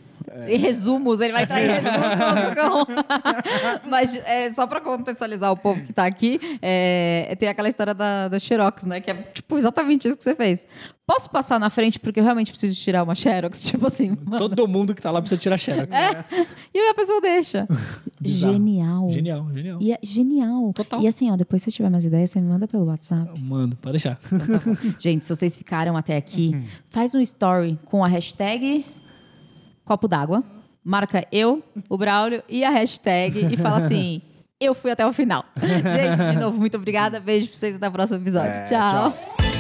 Em 0.47 0.59
resumos, 0.59 1.20
ele 1.20 1.32
vai 1.32 1.45
entrar 1.45 1.62
em 1.62 1.69
resumos. 1.70 2.55
do. 2.55 3.89
Mas 3.89 4.15
é, 4.24 4.51
só 4.51 4.66
pra 4.66 4.81
contextualizar 4.81 5.51
o 5.53 5.57
povo 5.57 5.82
que 5.82 5.93
tá 5.93 6.07
aqui, 6.07 6.41
é, 6.61 7.36
tem 7.39 7.49
aquela 7.49 7.69
história 7.69 7.95
da, 7.95 8.28
da 8.28 8.39
Xerox, 8.39 8.85
né? 8.85 9.01
Que 9.01 9.11
é 9.11 9.15
tipo 9.15 9.57
exatamente 9.57 10.09
isso 10.09 10.16
que 10.16 10.24
você 10.24 10.35
fez. 10.35 10.66
Posso 11.07 11.28
passar 11.31 11.61
na 11.61 11.69
frente 11.69 12.01
porque 12.01 12.19
eu 12.19 12.24
realmente 12.24 12.51
preciso 12.51 12.74
tirar 12.81 13.03
uma 13.03 13.15
Xerox? 13.15 13.65
Tipo 13.74 13.86
assim, 13.89 14.16
mano. 14.24 14.39
Todo 14.39 14.66
mundo 14.66 14.95
que 14.95 15.03
tá 15.03 15.11
lá 15.11 15.20
precisa 15.20 15.39
tirar 15.39 15.59
xerox. 15.59 15.95
É. 15.95 16.24
E 16.73 16.91
a 16.91 16.95
pessoa 16.95 17.20
deixa. 17.20 17.69
Genial. 18.23 19.11
Genial, 19.11 19.47
genial. 19.53 19.78
E 19.81 19.93
é 19.93 19.99
genial. 20.03 20.73
Total. 20.73 21.01
E 21.03 21.07
assim, 21.09 21.31
ó, 21.31 21.36
depois 21.36 21.61
se 21.62 21.70
você 21.70 21.77
tiver 21.77 21.91
mais 21.91 22.05
ideias, 22.07 22.31
você 22.31 22.41
me 22.41 22.49
manda 22.49 22.66
pelo 22.66 22.86
WhatsApp. 22.86 23.39
Mano, 23.41 23.77
pode 23.77 23.93
deixar. 23.93 24.19
Gente, 24.99 25.27
se 25.27 25.35
vocês 25.35 25.59
ficaram 25.59 25.97
até 25.97 26.16
aqui, 26.16 26.57
faz 26.89 27.15
um 27.15 27.20
story 27.20 27.78
com 27.85 28.03
a 28.03 28.09
hashtag 28.09 28.86
copo 29.85 30.09
d'água, 30.09 30.43
marca 30.82 31.27
eu, 31.31 31.62
o 31.89 31.97
Braulio 31.97 32.43
e 32.48 32.65
a 32.65 32.70
hashtag 32.70 33.52
e 33.52 33.56
fala 33.56 33.77
assim: 33.77 34.20
eu 34.61 34.74
fui 34.74 34.90
até 34.90 35.06
o 35.06 35.12
final. 35.12 35.44
Gente, 35.61 36.32
de 36.32 36.39
novo, 36.39 36.59
muito 36.59 36.77
obrigada. 36.77 37.20
Beijo 37.20 37.48
pra 37.48 37.56
vocês 37.56 37.77
até 37.77 37.89
o 37.89 37.93
próximo 37.93 38.19
episódio. 38.20 38.52
É, 38.52 38.65
tchau. 38.65 39.12
tchau. 39.12 39.53